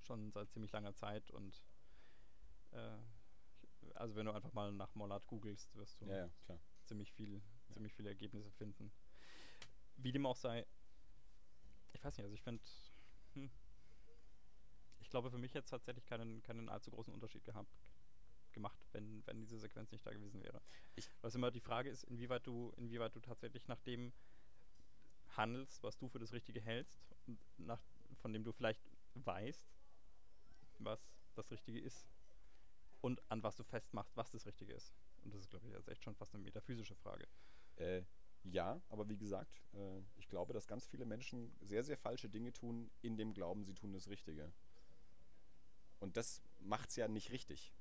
schon 0.00 0.30
seit 0.32 0.50
ziemlich 0.50 0.72
langer 0.72 0.94
Zeit 0.94 1.30
und 1.30 1.62
äh, 2.72 2.96
also 3.94 4.16
wenn 4.16 4.26
du 4.26 4.32
einfach 4.32 4.52
mal 4.52 4.72
nach 4.72 4.94
Mollard 4.94 5.26
googelst, 5.26 5.74
wirst 5.76 6.00
du 6.00 6.06
Ja, 6.06 6.30
ja, 6.48 6.58
ziemlich 6.84 7.12
viel, 7.12 7.42
ziemlich 7.72 7.94
viele 7.94 8.08
Ergebnisse 8.08 8.50
finden. 8.52 8.90
Wie 9.96 10.12
dem 10.12 10.26
auch 10.26 10.36
sei, 10.36 10.66
ich 11.92 12.02
weiß 12.02 12.16
nicht, 12.16 12.24
also 12.24 12.34
ich 12.34 12.42
finde, 12.42 12.62
hm, 13.34 13.50
ich 15.00 15.10
glaube 15.10 15.30
für 15.30 15.38
mich 15.38 15.54
jetzt 15.54 15.70
tatsächlich 15.70 16.06
keinen, 16.06 16.42
keinen 16.42 16.68
allzu 16.68 16.90
großen 16.90 17.12
Unterschied 17.12 17.44
gehabt 17.44 17.78
gemacht, 18.52 18.78
wenn, 18.92 19.22
wenn 19.26 19.38
diese 19.40 19.58
Sequenz 19.58 19.90
nicht 19.92 20.06
da 20.06 20.12
gewesen 20.12 20.42
wäre. 20.42 20.60
Ich- 20.96 21.10
Was 21.22 21.34
immer 21.34 21.50
die 21.50 21.60
Frage 21.60 21.90
ist, 21.90 22.04
inwieweit 22.04 22.46
du, 22.46 22.72
inwieweit 22.76 23.14
du 23.14 23.20
tatsächlich 23.20 23.66
nach 23.68 23.80
dem 23.80 24.12
handelst, 25.36 25.82
was 25.82 25.96
du 25.98 26.08
für 26.08 26.18
das 26.18 26.32
Richtige 26.32 26.60
hältst, 26.60 26.98
nach, 27.58 27.80
von 28.20 28.32
dem 28.32 28.44
du 28.44 28.52
vielleicht 28.52 28.80
weißt, 29.14 29.62
was 30.78 31.00
das 31.34 31.50
Richtige 31.50 31.80
ist. 31.80 32.06
Und 33.00 33.22
an 33.30 33.42
was 33.42 33.56
du 33.56 33.62
festmachst, 33.62 34.16
was 34.16 34.30
das 34.30 34.44
Richtige 34.46 34.72
ist. 34.72 34.92
Und 35.22 35.32
das 35.32 35.40
ist, 35.42 35.50
glaube 35.50 35.66
ich, 35.66 35.72
jetzt 35.72 35.88
echt 35.88 36.02
schon 36.02 36.16
fast 36.16 36.34
eine 36.34 36.42
metaphysische 36.42 36.96
Frage. 36.96 37.28
Äh, 37.76 38.02
ja, 38.44 38.80
aber 38.88 39.08
wie 39.08 39.16
gesagt, 39.16 39.60
äh, 39.74 40.00
ich 40.16 40.28
glaube, 40.28 40.52
dass 40.52 40.66
ganz 40.66 40.86
viele 40.86 41.04
Menschen 41.04 41.52
sehr, 41.60 41.84
sehr 41.84 41.96
falsche 41.96 42.28
Dinge 42.28 42.52
tun, 42.52 42.90
in 43.02 43.16
dem 43.16 43.34
Glauben, 43.34 43.64
sie 43.64 43.74
tun 43.74 43.92
das 43.92 44.08
Richtige. 44.08 44.52
Und 46.00 46.16
das 46.16 46.42
macht 46.60 46.88
es 46.90 46.96
ja 46.96 47.06
nicht 47.08 47.30
richtig. 47.30 47.72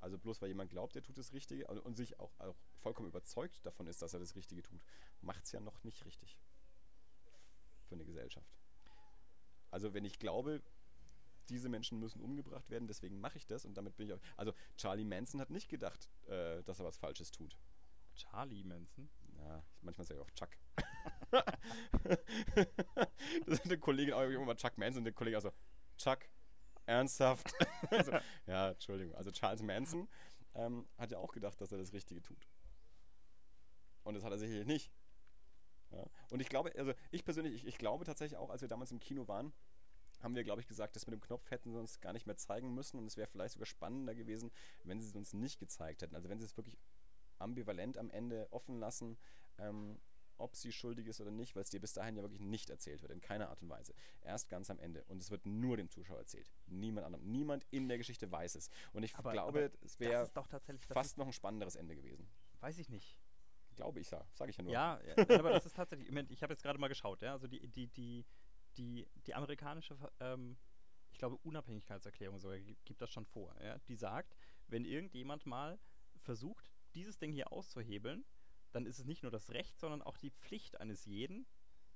Also 0.00 0.18
bloß 0.18 0.40
weil 0.40 0.48
jemand 0.48 0.70
glaubt, 0.70 0.96
er 0.96 1.02
tut 1.02 1.18
das 1.18 1.32
Richtige 1.32 1.66
und, 1.66 1.78
und 1.78 1.96
sich 1.96 2.18
auch, 2.20 2.38
auch 2.38 2.56
vollkommen 2.78 3.08
überzeugt 3.08 3.64
davon 3.66 3.86
ist, 3.86 4.02
dass 4.02 4.14
er 4.14 4.20
das 4.20 4.36
Richtige 4.36 4.62
tut, 4.62 4.80
macht 5.20 5.44
es 5.44 5.52
ja 5.52 5.60
noch 5.60 5.82
nicht 5.84 6.04
richtig 6.04 6.38
für 7.86 7.94
eine 7.94 8.04
Gesellschaft. 8.04 8.58
Also 9.70 9.94
wenn 9.94 10.04
ich 10.04 10.18
glaube, 10.18 10.62
diese 11.48 11.68
Menschen 11.68 11.98
müssen 11.98 12.20
umgebracht 12.20 12.68
werden, 12.70 12.86
deswegen 12.88 13.20
mache 13.20 13.38
ich 13.38 13.46
das 13.46 13.64
und 13.64 13.74
damit 13.74 13.96
bin 13.96 14.06
ich 14.06 14.12
auch. 14.12 14.20
Also 14.36 14.52
Charlie 14.76 15.04
Manson 15.04 15.40
hat 15.40 15.50
nicht 15.50 15.68
gedacht, 15.68 16.08
äh, 16.26 16.62
dass 16.62 16.78
er 16.78 16.84
was 16.84 16.96
Falsches 16.96 17.30
tut. 17.30 17.58
Charlie 18.14 18.64
Manson? 18.64 19.08
Ja, 19.38 19.64
manchmal 19.80 20.06
sage 20.06 20.20
ich 20.20 20.26
auch 20.26 20.30
Chuck. 20.32 20.50
das 23.46 23.58
ist 23.58 23.64
eine 23.64 23.78
Kollegin 23.78 24.14
auch 24.14 24.22
immer 24.22 24.56
Chuck 24.56 24.76
Manson 24.76 25.00
und 25.00 25.04
der 25.04 25.14
Kollege 25.14 25.38
auch 25.38 25.42
so, 25.42 25.52
Chuck, 25.96 26.20
ernsthaft? 26.88 27.52
also, 27.90 28.12
ja, 28.46 28.70
Entschuldigung. 28.70 29.14
Also 29.14 29.30
Charles 29.30 29.62
Manson 29.62 30.08
ähm, 30.54 30.88
hat 30.96 31.12
ja 31.12 31.18
auch 31.18 31.32
gedacht, 31.32 31.60
dass 31.60 31.72
er 31.72 31.78
das 31.78 31.92
Richtige 31.92 32.22
tut. 32.22 32.48
Und 34.02 34.14
das 34.14 34.24
hat 34.24 34.32
er 34.32 34.38
sicherlich 34.38 34.66
nicht. 34.66 34.90
Ja. 35.90 36.04
Und 36.30 36.40
ich 36.40 36.48
glaube, 36.48 36.72
also 36.76 36.92
ich 37.10 37.24
persönlich, 37.24 37.54
ich, 37.54 37.66
ich 37.66 37.78
glaube 37.78 38.04
tatsächlich 38.04 38.38
auch, 38.38 38.50
als 38.50 38.62
wir 38.62 38.68
damals 38.68 38.90
im 38.90 39.00
Kino 39.00 39.28
waren, 39.28 39.52
haben 40.20 40.34
wir, 40.34 40.44
glaube 40.44 40.60
ich, 40.60 40.66
gesagt, 40.66 40.96
dass 40.96 41.06
mit 41.06 41.14
dem 41.14 41.20
Knopf 41.20 41.50
hätten 41.50 41.70
sie 41.70 41.78
uns 41.78 42.00
gar 42.00 42.12
nicht 42.12 42.26
mehr 42.26 42.36
zeigen 42.36 42.74
müssen 42.74 42.98
und 42.98 43.06
es 43.06 43.16
wäre 43.16 43.28
vielleicht 43.28 43.54
sogar 43.54 43.66
spannender 43.66 44.14
gewesen, 44.14 44.50
wenn 44.84 45.00
sie 45.00 45.08
es 45.08 45.14
uns 45.14 45.32
nicht 45.32 45.60
gezeigt 45.60 46.02
hätten. 46.02 46.14
Also 46.14 46.28
wenn 46.28 46.40
sie 46.40 46.46
es 46.46 46.56
wirklich 46.56 46.76
ambivalent 47.38 47.98
am 47.98 48.10
Ende 48.10 48.48
offen 48.50 48.78
lassen, 48.80 49.16
ähm, 49.58 50.00
ob 50.38 50.56
sie 50.56 50.72
schuldig 50.72 51.06
ist 51.06 51.20
oder 51.20 51.30
nicht, 51.30 51.54
weil 51.54 51.62
es 51.62 51.70
dir 51.70 51.80
bis 51.80 51.92
dahin 51.92 52.16
ja 52.16 52.22
wirklich 52.22 52.40
nicht 52.40 52.70
erzählt 52.70 53.02
wird, 53.02 53.12
in 53.12 53.20
keiner 53.20 53.48
Art 53.50 53.60
und 53.62 53.68
Weise. 53.68 53.92
Erst 54.22 54.48
ganz 54.48 54.70
am 54.70 54.78
Ende. 54.78 55.04
Und 55.04 55.20
es 55.22 55.30
wird 55.30 55.44
nur 55.46 55.76
dem 55.76 55.88
Zuschauer 55.90 56.18
erzählt. 56.18 56.50
Niemand 56.66 57.06
anderem. 57.06 57.30
Niemand 57.30 57.66
in 57.70 57.88
der 57.88 57.98
Geschichte 57.98 58.30
weiß 58.30 58.54
es. 58.54 58.70
Und 58.92 59.02
ich 59.02 59.14
Aber- 59.16 59.32
glaube, 59.32 59.64
aber 59.66 59.84
es 59.84 59.98
wäre 60.00 60.28
fast 60.88 61.18
noch 61.18 61.26
ein 61.26 61.32
spannenderes 61.32 61.76
Ende 61.76 61.94
gewesen. 61.96 62.28
weiß 62.60 62.78
ich 62.78 62.88
nicht. 62.88 63.18
Glaube 63.76 64.00
ich, 64.00 64.08
sage 64.08 64.24
sag 64.34 64.48
ich 64.48 64.56
ja 64.56 64.64
nur. 64.64 64.72
Ja, 64.72 65.00
ja, 65.06 65.38
aber 65.38 65.50
das 65.50 65.64
ist 65.66 65.76
tatsächlich. 65.76 66.08
Ich 66.30 66.42
habe 66.42 66.52
jetzt 66.52 66.62
gerade 66.62 66.78
mal 66.80 66.88
geschaut, 66.88 67.22
ja. 67.22 67.32
Also 67.32 67.46
die, 67.46 67.68
die, 67.68 67.86
die, 67.86 68.24
die, 68.76 69.06
die 69.26 69.34
amerikanische, 69.34 69.96
ähm, 70.18 70.56
ich 71.12 71.18
glaube, 71.18 71.36
Unabhängigkeitserklärung 71.44 72.38
sogar 72.40 72.58
gi- 72.58 72.76
gibt 72.84 73.00
das 73.00 73.10
schon 73.10 73.24
vor, 73.24 73.54
ja. 73.62 73.78
Die 73.86 73.94
sagt, 73.94 74.36
wenn 74.66 74.84
irgendjemand 74.84 75.46
mal 75.46 75.78
versucht, 76.16 76.70
dieses 76.96 77.18
Ding 77.18 77.30
hier 77.32 77.52
auszuhebeln, 77.52 78.24
dann 78.72 78.86
ist 78.86 78.98
es 78.98 79.04
nicht 79.06 79.22
nur 79.22 79.32
das 79.32 79.50
Recht, 79.50 79.78
sondern 79.78 80.02
auch 80.02 80.16
die 80.18 80.30
Pflicht 80.30 80.80
eines 80.80 81.04
jeden, 81.04 81.46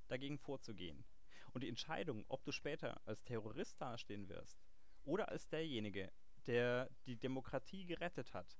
dagegen 0.09 0.39
vorzugehen. 0.39 1.05
Und 1.53 1.63
die 1.63 1.69
Entscheidung, 1.69 2.25
ob 2.29 2.45
du 2.45 2.53
später 2.53 3.01
als 3.07 3.23
Terrorist 3.25 3.81
dastehen 3.81 4.29
wirst 4.29 4.59
oder 5.05 5.29
als 5.29 5.49
derjenige, 5.49 6.11
der 6.47 6.91
die 7.07 7.17
Demokratie 7.17 7.85
gerettet 7.87 8.33
hat, 8.35 8.59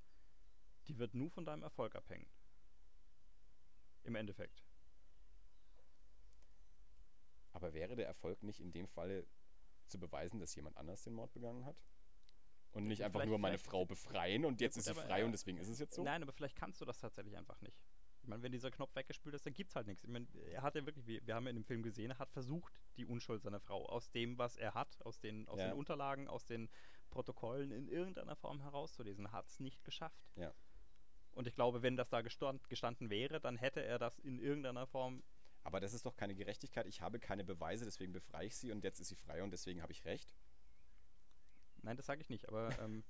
die 0.89 0.99
wird 0.99 1.15
nur 1.15 1.31
von 1.31 1.45
deinem 1.45 1.63
Erfolg 1.63 1.95
abhängen. 1.95 2.27
Im 4.05 4.15
Endeffekt. 4.15 4.63
Aber 7.53 7.73
wäre 7.73 7.97
der 7.97 8.07
Erfolg 8.07 8.43
nicht 8.43 8.61
in 8.61 8.73
dem 8.73 8.89
Falle 8.89 9.27
zu 9.87 9.99
beweisen, 9.99 10.41
dass 10.41 10.55
jemand 10.55 10.77
anders 10.77 11.03
den 11.03 11.15
Mord 11.15 11.33
begangen 11.33 11.65
hat? 11.65 11.77
Und 12.73 12.87
nicht 12.87 13.05
einfach 13.05 13.21
vielleicht- 13.21 13.29
nur 13.29 13.39
meine 13.39 13.59
Frau 13.59 13.85
befreien 13.85 14.45
und 14.45 14.61
Ja, 14.61 14.67
jetzt 14.67 14.75
gut, 14.75 14.81
ist 14.87 14.87
sie 14.87 14.95
frei 14.95 15.25
und 15.25 15.33
deswegen 15.33 15.59
ist 15.59 15.69
es 15.69 15.79
jetzt 15.79 15.95
so? 15.95 16.03
Nein, 16.03 16.23
aber 16.23 16.33
vielleicht 16.33 16.57
kannst 16.57 16.81
du 16.81 16.85
das 16.85 16.99
tatsächlich 16.99 17.37
einfach 17.37 17.61
nicht. 17.61 17.79
Ich 18.23 18.29
meine, 18.29 18.43
wenn 18.43 18.53
dieser 18.53 18.71
Knopf 18.71 18.95
weggespült 18.95 19.35
ist, 19.35 19.45
dann 19.45 19.53
gibt's 19.53 19.75
halt 19.75 19.89
nichts. 19.89 20.05
Ich 20.05 20.11
meine, 20.11 20.29
er 20.53 20.63
hat 20.63 20.77
ja 20.77 20.87
wirklich, 20.87 21.05
wir 21.27 21.35
haben 21.35 21.45
ja 21.45 21.51
in 21.51 21.57
dem 21.57 21.65
Film 21.65 21.83
gesehen, 21.83 22.13
er 22.13 22.19
hat 22.19 22.31
versucht, 22.31 22.73
die 22.97 23.05
Unschuld 23.05 23.43
seiner 23.43 23.59
Frau 23.59 23.85
aus 23.89 24.11
dem, 24.13 24.39
was 24.39 24.57
er 24.57 24.75
hat, 24.75 24.97
aus 25.05 25.19
den, 25.19 25.49
aus 25.49 25.59
Ja. 25.59 25.69
den 25.69 25.77
Unterlagen, 25.77 26.29
aus 26.29 26.45
den 26.47 26.69
Protokollen 27.11 27.73
in 27.73 27.89
irgendeiner 27.89 28.37
Form 28.37 28.61
herauszulesen, 28.61 29.33
hat 29.33 29.49
es 29.49 29.59
nicht 29.59 29.83
geschafft. 29.85 30.25
Ja. 30.37 30.55
Und 31.33 31.49
ich 31.49 31.55
glaube, 31.55 31.83
wenn 31.83 31.97
das 31.97 32.11
da 32.11 32.21
gestand, 32.21 32.69
gestanden 32.69 33.11
wäre, 33.11 33.41
dann 33.41 33.57
hätte 33.57 33.83
er 33.83 33.99
das 33.99 34.19
in 34.21 34.39
irgendeiner 34.39 34.87
Form. 34.87 35.25
Aber 35.65 35.81
das 35.81 35.93
ist 35.93 36.07
doch 36.07 36.15
keine 36.17 36.35
Gerechtigkeit. 36.37 36.87
Ich 36.87 37.01
habe 37.01 37.19
keine 37.19 37.45
Beweise, 37.45 37.85
deswegen 37.85 38.13
befreie 38.13 38.47
ich 38.47 38.57
sie 38.57 38.71
und 38.71 38.85
jetzt 38.85 39.01
ist 39.01 39.09
sie 39.09 39.17
frei 39.17 39.43
und 39.43 39.51
deswegen 39.51 39.83
habe 39.83 39.93
ich 39.93 40.05
recht. 40.05 40.33
Nein, 41.83 41.97
das 41.97 42.07
sage 42.07 42.21
ich 42.21 42.29
nicht, 42.31 42.47
aber 42.49 42.79
ähm, 42.79 43.03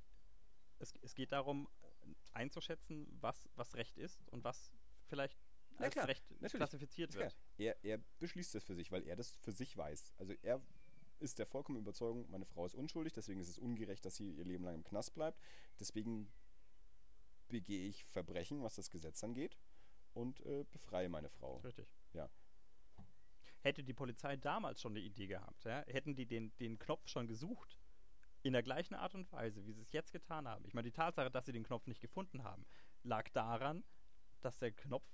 es, 0.78 0.94
es 1.02 1.14
geht 1.14 1.32
darum, 1.32 1.68
einzuschätzen, 2.32 3.06
was, 3.20 3.48
was 3.56 3.74
Recht 3.74 3.98
ist 3.98 4.26
und 4.28 4.44
was 4.44 4.70
vielleicht 5.06 5.38
als 5.78 5.92
klar, 5.92 6.08
Recht 6.08 6.24
natürlich. 6.30 6.52
klassifiziert 6.54 7.14
wird. 7.14 7.36
Er, 7.58 7.84
er 7.84 7.98
beschließt 8.18 8.54
das 8.54 8.64
für 8.64 8.74
sich, 8.74 8.90
weil 8.92 9.02
er 9.04 9.16
das 9.16 9.36
für 9.42 9.52
sich 9.52 9.76
weiß. 9.76 10.14
Also 10.18 10.34
er 10.42 10.60
ist 11.18 11.38
der 11.38 11.46
vollkommen 11.46 11.78
Überzeugung, 11.78 12.28
meine 12.30 12.46
Frau 12.46 12.66
ist 12.66 12.74
unschuldig, 12.74 13.12
deswegen 13.12 13.40
ist 13.40 13.48
es 13.48 13.58
ungerecht, 13.58 14.04
dass 14.04 14.16
sie 14.16 14.32
ihr 14.32 14.44
Leben 14.44 14.64
lang 14.64 14.74
im 14.74 14.84
Knast 14.84 15.14
bleibt. 15.14 15.40
Deswegen 15.78 16.30
begehe 17.48 17.88
ich 17.88 18.04
Verbrechen, 18.06 18.62
was 18.62 18.74
das 18.74 18.90
Gesetz 18.90 19.22
angeht, 19.22 19.56
und 20.14 20.40
äh, 20.40 20.64
befreie 20.70 21.08
meine 21.08 21.30
Frau. 21.30 21.58
Richtig. 21.58 21.86
Ja. 22.12 22.28
Hätte 23.60 23.82
die 23.82 23.94
Polizei 23.94 24.36
damals 24.36 24.80
schon 24.80 24.92
eine 24.92 25.00
Idee 25.00 25.26
gehabt, 25.26 25.64
ja, 25.64 25.84
hätten 25.86 26.14
die 26.14 26.26
den, 26.26 26.56
den 26.58 26.78
Knopf 26.78 27.08
schon 27.08 27.26
gesucht, 27.26 27.78
in 28.46 28.52
der 28.52 28.62
gleichen 28.62 28.94
Art 28.94 29.14
und 29.14 29.30
Weise, 29.32 29.64
wie 29.66 29.72
sie 29.72 29.82
es 29.82 29.92
jetzt 29.92 30.12
getan 30.12 30.46
haben. 30.48 30.64
Ich 30.66 30.74
meine, 30.74 30.84
die 30.88 30.92
Tatsache, 30.92 31.30
dass 31.30 31.46
sie 31.46 31.52
den 31.52 31.64
Knopf 31.64 31.86
nicht 31.86 32.00
gefunden 32.00 32.42
haben, 32.44 32.64
lag 33.02 33.28
daran, 33.30 33.84
dass 34.40 34.58
der 34.58 34.72
Knopf 34.72 35.06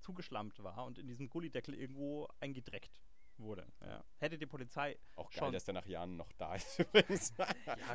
zugeschlammt 0.00 0.62
war 0.62 0.84
und 0.86 0.98
in 0.98 1.06
diesem 1.06 1.28
Gullideckel 1.28 1.74
irgendwo 1.74 2.28
eingedreckt 2.40 3.00
wurde. 3.36 3.66
Ja. 3.80 4.02
Hätte 4.18 4.36
die 4.38 4.46
Polizei 4.46 4.98
Auch 5.16 5.30
geil, 5.30 5.38
Schon. 5.38 5.52
dass 5.52 5.64
der 5.64 5.74
nach 5.74 5.86
Jahren 5.86 6.16
noch 6.16 6.30
da 6.32 6.54
ist 6.56 6.78
übrigens. 6.78 7.32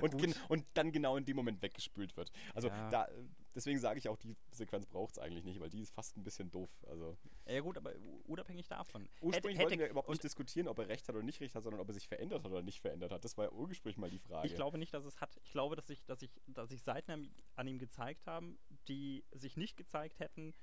und, 0.01 0.11
gut. 0.11 0.21
gen- 0.21 0.36
und 0.49 0.65
dann 0.73 0.91
genau 0.91 1.17
in 1.17 1.26
dem 1.26 1.36
Moment 1.36 1.61
weggespült 1.61 2.15
wird. 2.17 2.32
Also 2.53 2.67
Ja. 2.69 2.89
da, 2.89 3.07
deswegen 3.56 3.80
sage 3.80 3.97
ich 3.97 4.10
auch, 4.10 4.18
die 4.18 4.36
Sequenz 4.51 4.86
braucht 4.86 5.14
es 5.14 5.20
eigentlich 5.20 5.43
nicht, 5.43 5.60
weil 5.60 5.70
die 5.70 5.82
ist 5.82 5.93
fast 5.93 6.18
ein 6.18 6.24
bisschen 6.24 6.51
doof. 6.51 6.70
Also 6.88 7.18
Ja 7.45 7.62
gut, 7.62 7.78
aber 7.78 7.93
unabhängig 8.26 8.68
davon. 8.68 9.08
ursprünglich 9.22 9.58
hätte, 9.58 9.70
wollten 9.70 9.80
wir 9.80 9.89
überhaupt 9.89 10.10
nicht 10.10 10.24
diskutieren, 10.24 10.68
ob 10.68 10.78
er 10.80 10.88
recht 10.88 11.08
hat 11.08 11.16
oder 11.16 11.24
nicht 11.24 11.39
recht 11.41 11.56
hat, 11.56 11.64
sondern 11.64 11.82
ob 11.82 11.88
er 11.88 11.93
sich 11.93 12.08
verändert 12.08 12.43
hat 12.43 12.51
oder 12.51 12.62
nicht 12.62 12.82
verändert 12.82 13.12
hat. 13.12 13.24
Das 13.24 13.38
war 13.38 13.45
ja 13.45 13.51
ursprünglich 13.51 13.97
mal 13.97 14.10
die 14.10 14.20
Frage. 14.20 14.47
ich 14.47 14.56
glaube 14.56 14.78
nicht, 14.78 14.93
dass 14.93 15.06
es 15.06 15.22
hat. 15.22 15.36
Ich 15.43 15.51
glaube, 15.51 15.76
dass 15.76 15.88
sich 15.88 16.06
dass 16.06 16.22
ich, 16.22 16.32
dass 16.47 16.72
ich 16.72 16.84
Seiten 16.84 17.12
an, 17.12 17.32
an 17.56 17.68
ihm 17.68 17.80
gezeigt 17.80 18.28
haben, 18.28 18.60
die 18.88 19.24
sich 19.32 19.58
nicht 19.58 19.78
gezeigt 19.78 20.20
hätten, 20.20 20.53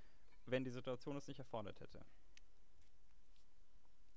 wenn 0.47 0.65
die 0.65 0.71
Situation 0.71 1.17
es 1.17 1.27
nicht 1.27 1.39
erfordert 1.39 1.81
hätte. 1.81 2.05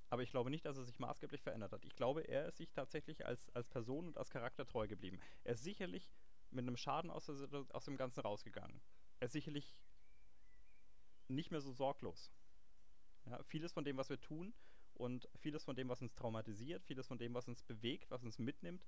Aber 0.10 0.24
ich 0.24 0.30
glaube 0.30 0.50
nicht, 0.50 0.66
dass 0.66 0.78
er 0.78 0.84
sich 0.84 1.00
maßgeblich 1.00 1.42
verändert 1.42 1.72
hat. 1.72 1.84
Ich 1.84 1.96
glaube, 1.96 2.22
er 2.22 2.48
ist 2.48 2.58
sich 2.58 2.72
tatsächlich 2.72 3.26
als, 3.26 3.50
als 3.54 3.68
Person 3.68 4.08
und 4.08 4.18
als 4.18 4.30
Charakter 4.30 4.66
treu 4.66 4.88
geblieben. 4.88 5.20
Er 5.44 5.56
ist 5.56 5.64
sicherlich 5.64 6.08
mit 6.56 6.64
einem 6.66 6.78
Schaden 6.78 7.12
aus, 7.12 7.26
der, 7.26 7.66
aus 7.74 7.86
dem 7.86 7.98
Ganzen 7.98 8.22
rausgegangen. 8.22 8.82
Er 9.20 9.28
ist 9.28 9.34
sicherlich 9.34 9.76
nicht 11.28 11.52
mehr 11.52 11.62
so 11.62 11.72
sorglos. 11.72 12.32
Ja, 13.26 13.42
vieles 13.44 13.74
von 13.74 13.84
dem, 13.84 13.98
was 13.98 14.10
wir 14.10 14.20
tun 14.20 14.54
und 14.94 15.28
vieles 15.36 15.64
von 15.64 15.76
dem, 15.76 15.90
was 15.90 16.02
uns 16.02 16.16
traumatisiert, 16.16 16.84
vieles 16.84 17.08
von 17.08 17.18
dem, 17.18 17.34
was 17.34 17.48
uns 17.48 17.64
bewegt, 17.64 18.12
was 18.12 18.24
uns 18.24 18.40
mitnimmt, 18.40 18.86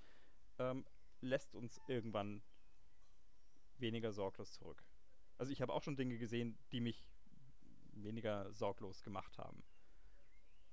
ähm, 0.59 0.85
lässt 1.21 1.55
uns 1.55 1.81
irgendwann 1.87 2.41
weniger 3.77 4.11
sorglos 4.13 4.53
zurück. 4.53 4.83
Also 5.37 5.51
ich 5.51 5.61
habe 5.61 5.73
auch 5.73 5.83
schon 5.83 5.95
Dinge 5.95 6.17
gesehen, 6.17 6.57
die 6.71 6.81
mich 6.81 7.07
weniger 7.93 8.51
sorglos 8.53 9.03
gemacht 9.03 9.37
haben. 9.37 9.63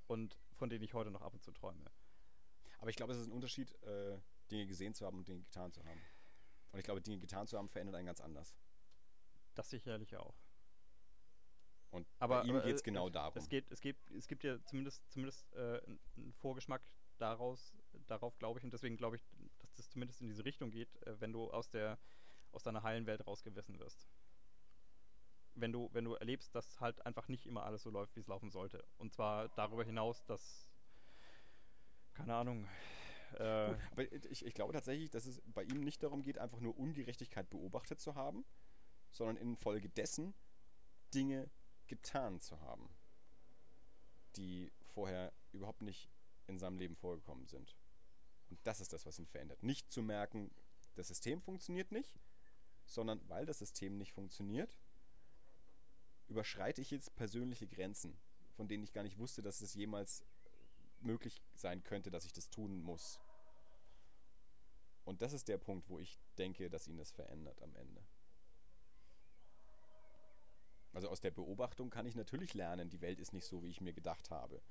Und 0.06 0.38
von 0.52 0.68
denen 0.68 0.84
ich 0.84 0.94
heute 0.94 1.10
noch 1.10 1.22
ab 1.22 1.32
und 1.32 1.42
zu 1.42 1.52
träume. 1.52 1.90
Aber 2.78 2.90
ich 2.90 2.96
glaube, 2.96 3.12
es 3.12 3.18
ist 3.18 3.26
ein 3.26 3.32
Unterschied, 3.32 3.72
äh, 3.82 4.18
Dinge 4.50 4.66
gesehen 4.66 4.94
zu 4.94 5.06
haben 5.06 5.18
und 5.18 5.28
Dinge 5.28 5.42
getan 5.42 5.72
zu 5.72 5.82
haben. 5.84 6.00
Und 6.74 6.80
ich 6.80 6.84
glaube, 6.84 7.00
Dinge 7.00 7.20
getan 7.20 7.46
zu 7.46 7.56
haben 7.56 7.68
verändert 7.68 7.94
einen 7.94 8.06
ganz 8.06 8.20
anders. 8.20 8.52
Das 9.54 9.70
sicherlich 9.70 10.16
auch. 10.16 10.34
Und 11.92 12.04
Aber, 12.18 12.40
bei 12.40 12.48
ihm 12.48 12.60
geht 12.62 12.74
es 12.74 12.80
äh, 12.80 12.84
genau 12.84 13.08
darum. 13.08 13.38
Es, 13.40 13.48
geht, 13.48 13.70
es, 13.70 13.80
geht, 13.80 13.96
es 14.10 14.26
gibt 14.26 14.42
ja 14.42 14.60
zumindest, 14.64 15.08
zumindest 15.08 15.52
äh, 15.52 15.80
einen- 16.16 16.32
Vorgeschmack 16.40 16.82
daraus, 17.18 17.72
darauf, 18.08 18.36
glaube 18.40 18.58
ich, 18.58 18.64
und 18.64 18.72
deswegen 18.72 18.96
glaube 18.96 19.14
ich, 19.14 19.22
dass 19.60 19.72
das 19.74 19.88
zumindest 19.88 20.20
in 20.20 20.26
diese 20.26 20.44
Richtung 20.44 20.72
geht, 20.72 21.00
äh, 21.06 21.20
wenn 21.20 21.32
du 21.32 21.48
aus, 21.52 21.70
der, 21.70 21.96
aus 22.50 22.64
deiner 22.64 22.82
heilen 22.82 23.06
Welt 23.06 23.24
rausgerissen 23.24 23.78
wirst. 23.78 24.08
Wenn 25.54 25.70
du, 25.70 25.88
wenn 25.92 26.04
du 26.04 26.14
erlebst, 26.14 26.52
dass 26.56 26.80
halt 26.80 27.06
einfach 27.06 27.28
nicht 27.28 27.46
immer 27.46 27.62
alles 27.64 27.84
so 27.84 27.90
läuft, 27.90 28.16
wie 28.16 28.20
es 28.20 28.26
laufen 28.26 28.50
sollte. 28.50 28.84
Und 28.98 29.12
zwar 29.12 29.48
darüber 29.50 29.84
hinaus, 29.84 30.24
dass, 30.24 30.68
keine 32.14 32.34
Ahnung, 32.34 32.66
äh, 33.34 33.68
Gut, 33.68 33.78
aber 33.90 34.12
ich, 34.30 34.44
ich 34.44 34.54
glaube 34.54 34.72
tatsächlich, 34.72 35.10
dass 35.10 35.26
es 35.26 35.42
bei 35.46 35.64
ihm 35.64 35.80
nicht 35.80 36.02
darum 36.02 36.22
geht, 36.22 36.38
einfach 36.38 36.60
nur 36.60 36.78
Ungerechtigkeit 36.78 37.48
beobachtet 37.50 38.00
zu 38.00 38.14
haben, 38.14 38.44
sondern 39.10 39.36
infolgedessen 39.36 40.34
Dinge 41.14 41.50
getan 41.86 42.40
zu 42.40 42.60
haben, 42.60 42.88
die 44.36 44.72
vorher 44.94 45.32
überhaupt 45.52 45.82
nicht 45.82 46.10
in 46.46 46.58
seinem 46.58 46.78
Leben 46.78 46.96
vorgekommen 46.96 47.46
sind. 47.46 47.76
Und 48.50 48.58
das 48.64 48.80
ist 48.80 48.92
das, 48.92 49.06
was 49.06 49.18
ihn 49.18 49.26
verändert. 49.26 49.62
Nicht 49.62 49.90
zu 49.90 50.02
merken, 50.02 50.50
das 50.94 51.08
System 51.08 51.40
funktioniert 51.40 51.92
nicht, 51.92 52.18
sondern 52.86 53.20
weil 53.28 53.46
das 53.46 53.58
System 53.58 53.96
nicht 53.96 54.12
funktioniert, 54.12 54.78
überschreite 56.28 56.80
ich 56.80 56.90
jetzt 56.90 57.14
persönliche 57.16 57.66
Grenzen, 57.66 58.16
von 58.52 58.68
denen 58.68 58.84
ich 58.84 58.92
gar 58.92 59.02
nicht 59.02 59.18
wusste, 59.18 59.42
dass 59.42 59.60
es 59.60 59.74
jemals 59.74 60.22
möglich 61.04 61.42
sein 61.54 61.82
könnte, 61.82 62.10
dass 62.10 62.24
ich 62.24 62.32
das 62.32 62.48
tun 62.50 62.80
muss. 62.82 63.20
Und 65.04 65.20
das 65.22 65.32
ist 65.32 65.48
der 65.48 65.58
Punkt, 65.58 65.88
wo 65.90 65.98
ich 65.98 66.18
denke, 66.38 66.70
dass 66.70 66.88
ihn 66.88 66.96
das 66.96 67.10
verändert 67.12 67.60
am 67.62 67.74
Ende. 67.76 68.02
Also 70.92 71.08
aus 71.08 71.20
der 71.20 71.30
Beobachtung 71.32 71.90
kann 71.90 72.06
ich 72.06 72.14
natürlich 72.14 72.54
lernen, 72.54 72.88
die 72.88 73.00
Welt 73.00 73.18
ist 73.18 73.32
nicht 73.32 73.46
so, 73.46 73.62
wie 73.62 73.68
ich 73.68 73.80
mir 73.80 73.92
gedacht 73.92 74.30
habe. 74.30 74.62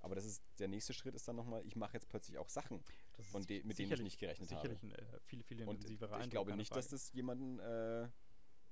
Aber 0.00 0.14
das 0.14 0.24
ist 0.24 0.42
der 0.58 0.68
nächste 0.68 0.94
Schritt 0.94 1.14
ist 1.14 1.26
dann 1.28 1.36
nochmal, 1.36 1.64
ich 1.66 1.76
mache 1.76 1.94
jetzt 1.94 2.08
plötzlich 2.08 2.38
auch 2.38 2.48
Sachen, 2.48 2.82
von 3.30 3.42
de 3.46 3.58
mit 3.58 3.62
denen 3.64 3.70
ich 3.70 3.76
sicherlich- 3.76 4.04
nicht 4.04 4.18
gerechnet 4.18 4.50
habe. 4.50 4.60
sicherlich 4.68 4.82
ein 4.82 4.92
äh, 4.92 5.20
viel, 5.20 5.42
viel 5.42 5.60
Und 5.62 5.76
intensiverer 5.76 6.10
ich 6.10 6.14
Eindruck, 6.16 6.30
glaube 6.30 6.56
nicht, 6.56 6.74
dass 6.74 6.86
Frage. 6.86 6.96
das 6.96 7.12
jemanden 7.12 7.58
äh, 7.60 8.08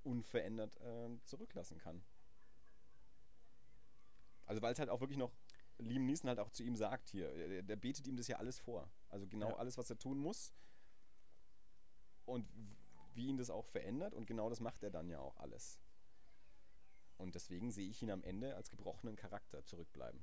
unverändert 0.02 0.76
ähm, 0.82 1.20
zurücklassen 1.24 1.78
kann. 1.78 2.02
Also 4.46 4.62
weil 4.62 4.72
es 4.72 4.78
halt 4.80 4.88
auch 4.88 5.00
wirklich 5.00 5.18
noch 5.18 5.32
Liam 5.80 6.06
Neeson 6.06 6.28
halt 6.28 6.38
auch 6.38 6.50
zu 6.50 6.62
ihm 6.62 6.76
sagt 6.76 7.08
hier, 7.10 7.32
äh, 7.34 7.62
der 7.62 7.76
betet 7.76 8.06
ihm 8.06 8.16
das 8.16 8.28
ja 8.28 8.36
alles 8.36 8.58
vor. 8.58 8.90
Also 9.08 9.26
genau 9.26 9.50
Ja. 9.50 9.56
alles, 9.56 9.78
was 9.78 9.90
er 9.90 9.98
tun 9.98 10.18
muss 10.18 10.52
und 12.26 12.48
wie 13.14 13.26
ihn 13.26 13.36
das 13.36 13.50
auch 13.50 13.66
verändert 13.66 14.14
und 14.14 14.26
genau 14.26 14.48
das 14.48 14.60
macht 14.60 14.82
er 14.82 14.90
dann 14.90 15.08
ja 15.08 15.18
auch 15.18 15.36
alles. 15.38 15.80
Und 17.18 17.34
deswegen 17.34 17.70
sehe 17.70 17.88
ich 17.88 18.00
ihn 18.02 18.10
am 18.10 18.22
Ende 18.22 18.56
als 18.56 18.70
gebrochenen 18.70 19.16
Charakter 19.16 19.64
zurückbleiben. 19.64 20.22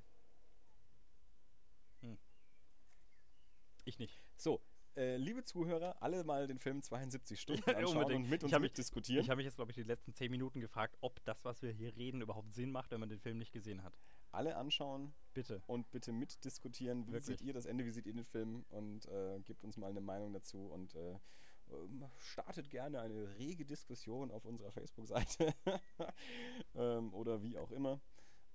Ich 3.86 4.00
nicht. 4.00 4.22
So, 4.36 4.62
äh, 4.98 5.16
liebe 5.18 5.44
Zuhörer, 5.44 6.02
alle 6.02 6.24
mal 6.24 6.48
den 6.48 6.60
Film 6.60 6.82
72 6.82 7.40
Stunden 7.40 7.64
Ja, 7.70 7.78
anschauen 7.78 7.98
unbedingt. 7.98 8.24
und 8.26 8.30
mit 8.30 8.40
Ich 8.42 8.44
uns 8.46 8.54
hab 8.54 8.62
mich- 8.62 8.72
mitdiskutieren. 8.72 9.22
Ich 9.24 9.30
habe 9.30 9.38
mich 9.38 9.46
jetzt, 9.46 9.56
glaube 9.56 9.72
ich, 9.72 9.76
die 9.76 9.84
letzten 9.84 10.14
zehn 10.14 10.32
Minuten 10.32 10.60
gefragt, 10.60 10.98
ob 11.02 11.24
das, 11.24 11.46
was 11.46 11.62
wir 11.62 11.72
hier 11.72 11.96
reden, 11.96 12.22
überhaupt 12.22 12.54
Sinn 12.54 12.72
macht, 12.72 12.92
wenn 12.92 13.00
man 13.00 13.10
den 13.10 13.20
Film 13.20 13.38
nicht 13.38 13.52
gesehen 13.54 13.84
hat. 13.84 13.98
alle 14.32 14.56
anschauen 14.58 15.14
Bitte. 15.34 15.62
und 15.68 15.90
bitte 15.92 16.12
mitdiskutieren. 16.12 17.08
Wie 17.08 17.14
Wirklich. 17.14 17.38
seht 17.40 17.42
ihr 17.42 17.54
das 17.54 17.66
Ende? 17.66 17.86
Wie 17.86 17.92
seht 17.92 18.06
ihr 18.06 18.14
den 18.14 18.26
Film? 18.26 18.66
Und 18.70 19.06
äh, 19.08 19.40
gebt 19.46 19.64
uns 19.64 19.78
mal 19.78 19.90
eine 19.90 20.02
Meinung 20.02 20.34
dazu 20.34 20.68
und 20.68 20.94
äh, 20.96 21.18
ähm, 21.72 22.04
startet 22.18 22.70
gerne 22.70 23.00
eine 23.02 23.36
rege 23.38 23.66
Diskussion 23.66 24.30
auf 24.32 24.46
unserer 24.46 24.72
Facebook-Seite 24.72 25.54
ähm, 26.76 27.14
oder 27.14 27.42
wie 27.42 27.58
auch 27.58 27.72
immer. 27.72 28.00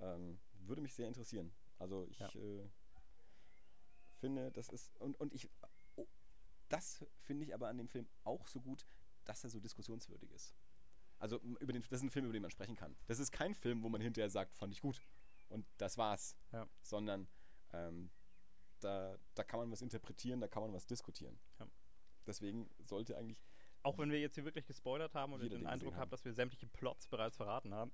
Ähm, 0.01 0.39
würde 0.67 0.83
mich 0.83 0.95
sehr 0.95 1.09
interessieren. 1.09 1.53
Also 1.79 2.07
ich 2.11 2.19
Ja. 2.19 2.29
äh, 2.29 2.69
finde, 4.21 4.53
das 4.53 4.69
ist 4.69 4.95
und, 5.01 5.19
und 5.21 5.33
ich 5.35 5.49
das 6.73 7.05
finde 7.21 7.45
ich 7.45 7.55
aber 7.55 7.69
an 7.69 7.77
dem 7.79 7.89
Film 7.89 8.09
auch 8.25 8.47
so 8.47 8.61
gut, 8.61 8.87
dass 9.25 9.45
er 9.45 9.51
so 9.51 9.61
diskussionswürdig 9.61 10.31
ist. 10.33 10.55
Also 11.19 11.39
über 11.39 11.73
den, 11.73 11.83
das 11.83 12.01
ist 12.01 12.03
ein 12.03 12.11
Film, 12.11 12.25
über 12.25 12.33
den 12.33 12.43
man 12.43 12.51
sprechen 12.51 12.75
kann. 12.75 12.97
Das 13.07 13.19
ist 13.19 13.31
kein 13.31 13.55
Film, 13.55 13.83
wo 13.83 13.89
man 13.89 14.01
hinterher 14.01 14.31
sagt, 14.31 14.57
fand 14.57 14.73
ich 14.73 14.81
gut. 14.81 15.01
Und 15.49 15.67
das 15.77 15.99
war's. 15.99 16.37
Ja. 16.51 16.67
Sondern 16.81 17.29
ähm, 17.73 18.11
da, 18.81 19.17
da 19.35 19.45
kann 19.45 19.61
man 19.61 19.71
was 19.71 19.83
interpretieren, 19.83 20.41
da 20.41 20.49
kann 20.49 20.63
man 20.63 20.73
was 20.73 20.87
diskutieren. 20.87 21.39
Ja. 21.61 21.69
Deswegen 22.27 22.69
sollte 22.81 23.17
eigentlich, 23.17 23.39
Auch 23.83 23.99
wenn 23.99 24.11
wir 24.11 24.21
jetzt 24.21 24.35
hier 24.35 24.45
wirklich 24.45 24.67
gespoilert 24.67 25.15
haben 25.15 25.33
und 25.33 25.43
den 25.43 25.51
den 25.51 25.67
Eindruck 25.67 25.95
haben. 25.95 26.11
dass 26.11 26.25
wir 26.25 26.33
sämtliche 26.33 26.67
Plots 26.67 27.07
bereits 27.07 27.37
verraten 27.37 27.75
haben, 27.75 27.93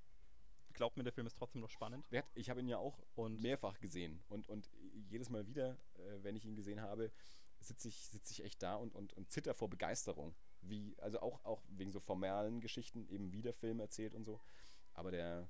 glaubt 0.72 0.96
mir, 0.96 1.02
der 1.02 1.12
Film 1.12 1.26
ist 1.26 1.36
trotzdem 1.36 1.60
noch 1.60 1.70
spannend. 1.70 2.06
ich 2.34 2.48
habe 2.48 2.60
ihn 2.60 2.68
ja 2.68 2.78
auch 2.78 2.98
Und 3.14 3.40
mehrfach 3.40 3.78
gesehen. 3.80 4.22
Und, 4.28 4.48
und 4.48 4.70
jedes 5.08 5.28
Mal 5.28 5.46
wieder, 5.46 5.76
äh, 5.94 6.22
wenn 6.22 6.36
ich 6.36 6.44
ihn 6.44 6.54
gesehen 6.54 6.80
habe, 6.80 7.10
sitze 7.68 7.88
ich, 7.88 8.06
sitz 8.08 8.30
ich 8.30 8.44
echt 8.44 8.62
da 8.62 8.74
und, 8.74 8.94
und, 8.94 9.12
und 9.14 9.30
zitter 9.30 9.54
vor 9.54 9.70
Begeisterung. 9.70 10.34
Wie, 10.60 10.96
also 10.98 11.20
auch, 11.20 11.44
auch 11.44 11.62
wegen 11.68 11.92
so 11.92 12.00
formalen 12.00 12.60
Geschichten, 12.60 13.06
eben 13.08 13.32
wie 13.32 13.42
der 13.42 13.54
Film 13.54 13.80
erzählt 13.80 14.14
und 14.14 14.24
so. 14.24 14.40
Aber 14.94 15.10
der, 15.10 15.48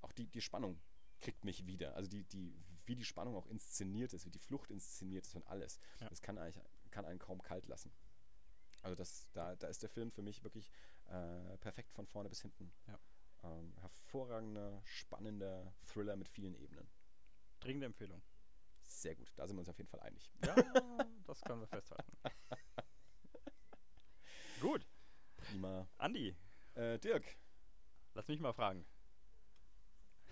auch 0.00 0.12
die, 0.12 0.26
die 0.26 0.40
Spannung 0.40 0.80
kriegt 1.20 1.44
mich 1.44 1.66
wieder. 1.66 1.94
Also 1.94 2.08
die, 2.08 2.24
die, 2.24 2.54
wie 2.86 2.94
die 2.94 3.04
Spannung 3.04 3.36
auch 3.36 3.46
inszeniert 3.46 4.12
ist, 4.12 4.24
wie 4.24 4.30
die 4.30 4.38
Flucht 4.38 4.70
inszeniert 4.70 5.26
ist 5.26 5.34
und 5.34 5.46
alles. 5.46 5.78
Ja. 6.00 6.08
Das 6.08 6.22
kann 6.22 6.38
eigentlich, 6.38 6.62
kann 6.90 7.04
einen 7.04 7.18
kaum 7.18 7.42
kalt 7.42 7.66
lassen. 7.68 7.92
Also 8.82 8.96
das, 8.96 9.30
da, 9.32 9.54
da 9.56 9.68
ist 9.68 9.82
der 9.82 9.90
Film 9.90 10.10
für 10.10 10.22
mich 10.22 10.42
wirklich 10.42 10.70
äh, 11.06 11.56
perfekt 11.58 11.92
von 11.92 12.06
vorne 12.06 12.28
bis 12.28 12.42
hinten. 12.42 12.72
Ja. 12.88 12.98
Ähm, 13.44 13.74
hervorragender, 13.80 14.82
spannender 14.84 15.74
Thriller 15.84 16.16
mit 16.16 16.28
vielen 16.28 16.54
Ebenen. 16.54 16.88
dringende 17.60 17.86
Empfehlung. 17.86 18.22
Sehr 19.00 19.14
gut, 19.16 19.32
da 19.36 19.46
sind 19.46 19.56
wir 19.56 19.60
uns 19.60 19.68
auf 19.68 19.78
jeden 19.78 19.90
Fall 19.90 20.00
einig. 20.00 20.30
Ja, 20.44 20.54
das 21.26 21.40
können 21.42 21.60
wir 21.60 21.66
festhalten. 21.66 22.12
Prima. 25.36 25.88
Andi, 25.98 26.36
Äh, 26.74 26.98
Dirk. 27.00 27.24
lass 28.14 28.28
mich 28.28 28.40
mal 28.40 28.52
fragen. 28.52 28.86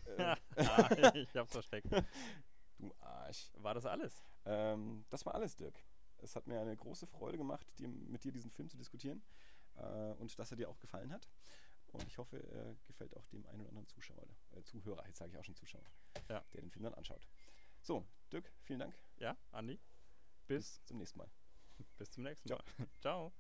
Äh, 0.07 0.37
ah, 0.57 1.11
ich 1.15 1.37
hab's 1.37 1.53
versteckt. 1.53 1.89
du 2.79 2.95
Arsch. 3.01 3.51
War 3.55 3.75
das 3.75 3.85
alles? 3.87 4.23
Ähm, 4.45 5.05
das 5.11 5.27
war 5.27 5.35
alles, 5.35 5.57
Dirk. 5.57 5.79
Es 6.19 6.37
hat 6.37 6.47
mir 6.47 6.61
eine 6.61 6.77
große 6.77 7.07
Freude 7.07 7.39
gemacht, 7.39 7.67
dir, 7.79 7.89
mit 7.89 8.23
dir 8.25 8.33
diesen 8.33 8.51
Film 8.51 8.69
zu 8.71 8.77
diskutieren 8.77 9.23
äh, 9.77 10.13
und 10.13 10.39
dass 10.39 10.51
er 10.53 10.57
dir 10.57 10.69
auch 10.69 10.79
gefallen 10.79 11.13
hat. 11.13 11.29
Und 11.89 12.07
ich 12.07 12.19
hoffe, 12.19 12.39
er 12.39 12.77
gefällt 12.87 13.17
auch 13.17 13.27
dem 13.29 13.45
einen 13.47 13.61
oder 13.63 13.71
anderen 13.71 13.89
Zuschauer, 13.89 14.25
äh, 14.53 14.63
Zuhörer, 14.63 15.05
jetzt 15.09 15.19
sage 15.19 15.33
ich 15.33 15.39
auch 15.39 15.45
schon 15.45 15.57
Zuschauer, 15.57 15.91
Ja. 16.29 16.45
der 16.53 16.61
den 16.61 16.71
Film 16.71 16.85
dann 16.85 16.95
anschaut. 16.95 17.27
So, 17.83 18.07
Dirk, 18.33 18.53
vielen 18.65 18.81
Dank. 18.81 18.95
Ja, 19.19 19.37
Andi? 19.51 19.81
Bis, 20.47 20.83
zum 20.85 20.99
nächsten 20.99 21.19
Mal. 21.19 21.31
bis 21.99 22.11
zum 22.11 22.25
nächsten 22.25 22.49
Ciao. 22.49 22.59
Mal. 22.79 22.89
Ciao. 23.01 23.33